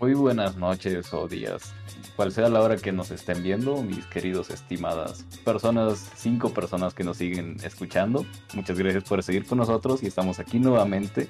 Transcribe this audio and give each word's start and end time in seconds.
Muy 0.00 0.14
buenas 0.14 0.56
noches 0.56 1.12
o 1.12 1.26
días, 1.26 1.72
cual 2.14 2.30
sea 2.30 2.48
la 2.48 2.60
hora 2.60 2.76
que 2.76 2.92
nos 2.92 3.10
estén 3.10 3.42
viendo, 3.42 3.82
mis 3.82 4.06
queridos 4.06 4.48
estimadas 4.50 5.24
personas, 5.44 6.12
cinco 6.14 6.54
personas 6.54 6.94
que 6.94 7.02
nos 7.02 7.16
siguen 7.16 7.56
escuchando. 7.64 8.24
Muchas 8.54 8.78
gracias 8.78 9.02
por 9.02 9.20
seguir 9.24 9.44
con 9.44 9.58
nosotros 9.58 10.04
y 10.04 10.06
estamos 10.06 10.38
aquí 10.38 10.60
nuevamente 10.60 11.28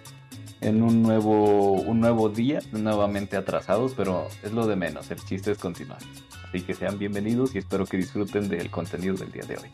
en 0.60 0.82
un 0.82 1.02
nuevo, 1.02 1.80
un 1.80 2.00
nuevo 2.00 2.28
día, 2.28 2.60
nuevamente 2.72 3.38
atrasados, 3.38 3.94
pero 3.96 4.28
es 4.42 4.52
lo 4.52 4.66
de 4.66 4.76
menos, 4.76 5.10
el 5.10 5.24
chiste 5.24 5.52
es 5.52 5.58
continuar. 5.58 6.00
Así 6.46 6.60
que 6.60 6.74
sean 6.74 6.98
bienvenidos 6.98 7.54
y 7.54 7.58
espero 7.58 7.86
que 7.86 7.96
disfruten 7.96 8.50
del 8.50 8.70
contenido 8.70 9.14
del 9.14 9.32
día 9.32 9.44
de 9.44 9.56
hoy. 9.56 9.70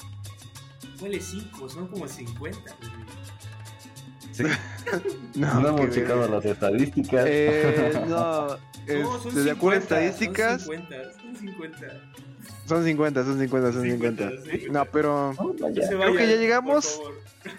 Huele 1.01 1.21
5, 1.21 1.69
son 1.69 1.89
como 1.89 2.07
50. 2.07 2.61
Sí. 4.35 4.43
no, 5.37 5.61
no 5.61 5.69
hemos 5.69 5.91
checado 5.95 6.27
las 6.29 6.45
estadísticas. 6.45 7.25
Eh, 7.29 7.93
no, 8.09 8.49
No, 8.49 9.21
son 9.21 9.45
de 9.45 9.51
acuerdo 9.51 9.79
a 9.79 9.83
50, 9.83 10.05
estadísticas, 10.05 10.63
Son 10.63 10.75
50, 10.77 11.13
son 11.13 11.37
50. 11.37 11.87
Son 12.67 12.85
50, 12.85 13.25
son 13.25 13.39
50, 13.39 13.73
son 13.73 13.83
50. 13.83 14.31
50, 14.31 14.59
sí. 14.59 14.67
No, 14.71 14.85
pero 14.93 15.35
se 15.35 15.97
Creo 15.97 16.15
que 16.17 16.29
ya 16.29 16.37
llegamos. 16.37 17.01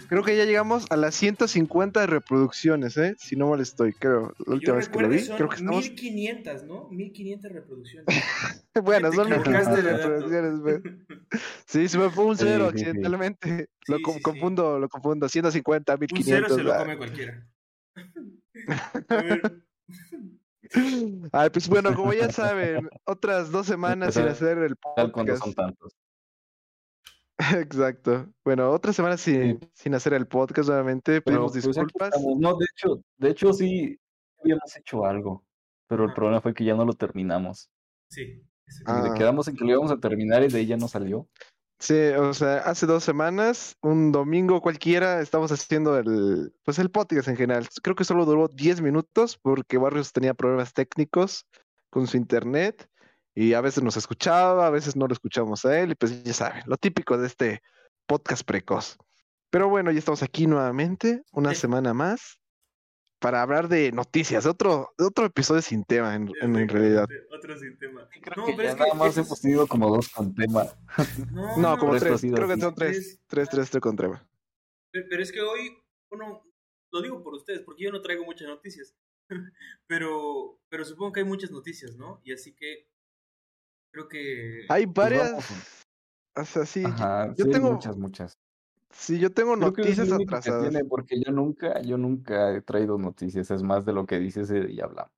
creo 0.08 0.24
que 0.24 0.36
ya 0.38 0.46
llegamos 0.46 0.86
a 0.90 0.98
las 0.98 1.14
150 1.16 2.06
reproducciones, 2.08 2.98
¿eh? 2.98 3.16
Si 3.20 3.36
no 3.36 3.50
mal 3.50 3.62
estoy, 3.62 3.94
creo. 3.94 4.34
La 4.40 4.46
Yo 4.48 4.54
última 4.54 4.76
vez 4.78 4.90
que 4.90 5.00
lo 5.00 5.10
vi, 5.10 5.20
son 5.20 5.36
creo 5.38 5.50
que 5.50 5.56
estamos. 5.56 5.84
1500, 5.90 6.64
¿no? 6.64 6.90
1500 6.90 7.52
reproducciones. 7.52 8.06
Bueno, 8.84 9.10
son 9.14 9.32
equivocaste 9.32 9.70
1500 9.72 9.84
de 9.84 9.92
dato. 9.92 10.10
reproducciones, 10.10 10.60
güey. 10.60 10.82
Sí, 11.66 11.88
se 11.88 11.98
me 11.98 12.10
fue 12.10 12.26
un 12.26 12.38
Sí, 12.38 12.44
cero 12.46 12.70
sí, 12.72 12.78
sí. 12.80 12.84
accidentalmente. 12.86 13.70
Lo 13.88 13.98
Sí, 13.98 14.04
co- 14.04 14.12
sí, 14.12 14.18
sí. 14.18 14.24
confundo, 14.24 14.80
lo 14.80 14.90
confundo. 14.90 15.28
150, 15.30 15.94
Un 15.94 16.00
1500. 16.02 16.48
cero 16.50 16.58
se 16.58 16.64
lo 16.64 16.78
come 16.78 16.98
cualquiera. 16.98 17.48
A 19.10 19.16
ver, 19.22 19.62
Ay, 21.32 21.49
pues 21.49 21.68
bueno, 21.70 21.94
como 21.96 22.13
ya 22.13 22.32
saben, 22.32 22.90
otras 23.05 23.52
dos 23.52 23.66
semanas 23.68 24.13
sin 24.13 24.27
hacer 24.27 24.58
el 24.60 24.76
Tal 24.96 25.12
cuando 25.12 25.34
podcast. 25.34 25.44
son 25.46 25.54
tantos. 25.54 25.96
Exacto. 27.58 28.27
Bueno, 28.44 28.72
otra 28.72 28.94
semana 28.94 29.18
sin, 29.18 29.60
sin 29.74 29.94
hacer 29.96 30.14
el 30.14 30.27
podcast 30.27 30.70
nuevamente. 30.70 31.22
Pero 31.22 31.48
Pedimos 31.48 31.52
pues, 31.52 31.66
aquí 31.66 31.68
disculpas. 31.86 32.12
No, 32.40 32.55
de 32.58 32.66
hecho, 32.74 33.02
de 33.18 33.30
hecho 33.30 33.54
sí 33.54 33.99
habíamos 34.41 34.76
hecho 34.77 35.05
algo, 35.05 35.44
pero 35.88 36.05
el 36.05 36.14
problema 36.14 36.41
fue 36.41 36.54
que 36.54 36.64
ya 36.64 36.76
no 36.76 36.86
lo 36.86 36.94
terminamos. 36.94 37.70
Sí. 38.10 38.42
eso- 38.68 38.84
Ah. 38.86 39.10
Le 39.12 39.18
quedamos 39.18 39.48
en 39.48 39.55
que 39.58 39.66
lo 39.66 39.71
íbamos 39.71 39.92
a 39.92 39.98
terminar 39.99 40.44
y 40.44 40.48
de 40.48 40.60
ahí 40.60 40.66
ya 40.66 40.77
no 40.77 40.88
salió. 40.88 41.27
Sí, 41.79 41.93
o 42.18 42.34
sea, 42.34 42.57
hace 42.59 42.85
dos 42.85 43.04
semanas, 43.04 43.76
un 43.81 44.12
domingo 44.12 44.62
cualquiera, 44.62 45.20
estamos 45.21 45.51
haciendo 45.51 45.98
el, 45.98 46.54
pues 46.63 46.79
el 46.79 46.90
podcast 46.90 47.27
en 47.27 47.35
general. 47.35 47.68
Creo 47.84 47.95
que 47.95 48.05
solo 48.05 48.26
duró 48.26 48.48
10 48.48 48.81
minutos 48.81 49.37
porque 49.37 49.77
Barrios 49.77 50.13
tenía 50.13 50.34
problemas 50.34 50.73
técnicos 50.73 51.46
con 51.90 52.07
su 52.07 52.15
internet 52.18 52.90
y 53.34 53.53
a 53.53 53.62
veces 53.62 53.84
nos 53.84 53.98
escuchaba, 53.98 54.65
a 54.68 54.70
veces 54.70 54.96
no 54.96 55.07
lo 55.07 55.13
escuchamos 55.13 55.65
a 55.65 55.77
él 55.79 55.91
y 55.91 55.96
pues 55.96 56.23
ya 56.23 56.34
saben, 56.34 56.63
lo 56.65 56.77
típico 56.77 57.18
de 57.18 57.27
este 57.27 57.62
podcast 58.07 58.46
precoz. 58.46 58.98
Pero 59.49 59.68
bueno, 59.70 59.91
ya 59.91 59.99
estamos 59.99 60.23
aquí 60.23 60.48
nuevamente, 60.48 61.23
una 61.34 61.51
Sí. 61.53 61.57
semana 61.62 61.93
más, 61.93 62.40
para 63.20 63.41
hablar 63.41 63.68
de 63.68 63.91
noticias, 63.91 64.44
de 64.44 64.50
otro, 64.50 64.94
otro 65.00 65.25
episodio 65.25 65.62
sin 65.62 65.84
tema 65.84 66.16
en, 66.16 66.30
en- 66.41 66.56
en 66.56 66.68
realidad. 66.69 67.08
Otro 67.31 67.58
sin 67.58 67.78
tema. 67.78 68.08
Creo 68.22 68.35
No, 68.38 68.46
que 68.46 68.52
pero 68.53 68.63
ya 68.63 68.69
es 68.69 68.75
que 68.75 68.81
nada 68.84 68.94
más 68.94 69.18
hemos 69.18 69.41
tenido 69.41 69.68
como 69.68 69.90
dos 69.90 70.09
con 70.09 70.34
tema. 70.35 70.66
No, 71.31 71.58
No, 71.58 71.78
como 71.78 71.97
tres, 71.97 72.22
creo 72.22 72.47
que 72.47 72.58
son 72.59 72.75
tres, 72.75 72.97
Es- 72.97 73.19
tres, 73.28 73.50
tres, 73.50 73.69
tres 73.69 73.81
con 73.81 73.96
tema. 73.96 74.28
Pe- 74.91 75.03
Pero 75.09 75.24
es 75.24 75.31
que 75.31 75.41
hoy, 75.41 75.78
bueno, 76.09 76.44
lo 76.91 77.02
digo 77.02 77.24
por 77.24 77.34
ustedes, 77.34 77.62
porque 77.62 77.84
yo 77.84 77.91
no 77.91 78.02
traigo 78.02 78.24
muchas 78.25 78.47
noticias. 78.47 78.96
pero, 79.88 80.59
pero 80.69 80.86
supongo 80.86 81.13
que 81.13 81.19
hay 81.22 81.25
muchas 81.25 81.52
noticias, 81.52 81.96
¿no? 81.96 82.22
Y 82.24 82.34
así 82.34 82.53
que 82.53 82.88
creo 83.91 84.08
que... 84.08 84.66
Hay 84.69 84.86
Pues 84.86 84.96
varias, 84.96 85.52
o 86.36 86.46
sea, 86.46 86.66
sí, 86.66 86.84
Ajá, 86.86 87.34
yo 87.36 87.46
sí, 87.46 87.52
tengo- 87.52 87.72
muchas, 87.72 87.97
muchas. 87.97 88.38
Sí, 88.96 89.20
yo 89.20 89.32
tengo 89.32 89.56
Creo 89.58 89.74
que 89.74 89.82
noticias 89.84 90.08
que 90.08 90.24
atrasadas. 90.24 90.70
tiene, 90.70 90.86
porque 90.86 91.22
yo 91.24 91.32
nunca, 91.32 91.82
yo 91.82 91.98
nunca 91.98 92.52
he 92.56 92.62
traído 92.62 92.98
noticias, 92.98 93.52
es 93.52 93.62
más 93.64 93.86
de 93.86 93.94
lo 93.94 94.06
que 94.06 94.20
dices 94.20 94.50
eh, 94.52 94.68
y 94.70 94.80
hablamos. 94.82 95.12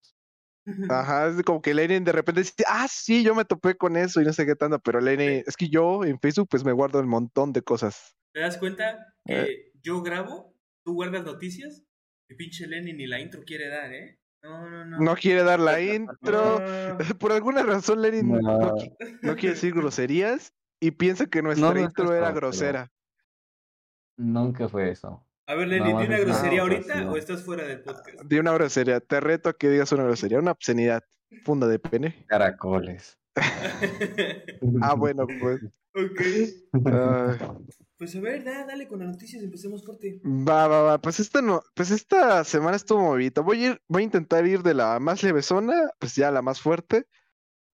Ajá, 0.89 1.27
es 1.27 1.37
de 1.37 1.43
como 1.45 1.61
que 1.61 1.73
Lenin 1.73 2.03
de 2.03 2.11
repente 2.11 2.41
dice, 2.41 2.53
ah, 2.67 2.87
sí, 2.89 3.23
yo 3.23 3.33
me 3.33 3.45
topé 3.45 3.77
con 3.77 3.95
eso 3.95 4.21
y 4.21 4.25
no 4.25 4.33
sé 4.33 4.45
qué 4.45 4.53
tanto, 4.55 4.79
pero 4.79 4.99
Lenin, 4.99 5.43
es 5.47 5.55
que 5.55 5.69
yo 5.69 6.03
en 6.03 6.19
Facebook 6.19 6.49
pues 6.51 6.65
me 6.65 6.73
guardo 6.73 6.99
un 6.99 7.07
montón 7.07 7.53
de 7.53 7.61
cosas. 7.61 8.17
¿Te 8.33 8.41
das 8.41 8.57
cuenta 8.57 8.97
que 9.25 9.41
Eh. 9.43 9.71
yo 9.81 10.01
grabo, 10.01 10.53
tú 10.83 10.93
guardas 10.95 11.23
noticias? 11.23 11.83
Y 12.29 12.35
pinche 12.35 12.67
Lenny 12.67 12.91
ni 12.91 13.07
la 13.07 13.21
intro 13.21 13.43
quiere 13.45 13.69
dar, 13.69 13.93
¿eh? 13.93 14.19
No, 14.43 14.69
no, 14.69 14.85
no. 14.85 14.99
No 14.99 15.15
quiere 15.15 15.43
dar 15.43 15.61
la 15.61 15.81
intro. 15.81 16.59
No. 16.59 16.97
Por 17.19 17.31
alguna 17.31 17.63
razón 17.63 18.01
Lenin 18.01 18.27
no, 18.29 18.41
No. 18.41 18.75
qui- 18.75 18.93
no 19.21 19.35
quiere 19.35 19.55
decir 19.55 19.73
groserías 19.73 20.51
y 20.81 20.91
piensa 20.91 21.27
que 21.27 21.41
nuestra 21.41 21.67
No, 21.69 21.73
no 21.75 21.79
es 21.79 21.85
intro 21.85 22.13
era 22.13 22.27
pero- 22.27 22.35
grosera. 22.35 22.91
Nunca 24.17 24.67
fue 24.67 24.91
eso. 24.91 25.23
A 25.47 25.55
ver, 25.55 25.67
Nada 25.69 25.85
Lenny, 25.85 25.99
¿di 25.99 26.05
una 26.07 26.19
grosería 26.19 26.61
ahorita 26.61 27.09
o 27.09 27.15
estás 27.17 27.43
fuera 27.43 27.63
del 27.63 27.81
podcast? 27.81 28.21
De 28.23 28.39
una 28.39 28.51
grosería, 28.53 28.99
te 28.99 29.19
reto 29.21 29.49
a 29.49 29.53
que 29.53 29.69
digas 29.69 29.91
una 29.93 30.03
grosería, 30.03 30.39
una 30.39 30.51
obscenidad. 30.51 31.03
Funda 31.45 31.67
de 31.67 31.79
pene. 31.79 32.25
Caracoles. 32.27 33.17
Ah, 34.81 34.93
bueno, 34.95 35.25
pues. 35.39 35.61
ok. 35.93 36.21
ah, 36.87 37.37
Pues 37.97 38.15
a 38.15 38.19
ver, 38.19 38.43
da- 38.43 38.65
dale 38.65 38.87
con 38.87 38.99
las 38.99 39.09
noticias, 39.09 39.41
empecemos 39.43 39.83
corte. 39.83 40.21
Va, 40.25 40.67
va, 40.67 40.81
va. 40.81 40.97
Pues 41.01 41.19
esta 41.19 41.41
no, 41.41 41.61
pues 41.73 41.91
esta 41.91 42.43
semana 42.43 42.75
estuvo 42.75 43.01
movidita. 43.01 43.41
Voy 43.41 43.63
a 43.63 43.67
ir, 43.71 43.81
voy 43.87 44.01
a 44.01 44.05
intentar 44.05 44.45
ir 44.45 44.61
de 44.63 44.73
la 44.73 44.99
más 44.99 45.23
levesona, 45.23 45.89
pues 45.99 46.15
ya 46.15 46.27
a 46.27 46.31
la 46.31 46.41
más 46.41 46.59
fuerte. 46.61 47.07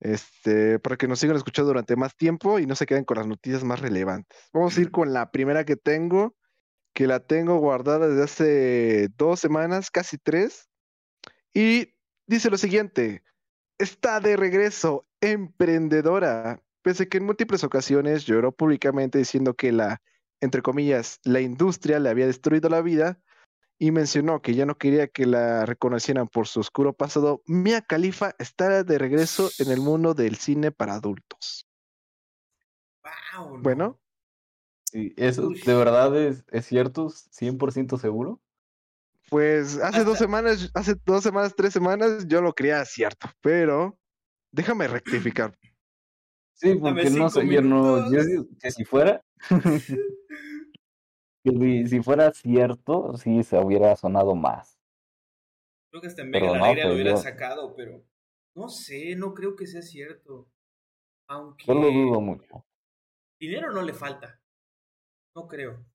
Este, 0.04 0.80
para 0.80 0.98
que 0.98 1.08
nos 1.08 1.20
sigan 1.20 1.38
escuchando 1.38 1.70
durante 1.70 1.96
más 1.96 2.14
tiempo 2.18 2.60
y 2.60 2.66
no 2.66 2.76
se 2.76 2.86
queden 2.86 3.06
con 3.06 3.18
las 3.18 3.26
noticias 3.26 3.64
más 3.64 3.80
relevantes. 3.80 4.38
Vamos 4.52 4.78
a 4.78 4.82
ir 4.82 4.92
con 4.92 5.14
la 5.14 5.32
primera 5.32 5.64
que 5.64 5.78
tengo, 5.78 6.36
que 6.94 7.08
la 7.08 7.22
tengo 7.22 7.58
guardada 7.58 8.10
desde 8.10 8.24
hace 8.24 9.08
dos 9.18 9.40
semanas, 9.40 9.90
casi 9.90 10.18
tres. 10.18 10.70
Y 11.54 11.96
dice 12.28 12.50
lo 12.50 12.58
siguiente: 12.58 13.24
está 13.78 14.20
de 14.20 14.36
regreso, 14.36 15.08
emprendedora. 15.22 16.62
Pese 16.82 17.04
a 17.04 17.06
que 17.06 17.20
en 17.20 17.26
múltiples 17.26 17.64
ocasiones 17.64 18.26
lloró 18.26 18.52
públicamente 18.52 19.20
diciendo 19.20 19.54
que 19.54 19.72
la 19.72 20.02
entre 20.44 20.62
comillas, 20.62 21.22
la 21.24 21.40
industria 21.40 22.00
le 22.00 22.10
había 22.10 22.28
destruido 22.28 22.68
la 22.68 22.82
vida 22.82 23.18
y 23.80 23.92
mencionó 23.92 24.42
que 24.42 24.54
ya 24.56 24.66
no 24.66 24.78
quería 24.78 25.08
que 25.08 25.26
la 25.26 25.66
reconocieran 25.66 26.28
por 26.28 26.48
su 26.48 26.60
oscuro 26.60 26.94
pasado, 26.94 27.42
Mia 27.46 27.82
Khalifa 27.82 28.36
estará 28.40 28.84
de 28.84 28.98
regreso 28.98 29.50
en 29.60 29.72
el 29.72 29.80
mundo 29.82 30.14
del 30.14 30.36
cine 30.38 30.72
para 30.72 30.94
adultos. 30.96 31.68
Wow, 33.04 33.60
Bueno, 33.62 34.00
Sí, 34.86 35.12
eso 35.18 35.48
Uy. 35.48 35.60
de 35.60 35.74
verdad 35.74 36.16
es, 36.16 36.46
es 36.52 36.68
cierto, 36.68 37.10
100% 37.10 37.98
seguro. 37.98 38.40
pues 39.28 39.80
hace 39.80 40.04
dos 40.04 40.20
semanas, 40.20 40.70
hace 40.76 40.94
dos 41.04 41.24
semanas, 41.24 41.56
tres 41.58 41.74
semanas, 41.74 42.28
yo 42.28 42.42
lo 42.42 42.54
creía 42.54 42.86
cierto, 42.86 43.28
pero 43.42 43.98
déjame 44.52 44.88
rectificar. 44.88 45.58
Sí, 46.54 46.76
porque 46.76 47.10
no 47.10 47.28
sé, 47.32 47.48
yo 47.48 47.62
no, 47.64 48.12
yo 48.12 48.20
que 48.60 48.70
si 48.70 48.86
fuera, 48.86 49.26
si, 51.44 51.88
si 51.88 52.02
fuera 52.02 52.32
cierto, 52.32 53.16
sí 53.18 53.44
se 53.44 53.58
hubiera 53.60 53.96
sonado 53.96 54.36
más. 54.36 54.80
Creo 55.90 56.02
que 56.02 56.08
hasta 56.08 56.22
en 56.24 56.32
Pero 56.32 56.48
Mega 56.48 56.60
no, 56.60 56.66
aire 56.66 56.82
lo 56.84 56.88
pues 56.90 56.96
hubiera 56.96 57.12
yo- 57.12 57.18
sacado, 57.18 57.76
pero 57.76 58.04
no 58.56 58.70
sé, 58.70 59.16
no 59.16 59.34
creo 59.34 59.56
que 59.56 59.68
sea 59.68 59.82
cierto. 59.82 60.50
Aunque 61.28 61.66
Yo 61.66 61.74
lo 61.74 61.92
dudo 61.92 62.22
mucho. 62.22 62.66
dinero 63.40 63.72
no 63.72 63.82
le 63.82 63.94
falta. 63.94 64.40
No 65.36 65.48
creo. 65.48 65.86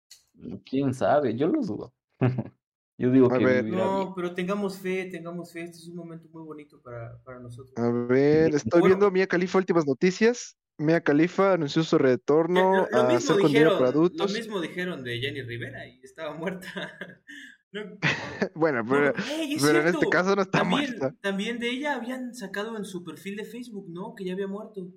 ¿Quién 0.64 0.94
sabe? 0.94 1.34
Yo 1.36 1.48
lo 1.48 1.60
dudo. 1.62 1.94
Yo 2.98 3.10
digo 3.10 3.30
A 3.32 3.38
que 3.38 3.44
ver. 3.44 3.65
bien. 3.65 3.76
No, 3.76 4.12
pero 4.15 4.34
tengamos 4.34 4.78
fe, 4.78 5.04
tengamos 5.06 5.53
fe. 5.53 5.62
Este 5.62 5.78
es 5.78 5.86
un 5.89 5.97
momento 5.97 6.28
muy 6.33 6.42
bonito 6.42 6.80
para, 6.83 7.22
para 7.22 7.39
nosotros. 7.39 7.72
A 7.77 7.89
ver, 7.91 8.54
estoy 8.54 8.80
Bueno. 8.80 8.86
viendo 8.97 9.10
Mia 9.12 9.27
Khalifa 9.27 9.59
últimas 9.59 9.86
noticias. 9.86 10.56
Mia 10.78 11.01
Khalifa 11.03 11.53
anunció 11.54 11.83
su 11.83 11.97
Eh, 11.97 11.98
retorno 11.98 12.60
lo, 12.77 12.89
lo 12.91 12.98
a 13.01 13.03
mismo 13.04 13.16
hacer 13.16 13.39
contenido 13.42 13.71
dijeron, 13.71 13.78
para 13.78 13.91
lo 13.91 13.98
adultos. 13.98 14.33
mismo 14.33 14.60
dijeron 14.60 15.04
de 15.04 15.19
Jenny 15.21 15.42
Rivera 15.42 15.86
y 15.86 16.01
estaba 16.03 16.34
muerta. 16.34 16.69
No, 17.71 17.83
Bueno, 18.54 18.83
no, 18.83 18.89
pero, 18.91 19.13
ey, 19.28 19.53
es 19.54 19.63
pero 19.63 19.80
en 19.83 19.89
este 19.89 20.09
caso 20.09 20.34
no 20.34 20.41
está 20.41 20.60
también, 20.60 20.97
muerta. 20.98 21.15
también 21.21 21.59
de 21.59 21.69
ella 21.69 21.97
habían 21.97 22.34
sacado 22.34 22.75
en 22.78 22.86
su 22.86 23.04
perfil 23.04 23.36
de 23.36 23.45
Facebook, 23.45 23.91
¿no? 23.91 24.15
Que 24.15 24.25
ya 24.25 24.33
había 24.33 24.47
muerto. 24.47 24.89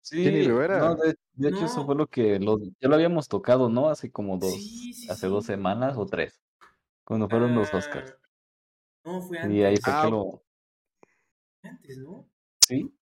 Sí, 0.00 0.22
Jenny 0.22 0.42
Rivera. 0.42 0.78
no, 0.78 0.94
de, 0.94 1.16
de 1.32 1.48
hecho 1.48 1.64
eso 1.64 1.84
fue 1.84 1.96
lo 1.96 2.06
que 2.06 2.38
lo, 2.38 2.58
ya 2.80 2.88
lo 2.88 2.94
habíamos 2.94 3.26
tocado, 3.26 3.68
¿no? 3.68 3.88
Hace 3.90 4.12
como 4.12 4.38
dos, 4.38 4.52
Sí, 4.54 4.92
sí, 4.94 5.08
hace 5.10 5.26
dos 5.26 5.44
semanas 5.44 5.96
o 5.98 6.06
tres, 6.06 6.40
cuando 7.04 7.28
fueron 7.28 7.54
los 7.54 7.74
Ah, 7.74 7.78
Oscars. 7.78 8.14
No, 9.04 9.20
fue 9.22 9.38
Y 9.52 9.62
ahí 9.62 9.74
antes. 9.74 9.84
fue 9.84 9.92
Ah, 9.92 10.02
que 10.04 10.10
lo, 10.10 10.42
Antes, 11.62 11.98
¿no? 11.98 12.28
sí. 12.60 12.94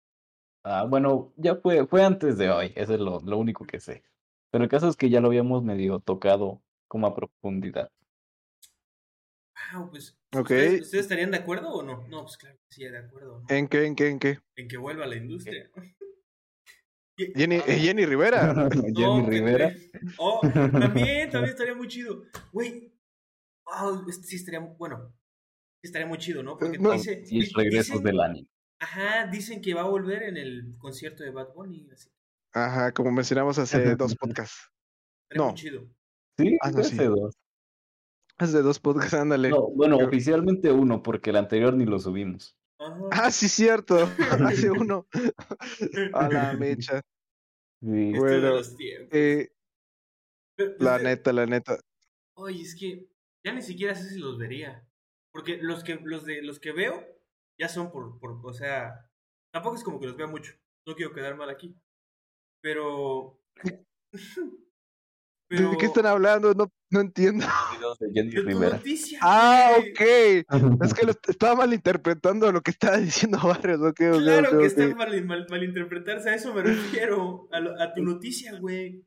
Ah, 0.70 0.85
bueno, 0.85 1.32
ya 1.38 1.56
fue, 1.56 1.87
fue 1.87 2.05
antes 2.05 2.37
de 2.37 2.50
hoy, 2.50 2.75
eso 2.76 2.93
es 2.93 3.00
lo, 3.00 3.20
lo 3.20 3.38
único 3.38 3.65
que 3.65 3.81
sé. 3.81 4.03
Pero 4.50 4.65
el 4.65 4.69
caso 4.69 4.87
es 4.87 4.97
que 4.97 5.09
ya 5.09 5.19
lo 5.19 5.29
habíamos 5.29 5.65
medio 5.65 5.99
tocado 5.99 6.61
como 6.87 7.06
a 7.06 7.15
profundidad. 7.15 7.91
Ah, 9.55 9.88
pues. 9.91 10.19
¿ustedes, 10.31 10.82
ustedes 10.82 11.05
estarían 11.05 11.31
de 11.31 11.38
acuerdo 11.38 11.70
o 11.70 11.82
no? 11.82 12.06
No, 12.09 12.25
pues 12.25 12.37
claro 12.37 12.59
que 12.59 12.75
sí, 12.75 12.85
de 12.85 12.99
acuerdo. 12.99 13.41
¿no? 13.41 13.47
¿En 13.49 13.67
qué, 13.67 13.87
en 13.87 13.97
qué, 13.97 14.09
en 14.11 14.19
qué? 14.19 14.41
En 14.56 14.69
que 14.69 14.76
vuelva 14.76 15.06
la 15.06 15.17
industria. 15.17 15.70
Jenny, 17.17 17.56
eh, 17.56 17.79
Jenny 17.81 18.05
Rivera. 18.05 18.69
Jenny 18.94 19.23
Rivera. 19.23 19.73
Oh, 20.19 20.41
también, 20.43 21.31
también 21.31 21.44
estaría 21.44 21.75
muy 21.75 21.88
chido. 21.88 22.25
Güey. 22.53 22.93
Wow, 23.65 24.05
sí 24.12 24.37
estaría, 24.37 24.61
bueno, 24.61 25.15
sí 25.81 25.88
estaría 25.88 26.06
muy 26.06 26.19
chido, 26.19 26.43
¿no? 26.43 26.59
Porque 26.59 26.79
No, 26.79 26.93
dice, 26.93 27.25
Y 27.26 27.50
regresos 27.55 28.03
del 28.03 28.20
anime. 28.20 28.49
Ajá, 28.80 29.26
dicen 29.26 29.60
que 29.60 29.75
va 29.75 29.82
a 29.82 29.88
volver 29.88 30.22
en 30.25 30.36
el 30.36 30.75
concierto 30.78 31.25
de 31.25 31.30
Bad 31.30 31.52
Bunny. 31.54 31.88
Así. 31.92 32.10
Ajá, 32.52 32.92
como 32.92 33.10
mencionamos 33.12 33.58
hace 33.58 33.96
dos 33.96 34.14
podcasts. 34.20 34.70
No. 35.34 35.46
muy 35.48 35.54
chido. 35.54 35.88
Sí, 36.38 36.56
Ah, 36.62 36.70
no, 36.70 36.82
sí. 36.84 36.94
hace 36.94 37.04
dos. 37.06 37.34
Hace 38.38 38.62
dos 38.62 38.78
podcasts, 38.78 39.14
ándale. 39.14 39.50
No, 39.50 39.69
bueno, 39.70 39.96
Pero- 39.96 40.08
oficialmente 40.08 40.70
uno, 40.70 41.02
porque 41.02 41.30
el 41.30 41.36
anterior 41.36 41.75
ni 41.75 41.84
lo 41.86 41.98
subimos. 41.98 42.56
Ajá. 42.78 43.00
Ah, 43.10 43.30
sí, 43.32 43.48
cierto. 43.48 44.08
Hace 44.66 44.70
uno. 44.70 45.08
A 46.14 46.28
la 46.28 46.52
mecha. 46.52 47.02
Sí. 47.81 48.12
Bueno, 48.16 48.50
los 48.50 48.76
tiempos. 48.76 49.08
Eh, 49.12 49.50
la 50.78 50.98
neta, 51.00 51.32
la 51.32 51.46
neta. 51.46 51.78
Oye, 52.36 52.62
es 52.62 52.76
que 52.76 53.08
ya 53.44 53.52
ni 53.52 53.62
siquiera 53.62 53.96
sé 53.96 54.08
si 54.10 54.19
los 54.20 54.38
vería. 54.38 54.88
Porque 55.32 55.58
los 55.60 55.82
que, 55.82 55.96
los 55.96 56.24
de 56.24 56.42
los 56.42 56.60
que 56.60 56.70
veo 56.72 57.04
ya 57.58 57.69
son 57.69 57.90
por, 57.90 58.19
por, 58.19 58.38
o 58.44 58.52
sea, 58.55 59.08
tampoco 59.52 59.76
es 59.76 59.82
como 59.84 59.99
que 60.00 60.06
los 60.06 60.16
vea 60.16 60.26
mucho. 60.26 60.52
No 60.87 60.94
quiero 60.94 61.12
quedar 61.12 61.37
mal 61.37 61.50
aquí. 61.50 61.76
Pero. 62.62 63.40
¿De 65.50 65.76
qué 65.78 65.87
están 65.87 66.05
hablando? 66.05 66.52
No, 66.52 66.70
no 66.90 67.00
entiendo. 67.00 67.46
De 68.10 68.55
noticia, 68.55 69.19
Ah, 69.22 69.70
ok. 69.78 70.00
Es 70.84 70.93
que 70.94 71.06
lo, 71.06 71.12
estaba 71.26 71.55
malinterpretando 71.55 72.52
lo 72.52 72.60
que 72.62 72.70
estaba 72.70 72.99
diciendo 72.99 73.38
Barrios. 73.43 73.81
Ok, 73.81 74.00
ok, 74.12 74.19
Claro 74.19 74.58
que 74.58 74.66
está 74.66 74.94
mal, 74.94 75.25
mal- 75.25 75.46
malinterpretarse, 75.49 76.28
a 76.31 76.34
eso 76.34 76.52
me 76.52 76.62
refiero, 76.62 77.49
a, 77.50 77.60
lo- 77.60 77.81
a 77.81 77.94
tu 77.94 78.02
noticia, 78.02 78.58
güey. 78.60 79.02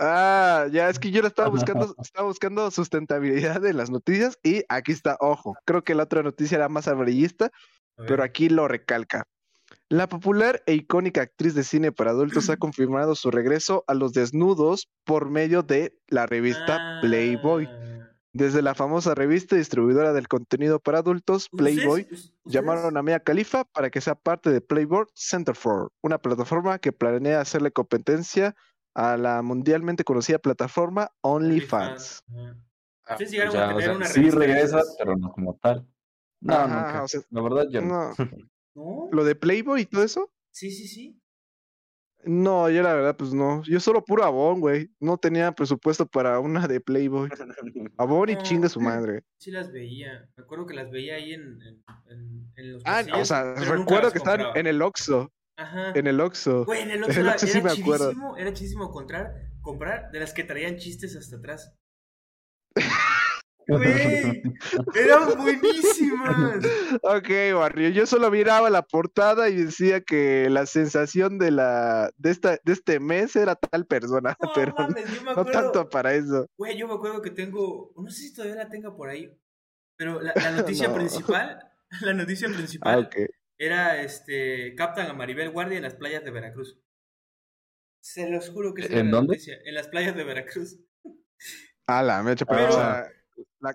Ah, 0.00 0.66
ya, 0.70 0.88
es 0.88 0.98
que 0.98 1.10
yo 1.10 1.22
lo 1.22 1.28
estaba 1.28 1.48
buscando, 1.48 1.94
estaba 1.98 2.26
buscando 2.26 2.70
sustentabilidad 2.70 3.60
de 3.60 3.72
las 3.72 3.90
noticias 3.90 4.38
y 4.42 4.64
aquí 4.68 4.92
está, 4.92 5.16
ojo, 5.20 5.54
creo 5.64 5.82
que 5.84 5.94
la 5.94 6.04
otra 6.04 6.22
noticia 6.22 6.56
era 6.56 6.68
más 6.68 6.88
amarillista, 6.88 7.50
pero 7.96 8.22
aquí 8.22 8.48
lo 8.48 8.66
recalca. 8.68 9.24
La 9.88 10.08
popular 10.08 10.62
e 10.66 10.74
icónica 10.74 11.22
actriz 11.22 11.54
de 11.54 11.62
cine 11.62 11.92
para 11.92 12.10
adultos 12.10 12.48
ha 12.50 12.56
confirmado 12.56 13.14
su 13.14 13.30
regreso 13.30 13.84
a 13.86 13.94
los 13.94 14.12
desnudos 14.12 14.88
por 15.04 15.30
medio 15.30 15.62
de 15.62 15.96
la 16.08 16.26
revista 16.26 16.98
Playboy. 17.00 17.66
Ah. 17.70 17.80
Desde 18.32 18.62
la 18.62 18.74
famosa 18.74 19.14
revista 19.14 19.54
distribuidora 19.54 20.12
del 20.12 20.26
contenido 20.26 20.80
para 20.80 20.98
adultos, 20.98 21.48
¿Ustedes- 21.52 21.74
Playboy, 21.76 22.00
ustedes- 22.02 22.32
llamaron 22.44 22.96
a 22.96 23.02
Mia 23.02 23.20
Khalifa 23.20 23.62
para 23.64 23.90
que 23.90 24.00
sea 24.00 24.16
parte 24.16 24.50
de 24.50 24.60
Playboy 24.60 25.04
Centerfold, 25.14 25.90
una 26.02 26.18
plataforma 26.18 26.78
que 26.80 26.90
planea 26.92 27.40
hacerle 27.40 27.70
competencia 27.70 28.56
a 28.94 29.16
la 29.16 29.42
mundialmente 29.42 30.04
conocida 30.04 30.38
plataforma 30.38 31.10
OnlyFans. 31.22 32.22
Ah, 33.06 33.12
Ustedes 33.12 33.32
llegaron 33.32 33.52
ya, 33.54 33.64
a 33.64 33.74
o 33.74 33.78
tener 33.78 33.84
sea, 33.84 33.96
una 33.96 34.06
sí 34.06 34.30
regresa, 34.30 34.80
pero 34.98 35.16
no 35.16 35.30
como 35.32 35.58
tal. 35.60 35.86
No, 36.40 36.54
Ajá, 36.54 36.66
nunca. 36.86 37.02
o 37.04 37.08
sea, 37.08 37.20
La 37.30 37.42
verdad, 37.42 37.66
yo 37.70 37.80
no. 37.82 38.10
no, 38.10 38.14
¿No? 38.74 39.08
lo 39.12 39.24
de 39.24 39.34
Playboy 39.34 39.82
y 39.82 39.86
todo 39.86 40.02
eso, 40.02 40.30
Sí, 40.52 40.70
sí, 40.70 40.86
sí. 40.88 41.20
no, 42.24 42.70
yo 42.70 42.82
la 42.82 42.94
verdad, 42.94 43.16
pues 43.16 43.34
no. 43.34 43.62
Yo 43.64 43.78
solo 43.80 44.04
puro 44.04 44.24
Avon, 44.24 44.60
güey. 44.60 44.88
No 45.00 45.18
tenía 45.18 45.52
presupuesto 45.52 46.06
para 46.06 46.38
una 46.40 46.66
de 46.68 46.80
Playboy. 46.80 47.28
Avon 47.98 48.28
y 48.30 48.34
No. 48.36 48.42
chinga 48.42 48.68
su 48.68 48.80
madre. 48.80 49.22
Sí 49.38 49.50
las 49.50 49.70
veía. 49.72 50.28
Me 50.36 50.44
acuerdo 50.44 50.64
que 50.66 50.74
las 50.74 50.90
veía 50.90 51.16
ahí 51.16 51.32
en, 51.34 51.60
en, 51.62 51.84
en- 52.06 52.52
en 52.56 52.72
los 52.72 52.82
Ah, 52.86 53.04
o 53.20 53.24
sea, 53.24 53.54
recuerdo 53.54 54.10
que 54.12 54.18
estaban 54.18 54.46
en 54.54 54.66
el 54.66 54.80
Oxxo. 54.80 55.30
Ajá. 55.56 55.92
En 55.94 56.06
el 56.06 56.20
Oxxo. 56.20 56.64
Güey, 56.64 56.82
en 56.82 56.90
el 56.90 57.04
Oxxo 57.04 57.20
era, 57.20 57.38
sí 57.38 57.50
era 57.50 57.62
me 57.62 57.70
acuerdo. 57.72 58.06
chidísimo, 58.10 58.36
era 58.36 58.52
chidísimo 58.52 58.90
comprar, 58.90 59.34
comprar 59.62 60.10
de 60.10 60.20
las 60.20 60.32
que 60.32 60.44
traían 60.44 60.76
chistes 60.78 61.16
hasta 61.16 61.36
atrás. 61.36 61.74
Güey, 63.66 64.42
eran 64.94 65.38
buenísimas. 65.38 66.62
Ok, 67.02 67.28
Barrio, 67.54 67.88
yo 67.88 68.04
solo 68.04 68.30
miraba 68.30 68.68
la 68.68 68.82
portada 68.82 69.48
y 69.48 69.56
decía 69.56 70.02
que 70.02 70.50
la 70.50 70.66
sensación 70.66 71.38
de 71.38 71.50
la 71.50 72.10
de 72.18 72.30
esta 72.30 72.58
de 72.62 72.72
este 72.74 73.00
mes 73.00 73.34
era 73.36 73.54
tal 73.54 73.86
persona, 73.86 74.36
No 74.38 74.50
pero 74.54 74.74
mames, 74.76 75.06
yo 75.14 75.22
me 75.22 75.34
no 75.34 75.44
tanto 75.46 75.88
para 75.88 76.12
eso. 76.12 76.46
Güey, 76.58 76.76
yo 76.76 76.86
me 76.86 76.92
acuerdo 76.92 77.22
que 77.22 77.30
tengo, 77.30 77.90
no 77.96 78.10
sé 78.10 78.24
si 78.24 78.34
todavía 78.34 78.56
la 78.56 78.68
tenga 78.68 78.94
por 78.94 79.08
ahí, 79.08 79.34
pero 79.96 80.20
la, 80.20 80.34
la 80.36 80.50
noticia 80.50 80.88
No. 80.88 80.96
principal, 80.96 81.58
la 82.02 82.12
noticia 82.12 82.48
principal 82.50 82.94
Ah, 82.94 82.98
ok. 82.98 83.16
Era 83.64 84.02
este 84.02 84.74
captan 84.74 85.08
a 85.08 85.12
Maribel 85.14 85.50
Guardia 85.50 85.76
en 85.76 85.82
las 85.84 85.94
playas 85.94 86.24
de 86.24 86.30
Veracruz. 86.30 86.78
Se 88.00 88.28
los 88.28 88.50
juro 88.50 88.74
que 88.74 88.84
¿En 88.86 89.10
dónde? 89.10 89.28
noticia, 89.34 89.58
en 89.64 89.74
las 89.74 89.88
playas 89.88 90.14
de 90.14 90.24
Veracruz. 90.24 90.78
Ah, 91.86 92.02
la 92.02 92.22
mecha, 92.22 92.44
pero, 92.44 92.58
Pero- 92.60 92.70
o 92.70 92.72
sea, 92.76 93.08
la- 93.60 93.74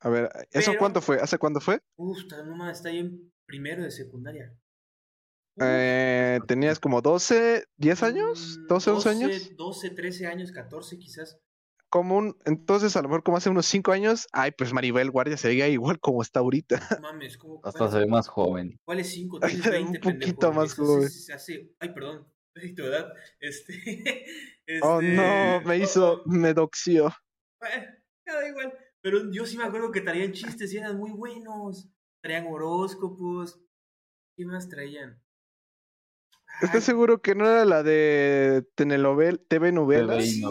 A 0.00 0.08
ver, 0.10 0.30
¿eso 0.50 0.70
Pero- 0.72 0.78
cuánto 0.78 1.00
fue? 1.00 1.16
¿Hace 1.20 1.38
cuándo 1.38 1.60
fue? 1.60 1.80
Uf, 1.96 2.18
está, 2.18 2.42
no 2.44 2.54
mames, 2.56 2.76
está 2.78 2.90
ahí 2.90 2.98
en 2.98 3.32
primero 3.46 3.82
de 3.82 3.90
secundaria. 3.90 4.52
Eh, 5.60 6.40
¿Tenías 6.48 6.80
como 6.80 7.00
12, 7.00 7.64
10 7.76 8.02
años? 8.02 8.58
mm, 8.58 8.66
¿12, 8.66 8.90
11 8.90 9.08
años? 9.08 9.56
12, 9.56 9.90
13 9.90 10.26
años, 10.26 10.50
14 10.52 10.98
quizás. 10.98 11.38
Como 11.94 12.16
un, 12.16 12.36
entonces 12.44 12.96
a 12.96 13.02
lo 13.02 13.08
mejor 13.08 13.22
como 13.22 13.36
hace 13.36 13.50
unos 13.50 13.66
5 13.66 13.92
años, 13.92 14.26
ay, 14.32 14.50
pues 14.50 14.72
Maribel 14.72 15.12
Guardia 15.12 15.36
se 15.36 15.46
veía 15.46 15.68
igual 15.68 16.00
como 16.00 16.22
está 16.22 16.40
ahorita. 16.40 16.80
No 16.90 17.02
mames, 17.02 17.38
¿cómo? 17.38 17.60
Hasta 17.62 17.88
se 17.88 17.98
ve 18.00 18.06
más 18.08 18.26
joven. 18.26 18.80
¿Cuál 18.84 18.98
es 18.98 19.10
5? 19.12 19.38
Tienes 19.38 19.64
Un 19.64 19.70
20, 19.70 20.00
poquito 20.00 20.18
pendejo. 20.40 20.52
más 20.54 20.74
joven. 20.74 21.08
se 21.08 21.32
hace- 21.32 21.72
Ay, 21.78 21.94
perdón. 21.94 22.26
Tu 22.74 22.82
edad. 22.82 23.12
Este. 23.38 24.24
Oh 24.82 25.00
este, 25.00 25.12
no, 25.12 25.60
me 25.60 25.76
hizo, 25.78 26.14
oh, 26.14 26.22
me 26.26 26.52
doxió. 26.52 27.12
bueno, 27.60 27.86
da 28.26 28.48
igual. 28.48 28.72
Pero 29.00 29.30
yo 29.30 29.46
sí 29.46 29.56
me 29.56 29.62
acuerdo 29.64 29.92
que 29.92 30.00
traían 30.00 30.32
chistes 30.32 30.72
y 30.72 30.78
eran 30.78 30.96
muy 30.98 31.12
buenos. 31.12 31.88
Traían 32.24 32.48
horóscopos. 32.48 33.60
¿Qué 34.36 34.44
más 34.46 34.68
traían? 34.68 35.22
Ay, 36.64 36.66
¿Estás 36.68 36.84
seguro 36.84 37.20
que 37.20 37.34
no 37.34 37.46
era 37.48 37.64
la 37.64 37.82
de 37.82 38.64
TV 38.74 38.98
novelas? 38.98 39.40
TV 39.48 39.72
novelas. 39.72 40.24
Sí, 40.24 40.42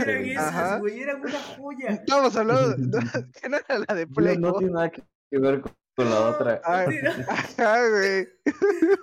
eran 0.00 0.24
Sí. 0.24 0.30
esas, 0.32 0.80
güey. 0.80 1.00
Eran 1.00 1.20
una 1.20 1.38
joya. 1.56 1.88
Estábamos 1.88 2.36
hablando 2.36 2.98
que 3.42 3.48
no 3.48 3.56
era 3.56 3.78
la 3.88 3.94
de 3.94 4.06
No, 4.06 4.12
Playboy. 4.14 4.38
no 4.38 4.52
tiene 4.58 4.72
nada 4.72 4.90
que 4.90 5.02
ver 5.32 5.60
con, 5.60 5.72
con 5.96 6.10
la 6.10 6.20
otra. 6.30 6.60
Ah, 6.64 6.84
Mentira. 6.86 7.26
Ajá, 7.28 7.88
güey. 7.88 8.18
Hay 8.18 8.28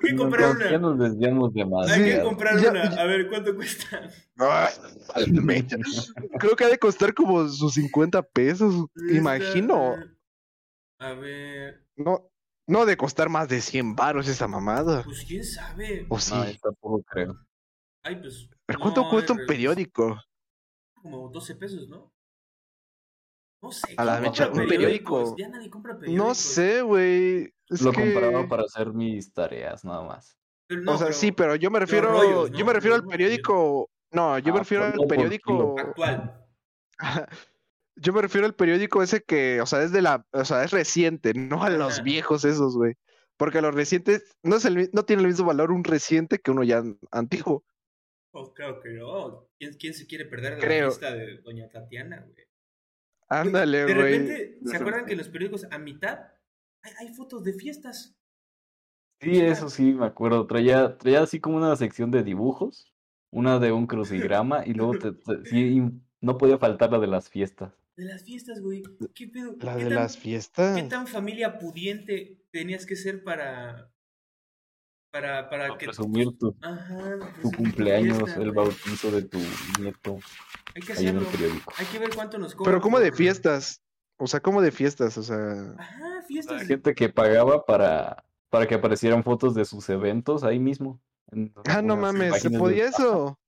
que 0.01 0.13
No, 0.13 0.21
comprar 0.23 0.53
no, 0.55 0.59
Ya 0.61 0.67
una. 0.69 0.77
nos 0.79 0.99
desviamos 0.99 1.53
Hay 1.91 2.03
que 2.05 2.21
comprar 2.21 2.59
Ya- 2.61 2.71
una. 2.71 2.83
A 2.83 3.03
ver, 3.05 3.27
¿cuánto 3.29 3.55
cuesta? 3.55 4.09
Ay, 4.37 5.31
mecha. 5.31 5.77
Creo 6.39 6.55
que 6.55 6.63
ha 6.63 6.69
de 6.69 6.79
costar 6.79 7.13
como 7.13 7.47
sus 7.49 7.73
50 7.73 8.21
pesos, 8.23 8.73
imagino. 9.09 9.95
A 10.99 11.13
ver. 11.13 11.85
No, 11.97 12.29
no 12.67 12.85
de 12.85 12.97
costar 12.97 13.29
más 13.29 13.47
de 13.47 13.61
100 13.61 13.95
varos 13.95 14.27
esa 14.27 14.47
mamada. 14.47 15.03
Pues 15.03 15.23
quién 15.25 15.43
sabe. 15.43 16.05
O 16.09 16.19
sí. 16.19 16.33
Yo 16.35 16.59
tampoco 16.61 17.03
creo. 17.03 17.35
Ay, 18.03 18.15
pues. 18.17 18.49
¿Pero 18.65 18.79
cuánto 18.79 19.03
no, 19.03 19.09
cuesta 19.09 19.33
un 19.33 19.41
eh, 19.41 19.45
periódico? 19.47 20.19
Como 21.01 21.29
12 21.29 21.55
pesos, 21.55 21.87
¿no? 21.87 22.11
No 23.61 23.71
sé. 23.71 23.93
A 23.97 24.03
la 24.05 24.13
¿quién 24.19 24.23
mecha, 24.23 24.47
un 24.49 24.67
periódico. 24.67 25.35
Ya 25.37 25.47
nadie 25.49 25.69
compra 25.69 25.97
periódicos. 25.97 26.27
No 26.27 26.35
sé, 26.35 26.81
güey. 26.81 27.53
Lo 27.69 27.91
que... 27.91 28.01
compraba 28.13 28.47
para 28.47 28.63
hacer 28.63 28.93
mis 28.93 29.31
tareas, 29.33 29.83
nada 29.85 30.03
más. 30.03 30.37
Pero 30.67 30.81
no, 30.81 30.93
o 30.93 30.97
sea, 30.97 31.07
pero 31.07 31.17
sí, 31.17 31.31
pero 31.31 31.55
yo 31.55 31.69
me 31.69 31.79
refiero, 31.79 32.11
rollos, 32.11 32.51
yo 32.51 32.59
¿no? 32.59 32.65
me 32.65 32.73
refiero 32.73 32.95
al 32.95 33.05
periódico. 33.05 33.89
No, 34.11 34.37
yo 34.39 34.53
me 34.53 34.59
Ah, 34.59 34.61
refiero 34.63 34.91
por- 34.91 35.01
al 35.01 35.07
periódico. 35.07 35.75
Actual. 35.79 36.45
Yo 37.97 38.11
me 38.13 38.21
refiero 38.21 38.45
al 38.45 38.55
periódico 38.55 39.01
ese 39.01 39.21
que, 39.23 39.61
o 39.61 39.65
sea, 39.65 39.81
es 39.83 39.91
de 39.91 40.01
la, 40.01 40.25
o 40.31 40.43
sea, 40.45 40.63
es 40.63 40.71
reciente, 40.71 41.33
no 41.33 41.63
a 41.63 41.69
los 41.69 42.03
viejos 42.03 42.43
esos, 42.43 42.75
güey. 42.75 42.95
Porque 43.37 43.61
los 43.61 43.73
recientes 43.75 44.35
no 44.43 44.57
es 44.57 44.65
el, 44.65 44.89
no 44.93 45.03
tiene 45.03 45.21
el 45.23 45.27
mismo 45.29 45.45
valor 45.45 45.71
un 45.71 45.83
reciente 45.83 46.39
que 46.39 46.51
uno 46.51 46.63
ya 46.63 46.83
antiguo. 47.11 47.63
Oh, 48.31 48.53
claro 48.53 48.81
que 48.81 48.89
no. 48.89 49.47
¿Quién, 49.57 49.73
quién 49.79 49.93
se 49.93 50.07
quiere 50.07 50.25
perder 50.25 50.53
la 50.53 50.59
Creo. 50.59 50.87
lista 50.89 51.13
de 51.13 51.37
Doña 51.41 51.69
Tatiana, 51.69 52.21
güey? 52.21 52.33
Güey, 52.35 52.47
Ándale, 53.29 53.85
De 53.85 53.93
güey. 53.93 53.95
repente, 53.95 54.59
¿se 54.65 54.77
acuerdan 54.77 55.05
que 55.05 55.13
en 55.13 55.17
los 55.17 55.29
periódicos 55.29 55.65
a 55.71 55.77
mitad 55.79 56.19
hay, 56.81 56.91
hay 56.99 57.13
fotos 57.13 57.43
de 57.43 57.53
fiestas? 57.53 58.15
Sí, 59.21 59.39
eso 59.39 59.69
sí, 59.69 59.93
me 59.93 60.05
acuerdo. 60.05 60.45
Traía, 60.45 60.97
traía 60.97 61.21
así 61.21 61.39
como 61.39 61.57
una 61.57 61.75
sección 61.75 62.11
de 62.11 62.23
dibujos, 62.23 62.93
una 63.31 63.59
de 63.59 63.71
un 63.71 63.87
crucigrama 63.87 64.65
y 64.65 64.73
luego 64.73 64.97
te- 64.99 65.13
te- 65.13 65.45
sí, 65.45 65.77
y 65.77 66.01
no 66.21 66.37
podía 66.37 66.57
faltar 66.57 66.91
la 66.91 66.99
de 66.99 67.07
las 67.07 67.29
fiestas. 67.29 67.73
De 67.97 68.05
las 68.05 68.23
fiestas, 68.23 68.59
güey. 68.59 68.83
¿Qué 69.13 69.27
pedo? 69.27 69.55
La 69.61 69.77
¿Qué 69.77 69.83
de 69.85 69.89
tan- 69.89 69.95
las 69.99 70.17
fiestas. 70.17 70.75
¿Qué 70.75 70.83
tan 70.83 71.07
familia 71.07 71.57
pudiente 71.59 72.41
tenías 72.51 72.85
que 72.85 72.95
ser 72.97 73.23
para. 73.23 73.89
para, 75.11 75.49
para 75.49 75.67
Para 75.67 75.77
que. 75.77 75.85
presumir 75.85 76.27
tu, 76.37 76.53
Ajá, 76.61 77.17
tu 77.41 77.51
cumpleaños, 77.51 78.17
fiesta, 78.17 78.41
el 78.41 78.51
bautizo 78.51 79.11
de 79.11 79.21
tu 79.23 79.37
nieto 79.79 80.19
Hay 80.75 80.81
que 80.81 80.91
ahí 80.93 81.07
en 81.07 81.17
hacerlo. 81.17 81.19
el 81.21 81.25
periódico. 81.27 81.73
Hay 81.77 81.85
que 81.85 81.99
ver 81.99 82.09
cuánto 82.13 82.37
nos 82.37 82.53
cobran. 82.53 82.73
Pero 82.73 82.81
como 82.81 82.99
de 82.99 83.11
fiestas. 83.13 83.81
O 84.17 84.27
sea, 84.27 84.39
como 84.41 84.61
de 84.61 84.71
fiestas, 84.71 85.17
o 85.17 85.23
sea. 85.23 85.73
Ajá, 85.77 86.21
fiestas. 86.27 86.61
Hay 86.61 86.67
gente 86.67 86.93
que 86.95 87.07
pagaba 87.09 87.65
para, 87.65 88.25
para 88.49 88.67
que 88.67 88.75
aparecieran 88.75 89.23
fotos 89.23 89.55
de 89.55 89.63
sus 89.65 89.87
eventos 89.89 90.43
ahí 90.43 90.59
mismo. 90.59 91.01
en 91.31 91.53
Ah, 91.65 91.81
no 91.81 91.95
mames, 91.95 92.41
¿se 92.41 92.49
de- 92.49 92.57
podía 92.59 92.87
eso? 92.89 93.39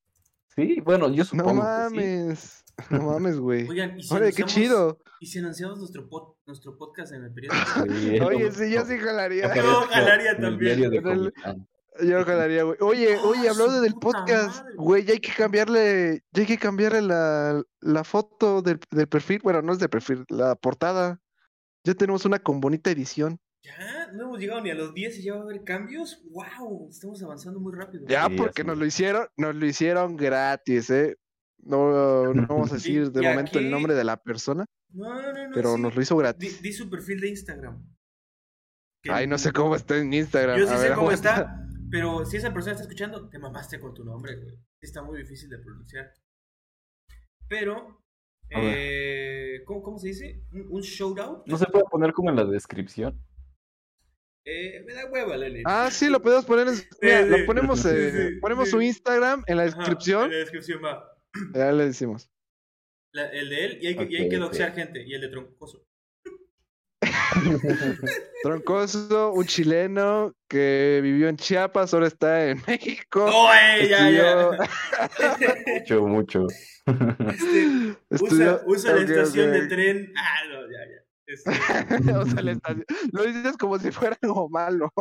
Sí, 0.56 0.80
bueno, 0.82 1.10
yo 1.10 1.24
No 1.24 1.25
supongo 1.25 1.62
que 1.94 2.36
sí. 2.36 2.66
No 2.91 3.01
mames, 3.03 3.38
güey. 3.39 3.67
Oigan, 3.67 4.00
y 4.00 4.03
si 4.03 4.13
Órale, 4.13 4.34
qué 4.34 4.43
chido. 4.43 5.00
Y 5.19 5.25
si 5.25 5.39
anunciamos 5.39 5.79
nuestro, 5.79 6.07
pod- 6.10 6.36
nuestro 6.46 6.77
podcast 6.77 7.12
en 7.13 7.24
el 7.24 7.34
periódico. 7.34 7.65
Sí, 7.98 8.19
Oye, 8.19 8.51
sí, 8.51 8.72
yo 8.72 8.86
sí 8.86 8.98
jalaría. 9.00 9.53
Yo 9.55 9.81
jalaría 9.89 10.38
también. 10.38 10.84
el-. 10.84 11.34
Yo 12.03 12.24
jalaría, 12.24 12.62
güey. 12.63 12.77
Oye, 12.81 13.15
¡Ah, 13.15 13.22
oye, 13.25 13.50
hablando 13.50 13.81
del 13.81 13.96
podcast, 13.96 14.62
madre! 14.62 14.75
güey, 14.77 15.03
ya 15.03 15.13
hay 15.13 15.19
que 15.19 15.31
cambiarle, 15.36 16.22
ya 16.31 16.41
hay 16.41 16.46
que 16.48 16.60
cambiarle 16.60 17.01
la, 17.01 17.63
la 17.81 18.03
foto 18.03 18.62
del, 18.62 18.79
del 18.91 19.07
perfil. 19.07 19.39
Bueno, 19.43 19.63
no 19.63 19.74
es 19.74 19.79
de 19.79 19.89
perfil, 19.89 20.24
la 20.29 20.53
portada. 20.55 21.19
Ya 21.84 21.96
tenemos 21.96 22.24
una 22.25 22.38
con 22.38 22.62
bonita 22.62 22.91
edición. 22.91 23.39
Ya, 23.63 24.12
no 24.13 24.25
hemos 24.25 24.39
llegado 24.39 24.62
ni 24.62 24.69
a 24.69 24.75
los 24.75 24.93
10 24.93 25.17
y 25.17 25.24
ya 25.24 25.34
va 25.34 25.39
a 25.39 25.43
haber 25.43 25.63
cambios. 25.63 26.22
¡Wow! 26.29 26.89
Estamos 26.91 27.24
avanzando 27.24 27.60
muy 27.60 27.74
rápido. 27.75 28.05
Ya, 28.07 28.27
Sí, 28.27 28.36
porque 28.38 28.62
así 28.62 28.67
nos 28.67 28.77
lo 28.77 28.86
hicieron, 28.86 29.27
nos 29.36 29.55
lo 29.55 29.65
hicieron 29.65 30.15
gratis, 30.15 30.91
¿eh? 30.91 31.17
No, 31.59 32.33
no 32.33 32.47
vamos 32.47 32.71
a 32.71 32.75
decir 32.75 33.11
de 33.11 33.21
momento 33.21 33.59
el 33.59 33.69
nombre 33.69 33.93
de 33.93 34.03
la 34.03 34.17
persona, 34.17 34.65
No, 34.93 35.21
no, 35.21 35.33
no. 35.33 35.47
no, 35.49 35.53
pero 35.53 35.75
sí. 35.75 35.81
nos 35.81 35.95
lo 35.95 36.01
hizo 36.01 36.15
gratis. 36.17 36.61
di 36.61 36.71
su 36.71 36.89
perfil 36.89 37.19
de 37.19 37.29
Instagram. 37.29 37.83
Que 39.03 39.11
Ay, 39.11 39.27
no 39.27 39.37
sé 39.37 39.51
cómo 39.51 39.75
está 39.75 39.97
en 39.97 40.13
Instagram. 40.13 40.57
Yo 40.59 40.67
sí 40.67 40.73
A 40.73 40.77
sé 40.77 40.83
ver, 40.89 40.95
cómo 40.95 41.09
aguanta. 41.09 41.29
está, 41.29 41.67
pero 41.91 42.25
si 42.25 42.37
esa 42.37 42.53
persona 42.53 42.71
está 42.73 42.83
escuchando, 42.83 43.29
te 43.29 43.37
mamaste 43.39 43.79
con 43.79 43.93
tu 43.93 44.03
nombre, 44.05 44.35
güey. 44.35 44.57
Está 44.81 45.01
muy 45.03 45.17
difícil 45.19 45.49
de 45.49 45.57
pronunciar. 45.59 46.13
Pero, 47.49 48.01
eh, 48.49 49.61
¿cómo, 49.65 49.81
cómo 49.83 49.99
se 49.99 50.07
dice? 50.07 50.43
¿Un, 50.51 50.67
un 50.69 50.81
shout 50.81 51.19
out? 51.19 51.45
No 51.47 51.57
se 51.57 51.65
puede 51.67 51.85
poner 51.91 52.13
como 52.13 52.29
en 52.29 52.35
la 52.37 52.45
descripción. 52.45 53.21
Eh, 54.45 54.83
me 54.85 54.93
da 54.93 55.05
hueva, 55.11 55.35
Lele. 55.35 55.63
Ah, 55.65 55.89
sí, 55.91 56.07
lo 56.09 56.21
podemos 56.21 56.45
poner. 56.45 56.67
en- 56.69 56.75
Mira, 57.01 57.23
sí. 57.23 57.29
lo 57.29 57.45
ponemos, 57.45 57.79
Sí, 57.81 57.89
eh, 57.91 58.29
sí, 58.35 58.39
ponemos 58.39 58.65
sí. 58.65 58.71
su 58.71 58.81
Instagram 58.81 59.43
en 59.47 59.57
la 59.57 59.63
Ajá, 59.63 59.75
descripción. 59.77 60.23
en 60.25 60.31
la 60.31 60.37
descripción 60.37 60.81
va. 60.83 61.16
Ya 61.53 61.72
le 61.72 61.86
decimos. 61.86 62.29
La- 63.13 63.29
el 63.29 63.50
de 63.50 63.65
él, 63.65 63.77
y 63.82 63.88
hay 63.88 63.96
que, 63.96 64.03
y 64.10 64.15
hay 64.17 64.24
Ok, 64.25 64.29
que 64.29 64.38
ok. 64.38 64.44
doxear 64.44 64.74
gente. 64.74 65.03
Y 65.08 65.13
el 65.13 65.22
de 65.22 65.29
Troncoso. 65.29 65.84
Troncoso, 68.44 69.32
un 69.34 69.46
chileno 69.46 70.34
que 70.48 71.00
vivió 71.01 71.27
en 71.29 71.38
Chiapas, 71.38 71.94
ahora 71.94 72.08
está 72.08 72.48
en 72.50 72.62
México. 72.67 73.25
¡Oh, 73.32 73.51
eh, 73.53 73.88
ya, 73.89 74.10
ya! 74.10 74.50
Mucho, 75.79 76.08
mucho. 76.08 76.48
Este, 76.48 77.96
Estudió- 78.10 78.56
usa, 78.56 78.62
usa 78.65 78.96
la 78.96 79.01
estación 79.01 79.51
de 79.51 79.67
tren. 79.67 80.13
Ah, 80.15 80.48
no, 80.50 80.62
ya, 80.72 80.79
ya. 80.88 81.03
Este, 81.25 81.51
Usa 82.17 82.41
la 82.41 82.51
estación. 82.51 82.86
Lo 83.12 83.24
dices 83.24 83.58
como 83.58 83.77
si 83.79 83.91
fuera 83.91 84.17
algo 84.22 84.50
malo. 84.50 84.91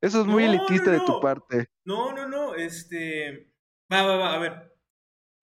Eso 0.00 0.22
es 0.22 0.26
muy 0.26 0.44
No, 0.44 0.50
elitista 0.54 0.90
no, 0.92 0.98
de 0.98 1.00
tu 1.06 1.20
parte. 1.20 1.68
No, 1.84 2.12
no, 2.12 2.28
no, 2.28 2.54
este. 2.56 3.52
Va, 3.92 4.02
va, 4.02 4.16
va, 4.16 4.34
a 4.34 4.38
ver. 4.38 4.75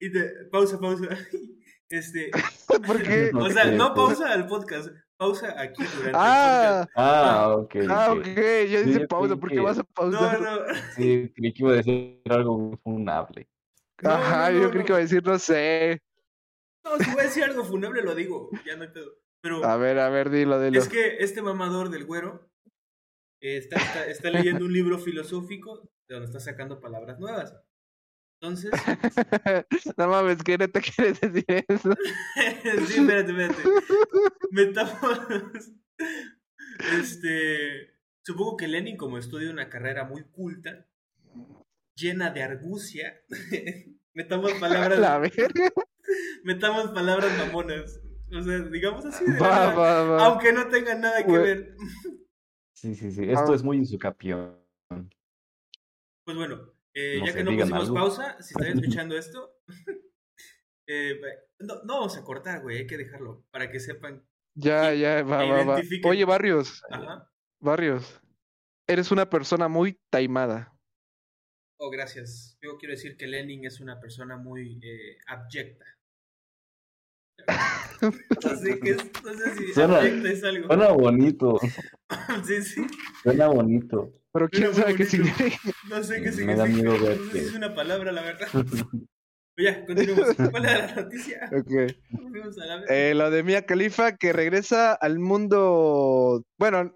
Y 0.06 0.12
te- 0.12 0.46
Pausa, 0.52 0.80
pausa. 0.80 1.08
Este. 1.90 2.32
¿Por 2.88 3.04
qué? 3.04 3.30
O 3.36 3.50
sea, 3.52 3.66
no 3.66 3.94
pausa 3.94 4.32
al 4.34 4.48
podcast. 4.48 4.90
Pausa 5.16 5.54
aquí 5.62 5.84
durante 5.84 6.12
Ah, 6.16 6.88
Ah, 6.96 7.56
ok. 7.56 7.76
ah, 7.88 8.14
ok. 8.18 8.26
Ya 8.26 8.82
dice 8.82 9.00
Sí, 9.02 9.08
pausa. 9.08 9.36
¿Por 9.36 9.50
qué 9.50 9.56
que- 9.56 9.62
vas 9.62 9.78
a 9.78 9.82
el 9.82 9.88
pausar? 9.94 10.38
podcast. 10.38 10.42
No, 10.42 10.68
no. 10.68 10.74
Sí, 10.96 11.32
creí 11.36 11.54
que 11.54 11.64
iba 11.64 11.72
a 11.72 11.76
decir 11.76 12.22
algo 12.30 12.80
funable. 12.84 13.48
no, 14.02 14.10
Ajá, 14.10 14.50
no, 14.50 14.58
yo 14.58 14.64
no, 14.66 14.70
creí 14.72 14.84
que 14.86 14.92
iba 14.92 14.98
a 14.98 15.02
decir, 15.02 15.24
no 15.24 15.38
sé. 15.38 16.02
No, 16.84 16.98
si 16.98 17.12
voy 17.12 17.20
a 17.22 17.24
decir 17.26 17.44
algo 17.44 17.64
funable 17.64 18.02
lo 18.02 18.16
digo. 18.16 18.50
Ya 18.66 18.76
no 18.76 18.84
hay 18.84 18.90
pedo. 18.90 19.12
Pero 19.42 19.64
A 19.64 19.78
ver, 19.78 20.00
a 20.00 20.10
ver, 20.10 20.30
dilo, 20.32 20.60
dilo. 20.60 20.80
es 20.80 20.90
que 20.90 21.18
este 21.20 21.42
mamador 21.44 21.90
del 21.90 22.06
güero 22.06 22.50
eh, 23.42 23.58
está, 23.58 23.76
está, 23.76 24.06
está 24.08 24.30
leyendo 24.32 24.66
un 24.66 24.74
libro 24.74 24.98
filosófico 24.98 25.82
de 26.08 26.16
donde 26.16 26.26
está 26.28 26.40
sacando 26.40 26.80
palabras 26.80 27.20
nuevas. 27.20 27.56
Entonces, 28.44 28.72
no 29.98 30.08
mames, 30.10 30.44
¿qué 30.44 30.58
neta 30.58 30.82
quieres 30.96 31.22
decir 31.22 31.46
eso? 31.66 31.94
sí, 32.88 33.00
espérate, 33.00 33.32
espérate. 33.32 33.64
Metamos. 34.52 35.72
Este. 37.00 37.94
Supongo 38.22 38.58
que 38.58 38.68
Lenin, 38.68 38.98
como 38.98 39.18
estudia 39.18 39.50
una 39.50 39.70
carrera 39.70 40.04
muy 40.04 40.24
culta, 40.26 40.86
llena 41.96 42.32
de 42.32 42.44
argucia, 42.44 43.22
metamos 44.14 44.54
La 44.54 44.60
palabras, 44.60 45.22
verga. 45.22 45.72
metamos 46.44 46.92
palabras 46.92 47.38
mamonas. 47.38 48.00
O 48.38 48.42
sea, 48.42 48.60
digamos 48.60 49.06
así 49.06 49.24
de 49.26 49.34
la 49.34 49.40
Va, 49.40 49.50
nada, 49.56 49.74
va, 49.76 50.04
va. 50.04 50.26
aunque 50.26 50.52
no 50.52 50.68
tengan 50.68 51.00
nada 51.02 51.26
que 51.26 51.32
ver. 51.32 51.76
Sí, 52.74 52.94
sí, 52.96 53.12
sí. 53.12 53.24
Esto 53.30 53.54
Ah. 53.54 53.56
es 53.56 53.64
muy 53.64 53.78
insucapión. 53.78 54.58
Pues 56.26 56.38
bueno, 56.38 56.73
eh, 56.96 57.18
No 57.20 57.26
ya 57.28 57.34
que 57.34 57.44
no 57.44 57.52
pusimos 57.52 57.82
algo. 57.84 57.96
pausa, 57.96 58.42
si 58.42 58.54
están 58.54 58.78
escuchando 58.80 59.18
esto, 59.18 59.56
eh, 60.88 61.20
no, 61.60 61.76
no 61.84 61.94
vamos 62.00 62.18
a 62.18 62.24
cortar, 62.24 62.62
güey, 62.62 62.78
hay 62.80 62.88
que 62.88 62.98
dejarlo 62.98 63.46
para 63.52 63.70
que 63.72 63.80
sepan. 63.80 64.26
Ya, 64.56 64.94
ya, 64.94 65.24
va, 65.24 65.46
va, 65.46 65.64
va. 65.64 65.82
Oye, 66.06 66.26
Barrios, 66.26 66.84
Ajá. 66.92 67.30
Barrios. 67.60 68.22
Eres 68.88 69.12
una 69.12 69.30
persona 69.30 69.68
muy 69.68 69.98
taimada. 70.12 70.78
Oh, 71.80 71.90
gracias. 71.90 72.58
Yo 72.62 72.78
quiero 72.78 72.94
decir 72.94 73.18
que 73.18 73.28
Lenin 73.28 73.66
es 73.66 73.80
una 73.80 74.00
persona 74.00 74.38
muy 74.38 74.80
eh, 74.84 75.18
abyecta. 75.28 75.86
No 78.02 78.56
sé, 78.58 78.80
qué 78.82 78.90
es, 78.92 79.24
no 79.24 79.34
sé 79.34 79.56
si 79.56 79.74
Suena- 79.74 79.98
abyecta 80.00 80.30
es 80.30 80.44
algo. 80.44 80.68
Suena 80.68 80.92
bonito. 80.92 81.60
Sí, 82.46 82.62
sí. 82.62 82.86
Suena 83.24 83.48
bonito. 83.48 84.14
Pero 84.34 84.50
quién 84.50 84.66
muy 84.66 84.74
sabe 84.74 84.96
qué 84.96 85.06
significa. 85.06 85.58
No 85.90 86.04
sé 86.04 86.16
qué 86.16 86.22
Me 86.22 86.32
significa. 86.32 86.56
da 86.56 86.66
miedo 86.66 86.92
ver 87.00 87.18
No 87.20 87.26
sé 87.26 87.32
si 87.32 87.38
es 87.48 87.54
una 87.54 87.76
palabra, 87.76 88.12
la 88.12 88.22
verdad. 88.24 88.48
Pero 89.56 89.72
ya, 89.72 89.86
continuemos. 89.86 90.36
¿Cuál 90.50 90.66
era 90.66 90.88
la 90.88 90.96
noticia? 91.04 91.50
Ok. 91.52 91.96
Fuimos 92.32 92.58
a 92.60 92.66
la 92.66 92.76
vez. 92.78 92.86
Eh, 92.90 93.14
lo 93.14 93.30
de 93.30 93.44
Mia 93.44 93.66
Khalifa 93.66 94.18
que 94.18 94.34
regresa 94.34 94.94
al 94.94 95.20
mundo. 95.20 96.44
Bueno, 96.58 96.92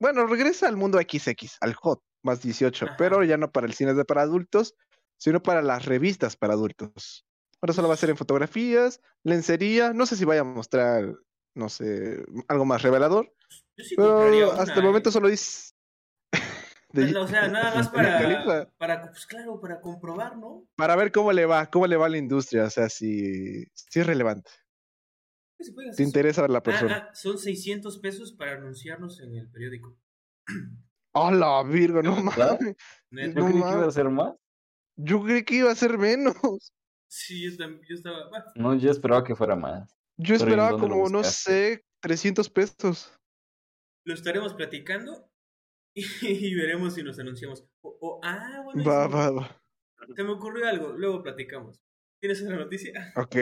bueno, 0.00 0.26
regresa 0.26 0.66
al 0.68 0.76
mundo 0.76 0.98
XX, 0.98 1.56
al 1.60 1.74
Hot 1.74 2.02
más 2.24 2.42
18, 2.42 2.84
Ajá. 2.84 2.96
pero 2.98 3.22
ya 3.22 3.36
no 3.36 3.52
para 3.52 3.68
el 3.68 3.74
cine 3.74 3.94
de 3.94 4.04
para 4.04 4.22
adultos, 4.22 4.74
sino 5.16 5.40
para 5.42 5.62
las 5.62 5.84
revistas 5.84 6.36
para 6.36 6.54
adultos. 6.54 7.24
Ahora 7.62 7.72
solo 7.72 7.86
va 7.88 7.94
a 7.94 7.98
ser 7.98 8.10
en 8.10 8.16
fotografías, 8.16 9.00
lencería, 9.22 9.92
no 9.92 10.06
sé 10.06 10.16
si 10.16 10.24
vaya 10.24 10.40
a 10.40 10.44
mostrar, 10.44 11.14
no 11.54 11.68
sé, 11.68 12.24
algo 12.48 12.64
más 12.64 12.82
revelador, 12.82 13.32
Yo 13.78 13.84
sí 13.84 13.94
pero 13.96 14.50
una, 14.50 14.60
hasta 14.60 14.74
el 14.74 14.80
¿eh? 14.80 14.82
momento 14.82 15.10
solo 15.12 15.28
dice. 15.28 15.72
De- 17.04 17.16
O 17.16 17.26
sea, 17.28 17.48
nada 17.48 17.74
más 17.74 17.88
para, 17.88 19.08
pues 19.10 19.26
claro, 19.26 19.60
para 19.60 19.80
comprobar, 19.80 20.36
¿no? 20.36 20.66
Para 20.76 20.96
ver 20.96 21.12
cómo 21.12 21.32
le 21.32 21.46
va, 21.46 21.66
cómo 21.70 21.86
le 21.86 21.96
va 21.96 22.06
a 22.06 22.08
la 22.10 22.18
industria, 22.18 22.64
o 22.64 22.70
sea, 22.70 22.88
si, 22.88 23.64
si 23.74 24.00
es 24.00 24.06
relevante. 24.06 24.50
¿Qué 25.58 25.64
se 25.64 25.72
puede 25.72 25.88
Te 25.88 25.92
hacer? 25.94 26.06
interesa 26.06 26.42
ver 26.42 26.50
la 26.50 26.58
Ah, 26.58 26.62
persona. 26.62 26.96
ah, 26.96 27.14
son 27.14 27.38
600 27.38 27.98
pesos 27.98 28.32
para 28.32 28.52
anunciarnos 28.52 29.20
en 29.20 29.34
el 29.36 29.50
periódico. 29.50 29.96
¡Hola, 31.14 31.62
Virgo! 31.62 32.02
No 32.02 32.16
mames. 32.22 32.76
Neta. 33.10 33.40
Yo 33.40 33.40
No 33.40 33.46
creí 33.46 33.62
que 33.62 33.70
iba 33.72 33.86
a 33.86 33.90
ser 33.90 34.10
más. 34.10 34.34
Yo 34.96 35.22
creí 35.22 35.44
que 35.44 35.54
iba 35.54 35.70
a 35.70 35.74
ser 35.74 35.98
menos. 35.98 36.34
Sí, 37.08 37.42
yo, 37.56 37.66
estaba. 37.94 38.28
bueno, 38.28 38.44
No, 38.56 38.74
yo 38.74 38.90
esperaba 38.90 39.24
que 39.24 39.34
fuera 39.34 39.56
más. 39.56 39.88
Yo 40.18 40.34
Pero, 40.34 40.34
¿y 40.34 40.34
esperaba 40.36 40.78
como, 40.78 41.08
no 41.08 41.22
sé, 41.24 41.84
300 42.00 42.50
pesos. 42.50 43.12
lo 44.04 44.12
estaremos 44.14 44.54
platicando 44.54 45.25
y, 45.96 46.04
y 46.28 46.54
veremos 46.54 46.94
si 46.94 47.02
nos 47.02 47.18
anunciamos. 47.18 47.64
O, 47.80 47.96
o- 48.00 48.20
ah, 48.22 48.60
bueno, 48.64 48.84
Va, 48.84 49.06
sí, 49.08 49.12
va, 49.14 49.30
va. 49.30 49.62
se 50.14 50.22
me 50.22 50.30
ocurrió 50.30 50.66
algo, 50.68 50.92
luego 50.92 51.22
platicamos. 51.22 51.80
¿Tienes 52.20 52.42
otra 52.42 52.56
noticia? 52.56 52.92
Ok. 53.16 53.36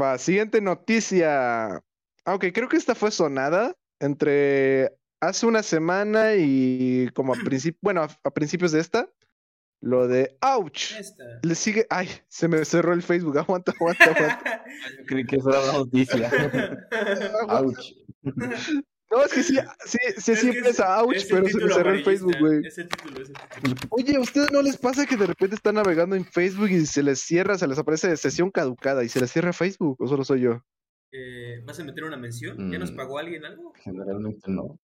Va, 0.00 0.16
siguiente 0.18 0.60
noticia. 0.62 1.82
Aunque 2.24 2.52
creo 2.52 2.68
que 2.68 2.76
esta 2.78 2.94
fue 2.94 3.10
sonada 3.10 3.76
entre 4.00 4.90
hace 5.20 5.44
una 5.46 5.62
semana 5.62 6.34
y 6.36 7.08
como 7.14 7.34
a 7.34 7.36
principios, 7.36 7.78
bueno, 7.82 8.02
a, 8.02 8.08
a 8.24 8.30
principios 8.30 8.72
de 8.72 8.80
esta, 8.80 9.08
lo 9.82 10.08
de 10.08 10.38
ouch. 10.40 10.92
Esta. 10.98 11.24
Le 11.42 11.54
sigue, 11.56 11.86
ay, 11.90 12.08
se 12.28 12.48
me 12.48 12.64
cerró 12.64 12.92
el 12.94 13.02
Facebook, 13.02 13.36
aguanta, 13.38 13.72
aguanta, 13.72 14.04
aguanta. 14.10 14.64
Yo 14.98 15.04
creí 15.06 15.26
que 15.26 15.36
eso 15.36 15.50
era 15.50 15.66
la 15.66 15.72
noticia. 15.72 16.30
Ouch. 17.48 17.92
No, 19.12 19.22
es 19.24 19.32
que 19.32 19.42
sí, 19.42 19.56
sí, 19.84 19.98
sí, 20.16 20.32
Es 20.32 20.40
sí 20.40 20.46
empieza 20.48 20.70
es- 20.96 21.02
ouch, 21.02 21.16
es 21.16 21.24
pero 21.26 21.46
se 21.46 21.58
me 21.58 21.72
cerró 21.74 21.90
el 21.92 22.02
Facebook, 22.04 22.36
güey. 22.40 22.66
Es 22.66 22.78
el 22.78 22.88
título, 22.88 23.22
es 23.22 23.28
el 23.28 23.34
título. 23.34 23.76
Oye, 23.90 24.16
¿a 24.16 24.20
ustedes 24.20 24.50
no 24.50 24.62
les 24.62 24.76
pasa 24.78 25.04
que 25.06 25.16
de 25.16 25.26
repente 25.26 25.54
están 25.56 25.74
navegando 25.74 26.16
en 26.16 26.24
Facebook 26.24 26.70
y 26.70 26.86
se 26.86 27.02
les 27.02 27.20
cierra, 27.20 27.58
se 27.58 27.66
les 27.68 27.78
aparece 27.78 28.16
sesión 28.16 28.50
caducada 28.50 29.04
y 29.04 29.08
se 29.10 29.20
les 29.20 29.30
cierra 29.30 29.52
Facebook? 29.52 29.96
¿O 30.00 30.08
solo 30.08 30.24
soy 30.24 30.40
yo? 30.40 30.64
Eh, 31.12 31.60
¿Vas 31.66 31.78
a 31.78 31.84
meter 31.84 32.04
una 32.04 32.16
mención? 32.16 32.72
¿Ya 32.72 32.78
nos 32.78 32.90
Mm. 32.92 32.96
pagó 32.96 33.18
alguien 33.18 33.44
algo? 33.44 33.74
Generalmente 33.84 34.50
no. 34.50 34.78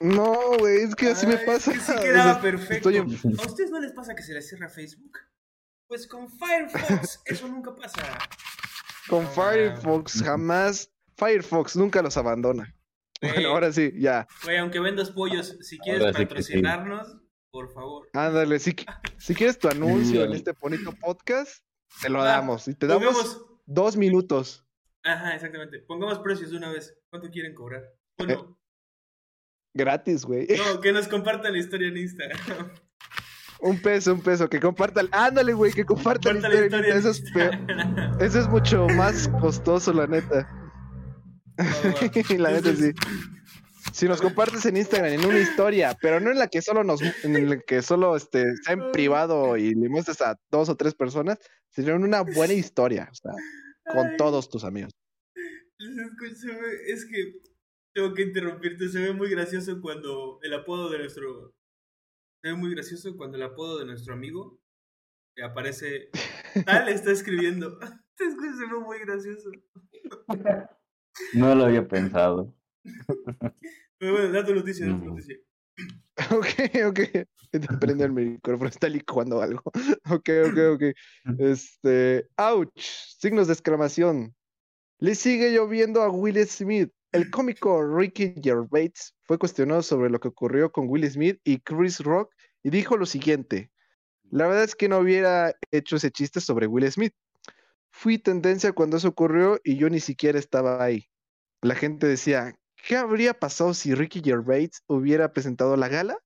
No, 0.00 0.56
güey, 0.58 0.82
es 0.82 0.94
que 0.94 1.08
así 1.08 1.26
me 1.26 1.34
es 1.34 1.42
pasa. 1.42 1.72
que 1.72 1.80
sí 1.80 1.92
O 1.98 2.00
quedaba 2.00 2.32
sea, 2.34 2.42
perfecto. 2.42 2.90
estoy 2.90 2.96
en- 2.98 3.06
¿A 3.40 3.42
ustedes 3.46 3.70
no 3.70 3.80
les 3.80 3.92
pasa 3.92 4.14
que 4.14 4.22
se 4.22 4.34
les 4.34 4.48
cierra 4.48 4.68
Facebook? 4.68 5.18
Pues 5.88 6.06
con 6.06 6.28
Firefox 6.30 7.20
eso 7.26 7.48
nunca 7.48 7.74
pasa. 7.74 8.02
Con 9.08 9.24
No, 9.24 9.30
Firefox 9.30 10.22
jamás 10.22 10.90
Firefox 11.16 11.76
nunca 11.76 12.02
los 12.02 12.16
abandona. 12.16 12.72
Bueno, 13.20 13.48
ahora 13.50 13.72
sí, 13.72 13.92
ya. 13.98 14.26
güey, 14.44 14.56
aunque 14.58 14.80
vendas 14.80 15.10
pollos, 15.10 15.56
si 15.60 15.78
quieres 15.78 16.02
Ahora 16.02 16.12
sí 16.12 16.18
que 16.18 16.42
sí. 16.42 16.52
patrocinarnos, 16.52 17.16
por 17.50 17.72
favor. 17.72 18.08
Ándale, 18.12 18.58
si, 18.58 18.74
si 19.18 19.34
quieres 19.34 19.58
tu 19.58 19.68
anuncio 19.68 20.24
en 20.24 20.32
este 20.32 20.52
bonito 20.60 20.92
podcast, 20.92 21.64
te 22.02 22.08
lo 22.08 22.20
Ah, 22.22 22.24
damos. 22.26 22.66
Y 22.68 22.74
te 22.74 22.86
damos 22.86 23.04
Pongamos, 23.14 23.46
dos 23.66 23.96
minutos. 23.96 24.66
ajá, 25.04 25.34
exactamente. 25.34 25.78
Pongamos 25.80 26.18
precios 26.18 26.50
de 26.50 26.56
una 26.56 26.70
vez. 26.72 26.96
¿Cuánto 27.10 27.30
quieren 27.30 27.54
cobrar? 27.54 27.82
Bueno, 28.18 28.58
Gratis, 29.74 30.24
güey. 30.24 30.46
no, 30.56 30.80
que 30.80 30.92
nos 30.92 31.08
compartan 31.08 31.52
la 31.52 31.58
historia 31.58 31.88
en 31.88 31.96
Instagram. 31.96 32.38
Un 33.60 33.80
peso, 33.80 34.12
un 34.12 34.20
peso. 34.20 34.50
Que 34.50 34.60
compartan. 34.60 35.08
Ándale, 35.10 35.54
güey, 35.54 35.72
que 35.72 35.86
compartan. 35.86 36.34
Compartan 36.34 36.60
la 36.60 36.66
historia, 36.66 36.88
historia 36.88 36.92
en 36.92 36.98
Eso 36.98 37.10
es, 37.10 37.32
peor. 38.12 38.20
Eso 38.22 38.40
es 38.40 38.48
mucho 38.48 38.86
más 38.88 39.26
costoso, 39.40 39.90
la 39.94 40.06
neta. 40.06 40.63
Va. 41.58 41.64
la 42.38 42.50
neta 42.52 42.74
sí. 42.74 42.92
Si 43.92 44.08
nos 44.08 44.20
compartes 44.20 44.64
en 44.66 44.76
Instagram 44.76 45.12
en 45.12 45.24
una 45.26 45.38
historia, 45.38 45.96
pero 46.00 46.18
no 46.18 46.30
en 46.30 46.38
la 46.38 46.48
que 46.48 46.62
solo 46.62 46.82
nos, 46.82 47.00
en 47.22 47.50
la 47.50 47.60
que 47.60 47.82
solo 47.82 48.16
este, 48.16 48.44
sea 48.64 48.72
en 48.74 48.90
privado 48.92 49.56
y 49.56 49.74
le 49.74 49.88
muestres 49.88 50.20
a 50.22 50.36
dos 50.50 50.68
o 50.68 50.76
tres 50.76 50.94
personas, 50.94 51.38
sino 51.68 51.94
en 51.94 52.02
una 52.02 52.22
buena 52.22 52.54
historia, 52.54 53.08
o 53.10 53.14
sea, 53.14 53.32
con 53.92 54.06
Ay. 54.08 54.16
todos 54.16 54.48
tus 54.48 54.64
amigos. 54.64 54.90
Es 55.78 56.10
que 56.18 56.34
se 56.34 56.48
ve- 56.48 56.92
es 56.92 57.04
que 57.04 57.40
tengo 57.94 58.14
que 58.14 58.22
interrumpirte. 58.22 58.88
Se 58.88 59.00
ve 59.00 59.12
muy 59.12 59.28
gracioso 59.28 59.80
cuando 59.80 60.38
el 60.42 60.54
apodo 60.54 60.88
de 60.90 60.98
nuestro. 60.98 61.54
Se 62.42 62.50
ve 62.50 62.54
muy 62.56 62.70
gracioso 62.74 63.16
cuando 63.16 63.36
el 63.36 63.42
apodo 63.42 63.78
de 63.78 63.86
nuestro 63.86 64.14
amigo 64.14 64.58
que 65.36 65.44
aparece. 65.44 66.08
Tal 66.66 66.88
está 66.88 67.12
escribiendo. 67.12 67.78
Es 68.18 68.34
que 68.36 68.52
se 68.56 68.66
ve 68.72 68.80
muy 68.80 68.98
gracioso. 69.00 69.50
No 71.32 71.54
lo 71.54 71.64
había 71.64 71.86
pensado. 71.86 72.54
Pero 73.98 74.12
bueno, 74.12 74.32
da 74.32 74.44
tu 74.44 74.54
noticia, 74.54 74.86
da 74.86 74.92
tu 74.92 74.98
Ujú. 74.98 75.10
noticia. 75.10 75.36
Ok, 76.30 76.46
ok. 76.86 77.00
Prende 77.80 78.04
el 78.04 78.12
micrófono, 78.12 78.68
está 78.68 78.88
licuando 78.88 79.40
algo. 79.40 79.62
Ok, 80.10 80.28
ok, 80.48 80.58
ok. 80.74 80.82
Este, 81.38 82.28
ouch, 82.36 82.80
signos 83.18 83.46
de 83.48 83.54
exclamación. 83.54 84.34
Le 84.98 85.14
sigue 85.14 85.52
lloviendo 85.52 86.02
a 86.02 86.10
Will 86.10 86.46
Smith. 86.46 86.90
El 87.12 87.30
cómico 87.30 87.82
Ricky 87.96 88.34
Gervais 88.42 89.14
fue 89.22 89.38
cuestionado 89.38 89.82
sobre 89.82 90.10
lo 90.10 90.18
que 90.18 90.28
ocurrió 90.28 90.70
con 90.70 90.88
Will 90.88 91.08
Smith 91.08 91.40
y 91.44 91.60
Chris 91.60 92.00
Rock 92.00 92.32
y 92.62 92.70
dijo 92.70 92.96
lo 92.96 93.06
siguiente. 93.06 93.70
La 94.30 94.46
verdad 94.48 94.64
es 94.64 94.74
que 94.74 94.88
no 94.88 94.98
hubiera 94.98 95.54
hecho 95.70 95.96
ese 95.96 96.10
chiste 96.10 96.40
sobre 96.40 96.66
Will 96.66 96.90
Smith. 96.90 97.12
Fui 97.96 98.18
tendencia 98.18 98.72
cuando 98.72 98.96
eso 98.96 99.08
ocurrió 99.08 99.60
y 99.62 99.76
yo 99.76 99.88
ni 99.88 100.00
siquiera 100.00 100.36
estaba 100.36 100.82
ahí. 100.82 101.06
La 101.62 101.76
gente 101.76 102.08
decía, 102.08 102.58
¿qué 102.76 102.96
habría 102.96 103.38
pasado 103.38 103.72
si 103.72 103.94
Ricky 103.94 104.20
Gervais 104.20 104.82
hubiera 104.88 105.32
presentado 105.32 105.76
la 105.76 105.86
gala? 105.86 106.18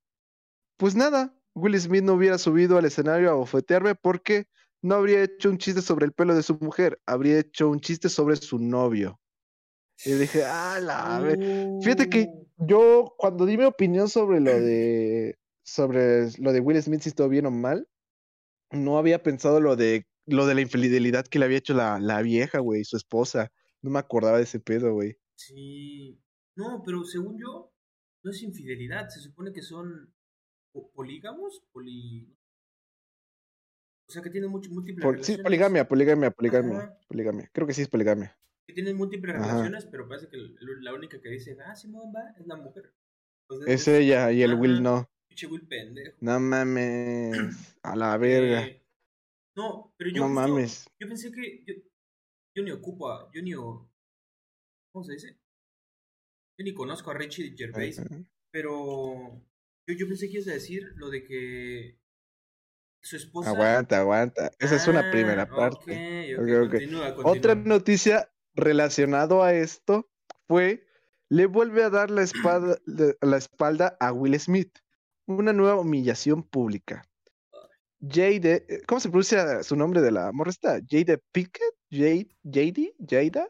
Pues 0.79 0.97
nada, 0.97 1.39
Will 1.55 1.79
Smith 1.79 2.03
no 2.03 2.15
hubiera 2.15 2.39
subido 2.39 2.79
al 2.79 2.87
escenario 2.87 3.31
a 3.31 3.35
bofetearme 3.35 3.95
porque 3.95 4.47
no 4.81 4.95
habría 4.95 5.23
hecho 5.23 5.51
un 5.51 5.59
chiste 5.59 5.83
sobre 5.83 6.07
el 6.07 6.13
pelo 6.13 6.35
de 6.35 6.43
su 6.43 6.55
mujer, 6.59 6.99
habría 7.07 7.39
hecho 7.39 7.69
un 7.69 7.81
chiste 7.81 8.09
sobre 8.09 8.37
su 8.37 8.59
novio. 8.59 9.21
Y 10.07 10.13
dije, 10.15 10.45
ah, 10.45 10.81
la 10.81 11.21
ve-". 11.21 11.39
Fíjate 11.83 12.09
que 12.09 12.29
yo 12.67 13.15
cuando 13.19 13.45
di 13.45 13.59
mi 13.59 13.65
opinión 13.65 14.09
sobre 14.09 14.41
lo 14.41 14.51
de 14.59 15.37
sobre 15.65 16.31
lo 16.39 16.53
de 16.55 16.61
Will 16.61 16.83
Smith 16.83 17.03
si 17.03 17.11
estuvo 17.11 17.29
bien 17.29 17.45
o 17.45 17.51
mal, 17.51 17.87
no 18.73 18.97
había 18.97 19.23
pensado 19.23 19.61
lo 19.61 19.77
de 19.77 20.07
lo 20.29 20.47
de 20.47 20.55
la 20.55 20.61
infidelidad 20.61 21.27
que 21.27 21.39
le 21.39 21.45
había 21.47 21.59
hecho 21.59 21.75
la, 21.75 21.99
la 21.99 22.23
vieja, 22.23 22.59
güey, 22.61 22.85
su 22.85 22.97
esposa. 22.97 23.53
No 23.83 23.91
me 23.91 23.99
acordaba 23.99 24.39
de 24.39 24.45
ese 24.45 24.61
pedo, 24.61 24.93
güey. 24.95 25.17
Sí. 25.37 26.21
No, 26.57 26.83
pero 26.85 27.05
según 27.05 27.39
yo, 27.41 27.73
no 28.25 28.31
es 28.31 28.43
infidelidad. 28.43 29.09
Se 29.09 29.21
supone 29.21 29.53
que 29.53 29.62
son 29.62 30.12
po- 30.73 30.91
polígamos. 30.93 31.62
Poli... 31.73 32.35
O 34.09 34.12
sea, 34.12 34.23
que 34.23 34.31
tienen 34.31 34.51
múltiples 34.51 35.03
Pol- 35.03 35.17
sí, 35.17 35.33
relaciones. 35.37 35.43
poligamia, 35.45 35.88
poligamia, 35.88 36.31
poligamia, 36.31 36.79
Ajá. 36.79 36.99
poligamia. 37.09 37.51
Creo 37.53 37.67
que 37.67 37.75
sí 37.75 37.83
es 37.83 37.88
poligamia. 37.88 38.37
Que 38.67 38.73
tienen 38.73 38.97
múltiples 38.97 39.37
Ajá. 39.37 39.47
relaciones, 39.47 39.87
pero 39.87 40.09
parece 40.09 40.29
que 40.29 40.38
la 40.81 40.95
única 40.95 41.21
que 41.21 41.29
dice, 41.29 41.57
ah, 41.64 41.77
Simón 41.77 42.12
va, 42.14 42.31
es 42.38 42.47
la 42.47 42.57
mujer. 42.57 42.95
Es 43.67 43.87
ella 43.88 44.33
y 44.33 44.43
el 44.43 44.55
Will 44.55 44.83
no. 44.83 45.09
Pinche 45.29 45.47
Will 45.47 45.67
pendejo. 45.67 46.17
No 46.21 46.41
mames. 46.41 47.77
A 47.83 47.97
la 47.97 48.17
verga. 48.17 48.67
Eh, 48.67 48.83
no, 49.59 49.92
pero 49.97 50.11
yo 50.11 50.23
No 50.23 50.29
justo- 50.29 50.40
mames. 50.49 50.88
Yo 51.01 51.09
pensé 51.09 51.31
que 51.33 51.64
yo, 51.66 51.75
yo 52.55 52.62
ni 52.62 52.71
ocupo 52.71 53.11
a, 53.11 53.29
yo 53.35 53.42
ni 53.42 53.53
¿cómo 53.53 55.05
se 55.05 55.12
dice? 55.14 55.38
Yo 56.59 56.64
ni 56.64 56.73
conozco 56.75 57.11
a 57.11 57.14
Richie 57.14 57.55
Gervais, 57.57 58.01
pero 58.51 59.42
yo, 59.87 59.94
yo 59.94 60.07
pensé 60.09 60.27
que 60.29 60.35
ibas 60.35 60.49
a 60.49 60.53
decir 60.53 60.92
lo 60.97 61.11
de 61.11 61.25
que 61.25 61.99
su 63.03 63.16
esposa 63.16 63.51
Aguanta, 63.51 63.99
aguanta. 63.99 64.53
Esa 64.59 64.77
es 64.77 64.87
una 64.88 65.01
Ah, 65.01 65.11
primera 65.11 65.49
parte. 65.49 66.37
ok, 66.37 66.42
Ok, 66.42 66.49
ok. 66.64 66.71
continúa, 66.71 67.14
Otra 67.25 67.55
noticia 67.55 68.33
relacionado 68.55 69.42
a 69.42 69.55
esto 69.55 70.09
fue 70.47 70.85
le 71.31 71.47
vuelve 71.47 71.83
a 71.85 71.90
dar 71.90 72.11
la 72.11 72.23
espalda, 72.23 72.79
la 73.23 73.37
espalda 73.37 73.97
a 74.01 74.12
Will 74.12 74.38
Smith. 74.40 74.79
Una 75.27 75.53
nueva 75.53 75.81
humillación 75.81 76.42
pública. 76.42 77.08
Jade, 78.01 78.65
eh, 78.69 78.83
¿cómo 78.87 79.01
se 79.01 79.09
pronuncia 79.09 79.63
su 79.63 79.75
nombre 79.77 80.01
de 80.01 80.11
la 80.13 80.31
morra 80.33 80.51
esta? 80.51 80.79
Jade 80.89 81.19
Pickett, 81.33 81.75
Jade, 81.91 82.29
Jade, 82.45 82.95
Jada. 83.09 83.49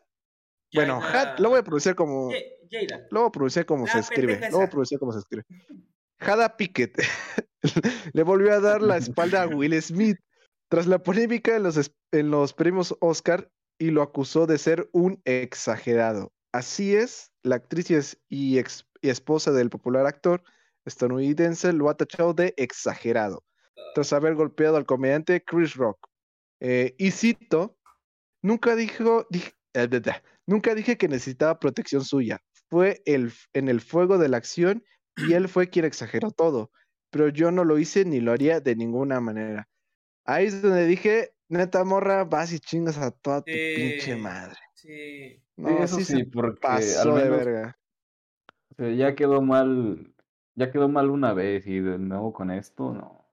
Bueno, 0.75 1.01
Had- 1.03 1.39
lo 1.39 1.51
voy 1.51 1.59
a 1.61 1.63
pronunciar 1.63 1.95
como, 1.95 2.31
Jada. 2.71 3.07
lo 3.11 3.21
voy 3.21 3.29
a 3.29 3.33
pronunciar 3.33 3.67
como 3.67 3.87
se 3.87 3.95
La 3.95 4.01
escribe. 4.01 4.41
Lo 4.51 4.57
voy 4.59 4.67
a 4.67 4.71
pronunciar 4.71 4.99
como 5.01 5.13
se 5.13 5.19
escribe. 5.21 5.45
Jada 6.21 6.57
Pickett 6.57 7.01
le 8.13 8.23
volvió 8.23 8.53
a 8.53 8.61
dar 8.61 8.83
la 8.83 8.97
espalda 8.97 9.43
a 9.43 9.47
Will 9.47 9.81
Smith 9.83 10.19
tras 10.69 10.87
la 10.87 11.03
polémica 11.03 11.57
en 11.57 11.63
los, 11.63 11.91
en 12.13 12.31
los 12.31 12.53
premios 12.53 12.95
Oscar 13.01 13.51
y 13.79 13.91
lo 13.91 14.03
acusó 14.03 14.47
de 14.47 14.59
ser 14.59 14.89
un 14.93 15.21
exagerado. 15.25 16.33
Así 16.53 16.95
es, 16.97 17.31
la 17.43 17.57
actriz 17.57 17.91
y, 17.91 17.95
es- 17.95 18.19
y 18.29 18.59
ex- 18.59 18.85
y 19.01 19.11
esposa 19.11 19.53
del 19.53 19.71
popular 19.71 20.07
actor 20.07 20.43
estadounidense 20.85 21.73
lo 21.73 21.89
ha 21.89 21.97
tachado 21.97 22.35
de 22.35 22.55
exagerado 22.57 23.45
tras 23.93 24.13
haber 24.13 24.35
golpeado 24.35 24.77
al 24.77 24.87
comediante 24.87 25.43
Chris 25.45 25.75
Rock. 25.75 25.99
Eh, 26.61 26.95
y 26.99 27.11
cito, 27.13 27.79
nunca 28.43 28.77
dijo, 28.77 29.29
dij- 29.31 29.55
eh, 29.75 29.89
nunca 30.47 30.75
dije 30.75 30.97
que 30.97 31.09
necesitaba 31.09 31.59
protección 31.59 32.05
suya. 32.05 32.41
Fue 32.71 33.03
el, 33.07 33.33
en 33.55 33.69
el 33.69 33.81
fuego 33.81 34.19
de 34.19 34.29
la 34.29 34.39
acción 34.39 34.85
y 35.17 35.33
él 35.35 35.49
fue 35.49 35.71
quien 35.71 35.85
exageró 35.85 36.31
todo. 36.31 36.71
Pero 37.11 37.29
yo 37.29 37.51
no 37.51 37.65
lo 37.65 37.79
hice 37.79 38.05
ni 38.05 38.21
lo 38.21 38.33
haría 38.33 38.61
de 38.61 38.77
ninguna 38.77 39.21
manera. 39.21 39.69
Ahí 40.25 40.47
es 40.47 40.63
donde 40.63 40.87
dije, 40.87 41.35
neta 41.49 41.85
morra, 41.85 42.25
vas 42.25 42.53
y 42.53 42.61
chingas 42.61 42.99
a 42.99 43.11
toda 43.13 43.43
tu 43.43 43.61
pinche 43.73 44.17
madre. 44.17 44.57
Sí. 44.75 45.43
Sí, 45.65 45.79
eso 45.79 46.01
sí, 46.01 46.05
sí, 46.05 46.25
porque 46.25 46.61
pasó 46.61 47.01
al 47.01 47.15
de 47.15 47.25
menos 47.25 47.31
verga. 47.31 47.79
o 48.71 48.75
sea, 48.77 48.91
ya 48.95 49.15
quedó 49.15 49.43
mal, 49.43 50.15
ya 50.55 50.71
quedó 50.71 50.89
mal 50.89 51.11
una 51.11 51.33
vez 51.35 51.67
y 51.67 51.81
de 51.81 51.99
nuevo 51.99 52.33
con 52.33 52.51
esto, 52.51 52.93
no. 52.95 53.28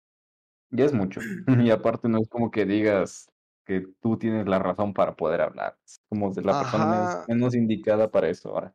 Ya 0.72 0.85
es 0.87 0.92
mucho. 0.92 1.20
Y 1.68 1.70
aparte 1.70 2.08
no 2.08 2.18
es 2.20 2.28
como 2.28 2.50
que 2.50 2.64
digas 2.66 3.30
que 3.64 3.87
tú 4.00 4.16
tienes 4.18 4.46
la 4.48 4.58
razón 4.58 4.92
para 4.92 5.14
poder 5.14 5.40
hablar. 5.40 5.78
Es 5.85 6.00
como 6.08 6.32
de 6.32 6.42
la 6.42 6.61
persona 6.62 6.87
menos, 6.87 7.28
menos 7.28 7.54
indicada 7.54 8.11
para 8.11 8.28
eso 8.28 8.48
ahora. 8.50 8.74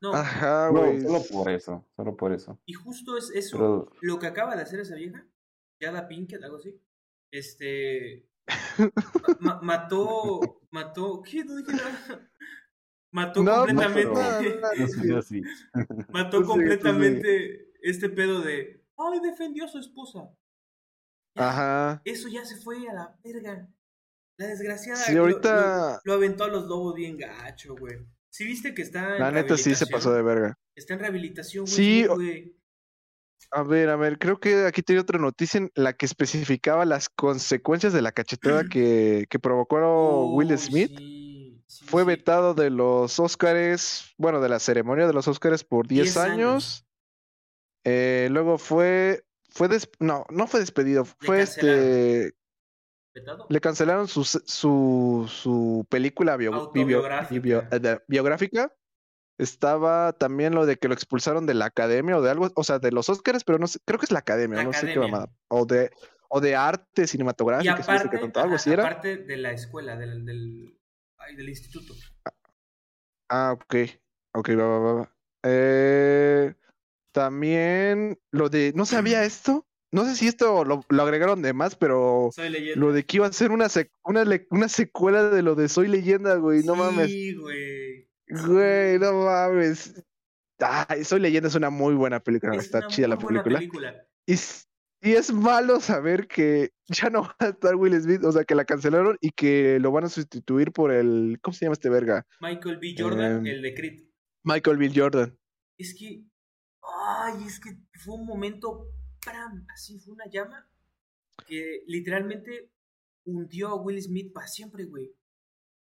No, 0.00 0.14
Ajá, 0.14 0.70
No, 0.72 0.78
güey. 0.80 1.02
solo 1.02 1.20
por 1.30 1.50
eso, 1.50 1.86
solo 1.94 2.16
por 2.16 2.32
eso. 2.32 2.58
y 2.64 2.72
justo 2.72 3.18
es 3.18 3.30
eso. 3.34 3.58
Pero 3.58 3.92
Lo 4.00 4.18
que 4.18 4.26
acaba 4.28 4.56
de 4.56 4.62
hacer 4.62 4.80
esa 4.80 4.94
vieja, 4.94 5.26
Yada 5.78 6.08
Pinkett, 6.08 6.42
algo 6.42 6.56
así. 6.56 6.80
Este. 7.30 8.26
ma- 9.40 9.60
mató. 9.62 10.40
Mató. 10.72 11.20
¿Qué? 11.22 11.44
No 11.44 11.56
dije 11.56 11.72
nada. 11.72 12.30
Mató 13.12 13.42
No, 13.42 13.66
completamente. 13.66 14.60
mató 16.10 16.44
completamente 16.44 17.72
este 17.82 18.08
pedo 18.08 18.40
de. 18.40 18.84
¡Ay, 18.96 19.20
defendió 19.20 19.64
a 19.64 19.68
su 19.68 19.78
esposa! 19.78 20.20
Ya, 21.34 21.48
Ajá. 21.48 22.02
Eso 22.04 22.28
ya 22.28 22.44
se 22.44 22.56
fue 22.56 22.88
a 22.88 22.92
la 22.92 23.18
verga. 23.24 23.68
La 24.36 24.46
desgraciada. 24.46 24.98
Sí, 25.00 25.16
ahorita- 25.16 26.00
Lo, 26.04 26.12
lo 26.12 26.12
aventó 26.14 26.44
a 26.44 26.48
los 26.48 26.66
lobos 26.66 26.94
bien 26.94 27.16
gacho, 27.18 27.74
güey. 27.76 27.98
¿Sí 28.30 28.44
viste 28.44 28.74
que 28.74 28.82
está 28.82 29.16
en 29.16 29.20
La 29.20 29.30
neta 29.30 29.56
sí 29.56 29.74
se 29.74 29.86
pasó 29.86 30.12
de 30.12 30.22
verga. 30.22 30.56
Está 30.74 30.94
en 30.94 31.00
rehabilitación, 31.00 31.64
güey. 31.64 31.74
Sí, 31.74 32.06
güey. 32.06 32.56
A 33.52 33.62
ver, 33.64 33.88
a 33.88 33.96
ver, 33.96 34.18
creo 34.18 34.38
que 34.38 34.64
aquí 34.66 34.80
tenía 34.82 35.02
otra 35.02 35.18
noticia 35.18 35.58
en 35.58 35.70
la 35.74 35.92
que 35.92 36.06
especificaba 36.06 36.84
las 36.84 37.08
consecuencias 37.08 37.92
de 37.92 38.00
la 38.02 38.12
cachetada 38.12 38.62
que, 38.72 39.26
que 39.28 39.38
provocó 39.40 40.26
Will 40.36 40.52
Uy, 40.52 40.58
Smith. 40.58 40.96
sí, 40.96 41.62
sí, 41.66 41.84
Fue 41.86 42.04
vetado 42.04 42.54
de 42.54 42.70
los 42.70 43.18
Óscares, 43.18 44.04
bueno, 44.18 44.40
de 44.40 44.48
la 44.48 44.60
ceremonia 44.60 45.06
de 45.08 45.12
los 45.12 45.26
Óscares 45.26 45.64
por 45.64 45.88
10 45.88 46.04
10 46.04 46.16
años. 46.18 46.32
años. 46.38 46.86
Eh, 47.84 48.28
luego 48.30 48.58
fue, 48.58 49.24
fue 49.50 49.68
des- 49.68 49.90
no, 49.98 50.24
no 50.30 50.46
fue 50.46 50.60
despedido, 50.60 51.04
fue 51.04 51.38
cancelaron. 51.38 51.80
este, 51.80 52.34
vetado. 53.14 53.46
Le 53.48 53.60
cancelaron 53.60 54.08
su, 54.08 54.24
su, 54.24 55.26
su 55.28 55.86
película 55.88 56.36
bio- 56.36 56.70
bio- 56.72 57.02
eh, 57.70 57.98
biográfica. 58.08 58.74
Estaba 59.38 60.12
también 60.12 60.54
lo 60.54 60.66
de 60.66 60.76
que 60.76 60.86
lo 60.88 60.92
expulsaron 60.94 61.46
de 61.46 61.54
la 61.54 61.64
academia 61.64 62.18
o 62.18 62.20
de 62.22 62.30
algo, 62.30 62.50
o 62.54 62.62
sea, 62.64 62.78
de 62.78 62.92
los 62.92 63.08
Oscars, 63.08 63.42
pero 63.42 63.58
no 63.58 63.66
sé, 63.66 63.78
creo 63.86 63.98
que 63.98 64.04
es 64.04 64.12
la 64.12 64.18
academia, 64.18 64.58
La 64.58 64.64
no 64.64 64.72
sé 64.74 64.80
qué 64.86 64.92
academia. 64.92 65.08
mamada. 65.10 65.32
O 65.48 65.64
de, 65.64 65.90
o 66.28 66.40
de 66.42 66.56
arte 66.56 67.06
cinematográfico, 67.06 67.72
aparte, 67.72 68.18
tanto, 68.18 68.38
algo 68.40 68.56
así 68.56 68.70
era. 68.70 68.84
aparte 68.84 69.16
de 69.16 69.36
la 69.38 69.52
escuela, 69.52 69.96
del, 69.96 70.26
del, 70.26 70.78
del 71.36 71.48
instituto. 71.48 71.94
Ah, 73.30 73.52
ok. 73.54 73.74
Ok, 74.34 74.50
va, 74.50 74.78
va, 74.78 74.92
va. 74.92 75.16
Eh, 75.42 76.54
también 77.12 78.18
lo 78.32 78.48
de, 78.48 78.72
no 78.74 78.86
sabía 78.86 79.24
esto. 79.24 79.66
No 79.92 80.04
sé 80.04 80.14
si 80.14 80.28
esto 80.28 80.64
lo, 80.64 80.84
lo 80.88 81.02
agregaron 81.02 81.42
de 81.42 81.52
más, 81.52 81.74
pero 81.74 82.30
Soy 82.32 82.48
leyenda. 82.48 82.78
lo 82.80 82.92
de 82.92 83.04
que 83.04 83.16
iba 83.16 83.26
a 83.26 83.32
ser 83.32 83.50
una, 83.50 83.66
sec- 83.66 83.90
una, 84.04 84.24
una 84.50 84.68
secuela 84.68 85.30
de 85.30 85.42
lo 85.42 85.56
de 85.56 85.68
Soy 85.68 85.88
Leyenda, 85.88 86.36
güey. 86.36 86.62
No 86.62 86.76
mames. 86.76 87.10
Sí, 87.10 87.34
güey. 87.34 88.08
Güey, 88.28 89.00
no 89.00 89.24
mames. 89.24 90.00
Ay, 90.60 91.02
Soy 91.02 91.18
Leyenda 91.18 91.48
es 91.48 91.56
una 91.56 91.70
muy 91.70 91.94
buena 91.94 92.20
película. 92.20 92.54
Es 92.54 92.66
Está 92.66 92.86
chida 92.86 93.08
la 93.08 93.18
película. 93.18 93.58
película. 93.58 94.06
Y, 94.26 94.34
y 95.02 95.12
es 95.14 95.32
malo 95.32 95.80
saber 95.80 96.28
que 96.28 96.70
ya 96.86 97.10
no 97.10 97.22
va 97.22 97.34
a 97.40 97.46
estar 97.48 97.74
Will 97.74 98.00
Smith, 98.00 98.22
o 98.22 98.30
sea, 98.30 98.44
que 98.44 98.54
la 98.54 98.64
cancelaron 98.64 99.16
y 99.20 99.30
que 99.32 99.80
lo 99.80 99.90
van 99.90 100.04
a 100.04 100.08
sustituir 100.08 100.70
por 100.70 100.92
el. 100.92 101.38
¿Cómo 101.42 101.52
se 101.52 101.64
llama 101.64 101.72
este 101.72 101.90
verga? 101.90 102.24
Michael 102.40 102.78
B. 102.78 102.94
Jordan, 102.96 103.38
Em, 103.38 103.46
el 103.46 103.62
de 103.62 103.74
Creed. 103.74 104.04
Michael 104.44 104.76
Bill 104.76 104.92
Jordan. 104.94 105.36
Es 105.76 105.96
que, 105.98 106.22
ay, 106.82 107.44
es 107.46 107.60
que 107.60 107.70
fue 108.04 108.14
un 108.14 108.26
momento, 108.26 108.88
¡pram! 109.24 109.66
así 109.74 109.98
fue 110.00 110.14
una 110.14 110.26
llama 110.30 110.68
que 111.46 111.82
literalmente 111.86 112.70
hundió 113.24 113.68
a 113.68 113.76
Will 113.82 114.00
Smith 114.02 114.32
para 114.32 114.46
siempre, 114.46 114.84
güey. 114.84 115.06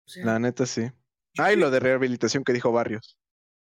O 0.07 0.11
sea, 0.11 0.25
La 0.25 0.39
neta, 0.39 0.67
sí. 0.67 0.83
Ay, 1.39 1.55
creo- 1.55 1.67
lo 1.67 1.71
de 1.71 1.81
rehabilitación 1.81 2.45
que 2.45 2.53
dijo 2.53 2.73
Barrios. 2.73 3.19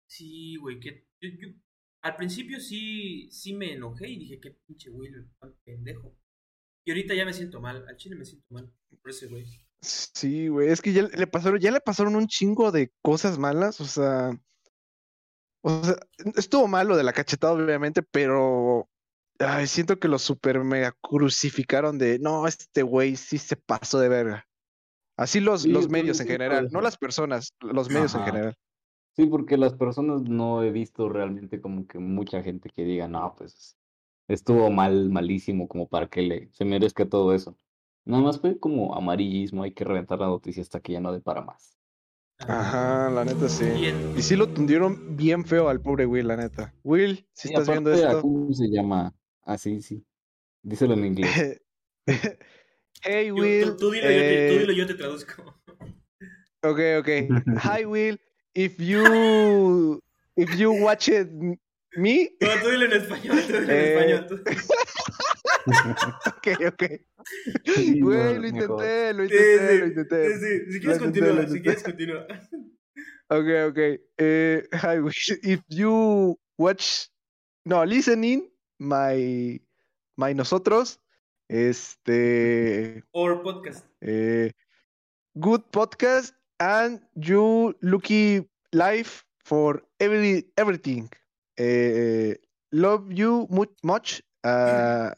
Sí, 0.06 0.56
güey, 0.56 0.78
que 0.80 1.06
yo- 1.20 1.30
yo- 1.40 1.54
al 2.02 2.16
principio 2.16 2.60
sí, 2.60 3.28
sí 3.30 3.54
me 3.54 3.72
enojé 3.72 4.08
y 4.08 4.18
dije, 4.18 4.40
qué 4.40 4.50
pinche 4.66 4.90
Will, 4.90 5.30
pendejo. 5.64 6.14
Y 6.84 6.90
ahorita 6.90 7.14
ya 7.14 7.24
me 7.24 7.32
siento 7.32 7.60
mal, 7.60 7.86
al 7.88 7.96
chile 7.96 8.14
me 8.16 8.24
siento 8.26 8.46
mal 8.50 8.70
por 9.00 9.10
ese 9.10 9.26
güey. 9.28 9.46
Sí, 9.80 10.48
güey, 10.48 10.68
es 10.68 10.82
que 10.82 10.92
ya 10.92 11.02
le 11.02 11.26
pasaron, 11.26 11.58
ya 11.60 11.70
le 11.70 11.80
pasaron 11.80 12.14
un 12.16 12.26
chingo 12.26 12.70
de 12.72 12.92
cosas 13.02 13.38
malas, 13.38 13.80
o 13.80 13.86
sea, 13.86 14.30
o 15.64 15.82
sea, 15.82 15.96
estuvo 16.36 16.68
mal 16.68 16.88
lo 16.88 16.96
de 16.96 17.04
la 17.04 17.14
cachetada, 17.14 17.54
obviamente, 17.54 18.02
pero 18.02 18.88
ay, 19.38 19.66
siento 19.66 19.98
que 19.98 20.08
lo 20.08 20.18
super 20.18 20.62
mega 20.62 20.92
crucificaron 21.00 21.96
de, 21.96 22.18
no, 22.18 22.46
este 22.46 22.82
güey 22.82 23.16
sí 23.16 23.38
se 23.38 23.56
pasó 23.56 23.98
de 23.98 24.10
verga. 24.10 24.46
Así 25.16 25.40
los, 25.40 25.62
Sí, 25.62 25.70
los 25.70 25.84
yo 25.84 25.90
medios 25.90 26.20
en 26.20 26.26
general, 26.26 26.68
no 26.70 26.82
las 26.82 26.98
personas, 26.98 27.54
los 27.60 27.88
medios 27.88 28.14
en 28.14 28.24
general. 28.24 28.54
Sí, 29.16 29.26
porque 29.26 29.56
las 29.56 29.72
personas 29.72 30.22
no 30.22 30.62
he 30.62 30.70
visto 30.70 31.08
realmente 31.08 31.60
como 31.62 31.86
que 31.86 31.98
mucha 31.98 32.42
gente 32.42 32.68
que 32.68 32.84
diga, 32.84 33.08
no, 33.08 33.34
pues 33.38 33.78
estuvo 34.28 34.70
mal, 34.70 35.08
malísimo, 35.08 35.66
como 35.66 35.88
para 35.88 36.08
que 36.08 36.22
le 36.22 36.50
se 36.52 36.66
merezca 36.66 37.08
todo 37.08 37.32
eso. 37.32 37.56
Nada 38.04 38.22
más 38.22 38.38
fue 38.38 38.58
como 38.58 38.94
amarillismo, 38.94 39.62
hay 39.62 39.72
que 39.72 39.84
reventar 39.84 40.18
la 40.18 40.26
noticia 40.26 40.62
hasta 40.62 40.80
que 40.80 40.92
ya 40.92 41.00
no 41.00 41.12
dé 41.12 41.20
para 41.20 41.40
más. 41.40 41.78
Ajá, 42.38 43.10
la 43.10 43.24
neta 43.24 43.48
sí. 43.48 43.64
Y 43.64 43.86
en- 43.86 44.18
Y 44.18 44.22
sí 44.22 44.36
lo 44.36 44.48
tundieron 44.48 45.16
bien 45.16 45.44
feo 45.44 45.68
al 45.68 45.80
pobre 45.80 46.04
Will, 46.06 46.26
la 46.28 46.36
neta. 46.36 46.74
Will, 46.82 47.26
si 47.32 47.48
Sí, 47.48 47.54
estás 47.54 47.68
viendo 47.68 47.92
esto. 47.92 48.20
¿cómo 48.22 48.52
se 48.52 48.68
llama? 48.68 49.14
Ah, 49.42 49.56
sí, 49.56 49.80
sí. 49.82 50.04
Díselo 50.62 50.94
en 50.94 51.04
inglés. 51.06 51.60
hey 53.02 53.28
yo- 53.28 53.34
Will. 53.36 53.64
tú, 53.70 53.76
tú 53.76 53.90
dilo, 53.92 54.10
yo 54.10 54.18
te, 54.20 54.48
tú 54.48 54.54
eh, 54.54 54.58
dilo, 54.60 54.72
yo 54.72 54.86
te 54.86 54.94
traduzco. 54.94 55.60
Okay, 56.62 56.96
okay. 56.96 57.28
Hi 57.80 57.84
Will, 57.84 58.18
if 58.54 58.78
you 58.80 60.00
if 60.36 60.54
you 60.58 60.72
watch 60.72 61.08
it 61.08 61.28
me, 61.96 62.30
No, 62.40 62.48
tú 62.62 62.68
dilo 62.70 62.86
en 62.86 62.92
español, 62.94 63.36
tú 63.46 63.52
dilo 63.52 63.62
en 63.64 63.70
Eh, 63.70 63.94
español. 63.94 64.26
tú- 64.28 64.42
okay, 66.26 66.66
okay. 66.66 67.06
Sí, 67.64 68.00
Güey, 68.00 68.34
no, 68.34 68.40
lo 68.40 68.46
intenté, 68.48 69.12
lo 69.14 69.24
intenté, 69.24 69.68
sí, 69.68 69.78
lo 69.78 69.86
intenté. 69.86 70.38
sí, 70.38 70.38
sí. 70.38 70.72
Si 70.72 70.80
quieres 70.80 71.00
Lo 71.00 71.06
intenté, 71.06 71.30
continúa, 71.30 71.46
si 71.48 71.62
quieres 71.62 71.82
continúa. 71.82 72.26
Okay, 73.30 73.62
okay. 73.64 73.98
Eh, 74.18 74.62
hi 74.72 75.00
Will, 75.00 75.12
if 75.42 75.60
you 75.68 76.38
watch, 76.58 77.08
no, 77.64 77.82
listening 77.84 78.50
my 78.78 79.60
my 80.16 80.34
nosotros, 80.34 81.00
este, 81.48 83.02
Or 83.12 83.42
podcast. 83.42 83.84
eh, 84.02 84.50
good 85.40 85.62
podcast 85.72 86.34
and 86.60 87.00
you 87.16 87.74
lucky 87.82 88.46
life 88.72 89.24
for 89.44 89.82
every 90.00 90.44
everything. 90.56 91.08
Eh, 91.58 92.34
love 92.72 93.10
you 93.12 93.46
much, 93.50 93.70
much. 93.82 94.22
uh, 94.44 95.10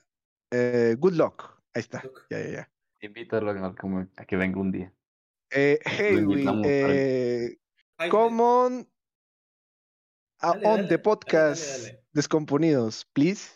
eh, 0.57 0.97
good 0.99 1.15
luck. 1.15 1.43
Ahí 1.75 1.81
está. 1.81 2.03
Ya, 2.31 2.39
ya, 2.41 2.51
ya. 2.51 2.71
Invítalo 3.01 3.51
a, 3.51 4.27
que 4.27 4.37
venga 4.37 4.59
un 4.59 4.73
día. 4.73 4.93
Eh, 5.51 5.79
para- 5.85 6.61
eh, 6.65 7.59
Ay, 7.99 8.11
come 8.11 8.43
on, 8.43 8.73
uh, 8.81 8.87
Dale, 10.43 10.67
on 10.67 10.77
dale, 10.77 10.89
the 10.89 10.99
podcast 10.99 11.63
dale, 11.65 11.93
dale. 11.93 12.05
Descomponidos, 12.13 13.05
please. 13.13 13.51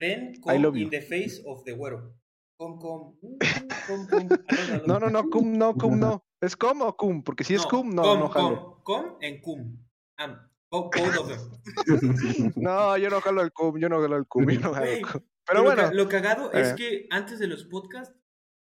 Ven, 0.00 0.34
I 0.34 0.40
come 0.40 0.58
love 0.58 0.76
in 0.76 0.84
you. 0.84 0.90
the 0.90 1.00
face 1.00 1.42
of 1.46 1.64
the 1.64 1.72
güero. 1.72 2.14
Com, 2.56 2.78
com, 2.78 3.16
com, 3.18 4.06
com. 4.06 4.28
Aló, 4.48 4.74
aló. 4.74 4.86
No, 4.86 4.98
no, 5.00 5.10
no, 5.10 5.30
cum, 5.30 5.56
no, 5.58 5.74
cum, 5.74 5.98
no. 5.98 6.24
¿Es 6.40 6.56
cum 6.56 6.82
o 6.82 6.96
cum? 6.96 7.22
Porque 7.22 7.44
si 7.44 7.54
es 7.54 7.64
cum, 7.66 7.94
no, 7.94 8.02
com, 8.02 8.18
no 8.18 8.28
jalo. 8.28 8.80
com, 8.84 9.04
com 9.04 9.18
en 9.20 9.40
cum. 9.40 9.78
Them. 10.18 10.36
No, 12.56 12.96
yo 12.96 13.10
no 13.10 13.20
jalo 13.20 13.42
el 13.42 13.52
cum, 13.52 13.78
yo 13.78 13.88
no 13.88 14.00
jalo 14.00 14.16
el 14.16 14.26
cum, 14.26 14.48
yo 14.48 14.60
no 14.60 14.72
jalo 14.72 14.86
el 14.86 15.02
cum. 15.02 15.20
Pero 15.46 15.46
Pero 15.46 15.62
bueno, 15.64 15.82
Lo, 15.82 15.88
ca- 15.88 15.94
lo 15.94 16.08
cagado 16.08 16.52
es 16.52 16.68
eh. 16.70 16.74
que 16.76 17.06
antes 17.10 17.38
de 17.38 17.46
los 17.48 17.64
podcasts, 17.64 18.14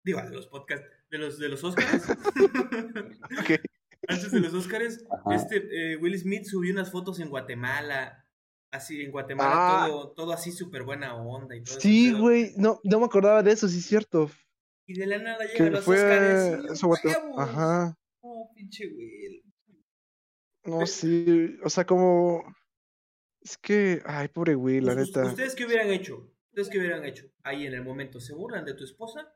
digo, 0.04 0.20
de 0.22 0.30
los 0.30 0.46
podcasts, 0.48 0.86
de 1.10 1.18
los, 1.18 1.38
de 1.38 1.48
los 1.48 1.62
Oscars, 1.62 2.08
antes 4.08 4.32
de 4.32 4.40
los 4.40 4.54
Oscars, 4.54 5.04
Ajá. 5.10 5.34
este 5.36 5.92
eh, 5.92 5.96
Will 5.96 6.18
Smith 6.18 6.44
subió 6.44 6.72
unas 6.72 6.90
fotos 6.90 7.20
en 7.20 7.30
Guatemala, 7.30 8.26
así 8.72 9.02
en 9.02 9.10
Guatemala, 9.12 9.84
Ah. 9.84 9.86
todo, 9.88 10.12
todo 10.12 10.32
así 10.32 10.50
súper 10.52 10.82
buena 10.82 11.14
onda 11.16 11.56
y 11.56 11.62
todo 11.62 11.78
ese 11.78 11.88
Sí, 11.88 12.12
güey, 12.12 12.52
no, 12.56 12.80
no 12.84 12.98
me 13.00 13.06
acordaba 13.06 13.42
de 13.42 13.52
eso, 13.52 13.68
sí 13.68 13.78
es 13.78 13.86
cierto. 13.86 14.30
Y 14.86 14.98
de 14.98 15.06
la 15.06 15.18
nada 15.18 15.44
llegan 15.46 15.72
los 15.72 15.84
fue 15.84 15.96
Oscars. 15.96 16.82
Ajá. 17.38 17.96
Oh, 18.20 18.50
pinche 18.54 18.86
Will. 18.88 19.42
No, 20.64 20.86
sí, 20.86 21.58
o 21.62 21.70
sea, 21.70 21.84
como 21.86 22.42
es 23.40 23.56
que, 23.58 24.02
ay, 24.06 24.28
pobre 24.28 24.56
Will, 24.56 24.86
la 24.86 24.94
neta. 24.94 25.24
¿Ustedes 25.26 25.54
qué 25.54 25.66
hubieran 25.66 25.90
hecho? 25.90 26.30
¿Ustedes 26.54 26.70
qué 26.70 26.78
hubieran 26.78 27.04
hecho? 27.04 27.26
Ahí 27.42 27.66
en 27.66 27.74
el 27.74 27.82
momento, 27.82 28.20
¿se 28.20 28.32
burlan 28.32 28.64
de 28.64 28.74
tu 28.74 28.84
esposa? 28.84 29.26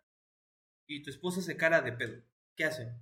Y 0.87 1.03
tu 1.03 1.11
esposa 1.11 1.43
se 1.43 1.57
cara 1.57 1.81
de 1.81 1.91
pedo. 1.91 2.23
¿Qué 2.55 2.65
hacen? 2.65 2.97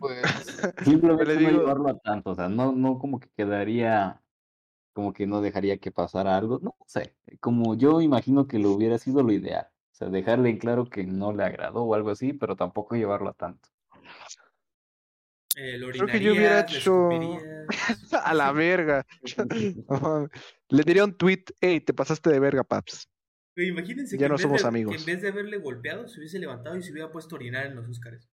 Pues 0.00 0.22
simplemente 0.82 1.36
le 1.36 1.40
no 1.40 1.50
digo- 1.50 1.60
llevarlo 1.60 1.88
a 1.90 1.98
tanto, 2.00 2.30
o 2.30 2.34
sea, 2.34 2.48
no, 2.48 2.72
no 2.72 2.98
como 2.98 3.20
que 3.20 3.28
quedaría, 3.30 4.20
como 4.92 5.12
que 5.12 5.24
no 5.28 5.40
dejaría 5.40 5.78
que 5.78 5.92
pasara 5.92 6.36
algo, 6.36 6.58
no 6.60 6.74
sé, 6.84 7.14
como 7.38 7.76
yo 7.76 8.00
imagino 8.00 8.48
que 8.48 8.58
lo 8.58 8.72
hubiera 8.72 8.98
sido 8.98 9.22
lo 9.22 9.30
ideal, 9.30 9.68
o 9.92 9.94
sea, 9.94 10.08
dejarle 10.08 10.50
en 10.50 10.58
claro 10.58 10.90
que 10.90 11.04
no 11.04 11.32
le 11.32 11.44
agradó 11.44 11.84
o 11.84 11.94
algo 11.94 12.10
así, 12.10 12.32
pero 12.32 12.56
tampoco 12.56 12.96
llevarlo 12.96 13.28
a 13.28 13.34
tanto. 13.34 13.68
Eh, 15.54 15.78
¿lo 15.78 15.90
Creo 15.90 16.06
que 16.08 16.20
yo 16.20 16.32
hubiera 16.32 16.58
hecho-? 16.62 17.08
A 18.24 18.34
la 18.34 18.50
verga. 18.50 19.06
Le 20.70 20.82
diría 20.82 21.04
un 21.04 21.14
tweet, 21.16 21.44
hey, 21.60 21.80
te 21.80 21.94
pasaste 21.94 22.30
de 22.30 22.40
verga, 22.40 22.62
paps. 22.64 23.08
Güey, 23.56 23.68
imagínense 23.68 24.16
Ya 24.16 24.18
que, 24.18 24.24
en 24.26 24.28
no 24.30 24.34
vez 24.36 24.42
somos 24.42 24.62
de- 24.62 24.68
amigos. 24.68 24.94
que 24.94 25.00
en 25.00 25.06
vez 25.06 25.22
de 25.22 25.28
haberle 25.28 25.58
golpeado, 25.58 26.06
se 26.08 26.18
hubiese 26.20 26.38
levantado 26.38 26.76
y 26.76 26.82
se 26.82 26.92
hubiera 26.92 27.10
puesto 27.10 27.34
a 27.34 27.38
orinar 27.38 27.66
en 27.66 27.76
los 27.76 27.88
Oscars. 27.88 28.28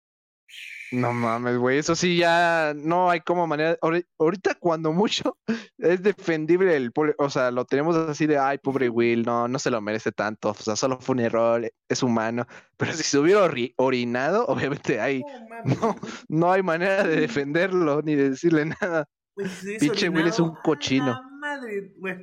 No 0.91 1.13
mames, 1.13 1.57
güey, 1.59 1.79
eso 1.79 1.95
sí 1.95 2.17
ya 2.17 2.73
no 2.75 3.09
hay 3.09 3.21
como 3.21 3.47
manera. 3.47 3.79
ahori- 3.81 4.05
Ahorita 4.19 4.57
cuando 4.57 4.93
mucho 4.93 5.37
es 5.79 6.03
defendible 6.03 6.75
el 6.75 6.91
pobre, 6.91 7.15
o 7.19 7.31
sea, 7.31 7.53
lo 7.53 7.65
tenemos 7.65 7.95
así 7.97 8.27
de, 8.27 8.37
ay, 8.39 8.59
pobre 8.59 8.89
Will, 8.89 9.23
no, 9.23 9.47
no 9.47 9.59
se 9.61 9.71
lo 9.71 9.81
merece 9.81 10.11
tanto, 10.11 10.51
o 10.51 10.55
sea, 10.55 10.75
solo 10.75 10.99
fue 11.01 11.13
un 11.15 11.21
error, 11.21 11.71
es 11.89 12.03
humano. 12.03 12.47
Pero 12.77 12.93
si 12.95 13.05
se 13.05 13.19
hubiera 13.19 13.45
ori- 13.47 13.75
orinado, 13.77 14.47
obviamente 14.47 15.01
hay, 15.01 15.23
No 15.65 15.95
no, 16.29 16.51
hay 16.53 16.63
manera 16.63 17.05
de 17.05 17.21
defenderlo 17.21 18.03
ni 18.03 18.17
de 18.17 18.31
decirle 18.31 18.65
nada. 18.65 19.07
Hubiese 19.37 19.77
Pinche 19.79 20.09
Will 20.09 20.27
es 20.27 20.41
un 20.41 20.47
orinado, 20.47 20.61
¡a 20.61 20.63
cochino. 20.65 21.30
Madre, 21.51 21.93
güey. 21.97 22.15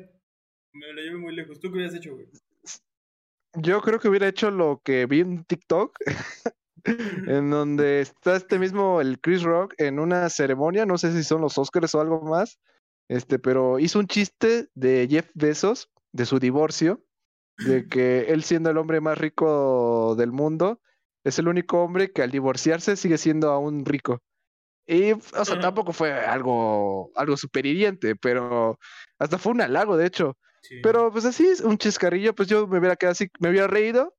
Me 0.74 0.94
lo 0.94 1.02
llevé 1.02 1.18
muy 1.18 1.36
lejos. 1.36 1.60
¿Tú 1.60 1.70
qué 1.70 1.78
hubieras 1.78 1.96
hecho, 1.96 2.14
güey? 2.14 2.28
Yo 3.56 3.82
creo 3.82 4.00
que 4.00 4.10
hubiera 4.10 4.28
hecho 4.28 4.52
lo 4.52 4.82
que 4.84 5.06
vi 5.06 5.22
en 5.22 5.44
TikTok, 5.44 5.98
en 7.28 7.50
donde 7.50 8.02
está 8.02 8.36
este 8.36 8.60
mismo, 8.60 9.02
el 9.02 9.20
Chris 9.20 9.42
Rock, 9.44 9.74
en 9.78 10.00
una 10.00 10.30
ceremonia, 10.30 10.86
no 10.86 10.98
sé 10.98 11.12
si 11.12 11.24
son 11.24 11.42
los 11.42 11.58
Oscars 11.58 11.96
o 11.96 12.02
algo 12.02 12.22
más, 12.22 12.60
este, 13.10 13.40
pero 13.40 13.80
hizo 13.80 14.00
un 14.00 14.08
chiste 14.08 14.68
de 14.76 15.08
Jeff 15.10 15.30
Bezos, 15.34 15.90
de 16.12 16.26
su 16.26 16.40
divorcio, 16.40 17.04
de 17.58 17.88
que 17.90 18.26
él 18.30 18.44
siendo 18.44 18.70
el 18.70 18.78
hombre 18.78 19.02
más 19.02 19.18
rico 19.18 20.16
del 20.16 20.32
mundo, 20.32 20.82
es 21.24 21.40
el 21.40 21.48
único 21.48 21.82
hombre 21.84 22.12
que 22.12 22.22
al 22.22 22.32
divorciarse 22.32 22.96
sigue 22.96 23.18
siendo 23.18 23.52
aún 23.52 23.86
rico. 23.86 24.22
Y, 24.88 25.12
o 25.12 25.46
sea, 25.46 25.60
tampoco 25.60 25.92
fue 25.92 26.12
algo, 26.14 27.12
algo 27.16 27.36
super 27.36 27.66
hiriente, 27.66 28.16
pero 28.16 28.80
hasta 29.20 29.38
fue 29.38 29.52
un 29.52 29.62
halago, 29.62 29.98
de 29.98 30.08
hecho. 30.08 30.38
Sí. 30.62 30.80
Pero 30.82 31.12
pues 31.12 31.26
así, 31.26 31.46
es 31.46 31.62
un 31.62 31.78
chiscarrillo, 31.78 32.34
pues 32.34 32.48
yo 32.48 32.68
me 32.68 32.80
hubiera 32.80 32.96
quedado 32.96 33.12
así, 33.12 33.28
me 33.40 33.50
hubiera 33.50 33.68
reído 33.68 34.16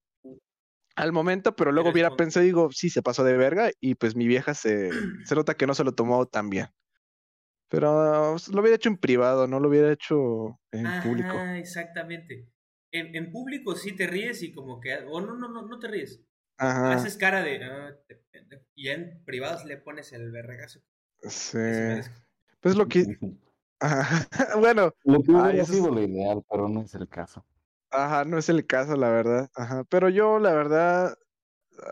al 0.97 1.13
momento, 1.13 1.55
pero 1.55 1.73
luego 1.73 1.91
hubiera 1.91 2.09
con- 2.11 2.19
pensado, 2.19 2.45
digo, 2.45 2.71
sí, 2.73 2.91
se 2.91 3.03
pasó 3.03 3.25
de 3.25 3.37
verga, 3.37 3.71
y 3.81 3.95
pues 3.95 4.17
mi 4.17 4.27
vieja 4.27 4.55
se, 4.55 4.91
se 5.27 5.35
nota 5.35 5.55
que 5.55 5.67
no 5.67 5.75
se 5.75 5.85
lo 5.85 5.93
tomó 5.93 6.27
tan 6.27 6.51
bien. 6.51 6.67
Pero 7.71 8.31
pues, 8.33 8.49
lo 8.49 8.61
hubiera 8.61 8.77
hecho 8.77 8.89
en 8.89 8.97
privado, 8.97 9.47
no 9.47 9.61
lo 9.61 9.69
hubiera 9.69 9.93
hecho 9.93 10.59
en 10.73 10.91
público. 11.03 11.39
Ajá, 11.39 11.59
exactamente. 11.59 12.49
En, 12.91 13.15
en 13.15 13.31
público 13.31 13.75
sí 13.75 13.93
te 13.93 14.07
ríes 14.07 14.43
y 14.43 14.53
como 14.53 14.81
que... 14.81 14.95
O 15.07 15.21
no, 15.21 15.35
no, 15.37 15.49
no, 15.49 15.63
no 15.67 15.79
te 15.79 15.89
ríes. 15.89 16.23
Ajá, 16.59 16.95
Haces 16.95 17.17
cara 17.17 17.43
de... 17.43 17.65
"Ah, 17.65 17.97
te 18.07 18.17
pendejo", 18.17 18.65
y 18.75 18.89
en 18.89 19.25
privados 19.25 19.65
le 19.65 19.77
pones 19.79 20.13
el 20.13 20.31
vergazo. 20.31 20.81
sí. 21.23 21.59
Pues 22.61 22.77
lo 22.77 22.87
que, 22.89 23.05
ajá, 23.81 24.29
bueno, 24.61 24.93
Lo 25.05 25.23
que 25.23 25.33
Ah, 25.35 25.43
hubiera 25.45 25.63
es- 25.63 25.69
sido 25.69 25.91
lo 25.91 26.03
ideal, 26.03 26.43
pero 26.51 26.69
no 26.69 26.83
es 26.83 26.95
el 26.95 27.09
caso. 27.09 27.45
ajá, 27.91 28.25
no 28.25 28.39
es 28.39 28.49
el 28.49 28.67
caso, 28.67 28.97
la 28.97 29.11
verdad, 29.11 29.49
ajá. 29.55 29.85
Pero 29.85 30.09
yo, 30.09 30.39
la 30.39 30.53
verdad, 30.53 31.15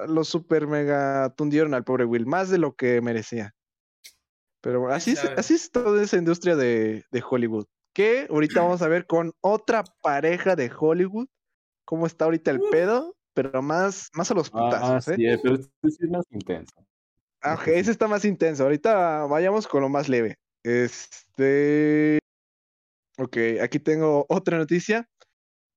lo 0.09 0.25
super 0.25 0.67
mega 0.67 1.35
tundieron 1.37 1.75
al 1.75 1.85
pobre 1.85 2.05
Will, 2.05 2.27
más 2.27 2.51
de 2.51 2.59
lo 2.59 2.75
que 2.77 3.01
merecía. 3.01 3.55
Pero 4.61 4.81
bueno, 4.81 4.95
así 4.95 5.13
es, 5.13 5.25
así 5.37 5.55
es 5.55 5.71
toda 5.71 6.03
esa 6.03 6.17
industria 6.17 6.57
de, 6.57 7.05
de 7.11 7.25
Hollywood. 7.29 7.67
Que 7.95 8.27
ahorita 8.31 8.63
vamos 8.63 8.83
a 8.83 8.89
ver 8.89 9.07
con 9.07 9.33
otra 9.41 9.85
pareja 10.03 10.57
de 10.57 10.71
Hollywood 10.77 11.29
cómo 11.85 12.07
está 12.07 12.27
ahorita 12.27 12.53
el 12.53 12.61
pedo, 12.71 13.16
pero 13.37 13.63
más, 13.63 14.09
más 14.15 14.31
a 14.31 14.35
los 14.35 14.51
Ah, 14.55 14.59
putazos, 14.59 15.09
¿eh? 15.09 15.17
sí, 15.17 15.25
pero 15.43 15.57
este 15.57 15.71
sí 15.91 15.99
es 16.01 16.11
más 16.11 16.25
intenso. 16.31 16.75
Ah, 17.43 17.55
ok, 17.55 17.69
Este 17.69 17.75
sí. 17.75 17.81
ese 17.81 17.91
está 17.93 18.09
más 18.09 18.25
intenso. 18.25 18.65
Ahorita 18.65 19.27
vayamos 19.27 19.69
con 19.69 19.83
lo 19.83 19.89
más 19.91 20.09
leve. 20.09 20.37
Este. 20.65 22.19
Ok, 23.19 23.37
aquí 23.63 23.79
tengo 23.79 24.27
otra 24.29 24.59
noticia. 24.59 25.09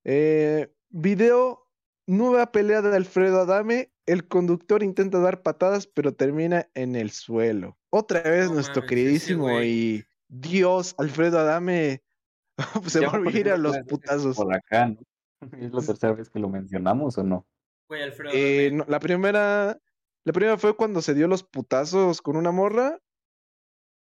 Eh, 0.05 0.73
video, 0.89 1.67
nueva 2.07 2.51
pelea 2.51 2.81
de 2.81 2.95
Alfredo 2.95 3.41
Adame. 3.41 3.93
El 4.05 4.27
conductor 4.27 4.83
intenta 4.83 5.19
dar 5.19 5.43
patadas, 5.43 5.87
pero 5.87 6.13
termina 6.15 6.69
en 6.73 6.95
el 6.95 7.11
suelo. 7.11 7.77
Otra 7.91 8.21
vez 8.23 8.47
No 8.47 8.55
nuestro 8.55 8.81
mames, 8.81 8.89
queridísimo 8.89 9.61
y 9.61 10.05
Dios 10.29 10.95
Alfredo 10.97 11.39
Adame 11.39 12.03
se 12.87 13.01
Ya 13.01 13.09
va 13.09 13.19
a 13.19 13.31
ir 13.37 13.49
a 13.49 13.57
los 13.57 13.77
putazos. 13.79 14.35
Por 14.37 14.53
acá, 14.53 14.87
¿no? 14.87 14.97
¿Es 15.59 15.73
la 15.73 15.81
tercera 15.81 16.13
vez 16.13 16.29
que 16.29 16.39
lo 16.39 16.49
mencionamos 16.49 17.17
o 17.17 17.23
no? 17.23 17.47
Güey, 17.87 18.03
Alfredo. 18.03 18.31
Eh, 18.33 18.71
no, 18.73 18.85
la 18.87 18.99
primera, 18.99 19.79
la 20.23 20.33
primera 20.33 20.57
fue 20.57 20.75
cuando 20.75 21.01
se 21.01 21.13
dio 21.13 21.27
los 21.27 21.43
putazos 21.43 22.21
con 22.21 22.35
una 22.35 22.51
morra. 22.51 22.99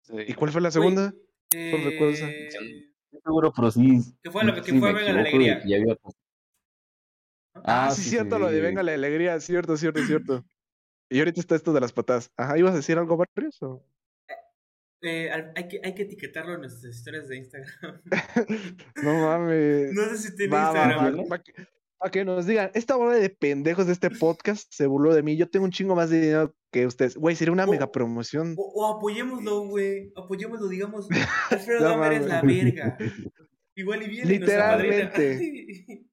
¿Y 0.09 0.33
cuál 0.33 0.51
fue 0.51 0.61
la 0.61 0.69
Güey, 0.69 0.73
segunda? 0.73 1.13
Recuerdo 1.51 2.09
esa. 2.13 2.29
eh, 2.29 2.49
seguro, 3.23 3.51
pero 3.53 3.71
sí. 3.71 3.99
Que 4.23 4.31
fue 4.31 4.43
la- 4.45 4.53
que 4.55 4.63
sí 4.63 4.79
fue 4.79 4.93
me 4.93 4.99
Venga 4.99 5.13
la 5.13 5.19
Alegría. 5.21 5.61
que 5.61 5.69
ya 5.69 5.75
había 5.77 5.97
Ah, 7.55 7.87
Ah, 7.87 7.91
sí, 7.91 8.03
sí, 8.03 8.09
cierto, 8.11 8.37
lo 8.39 8.47
de 8.49 8.55
sí. 8.57 8.61
Venga 8.61 8.83
la 8.83 8.93
Alegría, 8.93 9.39
cierto, 9.39 9.75
cierto, 9.77 10.01
cierto. 10.05 10.45
Y 11.09 11.19
ahorita 11.19 11.39
está 11.39 11.55
esto 11.55 11.73
de 11.73 11.81
las 11.81 11.91
patas. 11.91 12.31
Ajá, 12.37 12.57
¿ibas 12.57 12.73
a 12.73 12.77
decir 12.77 12.97
algo, 12.97 13.17
Barrios? 13.17 13.61
o? 13.63 13.83
Eh, 15.07 15.31
hay, 15.55 15.67
que, 15.67 15.81
hay 15.83 15.95
que 15.95 16.03
etiquetarlo 16.03 16.55
en 16.55 16.61
nuestras 16.61 16.95
historias 16.95 17.27
de 17.27 17.37
Instagram. 17.37 18.01
No 19.03 19.13
mames. 19.13 19.93
No 19.93 20.05
sé 20.09 20.17
si 20.17 20.35
tiene 20.35 20.53
Va, 20.55 20.67
Instagram. 20.67 21.25
va, 21.31 21.43
que, 21.43 21.53
pa' 21.97 22.11
que 22.11 22.25
nos 22.25 22.45
digan, 22.45 22.71
esta 22.73 22.95
bola 22.95 23.15
de 23.15 23.29
pendejos 23.29 23.87
de 23.87 23.93
este 23.93 24.09
podcast 24.09 24.67
se 24.71 24.85
burló 24.87 25.13
de 25.13 25.23
mí. 25.23 25.37
Yo 25.37 25.49
tengo 25.49 25.65
un 25.65 25.71
chingo 25.71 25.95
más 25.95 26.09
de 26.09 26.21
dinero 26.21 26.55
que 26.71 26.85
ustedes. 26.85 27.15
Güey, 27.17 27.35
sería 27.35 27.51
una 27.51 27.65
mega 27.65 27.91
promoción. 27.91 28.55
O, 28.57 28.71
o 28.75 28.97
apoyémoslo, 28.97 29.61
güey. 29.67 30.11
Apoyémoslo, 30.15 30.67
digamos. 30.67 31.07
Alfredo 31.49 31.97
No 31.97 32.05
es 32.05 32.25
la 32.25 32.41
verga. 32.41 32.97
Igual 33.75 34.03
y 34.03 34.07
viene 34.09 34.33
y 34.35 34.39
nos 34.39 34.49
apadrina. 34.49 35.13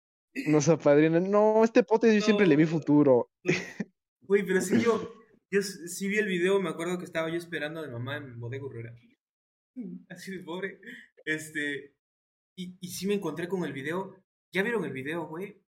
Nos 0.47 0.69
apadrinan. 0.69 1.31
No, 1.31 1.63
este 1.63 1.85
podcast 1.85 2.13
yo 2.13 2.21
siempre 2.21 2.47
le 2.47 2.57
vi 2.57 2.65
futuro. 2.65 3.31
Güey, 4.23 4.45
pero 4.45 4.61
sí 4.61 4.81
yo, 4.81 5.15
yo 5.55 5.63
sí 5.63 6.09
vi 6.09 6.19
el 6.19 6.27
video, 6.27 6.61
me 6.61 6.69
acuerdo 6.71 6.99
que 6.99 7.05
estaba 7.05 7.31
yo 7.31 7.37
esperando 7.37 7.81
a 7.81 7.87
mi 7.87 7.93
mamá 7.93 8.17
en 8.17 8.41
Bodega 8.41 8.65
Urrera. 8.65 8.95
Así 10.09 10.33
de 10.37 10.43
pobre. 10.43 10.81
Este, 11.25 11.95
y, 12.57 12.77
y 12.81 12.89
sí 12.89 13.07
me 13.07 13.15
encontré 13.15 13.49
con 13.49 13.65
el 13.65 13.73
video. 13.73 14.17
¿Ya 14.53 14.63
vieron 14.63 14.85
el 14.85 14.93
video, 14.93 15.27
güey? 15.27 15.63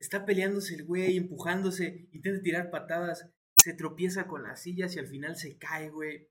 Está 0.00 0.24
peleándose 0.26 0.74
el 0.74 0.84
güey, 0.84 1.16
empujándose, 1.16 2.08
intenta 2.12 2.42
tirar 2.42 2.70
patadas, 2.70 3.30
se 3.62 3.74
tropieza 3.74 4.26
con 4.26 4.42
las 4.42 4.60
sillas 4.62 4.94
y 4.96 4.98
al 4.98 5.06
final 5.06 5.36
se 5.36 5.56
cae, 5.58 5.90
güey. 5.90 6.28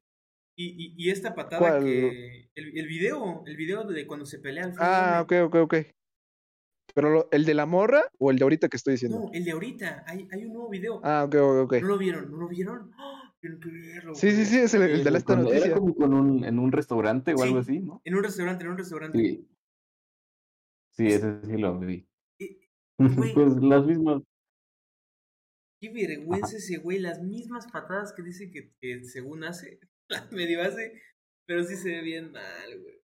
Y, 0.57 0.67
y, 0.67 0.93
y 0.97 1.09
esta 1.09 1.33
patada 1.33 1.59
¿Cuál? 1.59 1.83
que... 1.85 2.49
El, 2.55 2.77
el 2.77 2.87
video, 2.87 3.43
el 3.47 3.55
video 3.55 3.85
de 3.85 4.05
cuando 4.05 4.25
se 4.25 4.39
pelea 4.39 4.65
Alfredo 4.65 4.83
Ah, 4.85 5.19
Adame. 5.19 5.41
ok, 5.41 5.55
ok, 5.55 5.55
ok. 5.63 5.75
Pero 6.93 7.09
lo- 7.09 7.29
el 7.31 7.45
de 7.45 7.53
la 7.53 7.65
morra 7.65 8.03
o 8.19 8.31
el 8.31 8.37
de 8.37 8.43
ahorita 8.43 8.69
que 8.69 8.77
estoy 8.77 8.93
diciendo. 8.93 9.19
No, 9.25 9.31
el 9.33 9.43
de 9.45 9.51
ahorita, 9.51 10.03
hay, 10.07 10.27
hay 10.31 10.45
un 10.45 10.53
nuevo 10.53 10.69
video. 10.69 11.01
Ah, 11.03 11.23
ok, 11.25 11.35
ok, 11.35 11.57
ok. 11.65 11.73
¿No 11.81 11.87
lo 11.87 11.97
vieron? 11.97 12.31
¿No 12.31 12.37
lo 12.37 12.47
vieron? 12.47 12.91
¡Ah! 12.97 13.33
Tienen 13.39 13.59
que 13.59 13.69
verlo, 13.69 14.13
Sí, 14.13 14.31
sí, 14.31 14.45
sí, 14.45 14.57
es 14.59 14.73
el, 14.75 14.83
el 14.83 15.03
de 15.03 15.09
la 15.11 15.17
esta 15.17 15.35
noticia. 15.35 15.65
Era 15.65 15.75
como 15.75 15.95
con 15.95 16.13
un, 16.13 16.43
en 16.45 16.59
un 16.59 16.71
restaurante 16.71 17.33
o 17.33 17.37
Sí. 17.37 17.43
algo 17.47 17.59
así, 17.59 17.79
¿no? 17.79 17.99
En 18.03 18.15
un 18.15 18.23
restaurante, 18.23 18.63
en 18.63 18.69
un 18.71 18.77
restaurante. 18.77 19.17
Sí. 19.17 19.47
Sí, 20.93 21.07
ese 21.07 21.41
sí 21.43 21.57
lo 21.57 21.79
vi. 21.79 22.07
Eh, 22.39 22.59
güey. 22.99 23.33
Pues 23.33 23.55
las 23.61 23.85
mismas. 23.85 24.21
Qué 25.81 25.89
vergüenza 25.91 26.57
ese 26.57 26.77
güey, 26.77 26.99
las 26.99 27.23
mismas 27.23 27.65
patadas 27.71 28.13
que 28.13 28.21
dice 28.21 28.51
que, 28.51 28.71
que 28.79 29.03
según 29.03 29.43
hace, 29.43 29.79
las 30.09 30.31
medio 30.31 30.61
hace, 30.61 31.01
pero 31.47 31.63
sí 31.63 31.75
se 31.75 31.89
ve 31.89 32.01
bien 32.01 32.31
mal, 32.31 32.79
güey. 32.81 33.00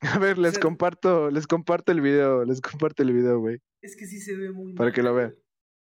A 0.16 0.18
ver, 0.18 0.38
les 0.38 0.52
sea- 0.54 0.62
comparto, 0.62 1.30
les 1.30 1.46
comparto 1.46 1.92
el 1.92 2.00
video, 2.00 2.44
les 2.44 2.60
comparto 2.60 3.02
el 3.02 3.12
video, 3.12 3.40
güey. 3.40 3.58
Es 3.82 3.96
que 3.96 4.06
sí 4.06 4.20
se 4.20 4.36
ve 4.36 4.50
muy 4.52 4.72
Para 4.74 4.88
mal. 4.88 4.94
que 4.94 5.02
lo 5.02 5.14
vean. 5.14 5.34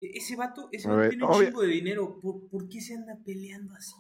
E- 0.01 0.11
Ese 0.19 0.37
vato, 0.37 0.69
ese 0.73 0.89
vato 0.89 1.01
ver, 1.01 1.11
tiene 1.11 1.25
un 1.25 1.33
chingo 1.45 1.63
de 1.63 1.69
dinero. 1.69 2.19
¿Por, 2.21 2.49
por 2.49 2.69
qué 2.69 2.81
se 2.81 2.95
anda 2.95 3.17
peleando 3.25 3.73
así? 3.75 3.95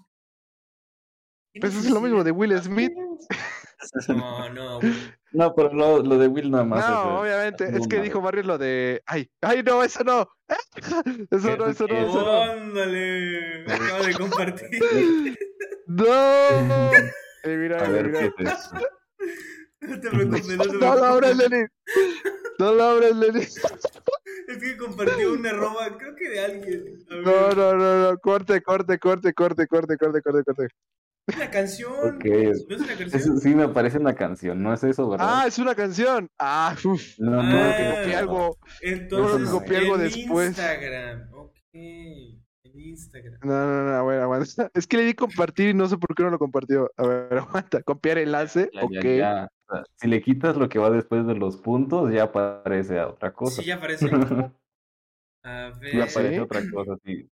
¿Qué 1.54 1.60
Pues 1.60 1.74
es 1.76 1.90
lo 1.90 2.00
mismo 2.00 2.24
de 2.24 2.30
Will 2.30 2.58
Smith. 2.62 2.92
No, 4.06 4.48
no, 4.48 4.78
güey. 4.78 4.92
No, 5.32 5.52
pero 5.56 5.74
lo, 5.74 6.00
lo 6.04 6.16
de 6.16 6.28
Will 6.28 6.52
nada 6.52 6.64
más. 6.64 6.88
No, 6.88 7.00
es- 7.02 7.20
obviamente, 7.32 7.76
es 7.76 7.88
que 7.88 8.00
dijo. 8.00 8.20
Barrio 8.20 8.44
lo 8.44 8.56
de. 8.56 9.02
Ay, 9.06 9.28
ay, 9.40 9.64
no, 9.64 9.82
eso 9.82 10.04
no. 10.04 10.28
Eso 11.32 11.56
no, 11.56 11.66
eso 11.66 11.88
no, 11.88 11.96
eso 11.98 12.24
no. 12.24 12.42
Ándale, 12.42 13.64
me 13.66 13.72
acabo 13.72 14.04
de 14.04 14.14
compartir. 14.14 15.38
No. 15.88 16.04
Eh, 17.42 17.56
mira, 17.56 17.84
A 17.84 17.88
ver, 17.88 18.06
mira. 18.06 18.20
¿qué 18.36 18.44
es 18.44 18.52
eso? 18.52 18.76
No 19.88 20.00
te 20.00 20.10
preocupes, 20.10 20.46
no 20.48 20.64
te 20.64 20.72
No 20.78 20.94
lo 20.94 21.18
preocupes. 21.18 21.36
Lenny. 21.50 21.66
No 22.58 22.72
lo 22.74 22.84
abras, 22.84 23.16
Lenny. 23.16 23.40
Es 23.40 24.58
que 24.60 24.76
compartió 24.76 25.32
una 25.32 25.50
arroba, 25.50 25.96
creo 25.98 26.14
que 26.14 26.28
de 26.28 26.40
alguien. 26.40 27.04
No, 27.10 27.50
no, 27.50 27.74
no, 27.74 28.10
no. 28.12 28.18
Corte, 28.18 28.60
corte, 28.62 28.98
corte, 28.98 29.32
corte, 29.32 29.66
corte, 29.66 29.96
corte, 29.96 30.20
corte, 30.22 30.44
corte. 30.44 30.68
Es 31.28 31.36
una 31.36 31.50
canción. 31.50 31.92
Ok. 31.92 32.24
¿No 32.24 32.76
es 32.76 32.80
una 32.80 32.96
canción? 32.96 33.08
Eso 33.12 33.36
sí 33.38 33.54
me 33.54 33.68
parece 33.68 33.98
una 33.98 34.14
canción, 34.14 34.62
¿no 34.62 34.72
es 34.74 34.82
eso, 34.84 35.08
verdad? 35.08 35.26
Ah, 35.28 35.46
es 35.46 35.58
una 35.58 35.74
canción. 35.74 36.28
Ah, 36.38 36.76
uff. 36.84 37.02
no, 37.18 37.40
ah, 37.40 37.42
no, 37.42 37.52
No, 37.52 37.64
no, 37.64 37.96
copié 37.96 38.12
no. 38.12 38.18
algo. 38.18 38.58
Entonces, 38.80 39.48
Yo 39.48 39.58
copié 39.58 39.76
algo 39.78 39.94
en 39.96 40.00
después. 40.02 40.48
Instagram. 40.48 41.28
Ok. 41.32 41.54
En 41.74 42.80
Instagram. 42.80 43.38
No, 43.42 43.66
no, 43.66 43.84
no, 43.84 43.96
a 43.96 44.02
ver, 44.04 44.20
aguanta. 44.20 44.70
Es 44.74 44.86
que 44.86 44.96
le 44.96 45.04
di 45.04 45.14
compartir 45.14 45.70
y 45.70 45.74
no 45.74 45.88
sé 45.88 45.96
por 45.96 46.14
qué 46.14 46.22
no 46.24 46.30
lo 46.30 46.38
compartió. 46.38 46.90
A 46.96 47.06
ver, 47.06 47.38
aguanta. 47.38 47.82
Copiar 47.82 48.18
enlace. 48.18 48.70
Ya, 48.72 48.82
ok. 48.84 48.92
ya, 48.92 49.02
ya. 49.16 49.48
Sea, 49.72 49.84
si 49.96 50.08
le 50.08 50.20
quitas 50.22 50.56
lo 50.56 50.68
que 50.68 50.78
va 50.78 50.90
después 50.90 51.26
de 51.26 51.34
los 51.34 51.56
puntos, 51.56 52.12
ya 52.12 52.24
aparece 52.24 52.98
a 52.98 53.08
otra 53.08 53.32
cosa. 53.32 53.62
Sí, 53.62 53.68
ya 53.68 53.76
aparece. 53.76 54.06
A 55.44 55.70
ver. 55.80 55.96
Ya 55.96 56.04
aparece 56.04 56.34
¿Sí? 56.36 56.40
otra 56.40 56.62
cosa, 56.72 56.96
sí. 57.04 57.28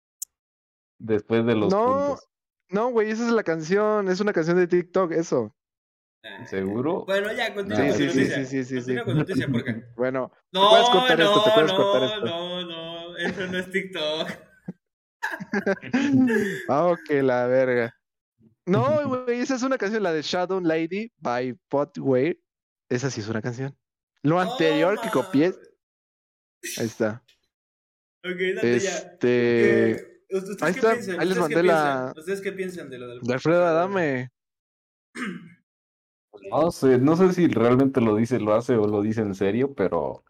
Después 0.99 1.45
de 1.45 1.55
los 1.55 1.71
No, 1.73 1.85
puntos. 1.85 2.27
no, 2.69 2.89
güey, 2.89 3.09
esa 3.09 3.25
es 3.25 3.31
la 3.31 3.43
canción. 3.43 4.07
Es 4.09 4.19
una 4.19 4.33
canción 4.33 4.57
de 4.57 4.67
TikTok, 4.67 5.11
eso. 5.13 5.55
Ah, 6.23 6.45
¿Seguro? 6.45 7.05
Bueno, 7.05 7.31
ya, 7.33 7.53
continúa 7.53 7.77
Sí, 7.77 7.87
con 7.89 7.97
sí, 7.97 8.09
sí, 8.55 9.13
noticia. 9.13 9.45
sí, 9.47 9.51
porque... 9.51 9.83
Bueno, 9.95 10.31
No, 10.51 10.69
puedes 10.69 10.89
cortar 10.89 11.19
no, 11.19 11.25
esto, 11.25 11.43
te 11.43 11.51
puedes 11.51 11.71
no, 11.71 11.77
cortar 11.77 12.03
esto. 12.03 12.25
no, 12.25 12.65
no, 12.65 13.17
eso 13.17 13.47
no 13.47 13.57
es 13.59 13.71
TikTok. 13.71 14.29
ah, 16.69 16.85
ok, 16.87 17.09
la 17.21 17.47
verga. 17.47 17.94
No, 18.65 19.07
güey, 19.07 19.39
esa 19.39 19.55
es 19.55 19.63
una 19.63 19.77
canción, 19.77 20.01
la 20.03 20.11
de 20.13 20.21
Shadow 20.21 20.59
Lady 20.59 21.11
by 21.19 21.53
Potway. 21.69 22.41
Esa 22.89 23.09
sí 23.11 23.21
es 23.21 23.27
una 23.29 23.41
canción. 23.41 23.75
Lo 24.23 24.39
anterior 24.39 24.99
que 25.01 25.09
copié, 25.11 25.53
ahí 26.79 26.85
está. 26.85 27.23
Ok, 28.23 28.39
date 28.55 28.79
ya. 28.79 28.89
Este. 28.89 29.17
¿Qué- 29.19 30.15
¿Ustedes 30.35 30.63
ahí 30.63 30.73
qué 30.73 30.79
está, 30.79 30.93
piensan? 30.93 31.19
ahí 31.19 31.27
les 31.27 31.37
¿Ustedes 31.37 31.49
qué 31.49 31.55
mandé 31.55 31.63
la-? 31.63 32.13
¿Ustedes 32.17 32.41
qué 32.41 32.51
piensan 32.51 32.89
de 32.89 32.97
lo 32.97 33.07
del... 33.07 33.19
De 33.21 33.33
Alfredo 33.33 33.65
Adame. 33.65 34.31
No 36.51 36.69
sé, 36.69 36.97
no 36.99 37.15
sé 37.15 37.31
si 37.31 37.47
realmente 37.47 38.01
lo 38.01 38.15
dice, 38.15 38.39
lo 38.39 38.53
hace 38.53 38.75
o 38.75 38.85
lo 38.87 39.01
dice 39.01 39.21
en 39.21 39.33
serio, 39.33 39.73
pero 39.73 40.23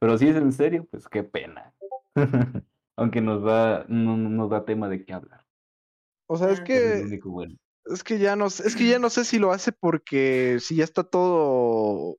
Pero 0.00 0.16
si 0.16 0.26
es 0.28 0.36
en 0.36 0.52
serio, 0.52 0.88
pues 0.90 1.06
qué 1.06 1.22
pena. 1.22 1.74
Aunque 2.96 3.20
nos 3.20 3.46
va, 3.46 3.84
no, 3.86 4.16
no 4.16 4.30
nos 4.30 4.50
da 4.50 4.64
tema 4.64 4.88
de 4.88 5.04
qué 5.04 5.12
hablar. 5.12 5.44
O 6.26 6.36
sea, 6.38 6.50
es 6.50 6.60
Ah. 6.60 6.64
Ese 6.66 6.74
es 6.86 6.92
el 6.94 6.98
que, 7.00 7.06
único 7.08 7.30
bueno. 7.30 7.56
Es 7.86 8.04
que 8.04 8.18
ya 8.18 8.36
no, 8.36 8.50
sé- 8.50 8.66
es 8.66 8.76
que 8.76 8.86
ya 8.88 8.98
no 8.98 9.10
sé 9.10 9.24
si 9.24 9.38
lo 9.38 9.52
hace 9.52 9.72
porque 9.72 10.58
si 10.60 10.76
ya 10.76 10.84
está 10.84 11.04
todo, 11.04 12.18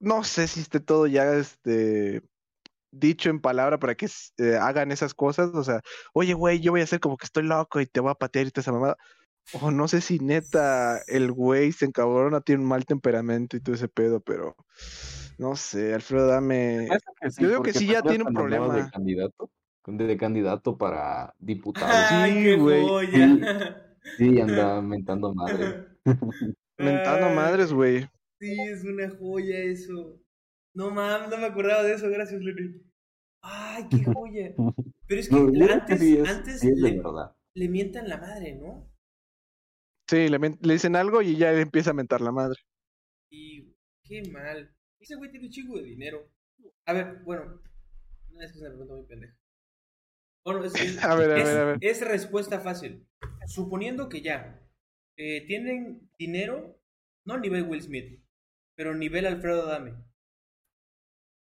no 0.00 0.24
sé 0.24 0.48
si 0.48 0.60
esté 0.60 0.80
todo 0.80 1.06
ya 1.06 1.34
este 1.34 2.22
dicho 2.92 3.30
en 3.30 3.40
palabra 3.40 3.78
para 3.78 3.94
que 3.94 4.06
eh, 4.38 4.56
hagan 4.60 4.92
esas 4.92 5.14
cosas. 5.14 5.50
O 5.54 5.64
sea, 5.64 5.80
oye, 6.14 6.34
güey, 6.34 6.60
yo 6.60 6.72
voy 6.72 6.80
a 6.82 6.84
hacer 6.84 7.00
como 7.00 7.16
que 7.16 7.26
estoy 7.26 7.44
loco 7.44 7.80
y 7.80 7.86
te 7.86 8.00
voy 8.00 8.10
a 8.10 8.14
patear 8.14 8.46
y 8.46 8.50
toda 8.50 8.62
esa 8.62 8.72
mamada. 8.72 8.96
O 9.52 9.70
no 9.70 9.88
sé 9.88 10.00
si 10.00 10.18
neta 10.18 10.98
el 11.08 11.30
güey 11.32 11.72
se 11.72 11.84
encabrona, 11.84 12.40
tiene 12.40 12.62
un 12.62 12.68
mal 12.68 12.86
temperamento 12.86 13.56
y 13.56 13.60
todo 13.60 13.74
ese 13.74 13.88
pedo, 13.88 14.20
pero 14.20 14.56
no 15.38 15.56
sé, 15.56 15.94
Alfredo, 15.94 16.26
dame. 16.28 16.88
Que 17.20 17.30
sí, 17.30 17.42
Yo 17.42 17.48
digo 17.48 17.62
que 17.62 17.72
sí 17.72 17.86
ya 17.86 18.02
¿te 18.02 18.10
tiene 18.10 18.24
un 18.24 18.32
problema. 18.32 18.74
De 18.74 18.90
candidato, 18.90 19.50
de, 19.86 20.16
candidato 20.16 20.78
para 20.78 21.34
diputado. 21.38 21.92
¡Ay, 21.92 22.32
Sí, 22.32 22.44
qué 22.44 22.56
güey. 22.56 22.86
Sí, 24.16 24.40
andaba 24.40 24.82
mentando 24.82 25.34
madre. 25.34 25.86
Mentando 26.78 27.30
madres, 27.30 27.72
güey. 27.72 28.08
Sí, 28.40 28.56
es 28.70 28.84
una 28.84 29.08
joya 29.10 29.58
eso. 29.58 30.20
No 30.74 30.90
mames, 30.90 31.28
no 31.28 31.38
me 31.38 31.46
acordaba 31.46 31.82
de 31.82 31.94
eso, 31.94 32.08
gracias, 32.10 32.40
Lenny. 32.40 32.82
Ay, 33.42 33.84
qué 33.90 34.04
joya. 34.04 34.54
Pero 35.06 35.20
es 35.20 35.28
que 35.28 35.34
No, 35.34 35.72
antes, 35.72 36.00
sí 36.00 36.16
es, 36.16 36.28
antes 36.28 36.60
sí 36.60 36.68
es 36.68 36.80
de 36.80 37.02
le, 37.54 37.68
mientan 37.68 38.08
la 38.08 38.16
madre, 38.18 38.54
¿no? 38.54 38.90
Sí, 40.08 40.28
le, 40.28 40.38
le 40.38 40.72
dicen 40.72 40.96
algo 40.96 41.22
y 41.22 41.36
ya 41.36 41.52
empieza 41.52 41.90
a 41.90 41.94
mentar 41.94 42.20
la 42.20 42.32
madre. 42.32 42.58
Y 43.30 43.74
qué 44.04 44.22
mal. 44.30 44.74
Ese 44.98 45.16
güey 45.16 45.30
tiene 45.30 45.46
un 45.46 45.52
chingo 45.52 45.76
de 45.76 45.84
dinero. 45.84 46.28
A 46.86 46.92
ver, 46.92 47.20
bueno. 47.24 47.60
No, 48.30 48.40
es 48.40 48.52
que 48.52 48.58
es 48.58 48.62
una 48.62 48.70
pregunta 48.70 48.94
muy 48.94 49.06
pendeja. 49.06 49.36
Bueno, 50.44 50.64
es, 50.64 50.74
es- 50.74 51.04
A 51.04 51.14
ver, 51.14 51.30
a 51.30 51.38
es- 51.38 51.44
ver, 51.44 51.58
a 51.58 51.64
ver. 51.64 51.78
es 51.80 52.00
respuesta 52.00 52.60
fácil. 52.60 53.06
Suponiendo 53.46 54.08
que 54.08 54.20
ya 54.20 54.60
eh, 55.16 55.46
tienen 55.46 56.10
dinero, 56.18 56.80
no 57.24 57.38
nivel 57.38 57.64
Will 57.64 57.82
Smith, 57.82 58.20
pero 58.74 58.94
nivel 58.94 59.26
Alfredo 59.26 59.62
Adame. 59.62 59.94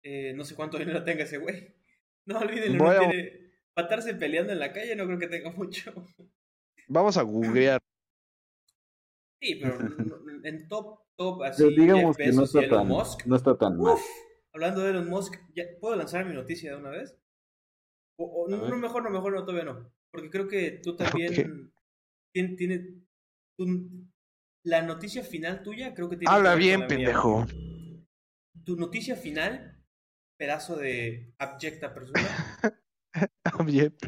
Eh, 0.03 0.33
no 0.33 0.43
sé 0.43 0.55
cuánto 0.55 0.77
dinero 0.77 1.03
tenga 1.03 1.23
ese 1.23 1.37
güey. 1.37 1.75
No 2.25 2.37
olvídenlo, 2.37 2.83
Voy 2.83 2.95
no 2.95 3.09
tiene. 3.09 3.53
Para 3.73 3.87
estarse 3.87 4.13
peleando 4.13 4.53
en 4.53 4.59
la 4.59 4.71
calle 4.71 4.95
no 4.95 5.07
creo 5.07 5.17
que 5.17 5.27
tenga 5.27 5.51
mucho. 5.51 5.91
Vamos 6.87 7.17
a 7.17 7.23
googlear. 7.23 7.81
Sí, 9.41 9.55
pero 9.55 9.79
en 10.43 10.67
top, 10.67 10.99
top, 11.15 11.43
así. 11.43 11.63
Pero 11.63 11.81
digamos 11.81 12.17
que 12.17 12.31
no 12.31 12.43
está 12.43 12.59
Elon 12.59 12.79
tan, 12.79 12.87
Musk. 12.87 13.25
no 13.25 13.35
está 13.35 13.57
tan 13.57 13.77
mal. 13.77 13.93
Uf, 13.93 14.05
hablando 14.53 14.81
de 14.81 14.91
Elon 14.91 15.09
Musk, 15.09 15.35
¿ya 15.55 15.63
¿puedo 15.79 15.95
lanzar 15.95 16.25
mi 16.25 16.33
noticia 16.33 16.71
de 16.71 16.77
una 16.77 16.89
vez? 16.89 17.17
O, 18.17 18.47
no, 18.49 18.67
no, 18.67 18.77
mejor 18.77 19.03
no, 19.03 19.09
mejor 19.09 19.33
no, 19.33 19.45
todavía 19.45 19.63
no. 19.63 19.91
Porque 20.11 20.29
creo 20.29 20.47
que 20.47 20.81
tú 20.83 20.95
también 20.97 21.68
tiene, 22.47 23.03
tu- 23.57 24.07
la 24.65 24.81
noticia 24.81 25.23
final 25.23 25.63
tuya, 25.63 25.93
creo 25.93 26.09
que 26.09 26.17
tiene 26.17 26.29
que 26.31 26.35
Habla 26.35 26.55
ver 26.55 26.59
con 26.59 26.65
bien, 26.65 26.79
mía. 26.79 26.87
pendejo. 26.87 27.45
Tu 28.65 28.75
noticia 28.75 29.15
final, 29.15 29.81
pedazo 30.37 30.75
de 30.75 31.33
abyecta 31.39 31.93
persona, 31.93 32.21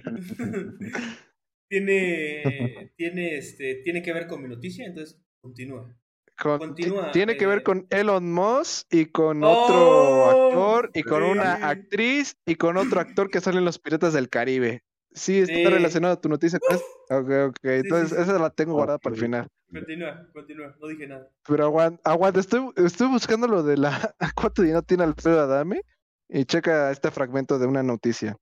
tiene, 1.70 2.91
tiene, 2.98 3.38
este, 3.38 3.76
tiene 3.84 4.02
que 4.02 4.13
ver 4.13 4.28
con 4.28 4.41
mi 4.41 4.50
noticia, 4.50 4.86
entonces 4.86 5.22
continúa. 5.41 5.98
Con- 6.38 6.60
Continúa, 6.60 7.12
tiene 7.12 7.38
que 7.38 7.44
eh. 7.46 7.48
ver 7.48 7.63
con 7.63 7.86
Elon 7.91 8.34
Musk 8.34 8.88
y 8.91 9.06
con 9.08 9.44
¡Oh! 9.44 9.52
otro 9.52 10.30
actor 10.30 10.91
y 10.94 11.04
con 11.04 11.24
una 11.24 11.54
actriz 11.70 12.36
y 12.48 12.56
con 12.56 12.78
otro 12.78 13.00
actor 13.00 13.30
que 13.30 13.41
sale 13.41 13.60
en 13.60 13.65
Los 13.65 13.78
Piratas 13.80 14.13
del 14.13 14.30
Caribe. 14.30 14.84
Sí, 15.13 15.39
está 15.39 15.54
Sí. 15.54 15.65
relacionado 15.65 16.17
tu 16.19 16.30
noticia. 16.30 16.60
Ok, 17.13 17.30
ok. 17.50 17.58
Entonces, 17.63 18.10
sí, 18.10 18.15
sí. 18.15 18.21
esa 18.21 18.39
la 18.39 18.50
tengo 18.52 18.74
guardada 18.74 18.97
para 18.97 19.13
el 19.15 19.21
final. 19.21 19.47
Continúa, 19.69 20.28
continúa, 20.32 20.74
no 20.80 20.88
dije 20.88 21.08
nada. 21.08 21.28
Pero 21.45 21.65
aguanta, 21.65 22.02
aguanta. 22.10 22.39
Estoy, 22.39 22.69
estoy 22.78 23.08
buscando 23.10 23.47
lo 23.47 23.63
de 23.63 23.76
la 23.76 24.15
cuánto 24.36 24.62
dinero 24.62 24.82
tiene 24.82 25.04
Alfredo 25.04 25.41
Adame 25.41 25.82
y 26.30 26.45
checa 26.45 26.89
este 26.89 27.12
fragmento 27.12 27.60
de 27.60 27.67
una 27.67 27.84
noticia. 27.84 28.38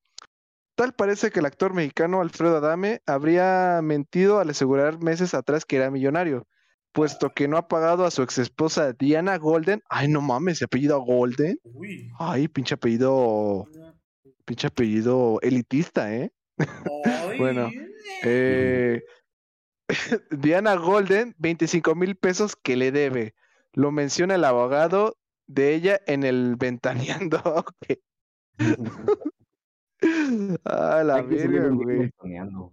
Tal 0.75 0.93
parece 0.93 1.31
que 1.31 1.39
el 1.39 1.47
actor 1.47 1.73
mexicano 1.73 2.21
Alfredo 2.21 2.57
Adame 2.57 3.01
habría 3.07 3.81
mentido 3.81 4.39
al 4.39 4.51
asegurar 4.51 4.99
meses 5.01 5.33
atrás 5.33 5.65
que 5.65 5.77
era 5.77 5.89
millonario, 5.89 6.45
puesto 6.91 7.31
que 7.31 7.47
no 7.47 7.57
ha 7.57 7.67
pagado 7.67 8.05
a 8.05 8.11
su 8.11 8.21
exesposa 8.21 8.93
Diana 8.93 9.37
Golden. 9.39 9.81
Ay, 9.89 10.09
no 10.09 10.21
mames, 10.21 10.61
apellido 10.61 11.01
Golden. 11.01 11.57
Uy. 11.63 12.11
Ay, 12.19 12.47
pinche 12.47 12.75
apellido, 12.75 13.65
pinche 14.45 14.67
apellido 14.67 15.39
elitista, 15.41 16.13
¿eh? 16.15 16.31
Bueno, 17.37 17.69
Eh, 18.23 19.01
Diana 20.31 20.75
Golden, 20.75 21.35
25 21.37 21.95
mil 21.95 22.15
pesos 22.15 22.55
que 22.55 22.75
le 22.75 22.91
debe. 22.91 23.33
Lo 23.73 23.91
menciona 23.91 24.35
el 24.35 24.43
abogado 24.43 25.17
de 25.47 25.73
ella 25.73 25.99
en 26.05 26.23
el 26.23 26.55
ventaneando. 26.57 27.41
ok. 27.45 27.99
Ah, 30.65 31.03
la 31.05 31.15
Hay 31.15 31.23
verga, 31.27 31.69
güey. 31.69 31.99
ventaneando. 31.99 32.71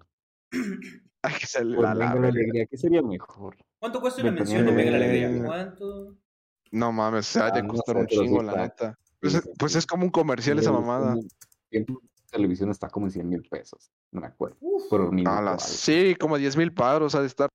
Ay, 1.22 1.34
que 1.40 1.46
se 1.46 1.60
Por 1.60 1.82
la, 1.82 1.94
verga. 1.94 2.28
Alegría, 2.28 2.66
¿qué 2.66 2.76
sería 2.76 3.02
mejor? 3.02 3.56
¿Cuánto 3.78 4.00
cuesta 4.00 4.22
una 4.22 4.32
mención 4.32 4.64
de 4.66 4.72
Venga 4.72 4.90
la 4.92 4.96
Alegría? 4.96 5.44
¿Cuánto? 5.44 6.16
No 6.72 6.92
mames, 6.92 7.26
se 7.26 7.40
ha 7.40 7.50
de 7.50 7.60
Ah, 7.60 7.66
costar 7.66 7.96
un 7.96 8.06
chingo, 8.06 8.42
la 8.42 8.56
neta. 8.56 8.98
Pues, 9.20 9.48
pues 9.58 9.76
es 9.76 9.86
como 9.86 10.04
un 10.04 10.10
comercial 10.10 10.58
esa 10.58 10.72
mamada. 10.72 11.16
Televisión 12.26 12.70
está 12.70 12.88
como 12.88 13.06
en 13.06 13.12
100 13.12 13.28
mil 13.28 13.42
pesos. 13.48 13.90
No 14.12 14.20
me 14.20 14.26
acuerdo. 14.28 14.56
Uf, 14.60 14.84
Por 14.88 15.00
algo. 15.26 15.58
sí, 15.58 16.14
como 16.18 16.36
10 16.38 16.56
mil 16.56 16.72
padros 16.72 17.14
ha 17.14 17.20
de 17.20 17.26
estar. 17.26 17.48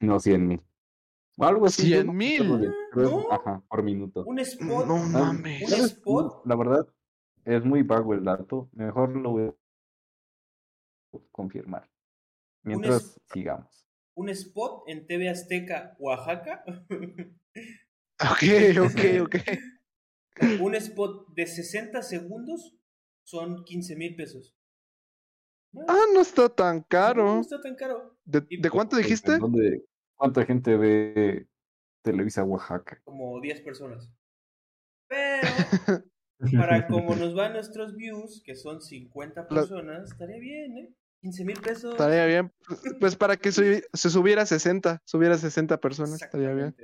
No, 0.00 0.18
100 0.20 0.46
mil. 0.46 0.62
O 1.36 1.44
algo 1.44 1.66
así. 1.66 1.88
yo 1.90 2.04
no 2.04 2.12
me 2.12 2.26
100,000. 2.28 2.46
acuerdo 2.46 2.58
bien, 2.60 2.74
pero 2.92 3.06
es- 3.06 3.12
¿No? 3.12 3.32
Ajá, 3.32 3.62
por 3.68 3.82
minuto. 3.82 4.24
un 4.26 4.38
spot. 4.38 4.86
No 4.86 4.96
mames. 4.98 5.72
Un 5.72 5.84
spot. 5.86 6.42
La 6.46 6.56
verdad, 6.56 6.86
es 7.44 7.64
muy 7.64 7.82
vago 7.82 8.14
el 8.14 8.24
dato. 8.24 8.68
Mejor 8.72 9.16
lo 9.16 9.30
voy 9.30 9.44
a 9.48 9.54
confirmar. 11.32 11.88
Mientras 12.62 13.02
es- 13.04 13.20
sigamos. 13.32 13.86
Un 14.14 14.28
spot 14.28 14.84
en 14.86 15.06
TV 15.06 15.28
Azteca, 15.30 15.96
Oaxaca. 15.98 16.64
Ok, 18.22 18.42
ok, 18.84 19.00
ok. 19.22 19.36
un 20.60 20.74
spot 20.74 21.28
de 21.34 21.46
60 21.46 22.02
segundos 22.02 22.76
son 23.30 23.64
15 23.64 23.96
mil 23.96 24.16
pesos. 24.16 24.54
No, 25.72 25.82
Ah, 25.88 26.04
no 26.12 26.20
está 26.20 26.48
tan 26.48 26.78
no 26.78 26.86
caro. 26.88 27.40
está 27.40 27.60
tan 27.60 27.76
caro. 27.76 28.18
¿De, 28.24 28.70
cuánto 28.70 28.96
dijiste? 28.96 29.32
¿en 29.34 29.40
dónde- 29.40 29.84
¿Cuánta 30.16 30.44
gente 30.44 30.76
ve 30.76 31.46
Televisa 32.02 32.42
Oaxaca? 32.44 33.00
Como 33.04 33.40
10 33.40 33.60
personas. 33.62 34.12
Pero, 35.08 35.42
para 36.58 36.86
como 36.88 37.14
nos 37.14 37.34
van 37.34 37.52
nuestros 37.54 37.94
views, 37.96 38.42
que 38.44 38.54
son 38.54 38.82
50 38.82 39.42
La- 39.42 39.48
personas, 39.48 40.10
estaría 40.10 40.38
bien, 40.38 40.76
¿eh? 40.78 40.94
15 41.22 41.44
mil 41.44 41.60
pesos. 41.60 41.92
Estaría 41.92 42.26
bien. 42.26 42.52
Pues 42.98 43.14
para 43.14 43.36
que 43.36 43.52
se 43.52 44.10
subiera 44.10 44.42
a 44.42 44.46
60, 44.46 45.00
subiera 45.04 45.34
a 45.34 45.38
60 45.38 45.78
personas, 45.78 46.20
estaría 46.20 46.52
bien. 46.52 46.74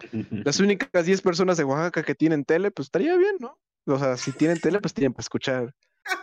Las 0.46 0.60
únicas 0.60 1.04
10 1.04 1.20
personas 1.20 1.56
de 1.58 1.64
Oaxaca 1.64 2.02
que 2.02 2.14
tienen 2.14 2.44
tele, 2.44 2.70
pues 2.70 2.86
estaría 2.86 3.16
bien, 3.16 3.36
¿no? 3.40 3.58
O 3.86 3.98
sea, 3.98 4.16
si 4.16 4.32
tienen 4.32 4.58
tele, 4.60 4.80
pues 4.80 4.94
tienen 4.94 5.12
para 5.12 5.22
escuchar 5.22 5.74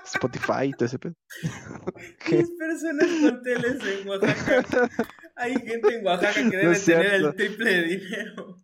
Spotify 0.05 0.65
y 0.65 0.71
todo 0.73 0.85
ese 0.85 0.99
pedo. 0.99 1.13
10 2.29 2.49
personas 2.57 3.07
con 3.21 3.43
teles 3.43 3.77
en 3.85 4.07
Oaxaca. 4.07 4.89
Hay 5.35 5.53
gente 5.55 5.95
en 5.95 6.05
Oaxaca 6.05 6.33
que 6.35 6.43
No 6.43 6.49
debe 6.51 6.71
es 6.73 6.85
tener 6.85 7.13
el 7.13 7.35
triple 7.35 7.71
de 7.73 7.83
dinero. 7.83 8.61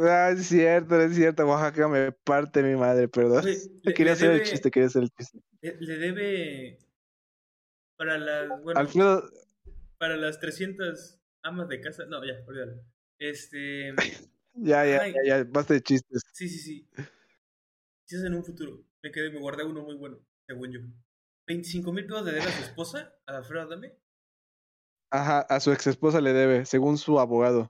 Ah, 0.00 0.30
es 0.30 0.46
cierto, 0.46 1.00
es 1.00 1.14
cierto. 1.14 1.46
Oaxaca 1.46 1.86
me 1.88 2.10
parte 2.12 2.62
mi 2.62 2.76
madre, 2.76 3.08
perdón. 3.08 3.44
Le- 3.44 3.94
quería 3.94 4.06
le 4.06 4.10
hacer 4.12 4.30
el 4.30 4.40
debe- 4.40 4.50
chiste, 4.50 4.70
quería 4.70 4.86
hacer 4.88 5.02
el 5.02 5.10
chiste. 5.10 5.38
Le, 5.60 5.76
le 5.80 5.98
debe 5.98 6.78
para 7.96 8.18
las 8.18 8.48
bueno, 8.62 8.80
Alfredo, 8.80 9.30
para 9.98 10.16
las 10.16 10.38
300 10.40 11.18
amas 11.42 11.68
de 11.68 11.80
casa. 11.80 12.04
No, 12.06 12.24
ya, 12.24 12.42
olvídalo. 12.46 12.82
Este, 13.18 13.94
ya, 14.54 14.84
ya, 14.86 15.00
Ay. 15.02 15.14
ya, 15.14 15.38
ya, 15.38 15.44
basta 15.48 15.74
de 15.74 15.80
chistes. 15.82 16.22
sí, 16.32 16.48
sí, 16.48 16.58
sí. 16.58 16.88
Si 18.06 18.16
es 18.16 18.22
en 18.24 18.34
un 18.34 18.44
futuro. 18.44 18.82
Me 19.02 19.10
quedé, 19.10 19.30
me 19.30 19.40
guardé 19.40 19.64
uno 19.64 19.82
muy 19.82 19.96
bueno, 19.96 20.18
según 20.48 20.70
yo. 20.72 20.80
25 21.48 21.92
mil 21.92 22.06
pesos 22.06 22.24
le 22.24 22.32
debe 22.32 22.44
a 22.44 22.50
su 22.50 22.62
esposa, 22.62 23.12
a 23.26 23.36
Alfredo 23.36 23.62
Adame. 23.62 23.92
Ajá, 25.12 25.40
a 25.40 25.60
su 25.60 25.72
ex 25.72 25.86
esposa 25.86 26.20
le 26.20 26.32
debe, 26.32 26.64
según 26.66 26.98
su 26.98 27.20
abogado. 27.20 27.68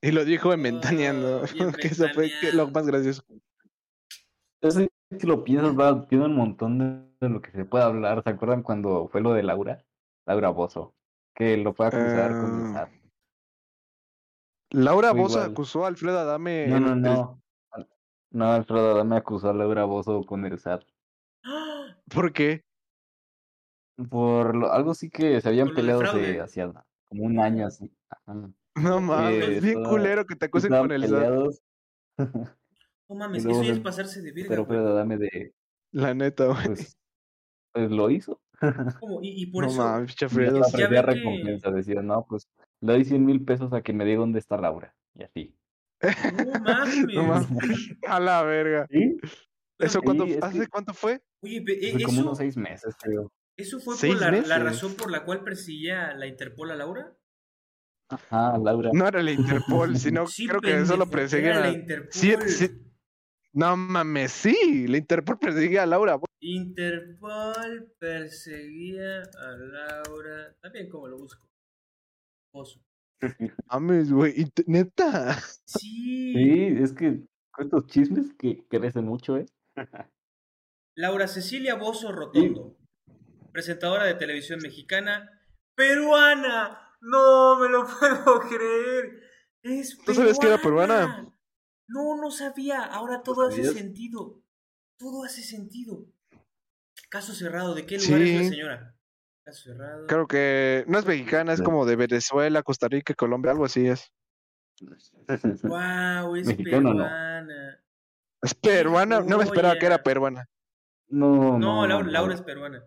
Y 0.00 0.12
lo 0.12 0.24
dijo 0.24 0.52
en 0.52 0.62
Ventaneando, 0.62 1.42
en 1.44 1.46
que 1.72 1.88
eso 1.88 2.08
fue 2.14 2.30
que- 2.40 2.52
lo 2.52 2.68
más 2.70 2.86
gracioso. 2.86 3.22
Entonces, 4.62 4.88
si 5.18 5.26
lo 5.26 5.44
piensas, 5.44 5.76
va, 5.78 6.06
tiene 6.08 6.24
un 6.26 6.34
montón 6.36 6.78
de, 6.78 7.26
de 7.26 7.32
lo 7.32 7.42
que 7.42 7.50
se 7.52 7.64
puede 7.64 7.84
hablar. 7.84 8.22
¿Se 8.24 8.30
acuerdan 8.30 8.62
cuando 8.62 9.08
fue 9.08 9.20
lo 9.20 9.32
de 9.32 9.42
Laura? 9.42 9.84
Laura 10.26 10.50
Bozo. 10.50 10.94
Que 11.34 11.56
lo 11.56 11.74
fue 11.74 11.86
a 11.86 11.88
acusar 11.90 12.30
con 12.32 12.60
el 12.60 12.66
Ah, 12.66 12.72
SAT. 12.86 12.90
Laura 14.72 15.12
igual. 15.14 15.50
acusó 15.50 15.84
a 15.84 15.88
Alfredo 15.88 16.18
Adame 16.18 16.66
No, 16.68 16.80
no, 16.80 16.92
el- 16.94 17.02
no. 17.02 17.42
No, 18.30 18.52
Alfredo 18.52 19.04
me 19.04 19.16
acusó 19.16 19.50
a 19.50 19.54
Laura 19.54 19.84
Bozo 19.84 20.24
con 20.24 20.44
el 20.44 20.58
SAT. 20.58 20.82
¡Ah! 21.44 21.96
¿Por 22.12 22.32
qué? 22.32 22.62
Por 24.10 24.54
lo- 24.54 24.72
algo 24.72 24.94
sí 24.94 25.08
que 25.08 25.40
se 25.40 25.48
habían 25.48 25.68
de 25.68 25.74
peleado 25.74 26.02
hace 26.02 26.40
hacía 26.40 26.72
como 27.08 27.24
un 27.24 27.40
año 27.40 27.66
así. 27.66 27.90
Ajá. 28.10 28.50
No 28.74 29.00
mames, 29.00 29.62
bien 29.62 29.78
estaba- 29.78 29.88
culero 29.88 30.26
que 30.26 30.36
te 30.36 30.46
acusen 30.46 30.70
con 30.70 30.92
el 30.92 31.02
SAT. 31.04 31.10
peleados, 31.18 31.62
No 33.08 33.14
mames, 33.16 33.44
luego 33.44 33.60
eso 33.60 33.68
ya 33.68 33.74
es 33.74 33.80
pasarse 33.80 34.20
de 34.20 34.32
verga, 34.32 34.48
pero. 34.48 34.62
Alfredo 34.62 34.88
Adame 34.88 35.16
de, 35.16 35.54
La 35.92 36.12
neta, 36.12 36.46
güey. 36.46 36.66
pues, 36.66 36.98
pues 37.72 37.90
lo 37.90 38.10
hizo. 38.10 38.40
¿Cómo? 39.00 39.22
Y, 39.22 39.42
y 39.42 39.46
por 39.46 39.64
No 39.64 39.70
eso, 39.70 39.78
mames, 39.82 40.10
hasta 40.10 40.26
Ya 40.26 40.26
ofrecía 40.26 40.88
ve 40.88 40.96
que- 40.96 41.02
recompensa, 41.02 41.70
decía, 41.70 42.02
no, 42.02 42.26
pues 42.28 42.48
le 42.80 42.92
doy 42.92 43.04
100 43.04 43.24
mil 43.24 43.44
pesos 43.44 43.72
a 43.72 43.80
que 43.82 43.92
me 43.92 44.04
diga 44.04 44.18
dónde 44.20 44.40
está 44.40 44.56
Laura. 44.58 44.94
Y 45.14 45.22
así. 45.22 45.54
No 46.02 46.60
mames. 46.60 47.06
No 47.14 47.22
mames. 47.24 47.48
A 48.06 48.20
la 48.20 48.42
verga. 48.42 48.86
¿Sí? 48.90 49.16
¿Eso 49.78 49.98
Sí, 50.00 50.04
cuánto, 50.04 50.24
es 50.24 50.42
hace 50.42 50.60
que- 50.60 50.66
cuánto 50.68 50.94
fue? 50.94 51.20
Oye, 51.42 51.62
e- 51.66 51.92
como 52.04 52.12
eso, 52.12 52.20
unos 52.22 52.38
seis 52.38 52.56
meses, 52.56 52.94
creo. 53.00 53.30
eso 53.58 53.78
fue 53.80 53.94
por 53.96 54.20
la, 54.20 54.58
razón 54.58 54.94
por 54.94 55.10
la 55.10 55.24
cual 55.24 55.42
perseguía 55.44 56.14
la 56.14 56.26
Interpol 56.26 56.70
a 56.70 56.76
Laura. 56.76 57.14
Ajá, 58.08 58.56
Laura. 58.58 58.90
No 58.94 59.06
era 59.06 59.22
la 59.22 59.32
Interpol, 59.32 59.96
sino 59.98 60.26
Sí, 60.26 60.46
creo 60.46 60.60
que 60.60 60.70
solo 60.86 61.04
pendejo, 61.04 61.10
perseguían 61.10 61.52
era 61.52 61.60
la 61.60 61.66
a... 61.66 61.72
Interpol. 61.72 62.12
Sí, 62.12 62.34
sí. 62.46 62.70
No 63.52 63.76
mames, 63.76 64.32
sí, 64.32 64.86
la 64.86 64.98
Interpol 64.98 65.38
perseguía 65.38 65.82
a 65.82 65.86
Laura. 65.86 66.18
Interpol 66.40 67.92
perseguía 67.98 69.22
a 69.22 69.50
Laura. 69.56 70.54
También 70.60 70.88
como 70.88 71.08
lo 71.08 71.16
busco. 71.18 71.46
Oso. 72.54 72.80
Mames, 73.70 74.12
güey, 74.12 74.52
neta. 74.66 75.38
Sí. 75.64 76.32
Sí, 76.34 76.66
es 76.82 76.92
que 76.92 77.26
con 77.50 77.64
estos 77.66 77.86
chismes 77.86 78.34
que 78.38 78.66
crecen 78.68 79.04
mucho, 79.06 79.36
¿eh? 79.38 79.46
Laura 80.96 81.26
Cecilia 81.28 81.74
Bozo 81.74 82.12
Rotondo, 82.12 82.76
presentadora 83.52 84.04
de 84.04 84.14
televisión 84.14 84.60
mexicana, 84.62 85.30
peruana. 85.74 86.82
No 87.00 87.58
me 87.58 87.68
lo 87.68 87.86
puedo 88.00 88.40
creer. 88.40 89.22
Es 89.62 89.98
¿Tú 90.04 90.14
sabías 90.14 90.38
que 90.38 90.46
era 90.46 90.58
peruana? 90.58 91.30
No, 91.88 92.16
no 92.20 92.30
sabía. 92.30 92.82
Ahora 92.82 93.22
todo 93.22 93.46
hace 93.46 93.58
sabías? 93.64 93.74
sentido. 93.74 94.42
Todo 94.98 95.24
hace 95.24 95.42
sentido. 95.42 96.06
Caso 97.10 97.34
cerrado. 97.34 97.74
¿De 97.74 97.84
qué 97.86 97.98
lugar 97.98 98.22
es 98.22 98.34
la 98.34 98.42
Sí. 98.42 98.48
señora? 98.48 98.95
Creo 100.08 100.26
que 100.26 100.84
no 100.88 100.98
es 100.98 101.06
mexicana, 101.06 101.52
es 101.52 101.62
como 101.62 101.86
de 101.86 101.96
Venezuela, 101.96 102.62
Costa 102.62 102.88
Rica, 102.88 103.14
Colombia, 103.14 103.52
algo 103.52 103.64
así 103.64 103.86
es. 103.86 104.12
Wow, 105.62 106.36
es 106.36 106.46
no. 106.48 106.64
peruana. 106.64 107.80
Es 108.42 108.54
peruana, 108.54 109.20
no 109.20 109.38
me 109.38 109.44
esperaba 109.44 109.78
que 109.78 109.86
era 109.86 110.02
peruana. 110.02 110.48
No, 111.08 111.58
No, 111.58 111.86
no, 111.86 112.02
Laura, 112.02 112.34
es 112.34 112.42
peruana. 112.42 112.84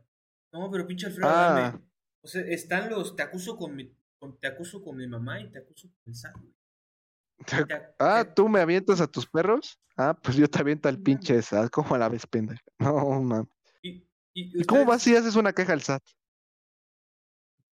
No, 0.51 0.69
pero 0.69 0.85
pinche 0.85 1.07
Alfredo 1.07 1.29
Ah. 1.29 1.79
O 2.21 2.27
sea, 2.27 2.41
están 2.41 2.89
los 2.89 3.15
te 3.15 3.23
acuso 3.23 3.55
con 3.55 3.75
mi 3.75 3.95
con- 4.17 4.37
te 4.37 4.47
acuso 4.47 4.83
con 4.83 4.97
mi 4.97 5.07
mamá 5.07 5.39
y 5.39 5.49
te 5.49 5.59
acuso 5.59 5.87
con 5.87 6.01
el 6.07 6.15
SAT. 6.15 6.33
güey. 6.35 6.53
Te- 7.45 7.65
Te- 7.65 7.95
Ah, 7.99 8.25
¿tú 8.35 8.49
me 8.49 8.59
avientas 8.59 8.99
a 8.99 9.07
tus 9.07 9.25
perros? 9.25 9.79
Ah, 9.95 10.13
pues 10.21 10.35
yo 10.35 10.49
te 10.49 10.59
aviento 10.59 10.89
al 10.89 10.99
pinche 10.99 11.41
SAT. 11.41 11.69
¿Cómo 11.69 11.95
a 11.95 11.97
la 11.97 12.09
ves, 12.09 12.27
pendeja? 12.27 12.61
No, 12.79 13.21
man. 13.21 13.49
y, 13.81 14.05
y 14.33 14.61
¿Y 14.61 14.65
cómo 14.65 14.85
vas 14.85 15.01
si 15.01 15.15
haces 15.15 15.35
una 15.37 15.53
queja 15.53 15.71
al 15.71 15.81
SAT? 15.81 16.03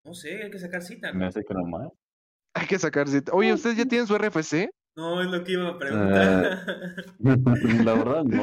No 0.05 0.15
sé, 0.15 0.43
hay 0.45 0.51
que 0.51 0.59
sacar 0.59 0.83
cita. 0.83 1.13
Me 1.13 1.21
¿no? 1.21 1.27
hace 1.27 1.45
que 1.45 1.55
no 1.55 1.65
más. 1.65 1.89
Hay 2.55 2.67
que 2.67 2.79
sacar 2.79 3.09
cita. 3.09 3.33
Oye, 3.33 3.53
¿ustedes 3.53 3.77
ya 3.77 3.85
tienen 3.85 4.07
su 4.07 4.17
RFC? 4.17 4.71
No, 4.97 5.21
es 5.23 5.29
lo 5.29 5.45
que 5.45 5.53
iba 5.53 5.69
a 5.69 5.79
preguntar. 5.79 6.65
La 7.85 7.95
verdad, 7.95 8.25
no. 8.25 8.43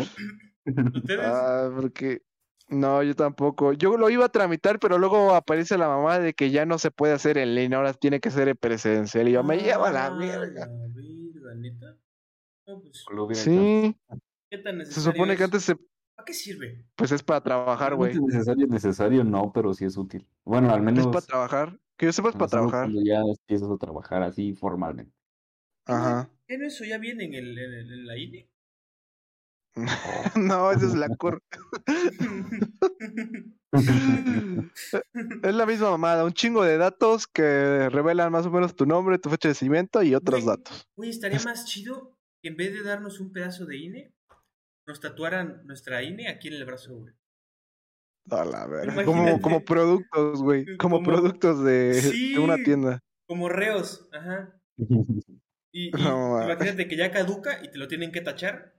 ¿Ustedes? 0.95 1.19
Ah, 1.25 1.69
porque... 1.75 2.21
No, 2.69 3.01
yo 3.01 3.15
tampoco. 3.15 3.71
Yo 3.71 3.97
lo 3.97 4.09
iba 4.09 4.25
a 4.25 4.29
tramitar, 4.29 4.77
pero 4.79 4.97
luego 4.97 5.33
aparece 5.33 5.77
la 5.77 5.87
mamá 5.87 6.19
de 6.19 6.33
que 6.33 6.51
ya 6.51 6.65
no 6.65 6.77
se 6.77 6.91
puede 6.91 7.13
hacer 7.13 7.37
en 7.37 7.55
línea, 7.55 7.77
ahora 7.77 7.93
tiene 7.93 8.19
que 8.19 8.29
ser 8.29 8.49
en 8.49 8.57
presencial. 8.57 9.27
Y 9.29 9.31
yo, 9.31 9.43
me 9.43 9.57
lleva 9.57 9.89
la 9.89 10.07
Ah, 10.07 10.17
verga. 10.17 10.67
la 10.67 11.55
¿neta? 11.55 11.95
No, 12.67 12.81
pues. 12.81 13.37
Sí, 13.39 13.95
¿qué 14.49 14.57
tan 14.57 14.85
se 14.85 14.99
supone 14.99 15.37
que 15.37 15.43
es? 15.43 15.45
antes 15.45 15.63
se... 15.63 15.75
¿Para 16.17 16.25
qué 16.25 16.33
sirve? 16.33 16.83
Pues 16.95 17.11
es 17.11 17.21
para 17.21 17.41
trabajar, 17.41 17.93
güey. 17.95 18.11
Realmente 18.11 18.35
necesario, 18.37 18.67
necesario 18.67 19.23
no, 19.23 19.51
pero 19.53 19.73
sí 19.75 19.85
es 19.85 19.95
útil. 19.97 20.27
Bueno, 20.43 20.71
al 20.73 20.79
Es 20.79 20.85
menos 20.85 21.07
para 21.07 21.21
trabajar. 21.25 21.79
Que 21.95 22.07
yo 22.07 22.11
sepa 22.11 22.29
es 22.29 22.35
para 22.35 22.47
trabajar. 22.49 22.81
cuando 22.85 23.01
ya 23.03 23.19
empiezas 23.21 23.69
a 23.69 23.77
trabajar 23.77 24.23
así 24.23 24.53
formalmente. 24.53 25.13
Ajá. 25.85 26.29
¿En 26.47 26.63
eso 26.63 26.83
ya 26.85 26.97
viene 26.97 27.25
en, 27.25 27.33
el, 27.35 27.57
en, 27.57 27.73
el- 27.73 27.93
en 27.93 28.05
la 28.07 28.17
INE? 28.17 28.49
No, 30.35 30.71
esa 30.71 30.85
es 30.87 30.95
la 30.95 31.07
cor... 31.17 31.41
Es 35.43 35.53
la 35.55 35.65
misma 35.65 35.91
mamada, 35.91 36.25
un 36.25 36.33
chingo 36.33 36.63
de 36.63 36.77
datos 36.77 37.27
que 37.27 37.89
revelan 37.89 38.31
más 38.31 38.45
o 38.45 38.51
menos 38.51 38.75
tu 38.75 38.85
nombre, 38.85 39.19
tu 39.19 39.29
fecha 39.29 39.49
de 39.49 39.53
nacimiento 39.53 40.01
y 40.03 40.15
otros 40.15 40.45
datos. 40.45 40.87
Güey, 40.95 41.09
estaría 41.11 41.39
más 41.43 41.65
chido 41.65 42.17
que 42.41 42.49
en 42.49 42.57
vez 42.57 42.73
de 42.73 42.83
darnos 42.83 43.19
un 43.19 43.31
pedazo 43.31 43.65
de 43.65 43.77
INE, 43.77 44.13
nos 44.87 44.99
tatuaran 44.99 45.65
nuestra 45.65 46.01
INE 46.01 46.29
aquí 46.29 46.47
en 46.47 46.55
el 46.55 46.65
brazo, 46.65 46.95
güey. 46.97 47.13
A 48.29 48.43
la 48.45 48.67
verga. 48.67 49.05
Como, 49.05 49.41
como 49.41 49.63
productos, 49.63 50.41
güey. 50.41 50.65
Como, 50.77 50.97
Como- 50.97 51.05
productos 51.09 51.63
de, 51.63 51.93
Sí. 51.93 52.33
de 52.33 52.39
una 52.39 52.55
tienda. 52.57 52.99
Como 53.27 53.49
reos, 53.49 54.09
ajá. 54.13 54.59
Y, 54.77 55.87
y 55.89 55.91
No, 55.91 56.41
imagínate 56.43 56.87
que 56.87 56.95
ya 56.97 57.11
caduca 57.11 57.63
y 57.63 57.69
te 57.71 57.77
lo 57.77 57.87
tienen 57.87 58.11
que 58.11 58.21
tachar. 58.21 58.73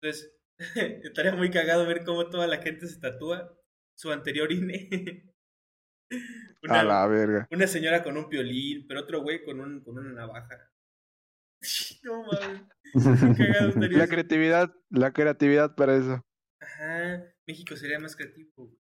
Entonces, 0.00 0.32
estaría 1.04 1.34
muy 1.34 1.50
cagado 1.50 1.86
ver 1.86 2.04
cómo 2.04 2.28
toda 2.30 2.46
la 2.46 2.58
gente 2.58 2.86
se 2.86 2.98
tatúa 3.00 3.56
su 3.96 4.10
anterior 4.12 4.50
INE. 4.52 5.32
A 6.68 6.82
la 6.82 7.06
verga. 7.06 7.46
Una 7.50 7.66
señora 7.66 8.02
con 8.02 8.16
un 8.16 8.28
piolín, 8.28 8.86
pero 8.88 9.00
otro 9.00 9.20
güey 9.22 9.44
con, 9.44 9.60
un, 9.60 9.82
con 9.82 9.98
una 9.98 10.12
navaja. 10.12 10.70
No 12.04 12.22
mames. 12.24 12.62
La 13.98 14.06
creatividad, 14.06 14.72
la 14.90 15.12
creatividad 15.12 15.74
para 15.74 15.96
eso. 15.96 16.24
Ajá. 16.60 17.22
México 17.46 17.76
sería 17.76 17.98
más 17.98 18.16
creativo. 18.16 18.50
güey. 18.56 18.78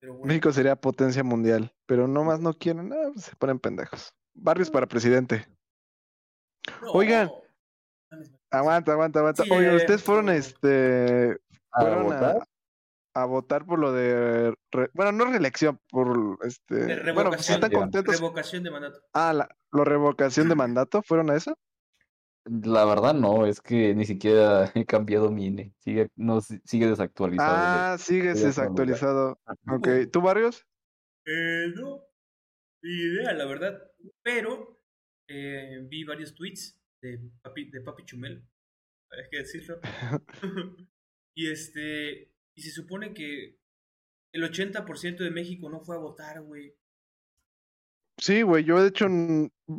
Pero 0.00 0.14
bueno. 0.14 0.26
México 0.26 0.52
sería 0.52 0.76
potencia 0.76 1.24
mundial, 1.24 1.72
pero 1.86 2.06
nomás 2.06 2.40
no 2.40 2.52
quieren, 2.54 2.88
nada, 2.90 3.10
pues 3.12 3.24
se 3.26 3.36
ponen 3.36 3.58
pendejos. 3.58 4.12
Barrios 4.34 4.70
para 4.70 4.86
presidente. 4.86 5.46
No. 6.82 6.92
Oigan. 6.92 7.30
Aguanta, 8.50 8.92
aguanta, 8.92 9.18
aguanta. 9.20 9.44
Sí, 9.44 9.50
Oigan, 9.50 9.74
ustedes 9.76 10.02
fueron, 10.02 10.28
este, 10.28 11.36
¿A 11.72 11.80
fueron 11.80 12.04
votar? 12.04 12.36
a, 13.14 13.22
a 13.22 13.24
votar 13.24 13.64
por 13.64 13.78
lo 13.78 13.92
de, 13.92 14.54
re- 14.70 14.90
bueno, 14.94 15.12
no 15.12 15.24
reelección, 15.24 15.80
por, 15.90 16.38
De 16.38 16.48
este, 16.48 16.76
bueno, 16.76 17.30
pues 17.30 17.48
revocación, 17.48 17.54
están 17.56 17.70
contentos. 17.72 18.20
revocación 18.20 18.62
de 18.62 18.70
mandato. 18.70 19.00
Ah, 19.12 19.32
la, 19.32 19.48
la 19.72 19.84
revocación 19.84 20.48
de 20.48 20.54
mandato, 20.54 21.02
¿fueron 21.02 21.30
a 21.30 21.36
eso? 21.36 21.56
La 22.46 22.84
verdad 22.84 23.14
no, 23.14 23.46
es 23.46 23.60
que 23.60 23.94
ni 23.94 24.04
siquiera 24.04 24.70
he 24.74 24.84
cambiado 24.84 25.30
mi 25.30 25.46
INE. 25.46 25.74
Sigue, 25.78 26.08
no, 26.16 26.40
si- 26.40 26.60
sigue 26.64 26.86
desactualizado. 26.86 27.54
de- 27.56 27.62
Ah, 27.62 27.96
sigues 27.98 28.42
desactualizado. 28.42 29.40
Ok, 29.70 29.88
¿tú, 30.12 30.20
Barrios? 30.20 30.66
Eh, 31.26 31.72
no. 31.74 32.02
Ni 32.82 32.90
idea, 32.92 33.32
la 33.32 33.46
verdad. 33.46 33.80
Pero 34.22 34.78
eh, 35.28 35.78
vi 35.88 36.04
varios 36.04 36.34
tweets 36.34 36.78
de 37.02 37.18
Papi, 37.42 37.70
de 37.70 37.80
Papi 37.80 38.04
Chumel. 38.04 38.46
Hay 39.10 39.28
que 39.30 39.38
decirlo. 39.38 39.80
y 41.36 41.50
este. 41.50 42.30
Y 42.56 42.62
se 42.62 42.70
supone 42.70 43.14
que 43.14 43.58
el 44.34 44.42
80% 44.44 45.24
de 45.24 45.30
México 45.30 45.68
no 45.70 45.80
fue 45.80 45.96
a 45.96 46.00
votar, 46.00 46.42
güey. 46.42 46.76
Sí, 48.24 48.40
güey, 48.40 48.64
yo 48.64 48.80
de 48.80 48.88
hecho, 48.88 49.06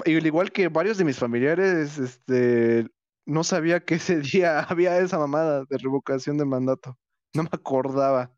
igual 0.05 0.51
que 0.51 0.67
varios 0.67 0.99
de 0.99 1.03
mis 1.03 1.17
familiares, 1.17 1.97
este, 1.97 2.85
no 3.25 3.43
sabía 3.43 3.83
que 3.83 3.95
ese 3.95 4.19
día 4.21 4.59
había 4.59 4.99
esa 4.99 5.17
mamada 5.17 5.65
de 5.67 5.77
revocación 5.79 6.37
de 6.37 6.45
mandato. 6.45 6.95
No 7.33 7.41
me 7.41 7.49
acordaba. 7.51 8.31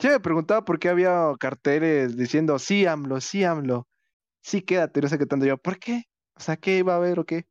Sí, 0.00 0.08
me 0.08 0.20
preguntaba 0.20 0.64
por 0.66 0.78
qué 0.78 0.90
había 0.90 1.32
carteles 1.40 2.16
diciendo, 2.18 2.58
sí, 2.58 2.86
AMLO, 2.86 3.22
sí, 3.22 3.44
AMLO, 3.44 3.88
sí, 4.42 4.62
quédate, 4.62 5.00
no 5.02 5.08
sé 5.08 5.18
qué 5.18 5.26
tanto. 5.26 5.46
Yo, 5.46 5.58
¿por 5.58 5.78
qué? 5.78 6.04
O 6.36 6.40
sea, 6.40 6.56
¿qué 6.58 6.78
iba 6.78 6.94
a 6.94 6.96
haber 6.96 7.20
o 7.20 7.24
qué? 7.26 7.46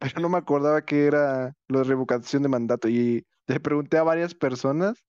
Pero 0.00 0.20
no 0.20 0.30
me 0.30 0.38
acordaba 0.38 0.84
que 0.84 1.06
era 1.06 1.54
lo 1.68 1.80
de 1.80 1.84
revocación 1.84 2.42
de 2.42 2.48
mandato. 2.50 2.88
Y 2.88 3.26
le 3.46 3.60
pregunté 3.60 3.98
a 3.98 4.04
varias 4.04 4.34
personas 4.34 5.04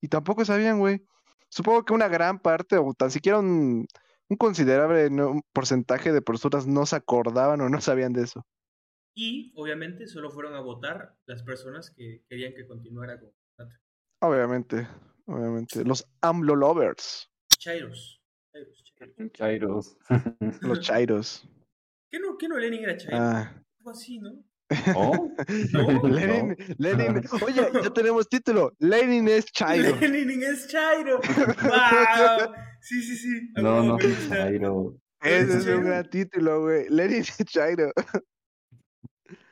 y 0.00 0.08
tampoco 0.08 0.44
sabían, 0.44 0.78
güey. 0.80 1.04
Supongo 1.50 1.84
que 1.84 1.94
una 1.94 2.08
gran 2.08 2.40
parte, 2.40 2.78
o 2.78 2.94
tan 2.94 3.10
siquiera 3.10 3.40
un, 3.40 3.86
un 4.28 4.36
considerable 4.36 5.10
¿no? 5.10 5.30
un 5.30 5.42
porcentaje 5.52 6.12
de 6.12 6.22
personas 6.22 6.66
no 6.66 6.86
se 6.86 6.96
acordaban 6.96 7.60
o 7.60 7.68
no 7.68 7.80
sabían 7.80 8.12
de 8.12 8.22
eso. 8.22 8.44
Y 9.16 9.52
obviamente 9.56 10.06
solo 10.08 10.30
fueron 10.30 10.54
a 10.54 10.60
votar 10.60 11.16
las 11.26 11.42
personas 11.42 11.90
que 11.90 12.24
querían 12.28 12.52
que 12.54 12.66
continuara 12.66 13.20
con. 13.20 13.30
Obviamente, 14.20 14.88
obviamente. 15.26 15.84
Los 15.84 16.08
AMLO 16.20 16.56
lovers, 16.56 17.30
Chairos. 17.58 18.20
Chairos, 18.52 18.84
chairos. 18.84 19.32
Chairos. 19.32 19.96
los 20.62 20.80
chairos. 20.80 21.48
¿Qué 22.10 22.18
no, 22.18 22.36
qué 22.38 22.48
no 22.48 22.58
Lenin 22.58 22.84
era 22.84 22.96
chairo? 22.96 23.18
Ah, 23.18 23.64
Algo 23.78 23.90
así, 23.90 24.18
¿no? 24.18 24.44
¿Oh? 24.96 25.30
No, 25.72 26.08
Lenin, 26.08 26.56
Lenin, 26.78 27.22
oye, 27.42 27.70
ya 27.82 27.90
tenemos 27.90 28.28
título. 28.28 28.72
Lenin 28.78 29.28
es 29.28 29.46
Chairo. 29.46 29.96
Lenin 29.96 30.42
es 30.42 30.68
Chairo. 30.68 31.20
¡Wow! 31.62 32.54
Sí, 32.84 33.02
sí, 33.02 33.16
sí. 33.16 33.48
No, 33.56 33.82
no. 33.82 33.98
Chairo. 34.28 34.94
Ese 35.22 35.56
es 35.58 35.66
un 35.66 35.84
gran 35.84 36.08
título, 36.10 36.60
güey. 36.62 36.86
Lenin 36.90 37.20
es 37.20 37.36
Chairo. 37.46 37.90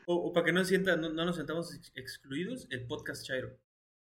O, 0.06 0.14
o 0.16 0.32
para 0.34 0.44
que 0.46 0.52
no, 0.52 0.62
sienta, 0.64 0.96
no, 0.96 1.08
no 1.10 1.24
nos 1.24 1.36
sentamos 1.36 1.74
ex- 1.74 1.92
excluidos, 1.94 2.66
el 2.70 2.86
podcast 2.86 3.24
Chairo. 3.24 3.56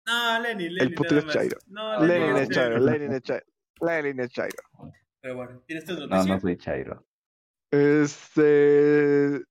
No, 0.05 0.39
Lenin, 0.41 0.74
Lenin. 0.76 0.95
El 1.09 1.24
más. 1.26 1.34
Chairo. 1.34 1.57
No, 1.68 2.05
Lenin 2.05 2.36
es 2.36 2.41
es 2.43 2.49
Chairo, 2.49 2.78
Lenin 2.80 3.13
es 3.13 3.22
Chairo. 3.22 3.45
Lenin 3.82 4.20
es 4.20 4.30
Chairo. 4.32 4.63
Pero 5.22 5.36
bueno, 5.38 5.63
¿tienes 5.66 5.86
tu 5.86 5.93
No, 5.93 6.07
noticia? 6.07 6.34
no 6.34 6.39
soy 6.41 6.57
Chairo. 6.57 7.05
Este. 7.72 9.41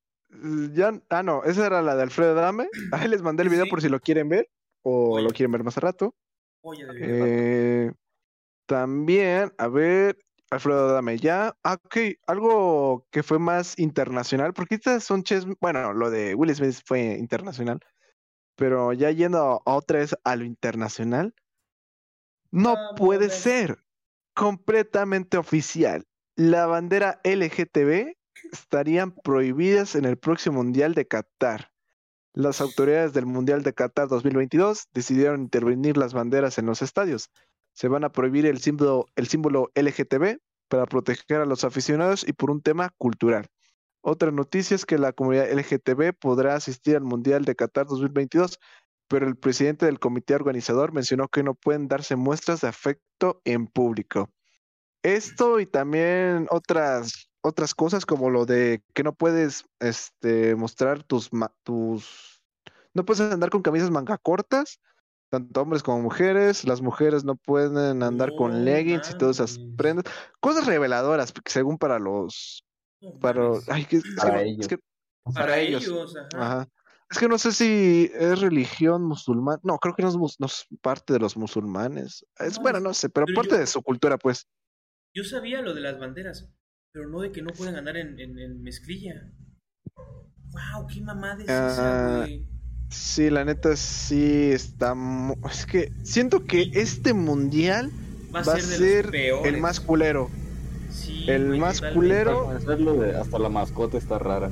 Ya, 0.75 1.01
ah, 1.11 1.23
no, 1.23 1.43
esa 1.45 1.67
era 1.67 1.81
la 1.81 1.97
de 1.97 2.03
Alfredo 2.03 2.35
Dame. 2.35 2.69
Ahí 2.93 3.09
les 3.09 3.23
mandé 3.23 3.45
el 3.45 3.49
video 3.49 3.65
sí. 3.65 3.71
por 3.71 3.81
si 3.81 3.89
lo 3.89 3.99
quieren 4.01 4.29
ver 4.29 4.49
o 4.83 5.15
Oye. 5.15 5.25
lo 5.25 5.31
quieren 5.31 5.53
ver 5.53 5.63
más 5.65 5.79
a 5.79 5.81
rato. 5.81 6.15
Oye, 6.63 6.85
de 6.85 7.87
Eh, 7.87 7.93
también, 8.67 9.53
a 9.59 9.69
ver, 9.69 10.19
Alfredo 10.51 10.93
Dame 10.93 11.19
ya. 11.19 11.57
Ah, 11.63 11.79
ok, 11.85 11.97
algo 12.27 13.07
que 13.11 13.23
fue 13.23 13.39
más 13.39 13.79
internacional, 13.79 14.55
porque 14.55 14.77
estas 14.77 15.05
son 15.05 15.23
ches. 15.23 15.47
Bueno, 15.61 15.93
lo 15.93 16.11
de 16.11 16.35
Will 16.35 16.55
Smith 16.55 16.81
fue 16.85 17.17
internacional, 17.19 17.81
pero 18.57 18.93
ya 18.93 19.11
yendo 19.11 19.63
a 19.65 19.75
otra 19.75 19.99
vez 19.99 20.17
a 20.25 20.37
lo 20.37 20.45
internacional, 20.45 21.35
no 22.51 22.77
puede 22.97 23.27
Vámonos. 23.27 23.43
ser 23.43 23.79
completamente 24.35 25.39
oficial. 25.39 26.07
La 26.37 26.67
bandera 26.67 27.21
LGTB 27.25 28.17
estarían 28.53 29.13
prohibidas 29.13 29.95
en 29.95 30.05
el 30.05 30.19
próximo 30.19 30.63
Mundial 30.63 30.95
de 30.95 31.07
Qatar. 31.07 31.71
Las 32.33 32.61
autoridades 32.61 33.13
del 33.13 33.27
Mundial 33.27 33.63
de 33.63 33.75
Qatar 33.75 34.09
2022 34.09 34.89
decidieron 34.93 35.43
intervenir 35.43 35.97
las 35.97 36.15
banderas 36.15 36.59
en 36.59 36.67
los 36.67 36.83
estadios. 36.83 37.31
Se 37.75 37.89
van 37.89 38.05
a 38.05 38.11
prohibir 38.11 38.47
el 38.47 38.61
símbolo, 38.61 39.07
el 39.17 39.27
símbolo 39.27 39.71
LGTB 39.75 40.39
para 40.69 40.87
proteger 40.87 41.41
a 41.41 41.45
los 41.45 41.65
aficionados 41.65 42.27
y 42.27 42.33
por 42.33 42.51
un 42.51 42.63
tema 42.63 42.91
cultural. 42.97 43.47
Otra 44.01 44.31
noticia 44.31 44.75
es 44.75 44.87
que 44.87 44.99
la 44.99 45.13
comunidad 45.13 45.51
LGTB 45.51 46.15
podrá 46.19 46.55
asistir 46.55 46.97
al 46.97 47.05
Mundial 47.05 47.45
de 47.45 47.57
Qatar 47.57 47.87
2022, 47.87 48.59
pero 49.09 49.27
el 49.27 49.37
presidente 49.37 49.87
del 49.87 49.99
comité 49.99 50.35
organizador 50.35 50.93
mencionó 50.93 51.29
que 51.29 51.43
no 51.43 51.55
pueden 51.55 51.89
darse 51.89 52.17
muestras 52.17 52.61
de 52.63 52.69
afecto 52.69 53.41
en 53.45 53.67
público. 53.67 54.31
Esto 55.03 55.61
y 55.61 55.67
también 55.67 56.47
otras 56.51 57.29
otras 57.43 57.75
cosas 57.75 58.07
como 58.07 58.31
lo 58.31 58.47
de 58.47 58.83
que 58.95 59.03
no 59.03 59.15
puedes 59.15 59.67
este 59.79 60.55
mostrar 60.55 61.03
tus 61.03 61.31
tus 61.63 62.43
no 62.95 63.05
puedes 63.05 63.21
andar 63.21 63.51
con 63.51 63.61
camisas 63.61 63.91
manga 63.91 64.17
cortas, 64.17 64.81
tanto 65.35 65.63
hombres 65.63 65.83
como 65.83 66.01
mujeres, 66.01 66.65
las 66.65 66.81
mujeres 66.81 67.25
no 67.25 67.35
pueden 67.37 68.03
andar 68.03 68.35
con 68.37 68.65
leggings 68.65 69.11
y 69.11 69.19
todas 69.19 69.37
esas 69.41 69.59
prendas, 69.77 70.05
cosas 70.41 70.67
reveladoras 70.67 71.33
según 71.47 71.77
para 71.79 71.99
los 71.99 72.65
para 73.21 73.51
ay, 73.69 73.85
que- 73.85 73.97
es 73.99 74.05
Para 74.17 74.43
ellos. 74.43 74.67
que- 74.69 74.79
Para 75.25 75.35
para 75.35 75.59
ellos. 75.59 75.83
ellos, 75.85 76.17
ajá. 76.17 76.29
Ajá. 76.61 76.69
Es 77.11 77.19
que 77.19 77.29
no 77.29 77.37
sé 77.39 77.53
si 77.53 78.11
es 78.15 78.41
religión 78.41 79.05
musulmana. 79.05 79.61
No, 79.63 79.79
creo 79.79 79.95
que 79.95 80.03
no 80.03 80.09
es, 80.09 80.17
mus- 80.17 80.41
no 80.41 80.47
es 80.47 80.67
parte 80.81 81.13
de 81.13 81.19
los 81.19 81.37
musulmanes. 81.37 82.27
Es 82.39 82.57
No, 82.57 82.63
bueno, 82.63 82.81
no 82.81 82.95
sé, 82.95 83.09
pero 83.11 83.27
pero 83.27 83.37
parte 83.37 83.51
yo- 83.55 83.59
de 83.59 83.67
su 83.67 83.83
cultura, 83.83 84.17
pues. 84.19 84.47
Yo 85.15 85.23
sabía 85.25 85.61
lo 85.63 85.75
de 85.75 85.81
las 85.83 85.99
banderas, 85.99 86.51
pero 86.93 87.09
no 87.09 87.21
de 87.21 87.31
que 87.31 87.43
no 87.43 87.51
pueden 87.53 87.77
andar 87.77 87.97
en, 87.99 88.19
en, 88.19 88.39
en 88.39 88.63
mezclilla. 88.63 89.31
¡Wow! 89.97 90.87
¡Qué 90.93 91.01
mamada 91.01 91.43
es 91.43 91.51
esa, 91.51 92.15
Ah, 92.15 92.19
güey! 92.21 92.49
Sí, 92.95 93.29
la 93.31 93.45
neta 93.45 93.77
sí 93.77 94.51
está. 94.53 94.95
Es 95.51 95.67
que 95.67 95.93
siento 96.05 96.45
que 96.45 96.71
este 96.75 97.13
mundial 97.13 97.91
Va 98.35 98.41
a 98.41 98.45
va 98.45 98.61
ser, 98.61 99.15
el 99.15 99.61
más 99.61 99.81
culero. 99.81 100.31
Sí, 100.91 101.25
el 101.29 101.49
güey, 101.49 101.61
más 101.61 101.81
culero. 101.81 102.53
De- 103.01 103.17
hasta 103.17 103.39
la 103.39 103.49
mascota 103.49 103.99
está 103.99 104.19
rara. 104.19 104.51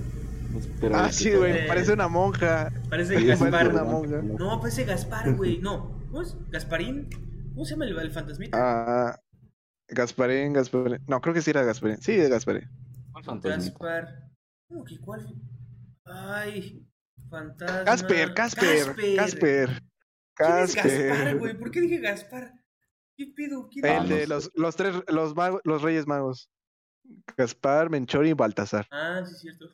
Pero 0.80 0.97
Ah, 0.97 1.11
sí, 1.12 1.30
güey, 1.32 1.66
parece 1.66 1.93
una 1.93 2.09
monja. 2.09 2.70
Parece 2.90 3.16
Sí, 3.18 3.24
Parece 3.26 3.45
Gaspar. 3.51 3.68
una 3.68 3.84
monja. 3.84 4.22
No, 4.22 4.61
parece 4.61 4.84
Gaspar, 4.84 5.34
güey. 5.34 5.59
No. 5.59 5.90
¿Cómo 6.11 6.22
es? 6.22 6.36
¿Gasparín? 6.51 7.09
¿Cómo 7.55 7.64
se 7.64 7.72
llama 7.72 7.84
el, 7.86 7.99
el 7.99 8.11
fantasmita? 8.11 8.59
Ah, 8.61 9.18
Gasparín, 9.88 10.53
Gasparín. 10.53 10.99
No, 11.07 11.20
creo 11.20 11.32
que 11.34 11.43
sí 11.43 11.51
era 11.51 11.62
Gasparín. 11.62 11.99
Sí, 12.03 12.16
Gasparín. 12.16 12.68
¿Cuál 13.12 13.24
fantasmita? 13.24 13.70
Gaspar. 13.70 14.28
¿Cómo 14.68 14.84
que 14.84 14.99
cuál? 15.01 15.26
Ay, 16.05 16.86
fantasma. 17.33 17.85
Casper, 17.85 18.35
Casper, 18.35 19.16
Casper. 19.16 19.68
¿Quién 20.37 20.51
es 20.59 20.74
Gaspar, 20.74 20.83
Casper. 20.85 21.39
güey? 21.39 21.59
¿Por 21.59 21.70
qué 21.72 21.80
dije 21.80 21.99
Gaspar? 21.99 22.53
¿Qué 23.16 23.26
pedo? 23.37 23.68
¿Quién 23.68 23.85
Ah, 23.87 23.99
El 23.99 24.09
de 24.09 24.26
los, 24.28 24.51
los 24.55 24.76
tres, 24.76 24.95
los, 25.09 25.35
magos- 25.35 25.61
los 25.64 25.83
reyes 25.83 26.07
magos. 26.07 26.49
Gaspar, 27.37 27.91
Menchor 27.91 28.26
y 28.26 28.33
Baltasar. 28.33 28.87
Ah, 28.91 29.22
sí, 29.26 29.33
es 29.35 29.41
cierto. 29.41 29.66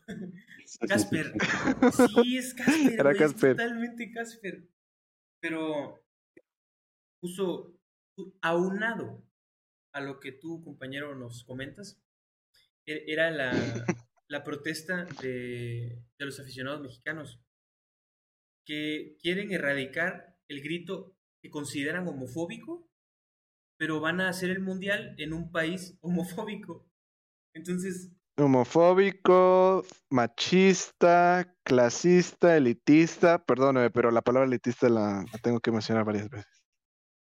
Casper. 0.89 1.33
sí. 2.23 2.39
Es 2.39 2.55
Casper. 2.55 2.93
Era 3.01 3.13
es 3.13 3.19
Casper. 3.19 3.57
totalmente 3.57 4.11
Casper. 4.13 4.67
Pero 5.41 6.03
puso 7.21 7.79
aunado 8.43 9.23
a 9.93 10.01
lo 10.01 10.21
que 10.21 10.33
tú, 10.33 10.63
compañero, 10.65 11.15
nos 11.15 11.45
comentas. 11.45 12.01
e- 12.87 13.05
Era 13.07 13.31
la, 13.31 13.53
la 14.29 14.43
protesta 14.45 15.05
de, 15.23 16.03
de 16.19 16.25
los 16.25 16.41
aficionados 16.41 16.81
mexicanos 16.81 17.41
que 18.69 19.17
quieren 19.23 19.51
erradicar 19.51 20.37
el 20.47 20.63
grito 20.63 21.17
que 21.41 21.49
consideran 21.49 22.07
homofóbico, 22.07 22.87
pero 23.79 23.99
van 23.99 24.21
a 24.21 24.29
hacer 24.29 24.51
el 24.51 24.61
mundial 24.61 25.15
en 25.17 25.33
un 25.33 25.51
país 25.51 25.97
homofóbico. 26.03 26.87
Entonces, 27.55 28.13
Homofóbico, 28.37 29.85
machista, 30.11 31.57
clasista, 31.65 32.57
elitista. 32.57 33.45
Perdóneme, 33.45 33.91
pero 33.91 34.13
la 34.13 34.23
palabra 34.23 34.47
elitista 34.47 34.89
la, 34.89 35.25
la 35.33 35.39
tengo 35.43 35.59
que 35.59 35.73
mencionar 35.73 36.05
varias 36.05 36.29
veces. 36.29 36.47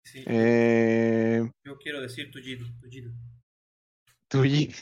sí, 0.03 0.23
Eh, 0.27 1.41
yo 1.63 1.77
quiero 1.79 2.01
decir 2.01 2.29
tullido, 2.29 2.67
tullido. 2.81 3.11
tuyi. 4.27 4.75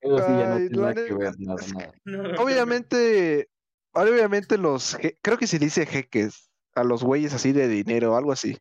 Eso 0.00 0.18
sí 0.18 0.38
ya 0.38 0.46
no 0.46 0.54
Ay, 0.56 0.68
tiene 0.68 0.76
la 0.76 0.82
nada 0.82 0.94
que 0.94 1.00
neta, 1.02 1.16
ver, 1.16 1.34
nada, 1.40 1.60
es 1.60 1.66
que- 1.66 1.78
nada. 1.78 1.92
No, 2.04 2.22
no, 2.22 2.42
obviamente, 2.42 3.48
obviamente 3.92 4.58
los, 4.58 4.96
creo 5.22 5.38
que 5.38 5.46
se 5.46 5.58
dice 5.58 5.86
jeques 5.86 6.50
a 6.74 6.84
los 6.84 7.02
güeyes 7.02 7.32
así 7.34 7.52
de 7.52 7.68
dinero, 7.68 8.16
algo 8.16 8.32
así. 8.32 8.58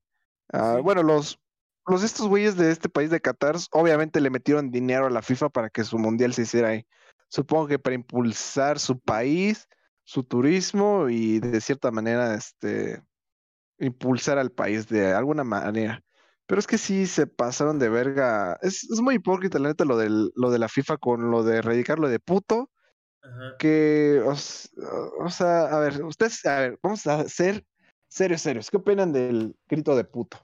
Ah, 0.53 0.75
Sí. 0.77 0.81
Bueno, 0.83 1.03
los, 1.03 1.39
los 1.87 2.03
estos 2.03 2.27
güeyes 2.27 2.55
de 2.55 2.71
este 2.71 2.89
país 2.89 3.09
de 3.09 3.19
Qatar, 3.19 3.57
obviamente 3.71 4.21
le 4.21 4.29
metieron 4.29 4.71
dinero 4.71 5.07
a 5.07 5.09
la 5.09 5.21
FIFA 5.21 5.49
para 5.49 5.69
que 5.69 5.83
su 5.83 5.97
mundial 5.99 6.33
se 6.33 6.43
hiciera 6.43 6.69
ahí. 6.69 6.85
Supongo 7.29 7.67
que 7.67 7.79
para 7.79 7.95
impulsar 7.95 8.79
su 8.79 8.99
país, 8.99 9.67
su 10.03 10.23
turismo 10.23 11.09
y 11.09 11.39
de 11.39 11.59
cierta 11.59 11.91
manera, 11.91 12.33
este, 12.35 13.01
impulsar 13.79 14.37
al 14.37 14.51
país 14.51 14.87
de 14.87 15.13
alguna 15.13 15.43
manera. 15.43 16.01
Pero 16.47 16.59
es 16.59 16.67
que 16.67 16.77
sí 16.77 17.07
se 17.07 17.27
pasaron 17.27 17.79
de 17.79 17.89
verga. 17.89 18.57
Es, 18.61 18.83
es 18.83 19.01
muy 19.01 19.15
hipócrita, 19.15 19.59
la 19.59 19.69
neta, 19.69 19.85
lo 19.85 19.97
del, 19.97 20.31
lo 20.35 20.51
de 20.51 20.59
la 20.59 20.69
FIFA 20.69 20.97
con 20.97 21.31
lo 21.31 21.43
de 21.43 21.57
erradicarlo 21.57 22.07
de 22.07 22.19
puto 22.19 22.69
Ajá. 23.25 23.57
que, 23.57 24.21
o, 24.23 25.29
sea, 25.29 25.65
a 25.67 25.79
ver, 25.79 26.03
ustedes, 26.03 26.45
a 26.45 26.59
ver, 26.59 26.79
vamos 26.83 27.05
a 27.07 27.27
ser 27.27 27.65
serios, 28.07 28.41
serios. 28.41 28.69
¿Qué 28.69 28.77
opinan 28.77 29.11
del 29.11 29.55
grito 29.67 29.95
de 29.95 30.03
puto? 30.03 30.37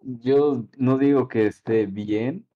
Yo 0.00 0.66
no 0.76 0.98
digo 0.98 1.28
que 1.28 1.46
esté 1.46 1.86
bien, 1.86 2.46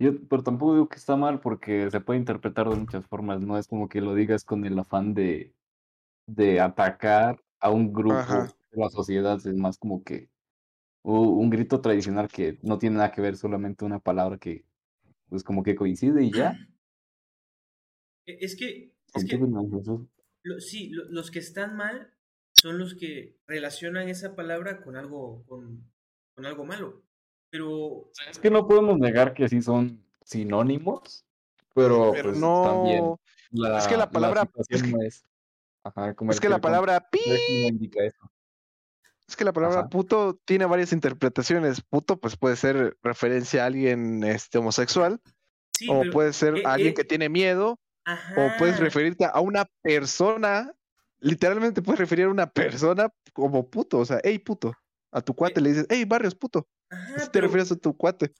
yo, 0.00 0.12
pero 0.28 0.42
tampoco 0.42 0.74
digo 0.74 0.88
que 0.88 0.96
está 0.96 1.16
mal 1.16 1.40
porque 1.40 1.90
se 1.90 2.00
puede 2.00 2.18
interpretar 2.18 2.68
de 2.68 2.76
muchas 2.76 3.06
formas. 3.06 3.40
No 3.40 3.56
es 3.56 3.68
como 3.68 3.88
que 3.88 4.00
lo 4.00 4.14
digas 4.14 4.44
con 4.44 4.64
el 4.64 4.78
afán 4.78 5.14
de, 5.14 5.54
de 6.26 6.60
atacar 6.60 7.40
a 7.60 7.70
un 7.70 7.92
grupo 7.92 8.16
Ajá. 8.16 8.52
de 8.70 8.80
la 8.80 8.90
sociedad. 8.90 9.36
Es 9.36 9.54
más 9.54 9.78
como 9.78 10.02
que 10.02 10.28
un 11.02 11.48
grito 11.50 11.80
tradicional 11.80 12.28
que 12.28 12.58
no 12.62 12.78
tiene 12.78 12.96
nada 12.96 13.12
que 13.12 13.20
ver, 13.20 13.36
solamente 13.36 13.84
una 13.84 13.98
palabra 13.98 14.38
que 14.38 14.64
pues 15.28 15.42
como 15.44 15.62
que 15.62 15.74
coincide 15.74 16.22
y 16.24 16.32
ya. 16.32 16.52
E- 18.26 18.38
Es 18.40 18.56
que, 18.56 18.92
sí, 20.58 20.88
lo- 20.90 21.04
los 21.10 21.30
que 21.30 21.38
están 21.38 21.76
mal 21.76 22.12
son 22.52 22.78
los 22.78 22.94
que 22.94 23.38
relacionan 23.46 24.08
esa 24.08 24.34
palabra 24.36 24.82
con 24.82 24.96
algo, 24.96 25.44
con, 25.46 25.90
con 26.34 26.44
algo 26.46 26.64
malo. 26.64 27.02
Pero 27.50 28.10
Es 28.28 28.38
que 28.38 28.50
no 28.50 28.66
podemos 28.68 28.98
negar 28.98 29.32
que 29.32 29.48
sí 29.48 29.62
son 29.62 30.04
sinónimos, 30.24 31.24
pero, 31.74 32.10
Pero 32.12 32.30
pues 32.32 32.40
también 32.62 33.04
no, 33.04 33.18
la, 33.52 33.78
es 33.78 33.86
que 33.86 33.96
la 33.96 34.10
palabra- 34.10 34.42
situación 34.42 34.76
es 34.76 34.82
que- 34.82 34.92
no 34.92 35.02
es. 35.02 35.24
Ajá, 35.84 36.14
como 36.14 36.30
es 36.32 36.40
que 36.40 36.48
la 36.50 36.60
palabra 36.60 37.08
pi, 37.08 37.20
no 37.26 37.68
indica 37.68 38.04
eso. 38.04 38.30
Es 39.28 39.36
que 39.36 39.44
la 39.44 39.52
palabra 39.52 39.80
Ajá. 39.80 39.88
puto 39.88 40.40
tiene 40.44 40.64
varias 40.64 40.92
interpretaciones. 40.92 41.82
Puto, 41.82 42.18
pues 42.18 42.36
puede 42.36 42.56
ser 42.56 42.96
referencia 43.02 43.62
a 43.62 43.66
alguien 43.66 44.24
este, 44.24 44.58
homosexual, 44.58 45.20
sí, 45.76 45.86
o 45.90 46.02
puede 46.10 46.32
ser 46.32 46.56
eh, 46.56 46.62
alguien 46.64 46.90
eh, 46.92 46.94
que 46.94 47.04
tiene 47.04 47.28
miedo, 47.28 47.78
O 48.36 48.50
puedes 48.58 48.76
Ajá. 48.76 48.84
referirte 48.84 49.26
a 49.26 49.40
una 49.40 49.66
persona, 49.82 50.74
literalmente 51.20 51.82
puedes 51.82 51.98
referir 51.98 52.24
a 52.24 52.30
una 52.30 52.46
persona 52.46 53.10
como 53.34 53.68
puto, 53.68 53.98
o 53.98 54.04
sea, 54.04 54.18
hey 54.24 54.38
puto. 54.38 54.72
A 55.12 55.20
tu 55.20 55.34
cuate 55.34 55.60
le 55.60 55.70
dices, 55.70 55.86
hey 55.90 56.04
Barrios 56.06 56.34
puto. 56.34 56.66
Ajá, 56.90 57.14
Así 57.16 57.26
te 57.26 57.32
pero, 57.32 57.46
refieres 57.48 57.70
a 57.72 57.76
tu 57.76 57.94
cuate. 57.96 58.32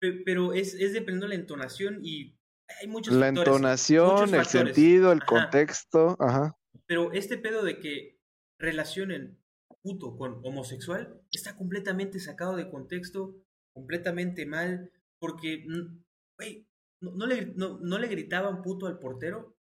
pe- 0.00 0.22
pero 0.24 0.52
es, 0.52 0.74
es 0.74 0.92
dependiendo 0.92 1.26
de 1.28 1.34
la 1.36 1.40
entonación 1.40 2.00
y 2.02 2.36
hay 2.80 2.88
muchos 2.88 3.14
La 3.14 3.26
factores, 3.26 3.48
entonación, 3.48 4.30
muchos 4.30 4.32
el 4.32 4.46
sentido, 4.46 5.12
el 5.12 5.18
Ajá. 5.18 5.26
contexto, 5.26 6.16
ajá. 6.18 6.56
Pero 6.86 7.12
este 7.12 7.38
pedo 7.38 7.62
de 7.62 7.78
que 7.78 8.18
relacionen 8.58 9.38
puto 9.82 10.16
con 10.16 10.40
homosexual 10.44 11.20
está 11.32 11.56
completamente 11.56 12.20
sacado 12.20 12.56
de 12.56 12.70
contexto, 12.70 13.34
completamente 13.74 14.46
mal, 14.46 14.90
porque, 15.18 15.64
mm, 15.66 16.04
güey, 16.38 16.66
no, 17.02 17.12
no 17.12 17.26
le, 17.26 17.46
no, 17.54 17.78
no 17.80 17.98
le 17.98 18.08
gritaban 18.08 18.62
puto 18.62 18.86
al 18.86 18.98
portero 18.98 19.56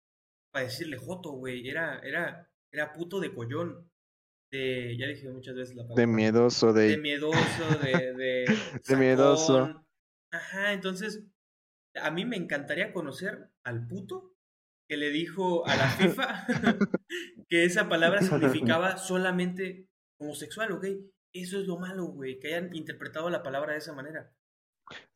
para 0.51 0.65
decirle 0.65 0.97
joto, 0.97 1.32
güey, 1.32 1.67
era, 1.67 1.99
era, 1.99 2.49
era 2.72 2.93
puto 2.93 3.20
de 3.20 3.34
collón, 3.34 3.89
de, 4.51 4.97
ya 4.97 5.07
dije 5.07 5.30
muchas 5.30 5.55
veces 5.55 5.76
la 5.76 5.84
palabra. 5.84 6.01
De 6.01 6.07
miedoso, 6.07 6.74
de 6.74 6.88
de... 6.89 6.97
miedoso, 6.97 7.80
de, 7.82 8.13
de, 8.13 8.45
De 8.88 8.95
miedoso. 8.95 9.86
Ajá, 10.32 10.74
entonces, 10.74 11.24
a 11.95 12.11
mí 12.11 12.26
me 12.26 12.36
encantaría 12.36 12.93
conocer 12.93 13.49
al 13.63 13.88
puto 13.88 14.36
que 14.89 14.97
le 14.97 15.11
dijo 15.11 15.67
a 15.67 15.76
la 15.76 15.88
FIFA 15.89 16.47
que 17.49 17.63
esa 17.63 17.88
palabra 17.88 18.22
significaba 18.22 18.97
solamente 18.97 19.88
homosexual, 20.20 20.72
¿ok? 20.72 20.86
Eso 21.34 21.59
es 21.59 21.67
lo 21.67 21.78
malo, 21.78 22.05
güey, 22.07 22.39
que 22.39 22.49
hayan 22.49 22.76
interpretado 22.76 23.30
la 23.30 23.43
palabra 23.43 23.74
de 23.74 23.80
esa 23.80 23.93
manera. 23.93 24.32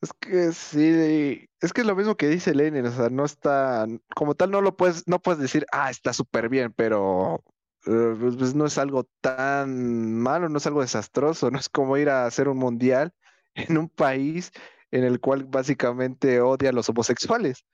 Es 0.02 0.14
que 0.14 0.52
sí, 0.52 1.48
es 1.60 1.74
que 1.74 1.82
es 1.82 1.88
lo 1.88 1.96
mismo 1.96 2.16
que 2.16 2.28
dice 2.28 2.54
Lenin, 2.54 2.86
o 2.86 2.92
sea, 2.92 3.10
no 3.10 3.26
está, 3.26 3.88
como 4.16 4.36
tal 4.36 4.52
no 4.52 4.62
lo 4.62 4.78
puedes, 4.78 5.08
no 5.08 5.20
puedes 5.20 5.42
decir, 5.42 5.66
ah, 5.72 5.90
está 5.90 6.14
súper 6.14 6.48
bien, 6.50 6.72
pero 6.74 7.44
eh, 7.86 8.16
pues, 8.20 8.36
pues, 8.38 8.56
no 8.56 8.66
es 8.66 8.78
algo 8.78 9.10
tan 9.22 10.16
malo, 10.20 10.48
no 10.50 10.58
es 10.58 10.68
algo 10.68 10.82
desastroso, 10.82 11.50
no 11.50 11.58
es 11.58 11.70
como 11.70 11.98
ir 11.98 12.10
a 12.10 12.26
hacer 12.26 12.48
un 12.48 12.58
mundial 12.58 13.14
en 13.56 13.78
un 13.78 13.90
país 13.90 14.52
en 14.92 15.04
el 15.04 15.20
cual 15.20 15.46
básicamente 15.46 16.40
odia 16.40 16.70
a 16.70 16.74
los 16.74 16.88
homosexuales. 16.90 17.66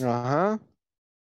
Ajá. 0.00 0.60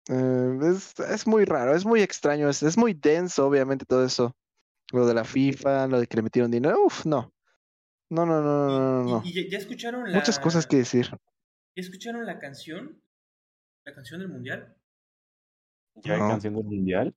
Eh, 0.08 0.58
es, 0.70 0.98
es 1.00 1.26
muy 1.26 1.44
raro, 1.44 1.74
es 1.74 1.84
muy 1.84 2.00
extraño, 2.00 2.48
es, 2.48 2.62
es 2.62 2.76
muy 2.76 2.94
denso, 2.94 3.46
obviamente, 3.46 3.84
todo 3.84 4.04
eso. 4.04 4.36
Lo 4.92 5.06
de 5.06 5.14
la 5.14 5.24
FIFA, 5.24 5.88
lo 5.88 5.98
de 6.00 6.06
que 6.06 6.16
le 6.16 6.22
metieron 6.22 6.50
dinero, 6.50 6.84
uff, 6.84 7.04
no. 7.06 7.32
No, 8.08 8.24
no, 8.24 8.40
no, 8.40 8.68
no, 8.68 9.02
no, 9.02 9.08
Y, 9.08 9.10
no. 9.12 9.22
y 9.24 9.32
ya, 9.32 9.50
ya 9.50 9.58
escucharon 9.58 10.04
la... 10.10 10.18
Muchas 10.18 10.38
cosas 10.38 10.66
que 10.66 10.76
decir. 10.76 11.08
¿Ya 11.10 11.82
escucharon 11.82 12.24
la 12.24 12.38
canción? 12.38 13.02
¿La 13.84 13.94
canción 13.94 14.20
del 14.20 14.28
mundial? 14.28 14.76
¿Ya 15.96 16.14
hay 16.14 16.20
No. 16.20 16.28
canción 16.28 16.54
del 16.54 16.64
mundial? 16.64 17.14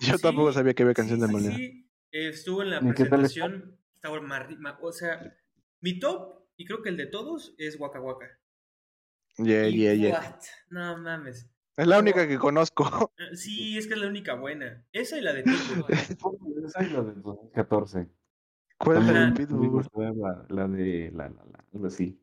Yo 0.00 0.16
Sí, 0.16 0.22
tampoco 0.22 0.52
sabía 0.52 0.74
que 0.74 0.82
había 0.82 0.94
canción 0.94 1.18
sí, 1.18 1.22
del 1.22 1.30
mundial. 1.30 1.54
sí. 1.54 1.90
Eh, 2.10 2.28
estuvo 2.30 2.62
en 2.62 2.70
la 2.70 2.80
presentación. 2.80 3.78
Estaba 3.94 4.20
marri- 4.20 4.58
ma- 4.58 4.78
o 4.82 4.90
sea, 4.90 5.32
mi 5.80 6.00
top, 6.00 6.44
y 6.56 6.64
creo 6.64 6.82
que 6.82 6.88
el 6.88 6.96
de 6.96 7.06
todos, 7.06 7.54
es 7.56 7.78
Waka 7.78 8.00
Waka. 8.00 8.26
Yeah, 9.38 9.68
Y 9.68 9.76
yeah, 9.78 9.94
yeah. 9.94 10.10
what? 10.18 10.40
No 10.70 10.98
mames. 10.98 11.48
Es 11.76 11.86
la 11.86 11.98
única 11.98 12.26
que 12.28 12.38
conozco. 12.38 13.12
Eh, 13.18 13.36
Sí, 13.36 13.78
es 13.78 13.86
que 13.86 13.94
es 13.94 14.00
la 14.00 14.06
única 14.08 14.34
buena. 14.34 14.84
Esa 14.92 15.18
y 15.18 15.22
la 15.22 15.32
de 15.32 15.42
Pitbull. 15.42 15.84
Esa 16.64 16.80
es 16.80 16.92
la 16.92 17.02
del 17.02 17.22
2014. 17.22 18.08
¿Cuál 18.78 18.98
es 18.98 19.06
la 19.06 19.26
de 19.26 19.32
Pitbull? 19.32 19.86
La, 19.94 20.44
la 20.48 20.68
de 20.68 21.10
la, 21.14 21.28
la, 21.28 21.44
la, 21.44 21.64
algo 21.72 21.86
así. 21.86 22.18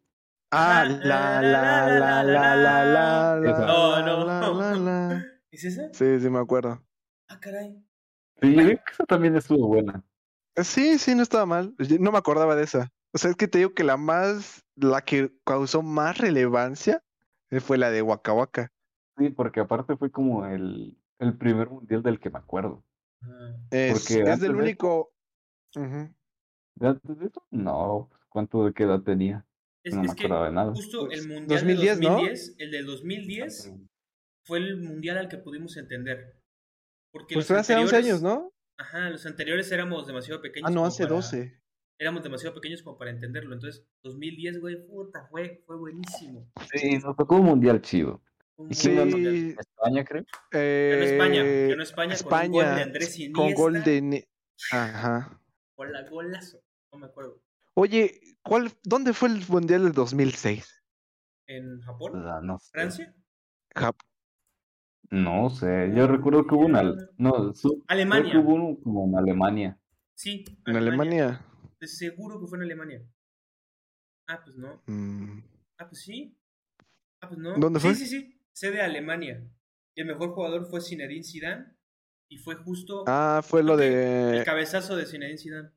Ah, 0.51 0.83
la, 0.85 1.41
la, 1.41 1.87
la, 1.87 2.23
la, 2.23 2.23
la, 2.23 2.55
la, 2.55 3.39
la, 3.39 3.49
Esa. 3.51 3.65
No, 3.65 4.75
no. 4.77 5.23
¿Es 5.51 5.63
esa? 5.63 5.89
Sí, 5.93 6.19
sí, 6.19 6.29
me 6.29 6.39
acuerdo. 6.39 6.83
Ah, 7.27 7.39
caray. 7.39 7.83
Sí, 8.41 8.55
esa 8.57 9.05
también 9.05 9.35
estuvo 9.35 9.67
buena. 9.67 10.03
Eh, 10.55 10.63
Sí, 10.63 10.97
sí, 10.99 11.15
no 11.15 11.23
estaba 11.23 11.45
mal. 11.45 11.75
No 11.99 12.11
me 12.11 12.17
acordaba 12.17 12.55
de 12.55 12.63
esa. 12.63 12.91
O 13.13 13.17
sea, 13.17 13.31
es 13.31 13.35
que 13.35 13.47
te 13.47 13.59
digo 13.59 13.73
que 13.73 13.83
la 13.83 13.97
más, 13.97 14.63
la 14.75 15.01
que 15.01 15.31
causó 15.45 15.81
más 15.81 16.17
relevancia 16.17 17.03
eh, 17.49 17.59
fue 17.59 17.77
la 17.77 17.89
de 17.91 18.01
Waka 18.01 18.33
Waka. 18.33 18.71
Sí, 19.20 19.30
porque 19.30 19.59
aparte 19.59 19.97
fue 19.97 20.09
como 20.11 20.45
el, 20.45 20.97
el 21.20 21.38
primer 21.38 21.70
mundial 21.70 22.01
del 22.01 22.20
que 22.20 22.30
me 22.30 22.39
acuerdo. 22.39 22.84
Ah, 23.22 23.53
Es, 23.70 23.91
Porque 24.07 24.24
es 24.32 24.39
del 24.39 24.53
de 24.53 24.57
único. 24.57 25.13
¿De 25.76 26.88
antes 26.88 27.20
de 27.20 27.26
eso? 27.28 27.45
No, 27.51 28.09
¿cuánto 28.30 28.65
de 28.65 28.74
qué 28.74 28.84
edad 28.84 29.01
tenía? 29.01 29.45
Es, 29.84 29.93
No 29.93 30.01
me 30.01 30.07
es 30.07 30.15
que 30.15 30.24
acordaba 30.26 30.45
de 30.47 30.53
nada. 30.53 30.72
justo 30.74 31.05
Pues, 31.07 31.20
el 31.22 31.28
mundial 31.28 31.47
2010, 31.59 31.99
de 31.99 32.05
¿no? 32.05 32.11
2010, 32.13 32.55
el 32.59 32.72
del 32.72 32.86
2010 32.86 33.74
fue 34.45 34.57
el 34.59 34.78
mundial 34.78 35.17
al 35.17 35.28
que 35.30 35.38
pudimos 35.38 35.76
entender. 35.78 36.39
Porque 37.11 37.34
Pues 37.36 37.43
los 37.43 37.47
fue 37.47 37.57
hace 37.59 37.76
11 37.76 37.95
anteriores- 37.97 38.05
años, 38.05 38.22
¿no? 38.22 38.53
Ajá, 38.78 39.09
los 39.09 39.26
anteriores 39.26 39.70
éramos 39.74 40.07
demasiado 40.07 40.41
pequeños. 40.41 40.70
Ah, 40.70 40.74
no, 40.74 40.86
hace 40.86 41.03
para- 41.03 41.15
12. 41.15 41.59
Éramos 42.01 42.24
demasiado 42.24 42.55
pequeños 42.55 42.82
como 42.82 42.97
para 42.97 43.11
entenderlo. 43.11 43.53
Entonces, 43.53 43.86
2010, 44.03 44.61
güey, 44.61 44.88
puta, 44.88 45.28
fue, 45.30 45.61
fue 45.65 45.76
buenísimo. 45.78 46.49
Sí, 46.74 46.97
nos 46.99 47.17
tocó 47.17 47.36
un 47.36 47.45
mundial 47.47 47.82
chido. 47.82 48.22
Un 48.60 48.68
¿Y 48.74 48.76
quién 48.76 48.95
ganó? 48.97 49.16
Sí. 49.18 49.55
España, 49.57 50.03
creo. 50.03 50.22
España, 50.51 51.41
Eh, 51.45 51.68
ganó 51.70 51.84
España, 51.84 52.16
con 52.18 52.34
un 52.43 52.51
gol 52.51 52.66
de 52.76 52.82
Andrés 52.82 53.18
Iniesta. 53.20 53.34
con 53.41 53.53
gol 53.53 53.84
de 53.84 54.28
Ajá. 54.74 55.41
Gola- 55.78 56.10
golazo, 56.10 56.62
no 56.91 56.99
me 56.99 57.05
acuerdo. 57.05 57.41
Oye, 57.76 58.20
¿cuál, 58.43 58.70
¿dónde 58.84 59.14
fue 59.14 59.30
el 59.30 59.41
Mundial 59.47 59.84
del 59.86 59.93
2006? 59.93 60.84
¿En 61.47 61.80
Japón? 61.82 62.22
Ah, 62.28 62.41
no 62.43 62.60
sé. 62.60 62.70
¿Francia? 62.74 63.16
Jap- 63.74 64.01
No 65.12 65.49
sé, 65.49 65.91
yo 65.95 66.05
recuerdo 66.07 66.45
que 66.45 66.53
hubo 66.55 66.66
una. 66.66 66.84
No, 67.18 67.53
su- 67.53 67.82
Alemania. 67.88 68.32
creo 68.32 68.41
que 68.43 68.47
hubo 68.47 68.55
uno 68.55 68.78
como 68.84 69.05
en 69.07 69.16
Alemania. 69.18 69.80
Sí. 70.16 70.43
¿En 70.66 70.76
Alemania? 70.76 71.45
Seguro 71.82 72.41
que 72.41 72.47
fue 72.47 72.57
en 72.57 72.66
Alemania. 72.66 73.01
Ah, 74.28 74.41
pues 74.43 74.57
no. 74.57 74.84
Mm, 74.86 75.39
Ah, 75.78 75.88
pues 75.88 76.01
sí. 76.01 76.38
Ah, 77.22 77.30
pues 77.30 77.39
no. 77.39 77.57
¿Dónde 77.57 77.80
sí, 77.80 77.86
fue? 77.88 77.95
Sí, 77.95 78.38
sí, 78.60 78.68
Sede 78.68 78.82
Alemania. 78.82 79.43
Y 79.95 80.01
el 80.01 80.07
mejor 80.07 80.32
jugador 80.32 80.66
fue 80.70 80.82
Zinedine 80.82 81.24
Zidane. 81.24 81.66
Y 82.32 82.38
fue 82.38 82.55
justo 82.55 83.03
Ah, 83.07 83.41
fue 83.43 83.64
lo 83.64 83.74
Ok, 83.74 83.80
el 83.82 84.38
de... 84.38 84.43
cabezazo 84.45 84.95
de 84.95 85.05
Zinedine 85.05 85.38
Zidane. 85.38 85.70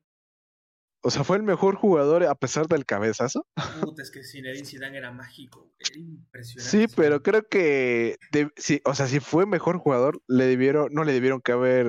O 1.05 1.09
sea, 1.09 1.23
fue 1.25 1.35
el 1.35 1.43
mejor 1.43 1.75
jugador 1.75 2.23
a 2.23 2.35
pesar 2.35 2.67
del 2.67 2.85
cabezazo. 2.85 3.45
Puta, 3.81 4.03
es 4.03 4.11
que 4.11 4.23
Zinedine 4.23 4.65
Zidane 4.65 4.97
era 4.97 5.11
mágico. 5.11 5.73
Era 5.79 5.99
impresionante. 5.99 6.69
Sí, 6.87 6.93
pero 6.95 7.21
creo 7.21 7.45
que... 7.49 8.17
de- 8.31 8.51
sí, 8.55 8.81
o 8.85 8.95
sea, 8.95 9.07
si 9.07 9.19
fue 9.19 9.45
mejor 9.45 9.79
jugador, 9.79 10.21
le 10.27 10.45
debieron, 10.45 10.93
no 10.93 11.03
le 11.03 11.11
debieron 11.11 11.41
que 11.41 11.51
haber 11.51 11.87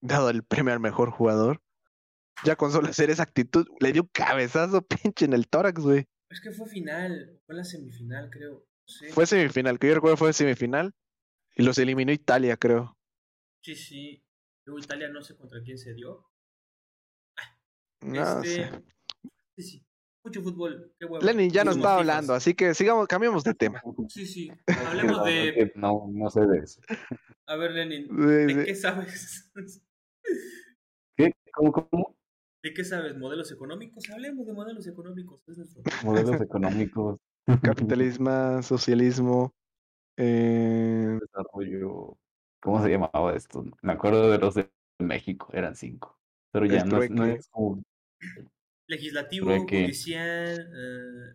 dado 0.00 0.30
el 0.30 0.44
premio 0.44 0.72
al 0.72 0.80
mejor 0.80 1.10
jugador. 1.10 1.60
Ya 2.44 2.54
con 2.54 2.70
solo 2.70 2.88
hacer 2.88 3.10
esa 3.10 3.22
actitud, 3.24 3.66
le 3.80 3.92
dio 3.92 4.02
un 4.02 4.10
cabezazo 4.12 4.82
pinche 4.86 5.24
en 5.24 5.32
el 5.32 5.48
tórax, 5.48 5.80
güey. 5.82 6.04
Es 6.30 6.40
que 6.40 6.52
fue 6.52 6.68
final. 6.68 7.40
Fue 7.46 7.56
la 7.56 7.64
semifinal, 7.64 8.28
creo. 8.30 8.64
Fue 9.10 9.26
semifinal, 9.26 9.78
que 9.78 9.88
yo 9.88 9.94
recuerdo 9.94 10.16
fue 10.16 10.32
semifinal. 10.32 10.92
Y 11.56 11.62
los 11.62 11.78
eliminó 11.78 12.12
Italia, 12.12 12.56
creo. 12.56 12.96
Sí, 13.62 13.74
sí. 13.74 14.22
Luego 14.66 14.78
Italia 14.78 15.08
no 15.08 15.22
sé 15.22 15.36
contra 15.36 15.62
quién 15.62 15.78
se 15.78 15.94
dio. 15.94 16.28
No 18.02 18.42
este... 18.42 18.66
sé. 18.66 18.70
Sí, 19.56 19.62
sí. 19.62 19.86
Mucho 20.24 20.42
fútbol. 20.42 20.92
Qué 20.98 21.06
huevo. 21.06 21.24
Lenin 21.24 21.50
ya 21.50 21.64
no 21.64 21.70
estaba 21.70 21.98
hablando, 21.98 22.34
así 22.34 22.52
que 22.54 22.74
sigamos, 22.74 23.06
cambiemos 23.06 23.44
de 23.44 23.54
tema. 23.54 23.80
Sí, 24.08 24.26
sí. 24.26 24.50
Hablemos 24.66 25.18
No, 25.18 25.24
de. 25.24 25.72
No, 25.76 26.08
no 26.12 26.30
sé 26.30 26.40
de 26.46 26.58
eso. 26.58 26.80
A 27.46 27.56
ver, 27.56 27.70
Lenin. 27.72 28.08
De- 28.08 28.46
¿De 28.46 28.54
de- 28.54 28.64
qué 28.66 28.74
sabes? 28.74 29.50
¿Qué? 31.16 31.32
¿Cómo, 31.52 31.72
cómo? 31.72 32.16
¿De 32.62 32.74
qué 32.74 32.84
sabes? 32.84 33.16
¿Modelos 33.16 33.50
económicos? 33.52 34.10
Hablemos 34.10 34.46
de 34.46 34.52
modelos 34.52 34.86
económicos. 34.88 35.40
Es 35.46 35.56
nuestro. 35.56 35.82
Modelos 36.02 36.40
económicos. 36.40 37.18
Capitalismo, 37.62 38.62
socialismo. 38.62 39.54
eh, 40.16 41.18
Desarrollo. 41.20 42.16
¿Cómo 42.60 42.82
se 42.82 42.90
llamaba 42.90 43.34
esto? 43.34 43.64
Me 43.82 43.92
acuerdo 43.92 44.30
de 44.30 44.38
los 44.38 44.54
de 44.54 44.68
México, 44.98 45.48
eran 45.52 45.76
cinco. 45.76 46.18
Pero 46.52 46.66
ya 46.66 46.84
no 46.84 47.02
es, 47.02 47.10
no 47.10 47.24
es 47.24 47.48
como. 47.48 47.82
Legislativo, 48.88 49.46
Trueque. 49.46 49.82
judicial. 49.84 50.72
eh, 50.74 51.34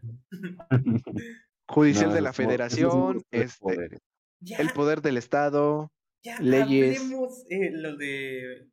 judicial 1.69 2.09
No, 2.09 2.15
de 2.15 2.21
la 2.21 2.29
es 2.31 2.35
federación, 2.35 3.21
tres 3.29 3.57
este. 3.61 3.99
Ya, 4.43 4.57
el 4.57 4.73
poder 4.73 5.01
del 5.01 5.17
Estado. 5.17 5.91
ya 6.23 6.39
leyes. 6.39 6.99
hablemos 6.99 7.45
eh, 7.49 7.69
lo 7.71 7.95
de 7.95 8.69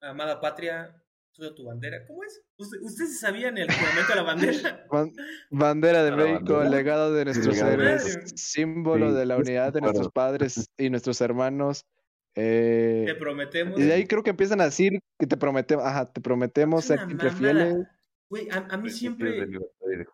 Amada 0.00 0.40
Patria, 0.40 1.02
tu 1.34 1.64
bandera. 1.64 2.04
¿Cómo 2.06 2.22
es? 2.24 2.42
¿Usted- 2.58 2.78
¿Ustedes 2.82 3.18
sabían 3.20 3.56
el 3.56 3.66
juramento 3.72 4.12
a 4.12 4.16
la 4.16 4.22
bandera? 4.22 4.86
ban- 4.90 5.12
bandera 5.50 6.02
de 6.04 6.10
la 6.10 6.16
México, 6.16 6.54
bandera. 6.54 6.68
legado 6.76 7.14
de 7.14 7.24
nuestros 7.24 7.56
de- 7.56 7.72
héroes, 7.72 8.32
símbolo 8.36 9.10
Sí, 9.10 9.16
de 9.16 9.26
la 9.26 9.36
unidad 9.38 9.72
de 9.72 9.80
nuestros 9.80 10.08
padres 10.10 10.68
y 10.76 10.90
nuestros 10.90 11.20
hermanos. 11.20 11.84
eh, 12.36 13.04
Te 13.06 13.14
prometemos. 13.14 13.78
y 13.78 13.82
de 13.84 13.92
ahí 13.92 14.06
creo 14.06 14.22
que 14.22 14.30
empiezan 14.30 14.60
a 14.60 14.64
decir 14.66 15.00
que 15.18 15.26
te 15.26 15.36
prometemos, 15.36 15.84
ajá, 15.84 16.12
te 16.12 16.20
prometemos 16.20 16.84
ser 16.84 16.98
siempre 16.98 17.30
mamada. 17.30 17.38
fieles. 17.38 17.86
Güey, 18.28 18.48
a, 18.50 18.66
a 18.70 18.76
mí 18.76 18.90
siempre. 18.90 19.32
de 19.32 19.46
de. 19.46 20.06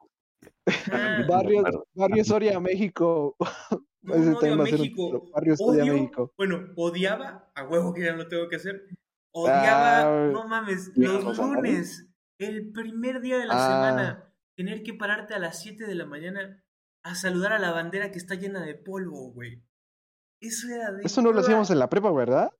Ah, 0.92 1.24
Barrio. 1.28 1.64
Barrio 1.94 2.24
Soria, 2.24 2.58
México. 2.60 3.36
no, 4.02 4.14
no 4.16 4.38
odio 4.38 4.52
a 4.54 4.56
México. 4.56 5.30
Barrio 5.34 5.56
Soria, 5.56 5.84
México. 5.92 6.32
Bueno, 6.36 6.68
odiaba, 6.76 7.50
a 7.54 7.64
huevo 7.64 7.92
que 7.92 8.02
ya 8.04 8.12
no 8.12 8.18
lo 8.18 8.28
tengo 8.28 8.48
que 8.48 8.56
hacer. 8.56 8.86
Odiaba, 9.38 10.00
Ah, 10.00 10.30
no 10.32 10.48
mames, 10.48 10.92
¿ya 10.96 11.08
los 11.12 11.36
lunes, 11.36 12.06
el 12.38 12.72
primer 12.72 13.20
día 13.20 13.36
de 13.38 13.44
la 13.46 13.54
Ah. 13.54 13.66
semana, 13.68 14.32
tener 14.56 14.82
que 14.82 14.94
pararte 14.94 15.34
a 15.34 15.38
las 15.38 15.60
7 15.60 15.86
de 15.86 15.94
la 15.94 16.06
mañana 16.06 16.64
a 17.02 17.14
saludar 17.14 17.52
a 17.52 17.58
la 17.58 17.70
bandera 17.70 18.10
que 18.10 18.16
está 18.18 18.34
llena 18.34 18.64
de 18.64 18.74
polvo, 18.74 19.32
güey. 19.32 19.62
Eso 20.40 20.68
era 20.68 20.90
de. 20.90 21.02
Eso 21.04 21.20
no 21.20 21.32
lo 21.32 21.40
hacíamos 21.40 21.70
en 21.70 21.78
la 21.78 21.90
prepa, 21.90 22.10
¿verdad? 22.12 22.50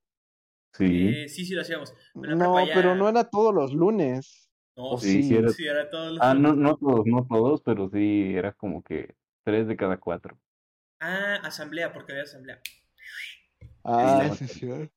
Sí. 0.74 1.08
Eh, 1.08 1.28
sí, 1.30 1.46
sí 1.46 1.54
lo 1.54 1.62
hacíamos. 1.62 1.94
La 2.14 2.34
No, 2.34 2.66
ya- 2.66 2.74
pero 2.74 2.94
no 2.94 3.08
era 3.08 3.24
todos 3.24 3.54
los 3.54 3.72
lunes. 3.72 4.50
No, 4.76 4.90
o 4.90 4.98
sí, 5.00 5.22
sí, 5.22 5.28
sí 5.28 5.34
era- 5.36 5.48
sí, 5.48 5.66
era 5.66 5.88
todos 5.88 6.12
los 6.12 6.20
Ah, 6.20 6.34
no, 6.34 6.50
lunes. 6.50 6.58
no 6.58 6.76
todos, 6.76 7.06
no 7.06 7.26
todos, 7.26 7.62
pero 7.62 7.88
sí 7.88 8.34
era 8.36 8.52
como 8.52 8.82
que 8.82 9.16
tres 9.44 9.66
de 9.66 9.76
cada 9.78 9.96
cuatro. 9.96 10.38
Ah, 11.00 11.36
asamblea, 11.42 11.94
porque 11.94 12.12
había 12.12 12.24
asamblea. 12.24 12.60
Ah, 13.82 14.28
Sí. 14.36 14.46
sí, 14.48 14.58
sí. 14.60 14.90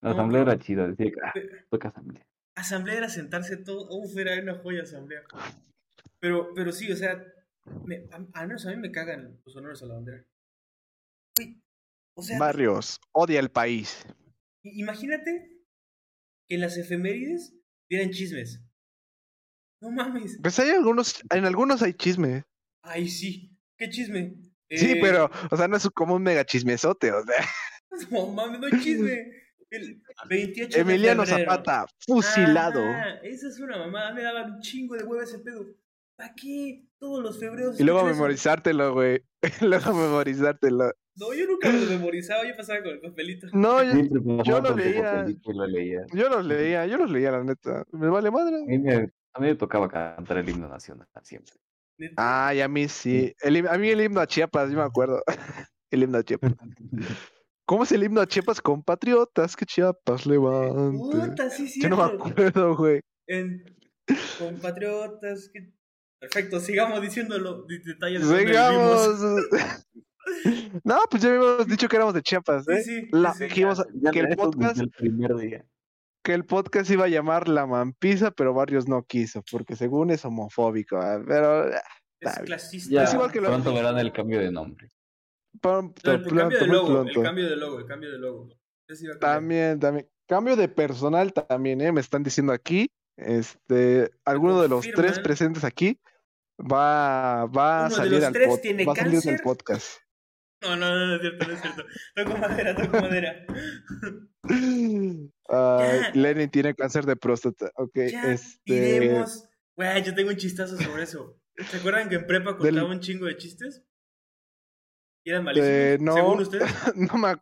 La 0.00 0.10
asamblea 0.12 0.42
era 0.42 0.58
chida, 0.58 0.86
decía 0.88 1.06
que 1.06 1.20
ah, 1.22 1.32
toca 1.70 1.88
asamblea. 1.88 2.26
Asamblea 2.54 2.96
era 2.98 3.08
sentarse 3.08 3.56
todo. 3.56 3.88
Uf, 3.90 4.16
era 4.16 4.40
una 4.40 4.56
joya 4.58 4.82
asamblea. 4.82 5.22
Pero, 6.20 6.52
pero 6.54 6.72
sí, 6.72 6.90
o 6.90 6.96
sea, 6.96 7.24
me, 7.84 8.06
a, 8.10 8.24
al 8.40 8.46
menos 8.48 8.66
a 8.66 8.70
mí 8.70 8.76
me 8.76 8.90
cagan 8.92 9.40
los 9.44 9.56
honores 9.56 9.82
a 9.82 9.86
la 9.86 9.94
bandera. 9.94 10.24
Güey, 11.36 11.62
o 12.14 12.22
sea, 12.22 12.38
Barrios, 12.38 13.00
odia 13.12 13.40
el 13.40 13.50
país. 13.50 14.06
imagínate 14.62 15.50
que 16.48 16.54
en 16.54 16.60
las 16.62 16.76
efemérides 16.76 17.54
dieran 17.88 18.10
chismes. 18.10 18.60
No 19.80 19.90
mames. 19.90 20.38
Pues 20.42 20.58
hay 20.58 20.70
algunos, 20.70 21.22
en 21.32 21.44
algunos 21.44 21.82
hay 21.82 21.94
chisme. 21.94 22.44
Ay, 22.82 23.08
sí. 23.08 23.56
¿Qué 23.76 23.88
chisme? 23.90 24.34
Sí, 24.70 24.92
Eh, 24.92 24.98
pero, 25.00 25.30
o 25.50 25.56
sea, 25.56 25.68
no 25.68 25.76
es 25.76 25.88
como 25.90 26.14
un 26.16 26.22
mega 26.22 26.44
chismesote, 26.44 27.12
o 27.12 27.22
sea. 27.24 27.34
No 28.10 28.26
mames, 28.26 28.60
no 28.60 28.66
hay 28.66 28.82
chisme. 28.82 29.32
El 29.70 30.02
28 30.28 30.76
de 30.76 30.80
Emiliano. 30.80 31.26
Zapata, 31.26 31.86
fusilado. 32.00 32.80
Ah, 32.82 33.18
esa 33.22 33.48
es 33.48 33.60
una 33.60 33.78
mamada. 33.78 34.12
Me 34.14 34.22
daba 34.22 34.44
un 34.44 34.60
chingo 34.60 34.94
de 34.94 35.04
huevo 35.04 35.22
ese 35.22 35.38
pedo. 35.40 35.66
¿Para 36.16 36.34
qué? 36.34 36.84
Todos 36.98 37.22
los 37.22 37.38
febreros. 37.38 37.78
Y 37.78 37.84
luego 37.84 38.00
eso. 38.00 38.08
memorizártelo, 38.08 38.94
güey. 38.94 39.22
luego 39.60 39.92
memorizártelo. 39.92 40.92
No, 41.16 41.34
yo 41.34 41.46
nunca 41.46 41.72
lo 41.72 41.80
memorizaba, 41.80 42.46
yo 42.46 42.56
pasaba 42.56 42.80
con 42.80 42.92
el 42.92 43.00
papelito. 43.00 43.48
No, 43.52 43.82
yo, 43.82 44.42
yo 44.44 44.60
lo 44.60 44.76
leía. 44.76 45.24
lo 45.24 45.28
yo 45.28 46.28
los 46.28 46.44
leía, 46.46 46.86
yo 46.86 46.96
los 46.96 47.10
leía, 47.10 47.32
la 47.32 47.42
neta. 47.42 47.84
Me 47.90 48.08
vale 48.08 48.30
madre. 48.30 48.56
A 48.56 48.66
mí, 48.66 48.78
me, 48.78 48.94
a 48.94 49.40
mí 49.40 49.46
me 49.48 49.54
tocaba 49.56 49.88
cantar 49.88 50.38
el 50.38 50.48
himno 50.48 50.68
nacional 50.68 51.08
siempre. 51.22 51.54
Ay, 52.16 52.60
a 52.60 52.68
mí 52.68 52.88
sí. 52.88 53.34
El 53.40 53.66
a 53.66 53.76
mí 53.76 53.88
el 53.88 54.00
himno 54.00 54.20
a 54.20 54.26
Chiapas, 54.26 54.70
yo 54.70 54.76
me 54.76 54.84
acuerdo. 54.84 55.22
el 55.90 56.02
himno 56.04 56.18
a 56.18 56.22
Chiapas. 56.22 56.52
¿Cómo 57.68 57.82
es 57.82 57.92
el 57.92 58.02
himno 58.02 58.22
a 58.22 58.26
Chiapas? 58.26 58.62
Compatriotas, 58.62 59.54
que 59.54 59.66
Chiapas 59.66 60.24
levante. 60.24 60.96
Puta, 60.98 61.50
sí, 61.50 61.68
sí. 61.68 61.82
Yo 61.82 61.90
no 61.90 61.98
me 61.98 62.02
acuerdo, 62.04 62.74
güey. 62.74 63.00
En 63.26 63.62
compatriotas. 64.38 65.50
que- 65.52 65.70
Perfecto, 66.18 66.60
sigamos 66.60 67.02
diciéndolo. 67.02 67.64
de- 67.64 67.80
Detalles 67.80 68.26
Sigamos. 68.26 69.20
no, 70.84 70.96
pues 71.10 71.22
ya 71.22 71.28
habíamos 71.28 71.66
dicho 71.66 71.88
que 71.88 71.96
éramos 71.96 72.14
de 72.14 72.22
Chiapas, 72.22 72.64
Sí, 72.64 72.72
¿eh? 72.72 72.82
sí, 72.82 73.08
La- 73.12 73.34
sí, 73.34 73.48
que 73.48 73.60
el, 74.20 74.34
podcast, 74.36 74.78
el 74.80 74.90
primer 74.90 75.36
día. 75.36 75.66
que 76.24 76.32
el 76.32 76.44
podcast 76.46 76.90
iba 76.90 77.04
a 77.04 77.08
llamar 77.08 77.48
La 77.48 77.66
Mampiza, 77.66 78.30
pero 78.30 78.54
Barrios 78.54 78.88
no 78.88 79.02
quiso, 79.04 79.42
porque 79.50 79.76
según 79.76 80.10
es 80.10 80.24
homofóbico. 80.24 81.00
¿eh? 81.02 81.22
Pero 81.26 81.68
eh, 81.70 81.80
Es 82.20 82.38
clasista. 82.38 82.90
Ya, 82.94 83.02
Es 83.04 83.12
igual 83.12 83.30
que 83.30 83.42
lo- 83.42 83.48
pronto 83.48 83.74
verán 83.74 83.98
el 83.98 84.10
cambio 84.12 84.40
de 84.40 84.50
nombre. 84.50 84.88
Pronto, 85.60 86.00
No, 86.04 86.12
el 86.12 86.22
cambio 86.24 86.58
muy 86.60 86.68
logo, 86.68 87.02
el 87.02 87.22
cambio 87.22 87.48
de 87.48 87.56
logo, 87.56 87.78
el 87.78 87.86
cambio 87.86 88.10
de 88.12 88.18
logo. 88.18 88.48
También, 89.20 89.78
también. 89.80 90.08
Cambio 90.26 90.56
de 90.56 90.68
personal 90.68 91.32
también, 91.32 91.80
¿eh? 91.80 91.90
Me 91.92 92.00
están 92.00 92.22
diciendo 92.22 92.52
aquí. 92.52 92.90
Este, 93.16 94.10
alguno 94.24 94.60
de 94.62 94.68
los 94.68 94.86
tres 94.94 95.18
presentes 95.18 95.64
aquí 95.64 95.98
va, 96.60 97.46
va 97.46 97.86
a 97.86 97.90
salir 97.90 98.24
al 98.24 98.32
tres 98.32 98.48
pod- 98.48 98.60
tiene 98.60 98.84
va 98.84 98.92
a 98.92 98.96
salir 98.96 99.12
del 99.14 99.22
cáncer. 99.22 99.42
podcast. 99.42 99.86
No, 100.60 100.74
no, 100.74 100.90
no, 100.90 101.06
no 101.06 101.14
es 101.14 101.20
cierto, 101.20 101.46
no 101.46 101.52
es 101.54 101.60
cierto. 101.60 101.84
Toco 102.16 102.36
madera, 102.36 102.74
toco 102.74 103.00
madera. 103.00 103.46
Lenin 106.14 106.50
tiene 106.50 106.74
cáncer 106.74 107.06
de 107.06 107.14
próstata. 107.16 107.70
Ok, 107.76 107.92
Ya 108.10 108.32
este. 108.32 109.24
Güey, 109.76 110.02
yo 110.02 110.14
tengo 110.16 110.30
un 110.30 110.36
chistazo 110.36 110.76
sobre 110.76 111.04
eso. 111.04 111.38
¿Se 111.70 111.76
acuerdan 111.76 112.08
que 112.08 112.16
en 112.16 112.26
prepa 112.26 112.52
Del- 112.54 112.58
contaba 112.74 112.90
un 112.90 112.98
chingo 113.00 113.26
de 113.26 113.36
chistes? 113.36 113.84
¿Y 115.28 115.30
eran 115.30 115.44
malísimos? 115.44 115.68
Eh, 115.70 115.98
no. 116.00 116.14
Según 116.14 116.40
ustedes. 116.40 116.96
No 116.96 117.18
me, 117.18 117.34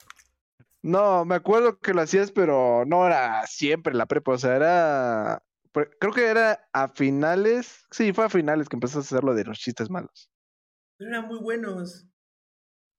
no, 0.82 1.24
me 1.24 1.36
acuerdo 1.36 1.78
que 1.78 1.94
lo 1.94 2.00
hacías, 2.02 2.32
pero 2.32 2.84
no 2.84 3.06
era 3.06 3.46
siempre 3.46 3.94
la 3.94 4.06
prepa. 4.06 4.32
O 4.32 4.38
sea, 4.38 4.56
era. 4.56 5.42
Creo 6.00 6.12
que 6.12 6.26
era 6.26 6.68
a 6.72 6.88
finales. 6.88 7.84
Sí, 7.90 8.12
fue 8.12 8.24
a 8.24 8.28
finales 8.30 8.68
que 8.68 8.76
empezaste 8.76 8.98
a 8.98 9.02
hacer 9.18 9.24
lo 9.24 9.34
de 9.34 9.44
los 9.44 9.58
chistes 9.58 9.90
malos. 9.90 10.30
Pero 10.98 11.10
eran 11.10 11.26
muy 11.28 11.38
buenos. 11.38 12.06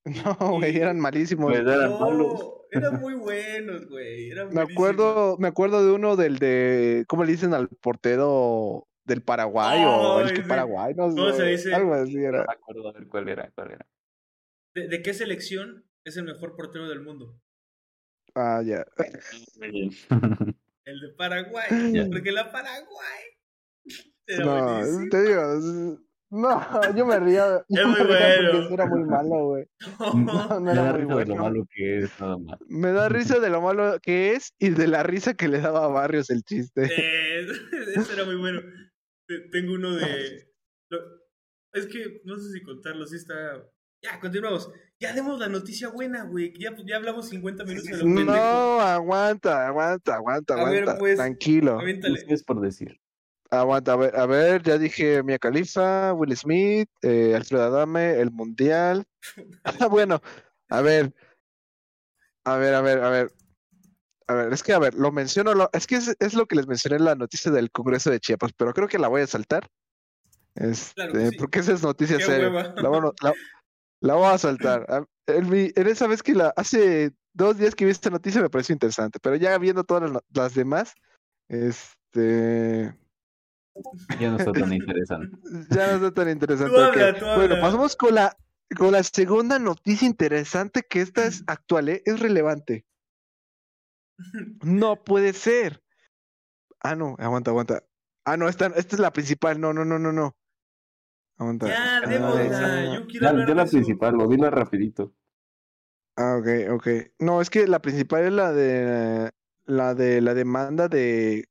No, 0.06 0.36
güey, 0.60 0.78
eran 0.78 1.02
malísimos. 1.02 1.52
Pues 1.52 1.60
eran 1.68 1.90
no, 1.90 2.00
malos. 2.00 2.54
eran 2.72 2.98
muy 3.02 3.16
buenos, 3.16 3.88
güey. 3.90 4.30
Eran 4.32 4.54
Me 4.54 4.62
acuerdo, 4.62 5.36
me 5.38 5.50
acuerdo 5.50 5.86
de 5.86 5.92
uno 5.92 6.16
del 6.16 6.38
de, 6.40 7.04
¿cómo 7.10 7.26
le 7.26 7.34
dicen 7.34 7.54
al 7.54 7.68
portero 7.68 8.88
del 9.04 9.22
Paraguay 9.22 9.84
o 9.86 10.22
el 10.22 10.34
que. 10.34 10.44
Paraguay? 10.44 10.94
No 10.96 11.10
¿Cómo 11.10 11.34
se 11.34 11.34
sé, 11.34 11.44
dice? 11.48 11.76
algo 11.76 11.94
así 11.94 12.16
No 12.30 12.30
era. 12.30 12.46
me 12.48 12.54
acuerdo 12.54 12.88
a 12.88 12.94
ver 12.94 13.08
cuál 13.10 13.28
era, 13.28 13.52
cuál 13.54 13.72
era. 13.72 13.86
¿De, 14.78 14.88
de 14.88 15.02
qué 15.02 15.12
selección 15.16 15.84
es 16.06 16.18
el 16.18 16.26
mejor 16.26 16.56
portero 16.56 16.88
del 16.88 17.02
mundo? 17.02 17.42
Ah, 18.36 18.62
ya. 18.64 18.86
El 19.60 21.00
de 21.02 21.10
Paraguay. 21.18 21.66
Ya. 21.94 22.06
Porque 22.12 22.32
la 22.32 22.52
Paraguay. 22.52 23.24
Era 24.28 24.46
No, 24.46 24.76
buenísimo. 24.76 25.10
te 25.10 25.22
digo, 25.24 26.00
no, 26.30 26.96
yo 26.96 27.06
me 27.08 27.20
ría. 27.20 27.66
yo 27.70 27.82
Es 27.82 27.88
me 27.88 27.92
muy 27.92 27.98
porque 27.98 28.14
bueno. 28.14 28.60
eso 28.60 28.74
era 28.76 28.86
muy 28.86 29.04
malo, 29.06 29.46
güey. 29.48 29.66
No, 30.14 30.60
no 30.60 30.62
Me 30.62 30.72
era 30.74 30.84
da 30.84 30.94
muy 30.94 31.02
risa 31.02 31.16
de 31.18 31.26
lo 31.26 31.36
malo 31.38 31.68
que 31.74 31.98
es, 32.00 32.20
nada 32.20 32.38
más. 32.38 32.60
Me 32.68 32.92
da 32.92 33.10
risa 33.10 33.40
de 33.40 33.50
lo 33.50 33.62
malo 33.62 34.00
que 34.00 34.34
es 34.34 34.54
y 34.60 34.70
de 34.70 34.88
la 34.88 35.02
risa 35.02 35.34
que 35.34 35.48
le 35.48 35.60
daba 35.60 35.86
a 35.86 35.88
Barrios 35.88 36.30
el 36.30 36.44
chiste. 36.44 36.84
Eh, 36.86 37.48
ese 37.96 38.14
era 38.14 38.26
muy 38.26 38.36
bueno. 38.36 38.62
Te- 39.28 39.50
Tengo 39.50 39.74
uno 39.74 39.96
de. 39.96 40.48
Es 41.74 41.86
que 41.88 42.22
no 42.26 42.38
sé 42.38 42.52
si 42.54 42.62
contarlo, 42.64 43.06
sí 43.08 43.18
está. 43.18 43.36
Ya, 44.02 44.20
continuamos. 44.20 44.70
Ya 45.00 45.14
demos 45.14 45.40
la 45.40 45.48
noticia 45.48 45.90
buena, 45.90 46.24
güey. 46.24 46.54
Ya, 46.60 46.76
ya 46.86 46.96
hablamos 46.98 47.30
50 47.30 47.64
minutos 47.66 47.90
de 47.92 47.98
lo 47.98 48.04
pendejo. 48.04 48.26
No, 48.26 48.80
aguanta, 48.82 49.68
aguanta, 49.68 50.16
aguanta, 50.16 50.54
A 50.56 50.70
ver, 50.70 50.84
aguanta. 50.84 50.98
pues, 51.00 51.18
Tranquilo. 51.18 51.80
Aviéntale. 51.80 52.24
¿Qué 52.26 52.34
es 52.34 52.44
por 52.44 52.60
decir? 52.62 53.00
Aguanta, 53.50 53.94
a 53.94 53.96
ver, 53.96 54.16
a 54.18 54.26
ver, 54.26 54.62
ya 54.64 54.78
dije 54.78 55.24
Mia 55.24 55.40
Khalifa, 55.40 56.14
Will 56.14 56.36
Smith, 56.36 56.90
eh, 57.02 57.34
Alfredo 57.36 57.64
Adame, 57.66 58.20
el 58.20 58.32
Mundial. 58.32 59.06
Ah, 59.86 59.88
bueno, 59.88 60.22
a 60.70 60.82
ver, 60.82 61.14
a 62.44 62.58
ver, 62.58 62.74
a 62.74 62.82
ver, 62.82 63.04
a 63.04 63.10
ver. 63.10 63.32
A 64.30 64.34
ver, 64.34 64.52
es 64.52 64.62
que, 64.62 64.74
a 64.74 64.80
ver, 64.80 64.94
lo 64.96 65.12
menciono, 65.14 65.54
lo- 65.54 65.70
es 65.72 65.88
que 65.88 65.96
es, 65.96 66.14
es 66.20 66.34
lo 66.34 66.48
que 66.48 66.58
les 66.58 66.68
mencioné 66.68 66.98
en 66.98 67.06
la 67.06 67.16
noticia 67.16 67.50
del 67.50 67.72
Congreso 67.72 68.10
de 68.12 68.20
Chiapas, 68.20 68.52
pero 68.58 68.74
creo 68.74 68.88
que 68.90 69.00
la 69.00 69.08
voy 69.08 69.22
a 69.22 69.28
saltar. 69.28 69.68
Este, 70.56 70.96
Claro 70.96 71.14
que 71.14 71.30
sí. 71.30 71.36
porque 71.38 71.60
esa 71.60 71.72
es 71.74 71.82
noticia 71.84 72.18
Qué 72.18 72.26
seria. 72.26 72.50
la- 72.50 73.34
la 74.02 74.16
voy 74.16 74.28
a 74.28 74.38
saltar. 74.38 75.08
En, 75.28 75.88
esa 75.88 76.08
vez 76.08 76.24
que 76.24 76.34
la, 76.34 76.54
hace 76.56 77.12
dos 77.34 77.58
días 77.58 77.76
que 77.76 77.86
vi 77.86 77.92
esta 77.92 78.10
noticia 78.10 78.42
me 78.42 78.50
pareció 78.50 78.74
interesante, 78.74 79.20
pero 79.22 79.36
ya 79.36 79.58
viendo 79.58 79.84
todas 79.84 80.12
las, 80.34 80.54
demás, 80.54 80.94
este, 81.50 82.96
Ya 84.20 84.32
no 84.32 84.38
está 84.38 84.52
tan 84.52 84.74
interesante. 84.74 85.38
ya 85.70 85.88
no 85.88 86.08
está 86.08 86.12
tan 86.12 86.30
interesante. 86.30 86.74
Tú 86.74 87.20
tú 87.20 87.26
Bueno, 87.36 87.56
pasamos 87.62 87.96
con 87.96 88.16
la, 88.16 88.36
con 88.78 88.92
la 88.92 89.04
segunda 89.04 89.60
noticia 89.60 90.08
interesante, 90.08 90.84
que 90.84 91.02
esta 91.02 91.26
es 91.26 91.44
actual, 91.48 91.90
¿eh? 91.90 92.02
es 92.06 92.20
relevante. 92.20 92.86
No 94.64 95.04
puede 95.04 95.34
ser. 95.34 95.82
Ah, 96.80 96.96
no, 96.96 97.16
aguanta, 97.20 97.52
aguanta. 97.52 97.84
Ah, 98.26 98.38
no, 98.38 98.50
esta, 98.50 98.68
esta 98.68 98.96
es 98.96 99.00
la 99.00 99.12
principal. 99.12 99.60
No, 99.60 99.74
no, 99.74 99.86
no, 99.86 100.00
no, 100.00 100.12
no. 100.12 100.36
Aguanta. 101.38 101.68
Ya, 101.68 102.02
Ah, 102.04 102.10
démosla. 102.10 102.44
esa- 102.44 102.96
Yo 102.96 103.08
quiero 103.08 103.24
Ya, 103.26 103.30
hablar 103.30 103.48
ya 103.48 103.54
de 103.54 103.56
la 103.56 103.64
eso. 103.64 103.72
principal, 103.72 104.16
lo 104.16 104.28
dilo 104.28 104.50
rapidito. 104.50 105.14
Ah, 106.16 106.38
ok, 106.40 106.48
ok. 106.74 106.88
No, 107.20 107.42
es 107.42 107.50
que 107.50 107.68
la 107.68 107.80
principal 107.80 108.24
es 108.26 108.34
la 108.34 108.52
de 108.52 109.30
la 109.66 109.94
de 109.94 110.22
la 110.22 110.34
demanda 110.34 110.88
de 110.88 111.48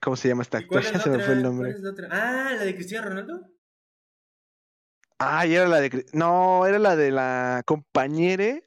¿cómo 0.00 0.16
se 0.16 0.28
llama 0.28 0.42
esta 0.42 0.60
¿Y 0.60 0.66
cuál 0.66 0.84
actor? 0.84 0.84
es 0.86 0.92
Ya 0.92 0.98
la 0.98 1.04
se 1.04 1.10
me 1.10 1.20
fue 1.20 1.34
el 1.34 1.42
nombre. 1.42 1.68
¿Cuál 1.72 1.76
es 1.76 1.82
la 1.82 1.90
otra? 1.90 2.08
Ah, 2.10 2.54
la 2.54 2.64
de 2.64 2.74
Cristiano 2.74 3.08
Ronaldo. 3.08 3.40
Ah, 5.18 5.46
y 5.46 5.54
era 5.54 5.68
la 5.68 5.80
de 5.80 6.06
no, 6.14 6.66
era 6.66 6.78
la 6.78 6.96
de 6.96 7.10
la 7.10 7.62
compañere 7.66 8.64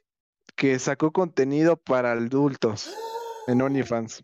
que 0.54 0.78
sacó 0.78 1.12
contenido 1.12 1.76
para 1.76 2.12
adultos 2.12 2.94
en 3.48 3.60
OnlyFans. 3.60 4.22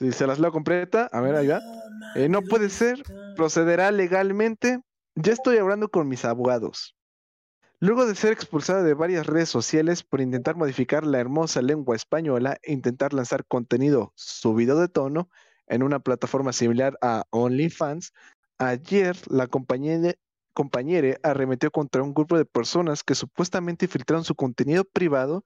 Sí, 0.00 0.12
se 0.12 0.26
las 0.26 0.38
leo 0.38 0.50
completa. 0.50 1.10
A 1.12 1.20
ver, 1.20 1.36
ahí 1.36 1.48
va. 1.48 1.60
Eh, 2.14 2.30
no 2.30 2.40
puede 2.40 2.70
ser. 2.70 3.02
Procederá 3.36 3.90
legalmente 3.90 4.80
Ya 5.14 5.34
estoy 5.34 5.58
hablando 5.58 5.90
con 5.90 6.08
mis 6.08 6.24
abogados. 6.24 6.96
Luego 7.80 8.06
de 8.06 8.14
ser 8.14 8.32
expulsada 8.32 8.82
de 8.82 8.94
varias 8.94 9.26
redes 9.26 9.50
sociales 9.50 10.02
por 10.02 10.22
intentar 10.22 10.56
modificar 10.56 11.04
la 11.04 11.20
hermosa 11.20 11.60
lengua 11.60 11.96
española 11.96 12.56
e 12.62 12.72
intentar 12.72 13.12
lanzar 13.12 13.44
contenido 13.44 14.14
subido 14.16 14.80
de 14.80 14.88
tono 14.88 15.28
en 15.66 15.82
una 15.82 16.00
plataforma 16.00 16.54
similar 16.54 16.96
a 17.02 17.24
OnlyFans, 17.30 18.14
ayer 18.56 19.16
la 19.28 19.48
compañera, 19.48 20.14
compañera 20.54 21.18
arremetió 21.22 21.70
contra 21.70 22.02
un 22.02 22.14
grupo 22.14 22.38
de 22.38 22.46
personas 22.46 23.02
que 23.02 23.14
supuestamente 23.14 23.86
filtraron 23.86 24.24
su 24.24 24.34
contenido 24.34 24.84
privado 24.84 25.44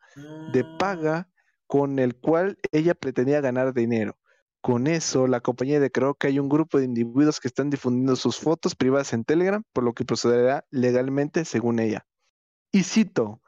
de 0.52 0.64
paga 0.78 1.28
con 1.66 1.98
el 1.98 2.14
cual 2.14 2.56
ella 2.70 2.94
pretendía 2.94 3.40
ganar 3.40 3.74
dinero. 3.74 4.16
Con 4.64 4.86
eso, 4.86 5.26
la 5.26 5.40
compañía 5.42 5.78
declaró 5.78 6.14
que 6.14 6.28
hay 6.28 6.38
un 6.38 6.48
grupo 6.48 6.78
de 6.78 6.86
individuos 6.86 7.38
que 7.38 7.48
están 7.48 7.68
difundiendo 7.68 8.16
sus 8.16 8.38
fotos 8.38 8.74
privadas 8.74 9.12
en 9.12 9.22
Telegram, 9.22 9.62
por 9.74 9.84
lo 9.84 9.92
que 9.92 10.06
procederá 10.06 10.64
legalmente 10.70 11.44
según 11.44 11.80
ella. 11.80 12.06
Y 12.72 12.84
cito, 12.84 13.42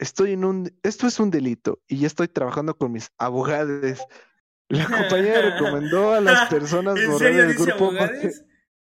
estoy 0.00 0.32
en 0.32 0.44
un, 0.44 0.72
esto 0.82 1.06
es 1.06 1.20
un 1.20 1.30
delito 1.30 1.78
y 1.86 1.98
ya 1.98 2.08
estoy 2.08 2.26
trabajando 2.26 2.76
con 2.76 2.90
mis 2.90 3.12
abogados. 3.16 4.00
La 4.68 4.86
compañía 5.22 5.40
recomendó 5.40 6.12
a 6.12 6.20
las 6.20 6.50
personas 6.50 6.98
¿En 6.98 7.06
borrar 7.12 7.28
serio 7.28 7.42
el 7.44 7.52
dice 7.52 7.62
grupo 7.62 7.92
porque? 7.96 8.26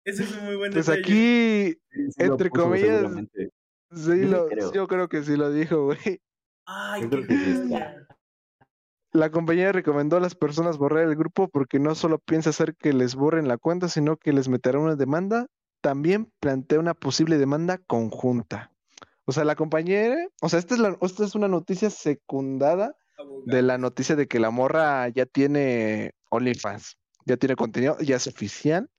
Eso 0.06 0.24
es 0.24 0.32
un 0.38 0.46
muy 0.46 0.56
buen 0.56 0.72
pues 0.72 0.86
detalle. 0.86 1.02
aquí, 1.02 1.82
Sí, 1.92 2.12
sí 2.14 2.24
lo 2.24 2.34
entre 2.36 2.50
puso 2.50 2.64
comillas, 2.64 3.12
sí 3.92 4.24
lo- 4.24 4.48
creo. 4.48 4.72
yo 4.72 4.88
creo 4.88 5.10
que 5.10 5.22
sí 5.24 5.36
lo 5.36 5.52
dijo, 5.52 5.84
güey. 5.84 6.22
Ay, 6.66 7.02
Yo 7.02 7.10
qué 7.10 7.16
creo 7.26 7.28
que 7.28 7.36
sí 7.38 7.52
está. 7.74 8.13
La 9.14 9.30
compañía 9.30 9.72
recomendó 9.72 10.18
a 10.18 10.20
las 10.20 10.34
personas 10.34 10.80
borrar 10.80 11.04
el 11.04 11.16
grupo 11.16 11.48
porque 11.48 11.78
no 11.78 11.94
solo 11.94 12.18
piensa 12.18 12.50
hacer 12.50 12.76
que 12.76 12.94
les 12.94 13.14
borren 13.14 13.48
la 13.48 13.60
cuenta, 13.60 13.88
sino 13.88 14.18
que 14.18 14.34
les 14.34 14.50
meterá 14.50 14.80
una 14.80 14.96
demanda. 14.96 15.46
También 15.82 16.32
plantea 16.40 16.80
una 16.80 16.96
posible 16.96 17.38
demanda 17.38 17.78
conjunta. 17.78 18.72
O 19.26 19.32
sea, 19.32 19.44
la 19.44 19.56
compañera, 19.56 20.18
o 20.42 20.50
sea, 20.50 20.58
esta 20.58 20.74
es, 20.74 20.80
la, 20.80 20.98
esta 21.02 21.26
es 21.26 21.36
una 21.36 21.48
noticia 21.48 21.92
secundada 21.92 22.96
de 23.46 23.62
la 23.62 23.78
noticia 23.78 24.16
de 24.16 24.28
que 24.28 24.40
la 24.40 24.50
morra 24.50 25.08
ya 25.10 25.28
tiene 25.28 26.16
OnlyFans, 26.32 26.98
ya 27.26 27.38
tiene 27.38 27.56
contenido, 27.56 27.98
ya 28.00 28.16
es 28.16 28.26
oficial. 28.26 28.90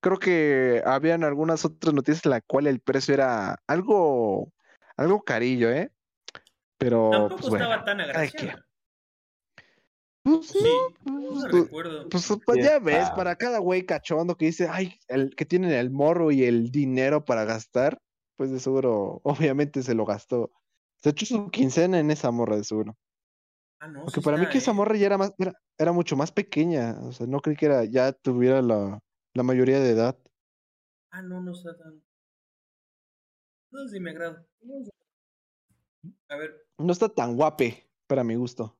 Creo 0.00 0.18
que 0.18 0.82
habían 0.84 1.22
algunas 1.22 1.64
otras 1.64 1.94
noticias 1.94 2.24
en 2.26 2.32
la 2.32 2.40
cual 2.40 2.66
el 2.66 2.80
precio 2.80 3.14
era 3.14 3.56
algo, 3.68 4.52
algo 4.96 5.22
carillo, 5.22 5.70
¿eh? 5.70 5.92
Pero, 6.76 7.10
Tampoco 7.10 7.36
pues 7.36 7.50
bueno, 7.50 7.64
estaba 7.66 7.84
tan. 7.84 7.98
Pues 7.98 8.54
Sí, 10.42 10.58
no, 11.04 11.20
no 11.20 11.48
pues, 11.48 11.64
recuerdo. 11.64 12.08
pues, 12.08 12.28
pues, 12.44 12.64
ya 12.64 12.78
ves, 12.78 13.10
para 13.10 13.36
cada 13.36 13.58
güey 13.58 13.84
cachondo 13.84 14.36
que 14.36 14.46
dice, 14.46 14.68
ay, 14.70 14.94
el 15.08 15.34
que 15.34 15.44
tienen 15.44 15.70
el 15.72 15.90
morro 15.90 16.30
y 16.30 16.44
el 16.44 16.70
dinero 16.70 17.24
para 17.24 17.44
gastar, 17.44 17.98
pues 18.36 18.50
de 18.50 18.60
seguro, 18.60 19.20
obviamente 19.24 19.82
se 19.82 19.94
lo 19.94 20.04
gastó. 20.04 20.50
Se 21.02 21.10
echó 21.10 21.26
su 21.26 21.50
quincena 21.50 21.98
en 21.98 22.10
esa 22.10 22.30
morra 22.30 22.56
de 22.56 22.64
seguro. 22.64 22.96
Ah, 23.80 23.88
no, 23.88 24.04
Porque 24.04 24.20
sí 24.20 24.24
para 24.24 24.36
mí 24.36 24.46
que 24.48 24.58
esa 24.58 24.72
¿eh? 24.72 24.74
morra 24.74 24.96
ya 24.96 25.06
era 25.06 25.16
más, 25.18 25.32
era, 25.38 25.52
era 25.78 25.92
mucho 25.92 26.16
más 26.16 26.30
pequeña. 26.32 26.98
O 27.02 27.12
sea, 27.12 27.26
no 27.26 27.40
creí 27.40 27.56
que 27.56 27.66
era, 27.66 27.84
ya 27.84 28.12
tuviera 28.12 28.60
la, 28.60 28.98
la 29.34 29.42
mayoría 29.42 29.80
de 29.80 29.90
edad. 29.90 30.18
Ah, 31.10 31.22
no, 31.22 31.40
no 31.40 31.52
está 31.52 31.76
tan. 31.76 32.02
No 33.72 33.80
sé 33.86 33.94
si 33.94 34.00
me 34.00 34.10
agrada. 34.10 34.46
A 36.28 36.36
ver, 36.36 36.66
No 36.78 36.92
está 36.92 37.08
tan 37.08 37.36
guape 37.36 37.88
para 38.06 38.24
mi 38.24 38.34
gusto. 38.34 38.79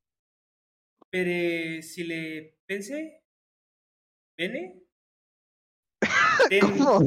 Pero 1.11 1.83
si 1.83 2.05
le 2.05 2.59
pensé. 2.67 3.23
¿Pene? 4.37 4.63
¿Cómo? 6.61 7.01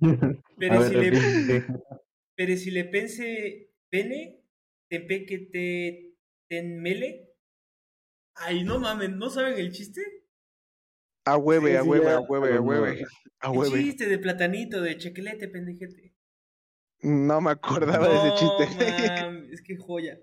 Pero 0.58 0.80
si 0.80 0.94
ver, 0.94 1.12
le-. 1.12 1.66
Pero 2.36 2.56
si 2.56 2.70
le 2.70 2.84
pensé 2.84 3.70
pene, 3.90 4.42
te 4.88 5.00
pe 5.00 5.26
que 5.26 5.38
te 5.52 6.14
ten 6.48 6.80
mele. 6.82 7.28
Ay, 8.34 8.64
no 8.64 8.80
mames, 8.80 9.10
¿no 9.10 9.30
saben 9.30 9.56
el 9.58 9.70
chiste? 9.72 10.00
A 11.24 11.36
hueve, 11.38 11.70
Sí, 11.70 11.78
a 11.78 11.82
sí, 11.82 11.88
hueve, 11.88 12.10
a 12.12 12.20
hueve, 12.20 12.54
a 12.56 12.60
hueve. 12.60 13.04
A 13.40 13.50
El 13.50 13.58
hueve. 13.58 13.80
chiste 13.80 14.06
de 14.08 14.18
platanito, 14.18 14.80
de 14.80 14.96
chequelete, 14.98 15.48
pendejete. 15.48 16.09
No 17.02 17.40
me 17.40 17.50
acordaba 17.52 18.08
de 18.08 18.16
ese 18.16 18.28
No, 18.28 18.36
chiste. 18.58 19.52
es 19.54 19.62
que 19.62 19.76
joya. 19.76 20.18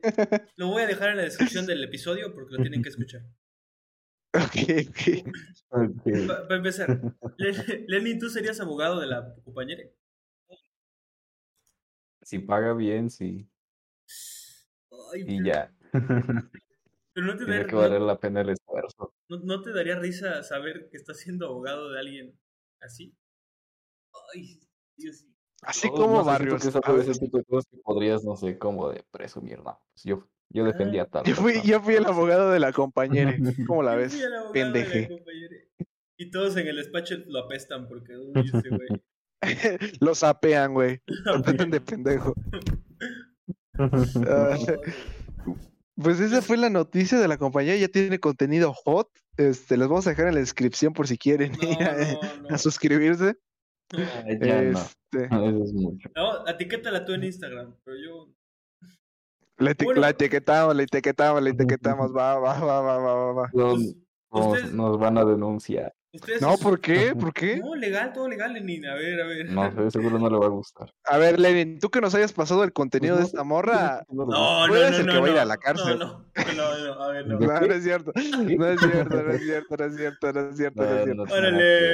Lo 0.55 0.67
voy 0.67 0.83
a 0.83 0.87
dejar 0.87 1.09
en 1.11 1.17
la 1.17 1.23
descripción 1.23 1.65
del 1.65 1.83
episodio 1.83 2.33
porque 2.33 2.53
lo 2.55 2.61
tienen 2.61 2.83
que 2.83 2.89
escuchar. 2.89 3.21
Ok, 4.33 4.55
ok. 4.89 5.27
Ok. 5.69 6.27
Para 6.27 6.55
empezar, 6.57 7.01
Le- 7.37 7.85
Lenin, 7.87 8.19
¿tú 8.19 8.29
serías 8.29 8.59
abogado 8.59 8.99
de 8.99 9.07
la 9.07 9.33
compañera? 9.43 9.83
Si 12.21 12.37
paga 12.39 12.73
bien, 12.73 13.09
sí. 13.09 13.49
Ay, 15.13 15.21
Y 15.25 15.37
pero- 15.41 15.45
ya. 15.45 15.73
Pero 15.91 17.25
no 17.25 17.31
te, 17.33 17.45
Tiene 17.45 17.51
daría, 17.53 17.67
que 17.67 17.75
valer 17.75 18.01
la 18.01 18.19
pena 18.19 18.41
el 18.41 18.49
esfuerzo. 18.49 19.15
no, 19.29 19.39
no 19.39 19.61
te 19.63 19.71
daría 19.73 19.97
risa 19.97 20.43
saber 20.43 20.89
que 20.91 20.97
estás 20.97 21.17
siendo 21.19 21.47
abogado 21.47 21.89
de 21.91 21.99
alguien 21.99 22.39
así. 22.81 23.15
Ay, 24.35 24.59
Dios 24.97 25.23
mío. 25.23 25.36
Así 25.63 25.87
No, 25.89 25.95
como 25.95 26.13
no 26.17 26.23
sé, 26.23 26.29
Barrios. 26.29 26.61
que 26.63 26.79
Ah, 26.83 26.95
ese 26.99 27.19
tipo 27.19 27.37
de 27.37 27.43
cosas 27.45 27.67
que 27.71 27.77
podrías, 27.83 28.23
no 28.23 28.35
sé, 28.35 28.57
como 28.57 28.89
de 28.89 29.03
presumir, 29.11 29.57
no. 29.59 29.79
Pues 29.93 30.03
yo, 30.03 30.27
yo 30.49 30.63
defendía 30.63 31.05
tal. 31.05 31.23
Yo 31.25 31.35
fui, 31.35 31.61
yo 31.63 31.81
fui 31.81 31.95
el 31.95 32.05
abogado 32.05 32.51
de 32.51 32.59
la 32.59 32.71
compañera. 32.71 33.35
¿Cómo 33.67 33.83
la 33.83 33.95
ves? 33.95 34.17
Pendeje. 34.53 35.09
Y 36.17 36.31
todos 36.31 36.57
en 36.57 36.67
el 36.67 36.75
despacho 36.77 37.15
lo 37.27 37.39
apestan 37.39 37.87
porque, 37.87 38.17
uy, 38.17 38.33
ese 38.53 38.69
güey. 38.69 38.87
Lo 39.99 40.15
sapean, 40.15 40.73
güey. 40.73 40.99
Lo 41.25 41.41
tratan 41.43 41.69
de 41.69 41.79
pendejo. 41.79 42.33
Ah, 43.77 44.57
pues 45.95 46.19
esa 46.19 46.41
fue 46.41 46.57
la 46.57 46.69
noticia 46.69 47.19
de 47.19 47.27
la 47.27 47.37
compañía. 47.37 47.75
Ya 47.75 47.87
tiene 47.87 48.19
contenido 48.19 48.73
hot. 48.73 49.09
Este, 49.37 49.77
les 49.77 49.87
vamos 49.87 50.07
a 50.07 50.11
dejar 50.11 50.27
en 50.27 50.33
la 50.35 50.39
descripción 50.39 50.93
por 50.93 51.07
si 51.07 51.17
quieren 51.17 51.51
No, 51.51 51.69
ir 51.69 51.83
a, 51.83 51.95
no, 51.95 52.19
no. 52.49 52.55
a 52.55 52.57
suscribirse. 52.57 53.35
Ay, 53.93 54.37
ya 54.41 54.61
no. 54.63 54.79
Este, 54.79 55.25
Eso 55.25 55.63
es 55.63 55.73
mucho. 55.73 56.09
No, 56.15 56.45
etiquétala 56.47 57.05
tú 57.05 57.13
en 57.13 57.23
Instagram, 57.23 57.75
pero 57.83 57.97
yo. 57.97 58.29
la, 59.57 59.71
eti- 59.71 59.85
Bueno. 59.85 60.01
la 60.01 60.09
etiquetamos, 60.09 60.75
la 60.75 60.83
etiquetamos, 60.83 61.41
la 61.41 61.49
etiquetamos. 61.49 62.11
Va, 62.15 62.37
va, 62.39 62.59
va, 62.59 62.81
va, 62.81 62.97
va, 62.99 63.13
va, 63.13 63.31
va. 63.33 63.49
Nos, 63.53 63.73
Pues, 63.73 63.95
nos- 64.31 64.45
ustedes- 64.55 64.73
nos 64.73 64.99
van 64.99 65.17
a 65.17 65.23
denunciar. 65.25 65.93
Ustedes 66.13 66.41
No, 66.41 66.57
¿por 66.57 66.79
qué? 66.79 67.13
¿Por 67.15 67.31
qué? 67.33 67.57
No, 67.57 67.75
legal, 67.75 68.11
todo 68.11 68.27
legal, 68.27 68.53
Lenin. 68.53 68.85
A 68.87 68.95
ver, 68.95 69.21
a 69.21 69.27
ver. 69.27 69.49
No 69.51 69.91
seguro 69.91 70.17
no 70.17 70.29
le 70.29 70.37
va 70.37 70.45
a 70.47 70.49
gustar. 70.49 70.89
A 71.03 71.17
ver, 71.17 71.39
Lenin, 71.39 71.79
tú 71.79 71.89
que 71.89 72.01
nos 72.01 72.15
hayas 72.15 72.33
pasado 72.33 72.63
el 72.63 72.73
contenido 72.73 73.15
Pues 73.17 73.31
de 73.31 73.35
no 73.37 73.41
esta 73.41 73.43
morra. 73.43 74.03
no 74.09 74.25
No, 74.25 74.67
no, 74.67 74.75
eres 74.75 74.91
no, 74.91 74.97
el 74.97 75.05
no, 75.05 75.11
que 75.13 75.19
va 75.19 75.25
a 75.25 75.29
ir 75.29 75.35
no. 75.35 75.41
a 75.41 75.45
la 75.45 75.57
cárcel. 75.57 75.99
No, 75.99 76.05
no, 76.07 76.53
no, 76.55 76.85
no, 76.95 77.03
a 77.03 77.11
ver, 77.11 77.27
no. 77.27 77.37
¿De 77.37 77.45
No, 77.47 77.59
no 77.61 77.73
es 77.73 77.83
cierto. 77.83 78.11
No 78.15 78.67
es 78.67 78.79
cierto, 78.79 79.23
no 79.23 79.31
es 79.31 79.41
cierto, 79.43 79.77
no 79.77 79.85
es 79.85 79.95
cierto, 79.95 80.33
no 80.33 80.39
es 80.49 80.57
cierto, 80.57 80.81
no 80.81 80.87
es 80.87 80.91
No, 80.91 81.03
cierto. 81.03 81.25
no. 81.25 81.33
Órale. 81.33 81.91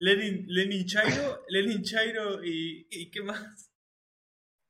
Lenin, 0.00 0.46
Lenin 0.48 0.86
Chairo, 0.86 1.42
Lenin 1.48 1.82
Chairo 1.82 2.42
y, 2.44 2.86
y 2.90 3.10
¿qué 3.10 3.22
más? 3.22 3.70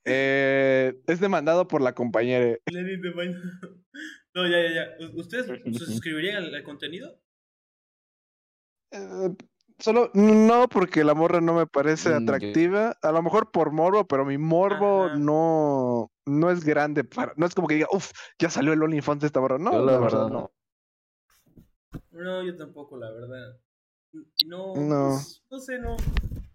Eh, 0.05 1.01
es 1.07 1.21
demandado 1.21 1.69
por 1.69 1.81
la 1.83 1.95
compañera. 1.95 2.57
Lenin 2.67 3.01
de 3.01 3.11
baño. 3.11 3.39
No, 4.35 4.47
ya, 4.47 4.63
ya, 4.63 4.71
ya. 4.75 5.07
¿U- 5.07 5.21
¿Ustedes 5.21 5.47
se 5.47 5.85
suscribirían 5.87 6.37
al, 6.45 6.55
al 6.55 6.63
contenido? 6.63 7.21
Eh, 8.93 9.35
solo 9.79 10.11
no 10.15 10.69
porque 10.69 11.05
la 11.05 11.15
morra 11.15 11.41
no 11.41 11.55
me 11.55 11.67
parece 11.67 12.11
Mm, 12.11 12.17
atractiva. 12.23 12.97
A 13.03 13.13
lo 13.13 13.23
mejor 13.23 13.51
por 13.51 13.73
morbo, 13.73 14.07
pero 14.07 14.25
mi 14.25 14.39
morbo 14.39 15.07
Ajá. 15.07 15.17
no, 15.17 16.13
no 16.27 16.51
es 16.51 16.65
grande 16.65 17.05
para. 17.05 17.33
No 17.37 17.47
es 17.47 17.55
como 17.55 17.69
que 17.69 17.75
diga, 17.75 17.89
uff, 17.93 18.11
ya 18.39 18.51
salió 18.51 18.73
el 18.73 18.83
OnlyFans 18.83 19.21
de 19.21 19.27
esta 19.27 19.41
morra. 19.41 19.59
No, 19.59 19.73
Yo 19.73 19.81
la 19.85 19.93
la 19.93 19.99
verdad 19.99 20.27
verdad 20.27 20.29
no. 20.29 20.53
No, 22.13 22.43
yo 22.45 22.57
tampoco, 22.57 22.97
la 22.97 23.11
verdad. 23.11 23.59
No, 24.47 24.75
No. 24.77 25.09
pues, 25.17 25.43
no 25.51 25.59
sé, 25.61 25.79
no. 25.79 25.97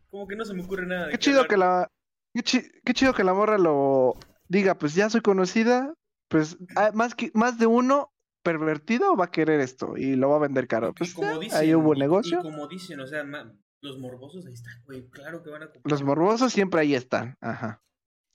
Como 0.09 0.27
que 0.27 0.35
no 0.35 0.45
se 0.45 0.53
me 0.53 0.63
ocurre 0.63 0.85
nada. 0.85 1.07
de 1.07 1.11
Qué 1.11 1.17
chido 1.19 1.39
hablar. 1.39 1.49
que 1.49 1.57
la. 1.57 1.91
Qué, 2.33 2.43
chi- 2.43 2.71
qué 2.83 2.93
chido 2.93 3.13
que 3.13 3.23
la 3.23 3.33
morra 3.33 3.57
lo 3.57 4.15
diga, 4.47 4.75
pues 4.77 4.93
ya 4.95 5.09
soy 5.09 5.21
conocida. 5.21 5.93
Pues 6.27 6.57
más, 6.93 7.13
que, 7.15 7.31
más 7.33 7.57
de 7.59 7.67
uno 7.67 8.11
pervertido 8.43 9.15
va 9.15 9.25
a 9.25 9.31
querer 9.31 9.59
esto 9.59 9.95
y 9.97 10.15
lo 10.15 10.29
va 10.29 10.37
a 10.37 10.39
vender 10.39 10.67
caro. 10.67 10.93
Pues 10.93 11.13
como 11.13 11.31
ya, 11.33 11.39
dicen, 11.39 11.59
ahí 11.59 11.75
hubo 11.75 11.93
y- 11.95 11.99
negocio. 11.99 12.39
Y 12.39 12.43
como 12.43 12.67
dicen, 12.67 12.99
o 12.99 13.07
sea, 13.07 13.23
ma- 13.23 13.53
los 13.81 13.99
morbosos 13.99 14.45
ahí 14.45 14.53
están, 14.53 14.73
güey. 14.85 15.07
Claro 15.09 15.43
que 15.43 15.49
van 15.51 15.63
a 15.63 15.71
comprar. 15.71 15.91
Los 15.91 16.03
morbosos 16.03 16.51
siempre 16.51 16.81
ahí 16.81 16.95
están. 16.95 17.35
Ajá. 17.41 17.81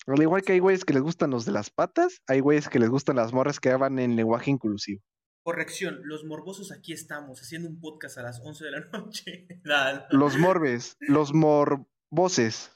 Al 0.06 0.22
igual 0.22 0.42
que 0.42 0.52
hay 0.52 0.58
güeyes 0.60 0.84
que 0.84 0.94
les 0.94 1.02
gustan 1.02 1.30
los 1.30 1.44
de 1.44 1.52
las 1.52 1.70
patas, 1.70 2.22
hay 2.26 2.40
güeyes 2.40 2.68
que 2.68 2.78
les 2.78 2.88
gustan 2.88 3.16
las 3.16 3.32
morras 3.32 3.60
que 3.60 3.70
hablan 3.70 3.98
en 3.98 4.16
lenguaje 4.16 4.50
inclusivo. 4.50 5.02
Corrección, 5.42 6.00
los 6.04 6.24
morbosos 6.24 6.70
aquí 6.70 6.92
estamos 6.92 7.40
haciendo 7.40 7.68
un 7.68 7.80
podcast 7.80 8.18
a 8.18 8.22
las 8.22 8.40
11 8.44 8.64
de 8.64 8.70
la 8.72 8.80
noche. 8.92 9.48
Los 10.10 10.36
morbes, 10.38 10.96
los 11.00 11.32
morboces. 11.32 12.70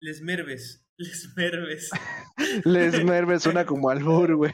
Les 0.00 0.20
merves, 0.20 0.84
les 0.98 1.32
merves. 1.36 1.90
Les 2.64 3.04
merves 3.04 3.42
suena 3.42 3.64
como 3.64 3.88
albur, 3.90 4.34
güey. 4.36 4.52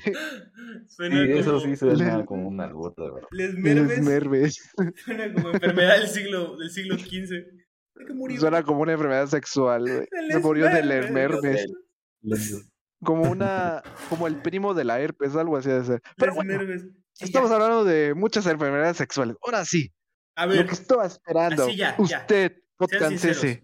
Suena 0.88 1.24
Sí, 1.24 1.32
eso 1.32 1.52
como- 1.60 1.64
sí 1.64 1.76
suena 1.76 2.24
como 2.24 2.48
un 2.48 2.60
albur, 2.60 2.94
de 2.96 3.10
verdad. 3.10 3.28
Les 3.32 3.54
Les 3.54 3.58
merves 3.62 4.02
merves. 4.02 4.70
suena 5.04 5.32
como 5.32 5.50
enfermedad 5.50 5.98
del 5.98 6.08
siglo, 6.08 6.56
del 6.56 6.70
siglo 6.70 6.96
XV. 6.98 7.30
¿De 7.30 8.04
qué 8.06 8.12
murió? 8.12 8.38
Suena 8.40 8.62
como 8.62 8.80
una 8.82 8.92
enfermedad 8.92 9.26
sexual, 9.26 9.82
güey. 9.82 10.06
Se 10.30 10.38
murió 10.38 10.66
del 10.66 10.90
herpes. 10.92 11.66
Como 13.02 13.30
una, 13.30 13.82
como 14.08 14.26
el 14.26 14.36
primo 14.40 14.72
de 14.74 14.84
la 14.84 15.00
herpes, 15.00 15.34
algo 15.36 15.56
así 15.56 15.70
de 15.70 15.84
ser. 15.84 16.02
Pero 16.16 16.32
Les 16.32 16.36
bueno, 16.36 16.52
estamos 17.20 17.50
ya. 17.50 17.56
hablando 17.56 17.84
de 17.84 18.14
muchas 18.14 18.46
enfermedades 18.46 18.96
sexuales. 18.96 19.36
Ahora 19.42 19.64
sí, 19.64 19.92
A 20.34 20.46
lo 20.46 20.66
que 20.66 20.72
estaba 20.72 21.06
esperando. 21.06 21.64
así 21.64 21.76
ya, 21.76 21.96
ya. 21.98 22.18
Usted, 22.20 22.52
sean 22.52 22.62
podcastese. 22.76 23.34
sinceros. 23.34 23.62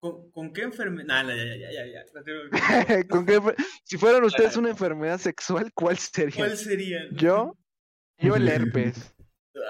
¿Con, 0.00 0.30
con 0.32 0.52
qué 0.52 0.62
enfermedad? 0.62 1.06
Nah, 1.24 1.34
ya, 1.34 1.56
ya, 1.56 1.70
ya, 1.72 1.86
ya. 1.86 2.04
Continúa. 2.12 2.48
¿Con 3.08 3.24
qué 3.26 3.38
enfer- 3.40 3.56
si 3.84 3.96
fueran 3.96 4.22
ustedes 4.24 4.56
una 4.56 4.70
enfermedad 4.70 5.18
sexual, 5.18 5.72
¿cuál 5.74 5.96
sería? 5.98 6.36
¿Cuál 6.36 6.56
sería? 6.58 6.98
Yo, 7.12 7.56
yo 8.18 8.36
el 8.36 8.46
herpes. 8.48 9.14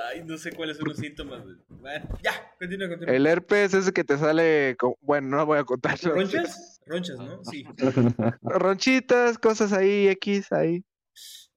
Ay, 0.08 0.24
no 0.24 0.36
sé 0.38 0.50
cuáles 0.52 0.78
son 0.78 0.88
los 0.88 0.96
síntomas. 0.96 1.44
Bueno, 1.68 2.08
ya, 2.22 2.50
continúa, 2.58 2.88
continúa. 2.88 3.14
El 3.14 3.26
herpes 3.26 3.74
es 3.74 3.86
el 3.86 3.92
que 3.92 4.02
te 4.02 4.16
sale, 4.18 4.74
con- 4.78 4.94
bueno, 5.02 5.28
no 5.36 5.46
voy 5.46 5.58
a 5.58 5.64
contarlo. 5.64 6.14
¿Ronchas? 6.14 6.80
Ronchas, 6.86 7.18
¿no? 7.18 7.44
Sí. 7.44 7.64
Ronchitas, 8.42 9.38
cosas 9.38 9.72
ahí, 9.72 10.08
X, 10.08 10.50
ahí. 10.52 10.82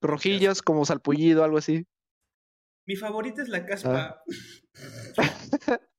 Rojillos, 0.02 0.62
como 0.62 0.86
salpullido, 0.86 1.43
algo 1.43 1.58
así. 1.58 1.86
Mi 2.86 2.95
favorita 2.95 3.41
es 3.41 3.50
la 3.50 3.58
Ah. 3.60 3.66
caspa. 3.66 4.24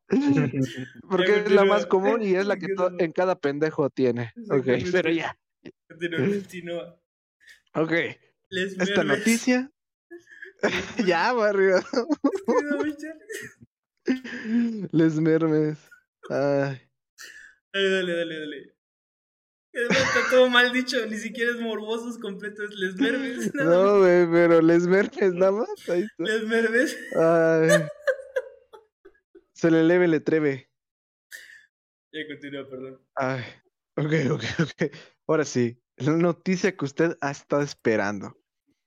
Porque 1.10 1.26
Ya 1.32 1.36
es 1.44 1.50
la 1.52 1.64
más 1.64 1.84
común 1.86 2.22
y 2.22 2.34
es 2.34 2.46
la 2.46 2.56
que 2.58 2.66
en 2.98 3.12
cada 3.12 3.38
pendejo 3.38 3.90
tiene. 3.90 4.32
Ok, 4.50 4.66
pero 4.92 5.10
ya. 5.10 5.36
Continúa, 5.88 6.18
continúa. 6.26 7.00
Ok, 7.74 7.92
Les 8.50 8.78
esta 8.78 9.04
noticia. 9.04 9.70
ya, 11.06 11.32
barrio. 11.32 11.76
Les 14.92 15.20
mermes. 15.20 15.78
Ay. 16.30 16.80
Dale, 17.72 17.90
dale, 17.90 18.12
dale, 18.16 18.38
dale. 18.40 18.74
Está 19.90 20.30
todo 20.30 20.48
mal 20.48 20.72
dicho, 20.72 21.04
ni 21.06 21.16
siquiera 21.16 21.52
es 21.52 21.60
morbosos 21.60 22.18
completo, 22.18 22.64
es 22.64 22.74
les 22.74 22.96
mermes. 22.96 23.54
nada 23.54 23.68
más. 23.68 23.78
No, 23.78 23.98
güey, 23.98 24.30
pero 24.30 24.60
les 24.60 24.86
mermes 24.86 25.34
nada 25.34 25.52
más. 25.52 25.88
Ahí 25.88 26.02
está. 26.02 26.24
Les 26.24 26.44
mermes. 26.46 26.98
Ay. 27.16 27.68
Se 29.52 29.70
le 29.70 29.82
leve, 29.82 30.08
le 30.08 30.20
treve. 30.20 30.70
Ya 32.12 32.20
continúa, 32.28 32.68
perdón. 32.68 33.00
Ay. 33.16 33.42
Ok, 33.96 34.12
ok, 34.32 34.44
ok. 34.60 34.96
Ahora 35.26 35.44
sí, 35.44 35.82
la 35.96 36.12
noticia 36.12 36.76
que 36.76 36.84
usted 36.84 37.16
ha 37.20 37.30
estado 37.30 37.62
esperando. 37.62 38.36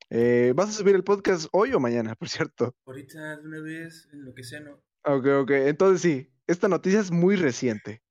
Eh, 0.10 0.54
¿Vas 0.56 0.70
a 0.70 0.72
subir 0.74 0.96
el 0.96 1.04
podcast 1.04 1.48
hoy 1.52 1.74
o 1.74 1.80
mañana, 1.80 2.16
por 2.16 2.30
cierto? 2.30 2.76
Ahorita 2.86 3.38
de 3.38 3.48
una 3.48 3.62
vez, 3.62 4.10
en 4.12 4.26
lo 4.26 4.34
que 4.34 4.44
sea, 4.44 4.60
no. 4.62 4.82
Ok, 5.04 5.26
ok. 5.42 5.52
Entonces 5.52 6.02
sí, 6.02 6.34
esta 6.48 6.68
noticia 6.68 7.00
es 7.00 7.12
muy 7.12 7.36
reciente. 7.36 8.02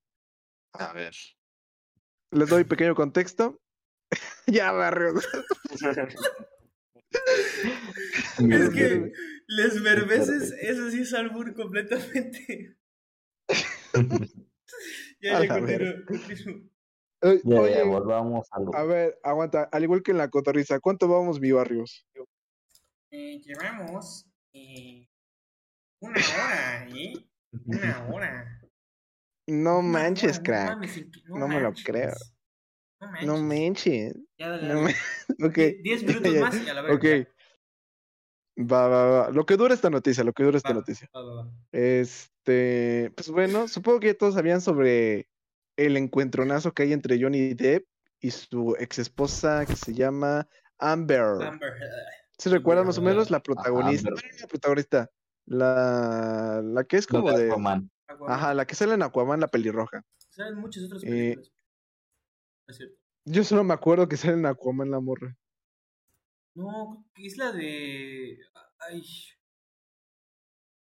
A 0.73 0.93
ver. 0.93 1.13
Les 2.31 2.49
doy 2.49 2.63
pequeño 2.63 2.95
contexto. 2.95 3.59
ya, 4.47 4.71
barrio. 4.71 5.13
Es 8.39 8.69
que 8.69 9.11
les 9.47 9.81
mermeses, 9.81 10.53
eso 10.61 10.89
sí 10.89 11.01
es 11.01 11.13
albur 11.13 11.53
completamente. 11.53 12.75
Ya, 15.21 15.45
ya. 15.45 15.57
Eh, 15.57 17.41
Ya, 17.43 17.59
Oye, 17.61 17.75
ya, 17.75 17.83
volvamos 17.83 18.47
a 18.51 18.59
lo. 18.59 18.73
a 18.75 18.83
ver, 18.83 19.19
aguanta. 19.21 19.69
Al 19.71 19.83
igual 19.83 20.01
que 20.01 20.09
en 20.09 20.17
la 20.17 20.29
cotorriza, 20.29 20.79
¿cuánto 20.79 21.07
vamos, 21.07 21.39
mi 21.39 21.51
barrios? 21.51 22.07
Eh, 23.11 23.39
llevamos 23.41 24.25
eh, 24.53 25.07
una 25.99 26.19
hora, 26.19 26.87
¿eh? 26.89 27.13
Una 27.65 28.07
hora. 28.07 28.60
No 29.51 29.81
manches, 29.81 30.39
crack. 30.39 30.69
mames, 30.69 31.01
No 31.27 31.47
me 31.47 31.59
lo 31.59 31.73
creo. 31.83 32.13
No 32.99 33.07
manches. 33.07 33.27
No 33.27 33.37
manches. 33.41 34.15
Ya, 34.37 34.49
dale, 34.49 34.67
No 34.67 34.81
dale. 34.81 34.95
me- 35.37 35.45
Ok. 35.47 35.55
Die- 35.55 35.81
Diez 35.83 36.03
minutos 36.07 36.35
más 36.35 36.55
y 36.65 36.69
a 36.69 36.73
la 36.73 36.81
verga. 36.83 36.95
Ok. 36.95 37.27
Va, 38.71 38.87
va, 38.87 39.05
va. 39.05 39.29
Lo 39.31 39.45
que 39.45 39.57
dura 39.57 39.73
esta 39.73 39.89
noticia, 39.89 40.23
lo 40.23 40.33
que 40.33 40.43
dura 40.43 40.57
esta 40.57 40.69
Va, 40.69 40.75
noticia. 40.75 41.09
va, 41.15 41.21
va, 41.23 41.35
va. 41.43 41.51
Este, 41.71 43.11
pues 43.15 43.29
bueno, 43.29 43.67
supongo 43.67 43.99
que 43.99 44.07
ya 44.07 44.13
todos 44.17 44.35
sabían 44.35 44.61
sobre 44.61 45.27
el 45.77 45.97
encuentronazo 45.97 46.73
que 46.73 46.83
hay 46.83 46.93
entre 46.93 47.19
Johnny 47.21 47.53
Depp 47.53 47.85
y 48.19 48.31
su 48.31 48.75
ex 48.79 48.99
esposa 48.99 49.65
que 49.65 49.75
se 49.75 49.93
llama 49.93 50.47
Amber. 50.77 51.21
Amber. 51.41 51.73
¿Se 52.37 52.49
recuerdan 52.49 52.85
más 52.85 52.97
o 52.97 53.01
menos? 53.01 53.31
La 53.31 53.41
protagonista. 53.41 54.09
Amber. 54.09 54.23
la 54.41 54.47
protagonista. 54.47 55.09
La, 55.47 56.61
la 56.63 56.83
que 56.83 56.97
es 56.97 57.07
como 57.07 57.31
de 57.31 57.45
de. 57.45 57.49
Aquaman. 57.51 57.89
Aquaman. 58.11 58.33
Ajá, 58.33 58.53
la 58.53 58.65
que 58.65 58.75
sale 58.75 58.93
en 58.93 59.03
Aquaman, 59.03 59.39
la 59.39 59.47
pelirroja. 59.47 60.03
Salen 60.29 60.55
muchas 60.59 60.83
otras 60.85 61.03
Eh, 61.03 61.07
películas. 61.07 61.51
Es 62.67 62.77
cierto. 62.77 62.95
Yo 63.25 63.43
solo 63.43 63.63
me 63.63 63.73
acuerdo 63.73 64.07
que 64.07 64.17
sale 64.17 64.33
en 64.33 64.45
Aquaman 64.45 64.89
la 64.91 64.99
morra. 64.99 65.35
No, 66.55 67.05
es 67.15 67.37
la 67.37 67.51
de. 67.51 68.37
Ay. 68.79 69.03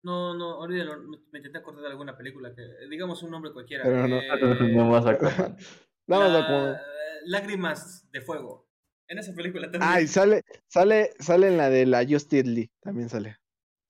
No, 0.05 0.35
no, 0.35 0.59
olvídalo. 0.59 1.01
Me, 1.03 1.19
me 1.31 1.39
intenté 1.39 1.59
acordar 1.59 1.83
de 1.83 1.91
alguna 1.91 2.17
película 2.17 2.55
que. 2.55 2.63
Digamos 2.91 3.23
un 3.23 3.31
nombre 3.31 3.53
cualquiera. 3.53 3.85
Pero 3.85 4.09
no. 4.09 4.17
eh, 4.21 4.29
No 4.77 4.87
más 4.87 5.07
Aquaman. 5.07 5.57
Aquaman. 6.09 6.77
Lágrimas 7.27 8.11
de 8.11 8.21
fuego. 8.21 8.69
En 9.09 9.19
esa 9.19 9.35
película 9.35 9.71
también. 9.71 9.83
Ah, 9.85 10.01
y 10.01 10.07
sale, 10.07 10.43
sale, 10.69 11.11
sale 11.19 11.49
en 11.49 11.57
la 11.59 11.69
de 11.69 11.87
la 11.87 12.05
Justice 12.07 12.45
Lee. 12.49 12.71
También 12.81 13.09
sale. 13.09 13.37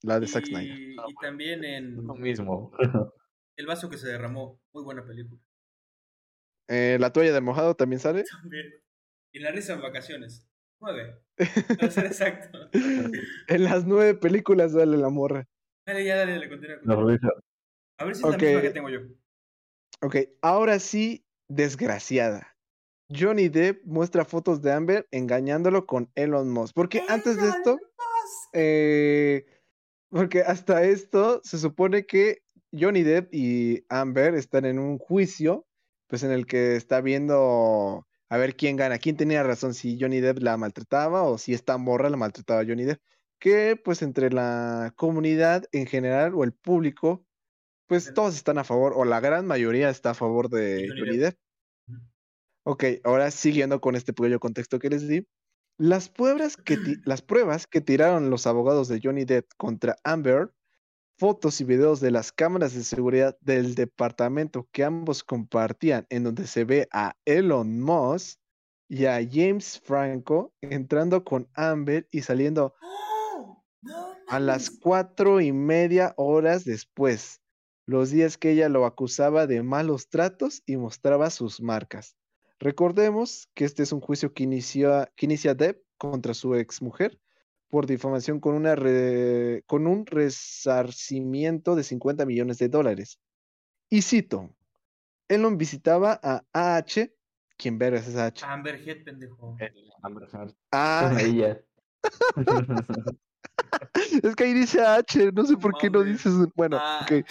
La 0.02 0.18
de 0.20 0.26
Zack 0.26 0.46
Snyder. 0.46 0.78
y, 0.78 0.92
y 0.94 1.14
también 1.20 1.64
en 1.64 2.06
Lo 2.06 2.14
mismo. 2.14 2.72
El 3.56 3.66
vaso 3.66 3.88
que 3.90 3.98
se 3.98 4.08
derramó. 4.08 4.60
Muy 4.72 4.82
buena 4.82 5.04
película. 5.06 5.40
Eh, 6.68 6.96
la 7.00 7.12
toalla 7.12 7.32
del 7.32 7.42
mojado 7.42 7.74
también 7.74 8.00
sale. 8.00 8.24
También. 8.24 8.66
Y 9.32 9.40
la 9.40 9.50
risa 9.52 9.74
en 9.74 9.82
vacaciones. 9.82 10.48
Nueve. 10.80 11.22
Para 11.36 11.90
ser 11.90 12.06
exacto. 12.06 12.58
En 12.72 13.64
las 13.64 13.84
nueve 13.86 14.14
películas 14.14 14.72
sale 14.72 14.96
la 14.96 15.08
morra. 15.10 15.46
Dale, 15.86 16.04
ya, 16.04 16.16
dale, 16.16 16.32
dale, 16.32 16.48
continúa. 16.48 16.76
La 16.82 16.94
continúa. 16.96 17.12
risa. 17.12 17.28
A 17.98 18.04
ver 18.04 18.14
si 18.16 18.22
es 18.22 18.30
la 18.30 18.36
misma 18.38 18.60
que 18.62 18.70
tengo 18.70 18.88
yo. 18.88 19.00
Ok, 20.00 20.16
ahora 20.40 20.78
sí, 20.78 21.24
desgraciada. 21.48 22.56
Johnny 23.14 23.48
Depp 23.48 23.84
muestra 23.84 24.24
fotos 24.24 24.62
de 24.62 24.72
Amber 24.72 25.06
engañándolo 25.10 25.86
con 25.86 26.10
Elon 26.14 26.50
Musk. 26.50 26.74
Porque 26.74 27.02
antes 27.08 27.36
de 27.36 27.48
esto, 27.48 27.78
eh, 28.54 29.44
porque 30.12 30.42
hasta 30.42 30.84
esto 30.84 31.40
se 31.42 31.58
supone 31.58 32.04
que 32.04 32.42
Johnny 32.70 33.02
Depp 33.02 33.32
y 33.32 33.86
Amber 33.88 34.34
están 34.34 34.66
en 34.66 34.78
un 34.78 34.98
juicio, 34.98 35.66
pues 36.06 36.22
en 36.22 36.30
el 36.30 36.46
que 36.46 36.76
está 36.76 37.00
viendo 37.00 38.06
a 38.28 38.36
ver 38.36 38.54
quién 38.54 38.76
gana, 38.76 38.98
quién 38.98 39.16
tenía 39.16 39.42
razón, 39.42 39.72
si 39.72 39.98
Johnny 39.98 40.20
Depp 40.20 40.40
la 40.40 40.58
maltrataba 40.58 41.22
o 41.22 41.38
si 41.38 41.54
esta 41.54 41.78
morra 41.78 42.10
la 42.10 42.18
maltrataba 42.18 42.60
a 42.60 42.64
Johnny 42.66 42.84
Depp. 42.84 43.00
Que 43.38 43.76
pues 43.82 44.02
entre 44.02 44.30
la 44.30 44.92
comunidad 44.96 45.64
en 45.72 45.86
general 45.86 46.34
o 46.34 46.44
el 46.44 46.52
público, 46.52 47.24
pues 47.86 48.12
todos 48.12 48.36
están 48.36 48.58
a 48.58 48.64
favor, 48.64 48.92
o 48.94 49.06
la 49.06 49.20
gran 49.20 49.46
mayoría 49.46 49.88
está 49.88 50.10
a 50.10 50.14
favor 50.14 50.50
de 50.50 50.60
De 50.60 50.88
Johnny 50.88 51.00
Johnny 51.00 51.16
Depp. 51.16 51.38
Depp. 51.86 52.02
Ok, 52.64 52.84
ahora 53.02 53.30
siguiendo 53.30 53.80
con 53.80 53.96
este 53.96 54.12
pequeño 54.12 54.38
contexto 54.38 54.78
que 54.78 54.90
les 54.90 55.08
di. 55.08 55.26
Las 55.82 56.08
pruebas 56.08 56.56
que, 56.56 56.76
las 57.06 57.22
pruebas 57.22 57.66
que 57.66 57.80
tiraron 57.80 58.30
los 58.30 58.46
abogados 58.46 58.86
de 58.86 59.00
Johnny 59.02 59.24
Depp 59.24 59.50
contra 59.56 59.96
Amber, 60.04 60.54
fotos 61.18 61.60
y 61.60 61.64
videos 61.64 61.98
de 61.98 62.12
las 62.12 62.30
cámaras 62.30 62.72
de 62.72 62.84
seguridad 62.84 63.36
del 63.40 63.74
departamento 63.74 64.68
que 64.70 64.84
ambos 64.84 65.24
compartían, 65.24 66.06
en 66.08 66.22
donde 66.22 66.46
se 66.46 66.62
ve 66.62 66.86
a 66.92 67.16
Elon 67.24 67.80
Musk 67.80 68.38
y 68.88 69.06
a 69.06 69.28
James 69.28 69.80
Franco 69.80 70.54
entrando 70.60 71.24
con 71.24 71.48
Amber 71.54 72.06
y 72.12 72.22
saliendo 72.22 72.76
¡Oh! 72.80 73.64
¡No 73.80 74.14
a 74.28 74.38
las 74.38 74.70
cuatro 74.70 75.40
y 75.40 75.50
media 75.50 76.14
horas 76.16 76.64
después, 76.64 77.40
los 77.86 78.12
días 78.12 78.38
que 78.38 78.52
ella 78.52 78.68
lo 78.68 78.86
acusaba 78.86 79.48
de 79.48 79.64
malos 79.64 80.08
tratos 80.10 80.62
y 80.64 80.76
mostraba 80.76 81.28
sus 81.30 81.60
marcas. 81.60 82.16
Recordemos 82.62 83.48
que 83.54 83.64
este 83.64 83.82
es 83.82 83.90
un 83.90 84.00
juicio 84.00 84.32
que 84.32 84.44
inicia, 84.44 85.10
que 85.16 85.26
inicia 85.26 85.52
Depp 85.54 85.82
contra 85.98 86.32
su 86.32 86.54
exmujer 86.54 87.18
por 87.68 87.86
difamación 87.86 88.38
con, 88.38 88.54
una 88.54 88.76
re- 88.76 89.64
con 89.66 89.88
un 89.88 90.06
resarcimiento 90.06 91.74
de 91.74 91.82
50 91.82 92.24
millones 92.24 92.58
de 92.58 92.68
dólares. 92.68 93.18
Y 93.90 94.02
cito, 94.02 94.54
Elon 95.28 95.58
visitaba 95.58 96.20
a 96.22 96.44
AH, 96.52 97.10
¿quién 97.56 97.78
verga 97.78 97.98
es 97.98 98.06
esa 98.06 98.26
AH? 98.26 98.46
Amber 98.46 98.76
Head, 98.88 99.02
pendejo. 99.04 99.56
Amber 100.02 100.28
Heard. 100.32 100.54
Ah, 100.70 101.10
Ella. 101.20 101.60
es 104.22 104.36
que 104.36 104.44
ahí 104.44 104.52
dice 104.54 104.80
AH, 104.82 105.32
no 105.34 105.44
sé 105.46 105.56
por 105.56 105.76
qué 105.78 105.90
no 105.90 106.04
dices, 106.04 106.32
bueno, 106.54 106.76
Ah, 106.80 107.00
ok. 107.10 107.26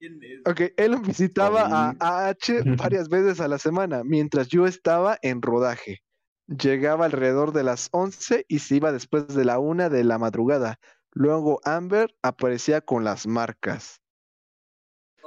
¿Quién 0.00 0.18
es? 0.22 0.40
Ok, 0.50 0.72
él 0.76 0.96
visitaba 1.00 1.66
a. 2.00 2.28
AH 2.30 2.62
varias 2.76 3.08
veces 3.08 3.38
a 3.40 3.46
la 3.48 3.58
semana, 3.58 4.02
mientras 4.02 4.48
yo 4.48 4.66
estaba 4.66 5.18
en 5.22 5.42
rodaje. 5.42 6.02
Llegaba 6.48 7.04
alrededor 7.04 7.52
de 7.52 7.62
las 7.62 7.88
11 7.92 8.44
y 8.48 8.58
se 8.58 8.76
iba 8.76 8.90
después 8.90 9.28
de 9.28 9.44
la 9.44 9.58
una 9.60 9.88
de 9.88 10.02
la 10.02 10.18
madrugada. 10.18 10.80
Luego 11.12 11.60
Amber 11.64 12.12
aparecía 12.22 12.80
con 12.80 13.04
las 13.04 13.26
marcas. 13.26 14.00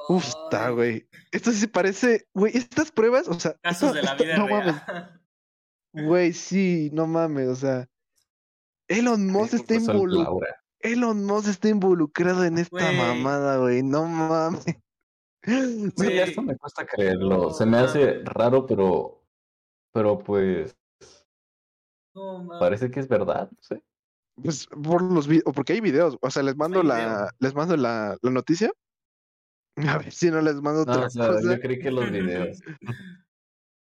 Uf, 0.09 0.28
está, 0.28 0.69
güey. 0.71 1.07
Esto 1.32 1.51
sí 1.53 1.67
parece, 1.67 2.28
güey, 2.34 2.57
estas 2.57 2.91
pruebas, 2.91 3.28
o 3.30 3.39
sea, 3.39 3.53
Casos 3.61 3.89
esto- 3.89 3.93
de 3.93 4.03
la 4.03 4.11
esto- 4.11 4.24
vida 4.26 4.38
no 4.38 4.47
real. 4.47 4.84
mames, 4.88 6.05
güey, 6.07 6.34
sí, 6.34 6.89
no 6.91 7.07
mames, 7.07 7.47
o 7.47 7.55
sea, 7.55 7.88
Elon 8.89 9.28
Musk 9.28 9.53
está 9.53 9.76
pues, 9.76 9.86
Sol 9.86 9.95
involucrado. 9.95 10.39
Elon 10.84 11.25
Musk 11.25 11.47
está 11.49 11.69
involucrado 11.69 12.43
en 12.43 12.57
esta 12.57 12.91
mamada, 12.91 13.57
güey, 13.57 13.81
no 13.84 14.05
mames. 14.05 14.65
Sí, 15.45 16.17
esto 16.19 16.41
me 16.41 16.55
cuesta 16.57 16.86
creerlo. 16.86 17.29
No, 17.29 17.49
Se 17.49 17.65
me 17.65 17.77
hace 17.77 18.21
raro, 18.23 18.65
pero, 18.65 19.23
pero 19.93 20.17
pues 20.19 20.75
No, 22.15 22.43
mames. 22.43 22.59
parece 22.59 22.91
que 22.91 22.99
es 23.01 23.07
verdad. 23.07 23.49
No 23.51 23.57
sé. 23.61 23.84
Pues 24.41 24.67
por 24.67 25.01
los 25.01 25.27
videos, 25.27 25.53
porque 25.53 25.73
hay 25.73 25.81
videos, 25.81 26.17
o 26.21 26.29
sea, 26.31 26.41
les 26.43 26.55
mando 26.55 26.79
hay 26.81 26.88
la, 26.88 26.95
video. 26.97 27.27
les 27.39 27.55
mando 27.55 27.77
la, 27.77 28.17
la 28.21 28.31
noticia. 28.31 28.71
A 29.88 29.97
ver 29.97 30.11
si 30.11 30.29
no 30.31 30.39
les 30.41 30.55
mando 30.61 30.86
No, 30.86 30.91
otra 30.93 31.07
o 31.07 31.09
sea, 31.09 31.27
cosa. 31.27 31.55
yo 31.55 31.59
creí 31.59 31.79
que 31.79 31.91
los 31.91 32.09
videos. 32.11 32.59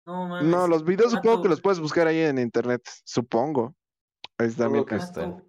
No, 0.05 0.27
mames. 0.27 0.49
No, 0.49 0.67
los 0.67 0.83
videos 0.83 1.13
supongo 1.13 1.43
que 1.43 1.47
los 1.47 1.61
puedes 1.61 1.79
buscar 1.79 2.07
ahí 2.07 2.19
en 2.19 2.37
internet, 2.37 2.81
supongo. 3.05 3.73
Ahí 4.37 4.47
está 4.47 4.67
mi 4.67 4.79
Supongo 4.79 5.41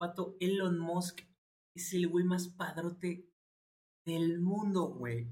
vato, 0.00 0.36
Elon 0.40 0.78
Musk 0.78 1.20
es 1.76 1.92
el 1.94 2.08
güey 2.08 2.24
más 2.24 2.48
padrote 2.48 3.28
del 4.06 4.40
mundo, 4.40 4.88
güey. 4.94 5.28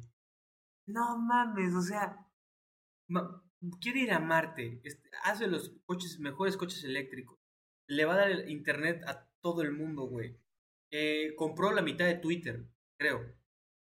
No 0.89 1.19
mames, 1.19 1.75
o 1.75 1.83
sea, 1.83 2.27
ma- 3.09 3.43
quiere 3.81 4.01
ir 4.01 4.13
a 4.13 4.21
Marte, 4.21 4.81
este, 4.85 5.09
hace 5.25 5.47
los 5.49 5.71
coches, 5.85 6.19
mejores 6.21 6.57
coches 6.57 6.85
eléctricos, 6.85 7.39
le 7.89 8.05
va 8.05 8.15
a 8.15 8.19
dar 8.19 8.31
el 8.31 8.51
internet 8.51 9.03
a 9.07 9.29
todo 9.43 9.63
el 9.63 9.73
mundo, 9.73 10.05
güey. 10.05 10.39
Eh, 10.93 11.35
compró 11.37 11.73
la 11.73 11.83
mitad 11.83 12.07
de 12.07 12.17
Twitter, 12.17 12.69
creo. 12.99 13.35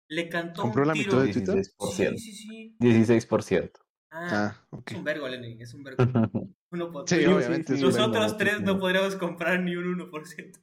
Le 0.09 0.29
cantó 0.29 0.63
¿Compró 0.63 0.83
un 0.83 0.89
la 0.89 0.95
tiro. 0.95 1.07
mitad 1.21 1.25
de 1.27 1.33
Twitter? 1.33 1.65
Sí, 1.65 2.03
16%. 2.05 2.17
sí, 2.19 2.33
sí. 2.33 2.77
16%. 2.79 3.73
Ah, 4.19 4.57
Ah, 4.73 4.81
es 4.87 4.97
un 4.97 5.05
vergo, 5.05 5.29
Lenin, 5.29 5.61
es 5.61 5.75
un 5.75 5.85
vergo. 5.85 5.97
Uno 6.73 6.91
por- 6.91 7.09
Sí, 7.09 7.21
Yo- 7.23 7.37
obviamente. 7.37 7.75
es 7.75 7.81
un 7.81 7.87
Los 7.87 7.95
vergo. 7.97 8.09
otros 8.11 8.37
tres 8.39 8.61
no 8.63 8.79
podríamos 8.79 9.17
comprar 9.17 9.61
ni 9.61 9.77
un 9.77 9.85
1%. 10.11 10.59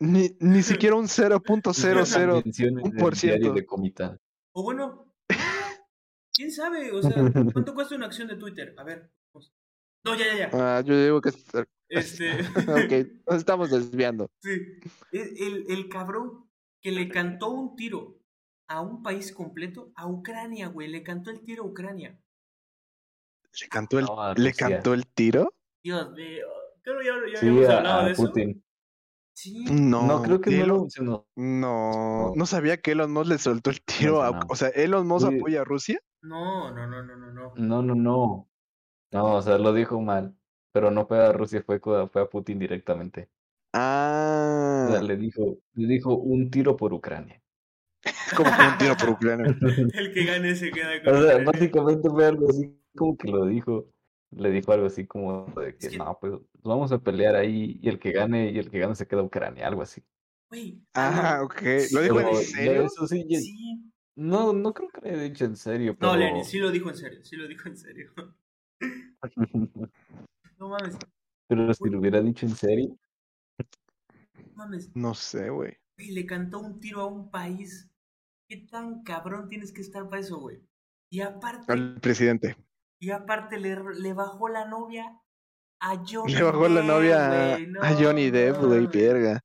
Ni, 0.00 0.36
ni 0.40 0.62
siquiera 0.90 0.94
un 0.96 1.06
0.00. 1.06 2.44
Menciones 2.44 2.84
un 2.84 2.90
del 2.90 3.00
por 3.00 3.14
diario 3.14 3.38
ciento. 3.42 3.52
de 3.54 3.66
Comitán. 3.66 4.20
O 4.54 4.62
bueno, 4.62 5.14
quién 6.34 6.50
sabe, 6.52 6.92
o 6.92 7.02
sea, 7.02 7.14
¿cuánto 7.52 7.74
cuesta 7.74 7.94
una 7.96 8.06
acción 8.06 8.28
de 8.28 8.36
Twitter? 8.36 8.74
A 8.76 8.84
ver. 8.84 9.10
vamos. 9.32 9.52
No, 10.04 10.14
ya, 10.14 10.26
ya, 10.26 10.36
ya. 10.36 10.50
Ah, 10.52 10.80
yo 10.82 11.00
digo 11.02 11.20
que. 11.20 11.30
es- 11.30 11.46
Este, 11.90 12.40
ok, 12.42 13.22
nos 13.26 13.36
estamos 13.38 13.70
desviando. 13.70 14.30
sí. 14.42 14.50
El, 15.12 15.36
el, 15.38 15.64
el 15.70 15.88
cabrón 15.88 16.44
que 16.82 16.92
le 16.92 17.08
cantó 17.08 17.48
un 17.50 17.74
tiro 17.76 18.20
a 18.68 18.82
un 18.82 19.02
país 19.02 19.32
completo, 19.32 19.90
a 19.96 20.06
Ucrania, 20.06 20.68
güey, 20.68 20.88
le 20.88 21.02
cantó 21.02 21.30
el 21.30 21.40
tiro 21.40 21.62
a 21.64 21.66
Ucrania. 21.66 22.20
¿Le 23.60 23.68
cantó 23.68 23.98
el, 23.98 24.04
No, 24.06 24.34
¿le 24.34 24.52
cantó 24.54 24.94
el 24.94 25.06
tiro? 25.06 25.54
Dios 25.82 26.10
mío. 26.12 26.46
Creo 26.82 27.02
ya, 27.02 27.32
ya 27.32 27.38
Sí, 27.40 27.46
habíamos 27.48 27.68
a, 27.68 27.76
hablado 27.78 28.00
a 28.00 28.04
de 28.06 28.12
eso. 28.12 28.22
Putin. 28.26 28.64
Sí. 29.34 29.64
No, 29.70 30.06
No, 30.06 30.22
creo 30.22 30.40
que 30.40 30.50
no 30.50 30.66
lo 30.66 30.80
mencionó. 30.80 31.26
No, 31.36 32.32
no 32.34 32.46
sabía 32.46 32.78
que 32.78 32.92
Elon 32.92 33.12
Musk 33.12 33.28
le 33.30 33.38
soltó 33.38 33.70
el 33.70 33.82
tiro 33.82 34.22
a. 34.22 34.30
no. 34.32 34.40
O 34.48 34.56
sea, 34.56 34.68
Elon 34.68 35.06
Musk 35.06 35.28
Sí. 35.28 35.36
apoya 35.38 35.60
a 35.60 35.64
Rusia. 35.64 36.00
No, 36.22 36.72
no, 36.72 36.86
no, 36.86 37.02
no, 37.04 37.16
no, 37.16 37.32
no. 37.32 37.52
No, 37.56 37.82
no, 37.82 37.94
no. 37.94 38.48
No, 39.12 39.34
o 39.36 39.42
sea, 39.42 39.58
lo 39.58 39.72
dijo 39.72 40.00
mal. 40.00 40.34
Pero 40.72 40.90
no 40.90 41.06
fue 41.06 41.24
a 41.24 41.32
Rusia, 41.32 41.62
fue, 41.64 41.78
fue 41.80 42.22
a 42.22 42.26
Putin 42.28 42.58
directamente. 42.58 43.28
O 43.32 43.70
Ah, 43.74 44.88
sea, 44.90 45.02
le 45.02 45.16
dijo, 45.16 45.58
le 45.74 45.86
dijo 45.88 46.14
un 46.16 46.50
tiro 46.50 46.76
por 46.76 46.92
Ucrania. 46.92 47.40
como 48.36 48.50
que 48.50 48.62
un 48.62 48.78
tiro 48.78 48.96
por 48.96 49.10
Ucrania. 49.10 49.46
El 49.94 50.12
que 50.12 50.24
gane 50.24 50.54
se 50.56 50.70
queda 50.70 51.02
con 51.02 51.14
O 51.16 51.22
sea, 51.22 51.44
básicamente 51.44 52.08
fue 52.10 52.26
algo 52.26 52.48
así 52.50 52.77
como 52.96 53.16
que 53.16 53.28
lo 53.30 53.46
dijo. 53.46 53.92
Le 54.30 54.50
dijo 54.50 54.72
algo 54.72 54.86
así 54.86 55.06
como 55.06 55.46
de 55.56 55.76
que 55.76 55.86
Es 55.86 55.92
que- 55.92 55.98
no, 55.98 56.18
pues 56.20 56.34
vamos 56.62 56.92
a 56.92 56.98
pelear 56.98 57.34
ahí 57.34 57.78
y 57.80 57.88
el 57.88 57.98
que 57.98 58.12
gane 58.12 58.50
y 58.50 58.58
el 58.58 58.70
que 58.70 58.78
gane 58.78 58.94
se 58.94 59.06
queda 59.06 59.22
Ucrania, 59.22 59.66
algo 59.66 59.80
así. 59.80 60.02
Ah, 60.94 61.40
ok. 61.42 61.62
¿Lo 61.92 62.02
dijo 62.02 62.20
en 62.20 62.34
serio? 62.36 62.82
eso 62.86 63.06
sí, 63.06 63.24
ya- 63.26 63.38
Sí. 63.40 63.90
no, 64.16 64.52
no 64.52 64.74
creo 64.74 64.90
que 64.90 65.00
lo 65.00 65.08
haya 65.08 65.22
dicho 65.22 65.44
en 65.46 65.56
serio, 65.56 65.96
pero... 65.96 66.12
No, 66.12 66.18
Lenny, 66.18 66.44
sí 66.44 66.58
lo 66.58 66.70
dijo 66.70 66.90
en 66.90 66.96
serio, 66.96 67.24
sí 67.24 67.36
lo 67.36 67.48
dijo 67.48 67.68
en 67.68 67.76
serio. 67.76 68.12
No 70.58 70.68
mames, 70.70 70.96
pero 71.48 71.72
si 71.72 71.88
lo 71.88 71.98
hubiera 72.00 72.20
dicho 72.20 72.44
en 72.44 72.54
serio, 72.54 72.98
no 73.58 74.54
mames. 74.56 74.94
No 74.94 75.14
sé, 75.14 75.50
güey. 75.50 75.76
Güey, 75.96 76.10
le 76.10 76.26
cantó 76.26 76.58
un 76.60 76.80
tiro 76.80 77.00
a 77.02 77.06
un 77.06 77.30
país. 77.30 77.88
¿Qué 78.48 78.56
tan 78.70 79.02
cabrón 79.02 79.48
tienes 79.48 79.72
que 79.72 79.80
estar 79.80 80.08
para 80.08 80.20
eso, 80.20 80.38
güey? 80.38 80.60
Y 81.10 81.20
aparte, 81.20 81.72
Al 81.72 82.00
presidente. 82.00 82.56
Y 83.00 83.10
aparte 83.10 83.58
le, 83.58 83.76
le 83.94 84.12
bajó 84.14 84.48
la 84.48 84.66
novia 84.66 85.20
a 85.80 85.96
Johnny 86.06 86.34
Le 86.34 86.42
bajó 86.42 86.68
la 86.68 86.82
Depp, 86.82 86.84
novia 86.84 87.54
a, 87.54 87.58
güey, 87.58 87.66
no 87.68 87.82
a 87.82 87.94
Johnny 87.94 88.30
Depp, 88.30 88.58
güey, 88.58 88.88
mames. 88.88 88.90
verga. 88.90 89.44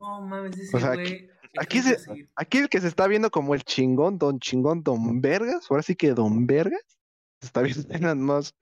No 0.00 0.20
mames, 0.22 0.58
ese 0.58 0.76
O 0.76 0.80
sea, 0.80 0.94
güey. 0.94 1.28
aquí 1.58 1.80
se-. 1.80 1.98
Aquí 2.36 2.58
el 2.58 2.68
que 2.68 2.80
se 2.80 2.88
está 2.88 3.06
viendo 3.06 3.30
como 3.30 3.54
el 3.54 3.62
chingón, 3.64 4.18
don 4.18 4.38
chingón, 4.40 4.82
don 4.82 5.20
Vergas, 5.20 5.66
ahora 5.70 5.82
sí 5.82 5.96
que 5.96 6.12
don 6.12 6.46
Vergas, 6.46 6.98
se 7.40 7.46
está 7.46 7.62
viendo 7.62 7.82
Elon 7.94 8.22
Musk. 8.22 8.54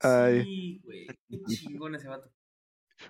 Ay. 0.00 0.42
Sí, 0.44 0.80
güey. 0.84 1.06
Qué 1.28 1.38
chingón 1.54 1.94
ese 1.94 2.08
vato. 2.08 2.30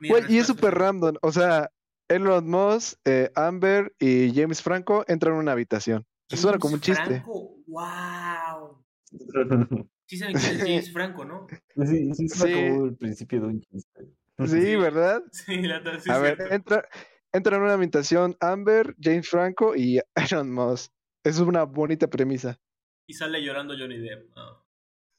Güey, 0.00 0.24
y 0.28 0.38
es 0.38 0.46
súper 0.46 0.74
random. 0.74 1.16
O 1.22 1.32
sea, 1.32 1.70
Elon 2.08 2.48
Musk, 2.48 2.98
eh, 3.04 3.30
Amber 3.34 3.94
y 3.98 4.32
James 4.34 4.62
Franco 4.62 5.04
entran 5.08 5.34
en 5.34 5.40
una 5.40 5.52
habitación. 5.52 6.04
Suena 6.28 6.58
como 6.58 6.74
un 6.74 6.80
chiste. 6.80 7.04
Franco, 7.04 7.56
wow. 7.66 8.84
Sí 10.06 10.16
saben 10.18 10.36
quién 10.36 10.56
es 10.56 10.58
James 10.62 10.92
Franco, 10.92 11.24
¿no? 11.24 11.46
sí, 11.86 12.12
sí, 12.14 12.28
Sí. 12.28 12.52
como 12.52 12.84
el 12.86 12.96
principio 12.96 13.40
de 13.40 13.46
un 13.46 13.60
chiste. 13.60 14.04
Sí, 14.46 14.76
¿verdad? 14.76 15.22
Sí, 15.32 15.62
la 15.62 15.78
verdad, 15.80 16.00
sí 16.00 16.10
A 16.10 16.18
ver, 16.18 16.38
entra, 16.50 16.86
entran 17.32 17.56
en 17.60 17.64
una 17.64 17.72
habitación 17.74 18.36
Amber, 18.40 18.94
James 19.00 19.28
Franco 19.28 19.74
y 19.76 20.00
Elon 20.14 20.52
Musk. 20.52 20.92
Es 21.24 21.38
una 21.38 21.64
bonita 21.64 22.08
premisa. 22.08 22.58
Y 23.06 23.14
sale 23.14 23.42
llorando 23.42 23.74
Johnny 23.78 23.98
Depp. 23.98 24.30
Ah. 24.36 24.60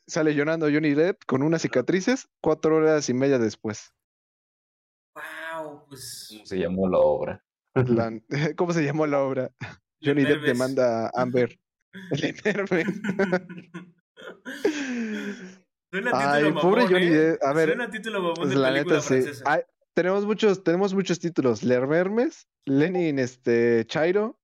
Sale 0.07 0.35
llorando 0.35 0.67
Johnny 0.71 0.93
Depp 0.93 1.23
con 1.25 1.41
unas 1.41 1.63
cicatrices 1.63 2.27
cuatro 2.41 2.75
horas 2.75 3.09
y 3.09 3.13
media 3.15 3.39
después. 3.39 3.91
Wow, 5.15 5.85
pues. 5.87 6.27
¿Cómo 6.31 6.45
se 6.45 6.57
llamó 6.59 6.87
la 6.89 6.97
obra? 6.99 7.45
La- 7.73 8.21
¿Cómo 8.55 8.71
se 8.73 8.83
llamó 8.83 9.07
la 9.07 9.21
obra? 9.21 9.51
Johnny 10.01 10.23
Depp 10.23 10.43
demanda 10.43 11.07
a 11.07 11.11
Amber. 11.21 11.57
Le 12.11 12.33
Nerves. 12.43 12.85
Suena 15.91 16.11
Ay, 16.13 16.43
título 16.43 16.61
pobre 16.61 16.81
mamón, 16.83 16.93
Johnny 16.93 17.07
¿eh? 17.07 17.09
Depp. 17.19 17.43
A 17.43 17.53
ver, 17.53 17.69
Suena 17.69 17.89
título 17.89 18.19
mamón 18.19 18.35
Pues 18.35 18.49
de 18.49 18.55
la 18.57 18.69
película 18.69 18.95
neta 18.95 19.07
sí. 19.07 19.13
francesa. 19.21 19.43
Ay, 19.47 19.61
tenemos 19.93 20.25
muchos, 20.25 20.63
tenemos 20.63 20.93
muchos 20.93 21.19
títulos. 21.19 21.63
Lermermes, 21.63 22.47
Lenin 22.65 23.19
este 23.19 23.85
Chairo, 23.87 24.39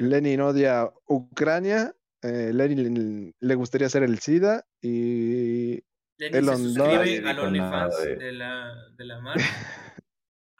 Lenin 0.00 0.40
odia 0.40 0.90
Ucrania, 1.06 1.94
eh, 2.22 2.50
Lenin 2.52 3.34
le 3.38 3.54
gustaría 3.54 3.88
ser 3.88 4.02
el 4.02 4.18
SIDA 4.18 4.66
y 4.82 5.82
Lenny 6.18 6.36
Elon 6.38 6.56
se 6.58 6.64
suscribe 6.64 6.88
Nadie 6.96 7.18
al 7.28 7.38
OnlyFans 7.38 7.96
de- 8.04 8.16
de 8.16 8.32
la, 8.32 8.88
de 8.96 9.04
la 9.04 9.20
Mar. 9.20 9.36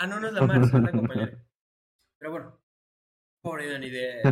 Ah, 0.00 0.06
no, 0.06 0.20
no 0.20 0.28
es 0.28 0.32
la 0.32 0.46
Mar, 0.46 0.62
es 0.62 0.72
otra 0.72 0.92
compañera. 0.92 1.44
Pero 2.20 2.30
bueno, 2.30 2.60
pobre 3.42 3.68
Johnny 3.72 3.90
Depp. 3.90 4.24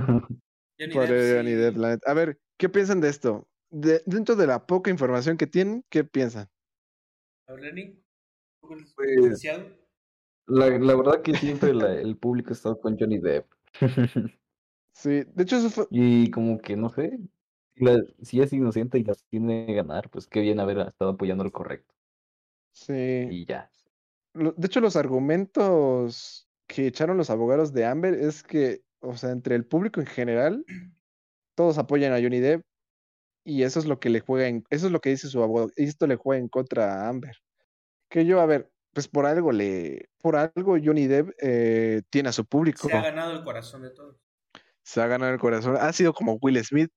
Johnny 0.79 0.93
por 0.93 1.09
Depp, 1.09 1.37
Johnny 1.39 1.51
sí. 1.51 1.57
Depp, 1.57 1.77
la 1.77 1.89
neta. 1.89 2.09
A 2.09 2.15
ver, 2.15 2.39
¿qué 2.57 2.69
piensan 2.69 3.01
de 3.01 3.09
esto? 3.09 3.49
De- 3.77 4.03
dentro 4.07 4.37
de 4.37 4.47
la 4.47 4.67
poca 4.67 4.91
información 4.91 5.37
que 5.37 5.47
tienen, 5.47 5.85
¿qué 5.91 6.03
piensan? 6.03 6.49
A 7.47 7.53
ver, 7.53 7.63
Lenny, 7.65 8.03
¿tú 8.61 8.73
eres 8.73 8.95
Pues-? 8.95 9.43
La, 10.47 10.69
la 10.71 10.95
verdad 10.95 11.23
que 11.23 11.35
siempre 11.37 11.75
la- 11.75 11.93
el 11.93 12.17
público 12.17 12.51
ha 12.51 12.53
estado 12.53 12.81
con 12.81 12.97
Johnny 12.99 13.19
Depp. 13.19 13.47
Sí, 14.95 15.25
de 15.35 15.43
hecho 15.43 15.57
eso 15.57 15.69
fue, 15.69 15.87
Y 15.91 16.31
como 16.31 16.59
que 16.59 16.75
no 16.75 16.89
sé, 16.89 17.19
si, 17.75 17.85
la- 17.85 18.03
si 18.23 18.41
es 18.41 18.53
inocente 18.55 18.99
y 18.99 19.05
las 19.05 19.23
tiene 19.25 19.67
que 19.67 19.75
ganar, 19.75 20.09
pues 20.09 20.27
qué 20.27 20.41
bien 20.41 20.59
haber 20.59 20.79
estado 20.79 21.11
apoyando 21.11 21.45
lo 21.45 21.53
correcto. 21.53 21.95
sí. 22.73 23.29
Y 23.31 23.45
ya. 23.45 23.71
De 24.35 24.67
hecho, 24.67 24.81
los 24.81 24.97
argumentos 24.97 26.49
que 26.67 26.87
echaron 26.87 27.17
los 27.17 27.31
abogados 27.31 27.73
de 27.73 27.87
Amber 27.87 28.15
es 28.15 28.43
que, 28.43 28.83
o 29.01 29.17
sea, 29.17 29.31
entre 29.31 29.55
el 29.55 29.67
público 29.67 30.01
en 30.01 30.07
general, 30.07 30.65
todos 31.55 31.79
apoyan 31.79 32.13
a 32.13 32.21
Johnny 32.21 32.41
Depp 32.41 32.66
y 33.47 33.63
eso 33.63 33.79
es 33.79 33.87
lo 33.87 34.01
que 34.01 34.11
le 34.11 34.21
juega 34.21 34.49
en, 34.49 34.65
eso 34.71 34.87
es 34.87 34.93
lo 34.93 35.01
que 35.01 35.11
dice 35.11 35.29
su 35.29 35.43
abogado, 35.43 35.71
y 35.77 35.85
esto 35.85 36.07
le 36.09 36.17
juega 36.17 36.41
en 36.41 36.49
contra 36.49 37.05
a 37.05 37.09
Amber. 37.09 37.37
Que 38.11 38.27
yo, 38.27 38.41
a 38.41 38.47
ver, 38.47 38.73
pues 38.93 39.07
por 39.07 39.25
algo 39.25 39.53
le, 39.53 40.11
por 40.21 40.37
algo 40.37 40.77
Johnny 40.83 41.07
Depp 41.07 41.31
eh, 41.41 42.03
tiene 42.11 42.29
a 42.29 42.33
su 42.33 42.45
público, 42.45 42.89
Se 42.89 42.97
ha 42.97 43.03
ganado 43.03 43.33
el 43.33 43.45
corazón 43.45 43.83
de 43.83 43.91
todos. 43.91 44.17
se 44.83 45.01
ha 45.01 45.07
ganado 45.07 45.33
el 45.33 45.39
corazón, 45.39 45.77
ha 45.79 45.93
sido 45.93 46.13
como 46.13 46.39
Will 46.43 46.63
Smith 46.65 46.91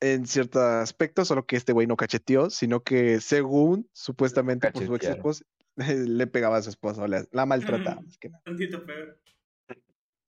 en 0.00 0.26
cierto 0.26 0.60
aspecto, 0.60 1.24
solo 1.24 1.46
que 1.46 1.56
este 1.56 1.72
güey 1.72 1.86
no 1.86 1.96
cacheteó, 1.96 2.50
sino 2.50 2.82
que 2.82 3.20
según 3.20 3.88
supuestamente 3.92 4.70
por 4.70 4.84
su 4.84 4.94
ex 4.94 5.06
esposa, 5.06 5.44
le 5.76 6.26
pegaba 6.26 6.58
a 6.58 6.62
su 6.62 6.70
esposa, 6.70 7.02
o 7.02 7.06
la, 7.06 7.24
la 7.32 7.46
maltrataba. 7.46 7.96
Ujú. 7.96 8.06
más 8.06 8.18
que 8.18 8.28
nada. 8.28 8.42
Tantito 8.44 8.84
peor. 8.84 9.18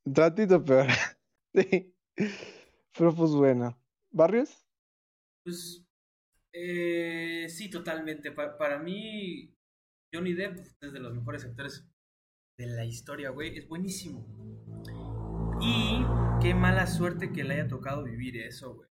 Un 0.05 0.13
Tantito 0.15 0.65
peor. 0.65 0.87
sí. 1.55 1.95
Pero 2.97 3.15
pues 3.15 3.31
bueno. 3.33 3.79
¿Barrios? 4.11 4.62
Pues 5.45 5.85
eh, 6.53 7.47
sí, 7.49 7.71
totalmente. 7.71 8.33
Pa- 8.33 8.57
para 8.57 8.79
mí, 8.79 9.55
Johnny 10.13 10.35
Depp 10.35 10.59
es 10.81 10.93
de 10.93 11.01
los 11.01 11.15
mejores 11.15 11.45
actores 11.45 11.87
de 12.59 12.67
la 12.67 12.85
historia, 12.85 13.31
güey. 13.31 13.57
Es 13.57 13.67
buenísimo. 13.69 14.27
Y 15.61 16.05
qué 16.43 16.55
mala 16.55 16.87
suerte 16.87 17.33
que 17.33 17.45
le 17.45 17.55
haya 17.55 17.69
tocado 17.69 18.05
vivir 18.05 18.37
eso, 18.37 18.75
güey. 18.75 18.89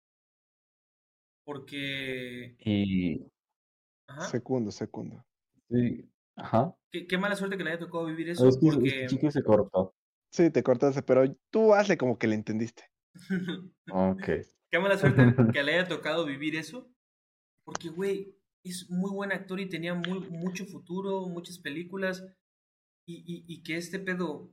Porque... 1.45 2.55
Y 2.59 3.25
Ajá. 4.07 4.21
Segundo, 4.21 4.71
segundo. 4.71 5.23
sí, 5.69 6.09
ajá. 6.35 6.75
Qué, 6.91 7.05
qué 7.05 7.17
mala 7.19 7.35
suerte 7.35 7.57
que 7.57 7.63
le 7.63 7.71
haya 7.71 7.79
tocado 7.79 8.05
vivir 8.05 8.29
eso. 8.29 8.47
Es 8.47 8.57
que 8.57 8.67
porque... 8.71 8.87
este 9.03 9.07
chico 9.07 9.29
se 9.31 9.43
cortó. 9.43 9.93
Sí, 10.31 10.49
te 10.51 10.63
cortaste, 10.63 11.03
pero 11.03 11.23
tú 11.51 11.73
hazle 11.73 11.97
como 11.97 12.17
que 12.17 12.27
le 12.27 12.35
entendiste. 12.35 12.83
Ok. 13.91 14.29
Qué 14.71 14.79
mala 14.79 14.97
suerte 14.97 15.21
que 15.53 15.63
le 15.63 15.75
haya 15.75 15.87
tocado 15.87 16.25
vivir 16.25 16.55
eso. 16.55 16.87
Porque, 17.63 17.89
güey, 17.89 18.35
es 18.63 18.89
muy 18.89 19.11
buen 19.11 19.31
actor 19.31 19.59
y 19.59 19.69
tenía 19.69 19.93
muy, 19.93 20.19
mucho 20.29 20.65
futuro, 20.65 21.27
muchas 21.27 21.59
películas. 21.59 22.23
Y, 23.05 23.17
y, 23.25 23.45
y 23.47 23.63
que 23.63 23.77
este 23.77 23.99
pedo 23.99 24.51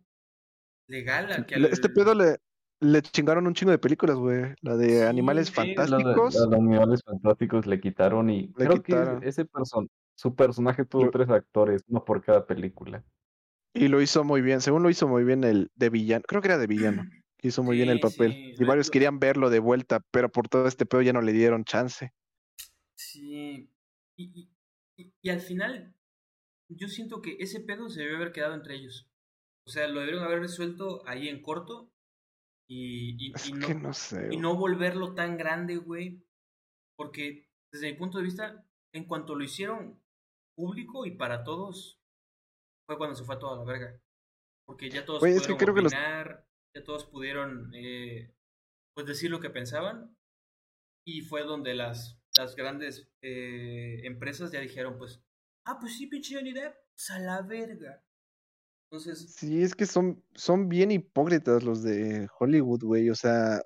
legal. 0.88 1.32
al 1.32 1.46
que 1.46 1.56
al- 1.56 1.66
Este 1.66 1.88
pedo 1.88 2.14
le, 2.14 2.38
le 2.80 3.02
chingaron 3.02 3.46
un 3.46 3.54
chingo 3.54 3.72
de 3.72 3.78
películas, 3.78 4.16
güey. 4.16 4.54
La 4.62 4.76
de 4.76 4.88
Sí, 4.88 5.00
Animales 5.02 5.48
sí, 5.48 5.54
Los 5.56 5.66
de- 5.66 5.74
Fantásticos. 5.74 6.42
animales 6.52 7.02
fantásticos 7.04 7.66
le 7.66 7.80
quitaron 7.80 8.30
y 8.30 8.46
Le 8.48 8.52
creo 8.66 8.82
quitaron. 8.82 9.20
que 9.20 9.28
ese 9.28 9.44
person 9.44 9.88
su 10.14 10.34
personaje 10.34 10.86
tuvo 10.86 11.10
tres 11.10 11.28
actores, 11.28 11.82
uno 11.88 12.02
por 12.02 12.22
cada 12.24 12.46
película. 12.46 13.04
Y 13.74 13.88
lo 13.88 14.00
hizo 14.00 14.24
muy 14.24 14.40
bien. 14.40 14.62
Según 14.62 14.82
lo 14.82 14.88
hizo 14.88 15.06
muy 15.06 15.24
bien 15.24 15.44
el 15.44 15.70
de 15.74 15.90
villano. 15.90 16.24
Creo 16.26 16.40
que 16.40 16.48
era 16.48 16.56
de 16.58 16.66
villano. 16.66 17.02
Hizo 17.46 17.62
muy 17.62 17.76
bien 17.76 17.88
el 17.88 18.00
papel. 18.00 18.32
sí, 18.32 18.54
Y 18.58 18.64
varios 18.64 18.90
querían 18.90 19.18
verlo 19.18 19.50
de 19.50 19.58
vuelta, 19.58 20.00
pero 20.10 20.30
por 20.30 20.48
todo 20.48 20.66
este 20.66 20.86
pedo 20.86 21.02
ya 21.02 21.12
no 21.12 21.20
le 21.22 21.32
dieron 21.32 21.64
chance. 21.64 22.12
Sí. 22.98 23.70
Y, 24.18 24.50
y, 25.22 25.28
al 25.30 25.40
final, 25.40 25.94
yo 26.68 26.88
siento 26.88 27.20
que 27.22 27.36
ese 27.38 27.60
pedo 27.60 27.88
se 27.90 28.00
debe 28.00 28.16
haber 28.16 28.32
quedado 28.32 28.54
entre 28.54 28.74
ellos. 28.76 29.08
O 29.66 29.70
sea, 29.70 29.86
lo 29.88 30.00
debieron 30.00 30.24
haber 30.24 30.40
resuelto 30.40 31.06
ahí 31.06 31.28
en 31.28 31.42
corto. 31.42 31.90
Y, 32.68 33.16
y, 33.28 33.32
Es 33.34 33.48
y 33.48 33.52
no, 33.52 33.66
que 33.66 33.74
no 33.74 33.92
sé. 33.92 34.28
y 34.32 34.36
no 34.38 34.56
volverlo 34.56 35.14
tan 35.14 35.36
grande, 35.36 35.76
güey. 35.76 36.24
Porque 36.96 37.46
desde 37.72 37.92
mi 37.92 37.98
punto 37.98 38.18
de 38.18 38.24
vista, 38.24 38.66
en 38.94 39.04
cuanto 39.04 39.34
lo 39.34 39.44
hicieron 39.44 40.00
público 40.56 41.04
y 41.04 41.10
para 41.12 41.44
todos, 41.44 42.00
fue 42.88 42.96
cuando 42.96 43.14
se 43.14 43.24
fue 43.24 43.34
a 43.34 43.38
toda 43.38 43.58
la 43.58 43.64
verga. 43.64 44.00
Porque 44.66 44.88
ya 44.88 45.04
todos 45.04 45.20
Güey, 45.20 45.34
es 45.34 45.46
que 45.46 45.54
pudieron 45.54 45.58
creo 45.58 45.74
que 45.74 45.82
los- 45.82 45.92
ya 46.76 46.84
todos 46.84 47.06
pudieron 47.06 47.72
eh, 47.74 48.30
pues 48.94 49.06
decir 49.06 49.30
lo 49.30 49.40
que 49.40 49.50
pensaban. 49.50 50.14
Y 51.06 51.22
fue 51.22 51.44
donde 51.44 51.74
las, 51.74 52.20
las 52.36 52.54
grandes 52.54 53.08
eh, 53.22 54.00
empresas 54.04 54.52
ya 54.52 54.60
dijeron, 54.60 54.98
pues, 54.98 55.22
ah, 55.64 55.78
pues 55.80 55.96
sí, 55.96 56.06
pinche 56.06 56.34
Johnny 56.34 56.52
Depp, 56.52 56.74
pues 56.92 57.10
a 57.10 57.18
la 57.18 57.42
verga. 57.42 58.02
Entonces, 58.90 59.34
Sí, 59.34 59.62
es 59.62 59.74
que 59.74 59.86
son, 59.86 60.22
son 60.34 60.68
bien 60.68 60.90
hipócritas 60.90 61.62
los 61.62 61.82
de 61.82 62.28
Hollywood, 62.38 62.82
güey. 62.84 63.08
O 63.08 63.14
sea, 63.14 63.62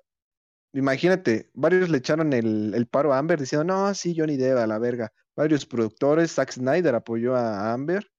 imagínate, 0.73 1.49
varios 1.53 1.89
le 1.89 1.97
echaron 1.97 2.31
el, 2.31 2.73
el 2.73 2.87
paro 2.87 3.13
a 3.13 3.17
Amber 3.17 3.39
diciendo, 3.39 3.65
no, 3.65 3.93
sí, 3.93 4.15
Johnny 4.15 4.37
Depp 4.37 4.57
a 4.57 4.67
la 4.67 4.79
verga. 4.79 5.11
Varios 5.35 5.65
productores, 5.65 6.31
Zack 6.31 6.51
Snyder 6.51 6.95
apoyó 6.95 7.35
a 7.35 7.73
Amber 7.73 8.09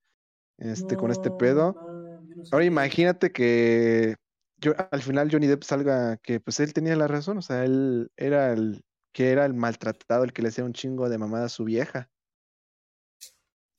este, 0.59 0.97
con 0.97 1.11
este 1.11 1.31
no, 1.31 1.39
pedo. 1.39 1.75
yo 1.75 2.37
no 2.37 2.43
Ahora 2.51 2.65
imagínate 2.65 3.33
que 3.33 4.17
yo, 4.63 4.73
al 4.91 5.03
final 5.03 5.29
Johnny 5.31 5.47
Depp 5.47 5.65
salga 5.65 6.17
que 6.19 6.41
pues 6.41 6.61
él 6.61 6.73
tenía 6.73 6.97
la 6.97 7.09
razón, 7.09 7.39
o 7.39 7.43
sea, 7.43 7.65
él 7.65 8.11
era 8.17 8.53
el 8.53 8.85
que 9.13 9.31
era 9.31 9.45
el 9.45 9.55
maltratado, 9.55 10.25
el 10.25 10.33
que 10.33 10.43
le 10.43 10.49
hacía 10.49 10.65
un 10.65 10.73
chingo 10.73 11.09
de 11.09 11.19
mamada 11.19 11.47
a 11.47 11.51
su 11.51 11.65
vieja. 11.65 12.09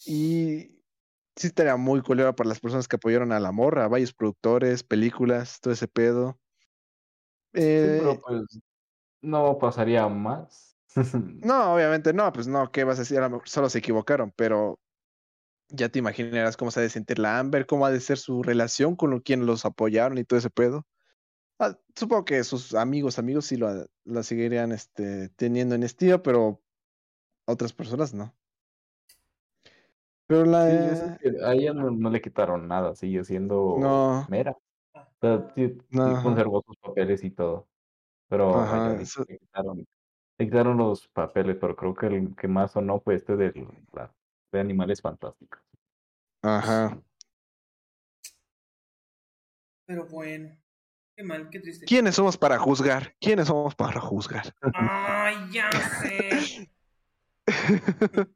Y 0.06 0.84
sí 1.36 1.48
estaría 1.48 1.76
muy 1.78 2.02
culero 2.02 2.36
para 2.36 2.50
las 2.50 2.60
personas 2.60 2.88
que 2.88 2.98
apoyaron 2.98 3.32
a 3.32 3.40
la 3.40 3.52
morra, 3.52 3.88
varios 3.88 4.14
productores, 4.14 4.84
películas, 4.84 5.60
todo 5.62 5.74
ese 5.74 5.88
pedo. 5.88 6.38
Sí, 7.54 7.62
Eh, 7.62 7.98
pero 8.00 8.20
pues 8.20 8.60
no 9.22 9.58
pasaría 9.58 10.08
más. 10.08 10.78
no, 11.14 11.76
obviamente 11.76 12.14
no, 12.14 12.32
pues 12.34 12.48
no, 12.48 12.72
¿qué 12.72 12.84
vas 12.84 12.98
a 12.98 13.02
decir? 13.02 13.18
A 13.20 13.22
lo 13.22 13.30
mejor 13.32 13.50
solo 13.50 13.70
se 13.70 13.80
equivocaron, 13.80 14.34
pero 14.36 14.80
ya 15.74 15.90
te 15.90 16.00
imaginarás 16.00 16.56
cómo 16.56 16.72
se 16.72 16.80
ha 16.80 16.84
de 16.84 16.90
sentir 16.90 17.20
la 17.20 17.40
Amber, 17.40 17.66
cómo 17.66 17.86
ha 17.86 17.92
de 17.92 18.00
ser 18.00 18.18
su 18.18 18.44
relación 18.44 18.96
con 18.96 19.20
quien 19.20 19.46
los 19.46 19.66
apoyaron 19.66 20.18
y 20.18 20.24
todo 20.24 20.38
ese 20.40 20.50
pedo. 20.50 20.86
Ah, 21.60 21.78
supongo 21.96 22.26
que 22.26 22.44
sus 22.44 22.74
amigos, 22.76 23.20
amigos 23.20 23.46
sí 23.46 23.58
lo, 23.58 23.88
la 24.06 24.24
seguirían 24.24 24.72
este, 24.72 25.30
teniendo 25.30 25.76
en 25.76 25.84
estima, 25.84 26.22
pero 26.22 26.62
otras 27.46 27.74
personas 27.74 28.14
no. 28.14 28.34
Pero 30.28 30.46
la... 30.46 30.68
Sí, 30.96 31.04
que 31.20 31.44
a 31.44 31.54
ella 31.54 31.74
no, 31.74 31.92
no 31.92 32.10
le 32.10 32.22
quitaron 32.22 32.68
nada, 32.68 32.96
sigue 32.96 33.24
siendo 33.24 33.78
No. 33.80 34.26
mera. 34.30 34.58
O 34.94 35.06
sea, 35.22 35.52
sí, 35.56 35.78
Ajá. 36.00 36.24
conservó 36.24 36.64
sus 36.66 36.78
papeles 36.78 37.24
y 37.24 37.32
todo. 37.32 37.68
Pero 38.30 38.60
Ajá, 38.60 38.96
eso- 39.02 39.26
le 39.28 39.38
quitaron, 39.38 39.88
le 40.38 40.46
quitaron 40.46 40.78
los 40.78 41.08
papeles, 41.10 41.58
pero 41.60 41.76
creo 41.76 41.94
que 41.94 42.08
el 42.08 42.36
que 42.36 42.48
más 42.48 42.72
sonó 42.72 43.00
fue 43.00 43.16
este 43.16 43.36
de, 43.36 43.68
la- 43.92 44.14
de 44.54 44.62
Animales 44.62 45.02
Fantásticos. 45.02 45.62
Ajá. 46.44 47.02
Pero 49.86 50.06
bueno, 50.08 50.56
qué 51.18 51.24
mal, 51.24 51.50
qué 51.50 51.60
triste. 51.60 51.86
¿Quiénes 51.86 52.16
somos 52.16 52.38
para 52.38 52.58
juzgar? 52.58 53.16
¿Quiénes 53.20 53.48
somos 53.48 53.76
para 53.76 54.00
juzgar? 54.00 54.54
Ay, 54.74 55.36
ya 55.52 55.70
sé. 56.02 56.70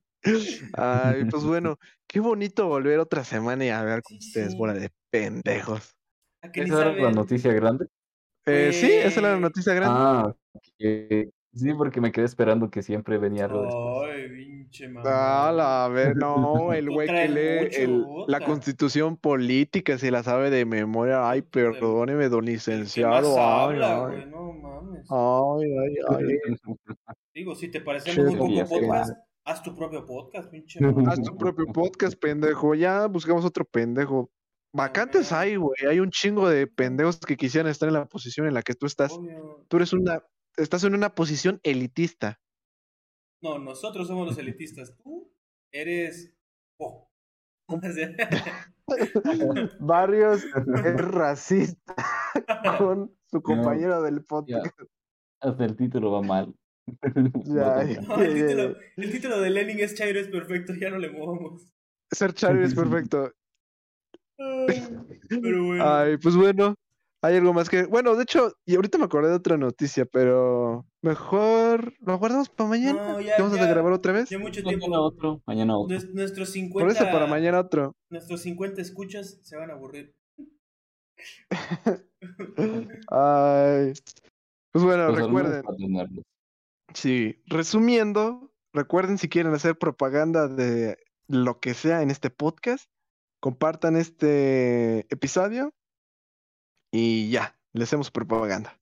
Ay, 0.73 1.25
pues 1.25 1.43
bueno, 1.43 1.77
qué 2.07 2.19
bonito 2.19 2.67
volver 2.67 2.99
otra 2.99 3.23
semana 3.23 3.63
y 3.65 3.69
hablar 3.69 4.01
con 4.01 4.19
Sí, 4.19 4.27
ustedes, 4.27 4.51
sí. 4.53 4.57
bola 4.57 4.73
de 4.73 4.91
pendejos. 5.09 5.95
¿Esa 6.41 6.81
era 6.81 6.93
la 6.93 7.11
noticia 7.11 7.53
grande? 7.53 7.87
Eh, 8.45 8.71
sí, 8.73 8.91
esa 8.91 9.19
era 9.19 9.29
la 9.29 9.35
Güey. 9.35 9.41
noticia 9.41 9.73
grande. 9.73 9.99
Ah, 9.99 10.35
que- 10.77 11.29
sí, 11.57 11.73
porque 11.73 11.99
me 12.01 12.11
quedé 12.11 12.25
esperando 12.25 12.69
que 12.69 12.81
siempre 12.81 13.17
venía 13.17 13.45
algo 13.45 13.63
después. 13.63 14.11
Ay, 14.15 14.29
pinche 14.29 14.87
mamá. 14.89 15.09
Ah, 15.47 15.51
la 15.51 15.87
ver, 15.89 16.15
no, 16.15 16.71
el 16.73 16.89
güey 16.89 17.07
que 17.07 17.27
lee 17.27 17.69
el- 17.83 18.05
la 18.27 18.39
constitución 18.41 19.17
política 19.17 19.97
se 19.97 20.11
la 20.11 20.23
sabe 20.23 20.49
de 20.49 20.65
memoria. 20.65 21.29
Ay, 21.29 21.41
perdóneme, 21.41 22.29
don 22.29 22.47
El 22.47 22.57
que 22.57 22.57
más 22.57 22.67
licenciado. 22.67 23.35
Ay, 23.37 23.43
habla, 23.75 23.95
ay, 23.95 24.01
güey, 24.15 24.25
no 24.27 24.53
mames. 24.53 25.05
ay, 25.09 25.95
ay, 26.09 26.29
ay. 26.29 26.55
Digo, 27.33 27.55
si 27.55 27.69
te 27.69 27.81
parecemos 27.81 28.33
ya 28.49 28.65
poco 28.65 28.81
podcast, 28.87 29.13
haz 29.45 29.63
tu 29.63 29.75
propio 29.75 30.05
podcast, 30.05 30.49
pinche 30.49 30.79
Haz 30.85 30.93
mamá. 30.95 31.15
tu 31.15 31.37
propio 31.37 31.65
podcast, 31.67 32.19
pendejo. 32.19 32.75
Ya 32.75 33.07
buscamos 33.07 33.45
otro 33.45 33.63
pendejo. 33.65 34.29
Vacantes 34.73 35.31
hay, 35.31 35.55
güey. 35.55 35.85
Hay 35.89 35.99
un 35.99 36.11
chingo 36.11 36.49
de 36.49 36.67
pendejos 36.67 37.17
que 37.19 37.37
quisieran 37.37 37.71
estar 37.71 37.87
en 37.87 37.93
la 37.93 38.05
posición 38.05 38.47
en 38.47 38.53
la 38.53 38.61
que 38.61 38.75
tú 38.75 38.85
estás. 38.85 39.13
Obvio. 39.13 39.63
Tú 39.67 39.77
eres 39.77 39.93
una, 39.93 40.21
estás 40.57 40.83
en 40.83 40.93
una 40.95 41.13
posición 41.15 41.59
elitista. 41.63 42.39
No, 43.41 43.59
nosotros 43.59 44.07
somos 44.07 44.27
los 44.27 44.37
elitistas. 44.37 44.95
Tú 45.03 45.31
eres. 45.71 46.33
Oh. 46.79 47.09
Barrios 49.79 50.45
es 50.45 51.01
racista 51.01 51.95
con 52.77 53.13
su 53.29 53.41
compañero 53.41 54.01
del 54.01 54.23
podcast. 54.23 54.73
Hasta 55.41 55.65
el 55.65 55.75
título 55.75 56.11
va 56.11 56.21
mal. 56.21 56.55
Ya, 57.43 57.83
No, 58.01 58.15
el, 58.21 58.33
título, 58.33 58.77
el 58.95 59.11
título 59.11 59.41
de 59.41 59.49
Lenin 59.49 59.79
es 59.81 59.95
Chairo 59.95 60.21
es 60.21 60.29
perfecto, 60.29 60.73
ya 60.79 60.89
no 60.89 60.97
le 60.97 61.11
movamos. 61.11 61.69
Ser 62.11 62.33
Chario 62.33 62.63
es 62.63 62.73
perfecto. 62.73 63.33
Ay, 64.39 64.87
Pero 65.27 65.65
bueno. 65.65 65.83
Ay, 65.85 66.17
pues 66.17 66.37
bueno, 66.37 66.75
hay 67.27 67.35
algo 67.37 67.53
más 67.53 67.69
que. 67.69 67.85
Bueno, 67.85 68.15
de 68.15 68.23
hecho, 68.23 68.53
y 68.65 68.75
ahorita 68.75 68.97
me 68.97 69.05
acordé 69.05 69.29
de 69.29 69.35
otra 69.35 69.57
noticia, 69.57 70.05
pero 70.05 70.85
mejor 71.01 71.93
lo 71.99 72.17
guardamos 72.17 72.49
para 72.49 72.69
mañana. 72.69 73.13
No, 73.13 73.21
ya, 73.21 73.35
Vamos 73.39 73.57
a 73.59 73.65
grabar 73.67 73.91
otra 73.93 74.13
vez. 74.13 74.29
Ya 74.29 74.39
mucho 74.39 74.61
Mañana 74.63 74.79
tiempo. 74.79 74.99
otro, 75.01 75.41
mañana 75.45 75.77
otro. 75.77 75.97
Nues- 75.97 76.13
Nuestros 76.13 76.47
Por 76.49 76.53
50, 76.53 76.93
eso 76.93 77.03
para 77.11 77.27
mañana 77.27 77.59
otro. 77.59 77.95
nuestros 78.09 78.41
50 78.41 78.81
escuchas 78.81 79.39
se 79.43 79.55
van 79.57 79.69
a 79.69 79.73
aburrir. 79.73 80.15
Ay. 83.09 83.93
Pues 84.71 84.85
bueno, 84.85 85.07
Pues 85.09 85.25
recuerden, 85.25 85.63
sí, 86.93 87.41
resumiendo, 87.47 88.51
recuerden 88.73 89.17
si 89.17 89.27
quieren 89.29 89.53
hacer 89.53 89.77
propaganda 89.77 90.47
de 90.47 90.97
lo 91.27 91.59
que 91.59 91.73
sea 91.73 92.01
en 92.03 92.11
este 92.11 92.29
podcast, 92.29 92.85
compartan 93.41 93.95
este 93.95 94.99
episodio 95.13 95.73
y 96.91 97.29
ya, 97.29 97.55
le 97.73 97.83
hacemos 97.83 98.11
propaganda. 98.11 98.79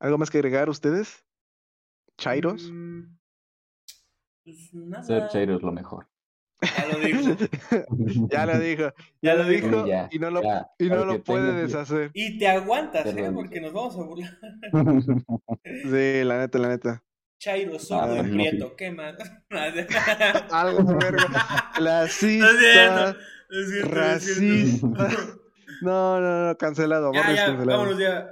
¿Algo 0.00 0.18
más 0.18 0.30
que 0.30 0.38
agregar 0.38 0.68
ustedes? 0.68 1.24
Chairos. 2.18 2.70
Mm, 2.70 3.16
Pues 4.44 4.74
nada. 4.74 5.02
Ser 5.02 5.28
chairo 5.28 5.56
es 5.56 5.62
lo 5.62 5.72
mejor. 5.72 6.08
Ya 6.62 6.86
lo 6.86 6.98
dijo. 6.98 7.20
Ya 8.30 8.46
lo 8.46 8.58
dijo. 8.58 8.92
Ya 9.22 9.34
lo 9.34 9.44
dijo. 9.44 9.86
Ya, 9.86 10.08
y 10.10 10.18
no 10.18 10.30
lo, 10.30 10.42
ya, 10.42 10.66
y 10.78 10.88
no 10.88 11.04
lo 11.04 11.22
puede 11.22 11.52
deshacer. 11.52 12.10
Y 12.14 12.38
te 12.38 12.48
aguantas, 12.48 13.06
¿eh? 13.06 13.30
Porque 13.32 13.60
nos 13.60 13.72
vamos 13.72 13.96
a 13.96 14.02
burlar. 14.02 14.38
Sí, 15.64 16.24
la 16.24 16.38
neta, 16.38 16.58
la 16.58 16.68
neta. 16.68 17.02
Chairo, 17.38 17.78
sordo 17.78 18.14
Ah, 18.14 18.22
no, 18.22 18.32
prieto. 18.32 18.76
¿Qué 18.76 18.90
más? 18.90 19.16
Algo 20.50 20.96
verga. 20.96 21.72
Clasista. 21.74 22.46
no 22.90 23.12
no. 23.12 23.18
Racista. 23.88 25.08
No, 25.82 26.20
no, 26.20 26.48
no, 26.48 26.56
cancelado. 26.56 27.12
Ya, 27.12 27.20
Barrios 27.20 27.38
ya, 27.38 27.46
cancelado. 27.46 27.78
vámonos 27.78 28.00
ya. 28.00 28.30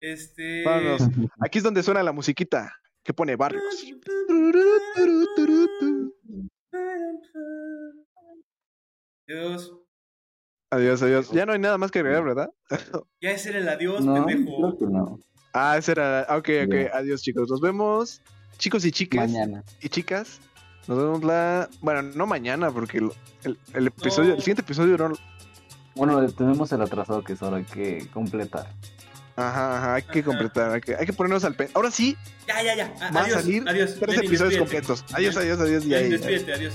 Este. 0.00 0.64
Vámonos. 0.64 1.02
Aquí 1.40 1.58
es 1.58 1.64
donde 1.64 1.82
suena 1.82 2.02
la 2.02 2.12
musiquita 2.12 2.72
que 3.02 3.12
pone 3.14 3.36
Barrios. 3.36 3.62
Dios. 9.26 9.72
Adiós, 10.70 11.02
adiós. 11.02 11.30
Ya 11.30 11.46
no 11.46 11.52
hay 11.52 11.58
nada 11.58 11.78
más 11.78 11.90
que 11.90 11.98
agregar, 12.00 12.24
¿verdad? 12.24 12.50
Ya 13.22 13.30
ese 13.32 13.50
era 13.50 13.58
el 13.58 13.68
adiós, 13.68 14.04
No, 14.04 14.14
pendejo. 14.26 14.56
creo 14.56 14.78
que 14.78 14.86
no. 14.86 15.18
Ah, 15.54 15.76
ese 15.78 15.92
era. 15.92 16.26
Ok, 16.30 16.48
ok. 16.66 16.74
Adiós, 16.94 17.22
chicos. 17.22 17.48
Nos 17.50 17.60
vemos. 17.60 18.22
Chicos 18.58 18.84
y 18.84 18.92
chicas. 18.92 19.30
Mañana. 19.30 19.64
Y 19.80 19.88
chicas. 19.88 20.40
Nos 20.86 20.98
vemos 20.98 21.24
la. 21.24 21.68
Bueno, 21.80 22.02
no 22.02 22.26
mañana, 22.26 22.70
porque 22.70 22.98
el, 22.98 23.10
el- 23.44 23.58
el 23.74 23.86
episodio, 23.86 24.30
No. 24.30 24.34
el 24.36 24.40
siguiente 24.40 24.62
episodio 24.62 24.96
no. 24.98 25.14
Bueno, 25.98 26.24
tenemos 26.32 26.72
el 26.72 26.80
atrasado 26.80 27.22
que 27.22 27.36
solo 27.36 27.56
hay 27.56 27.64
que 27.64 28.08
completar. 28.14 28.66
Ajá, 29.36 29.76
ajá, 29.78 29.94
hay 29.94 30.02
que 30.02 30.22
completar, 30.24 30.72
hay 30.72 30.80
que, 30.80 30.96
hay 30.96 31.04
que 31.06 31.12
ponernos 31.12 31.44
al 31.44 31.54
pen. 31.54 31.68
Ahora 31.74 31.90
sí, 31.90 32.16
Ya, 32.46 32.62
ya, 32.62 32.74
ya. 32.74 32.94
A- 33.00 33.10
va 33.12 33.20
adiós, 33.22 33.36
a 33.36 33.40
salir 33.42 33.68
adiós. 33.68 33.94
tres 34.00 34.16
Lenny, 34.16 34.26
episodios 34.28 34.54
despídete. 34.54 34.58
completos. 34.86 35.04
Adiós, 35.12 35.36
adiós, 35.36 35.60
adiós. 35.60 35.84
y 35.84 35.88
Lenny, 35.88 36.04
ahí- 36.04 36.10
despídete, 36.10 36.52
adiós. 36.54 36.74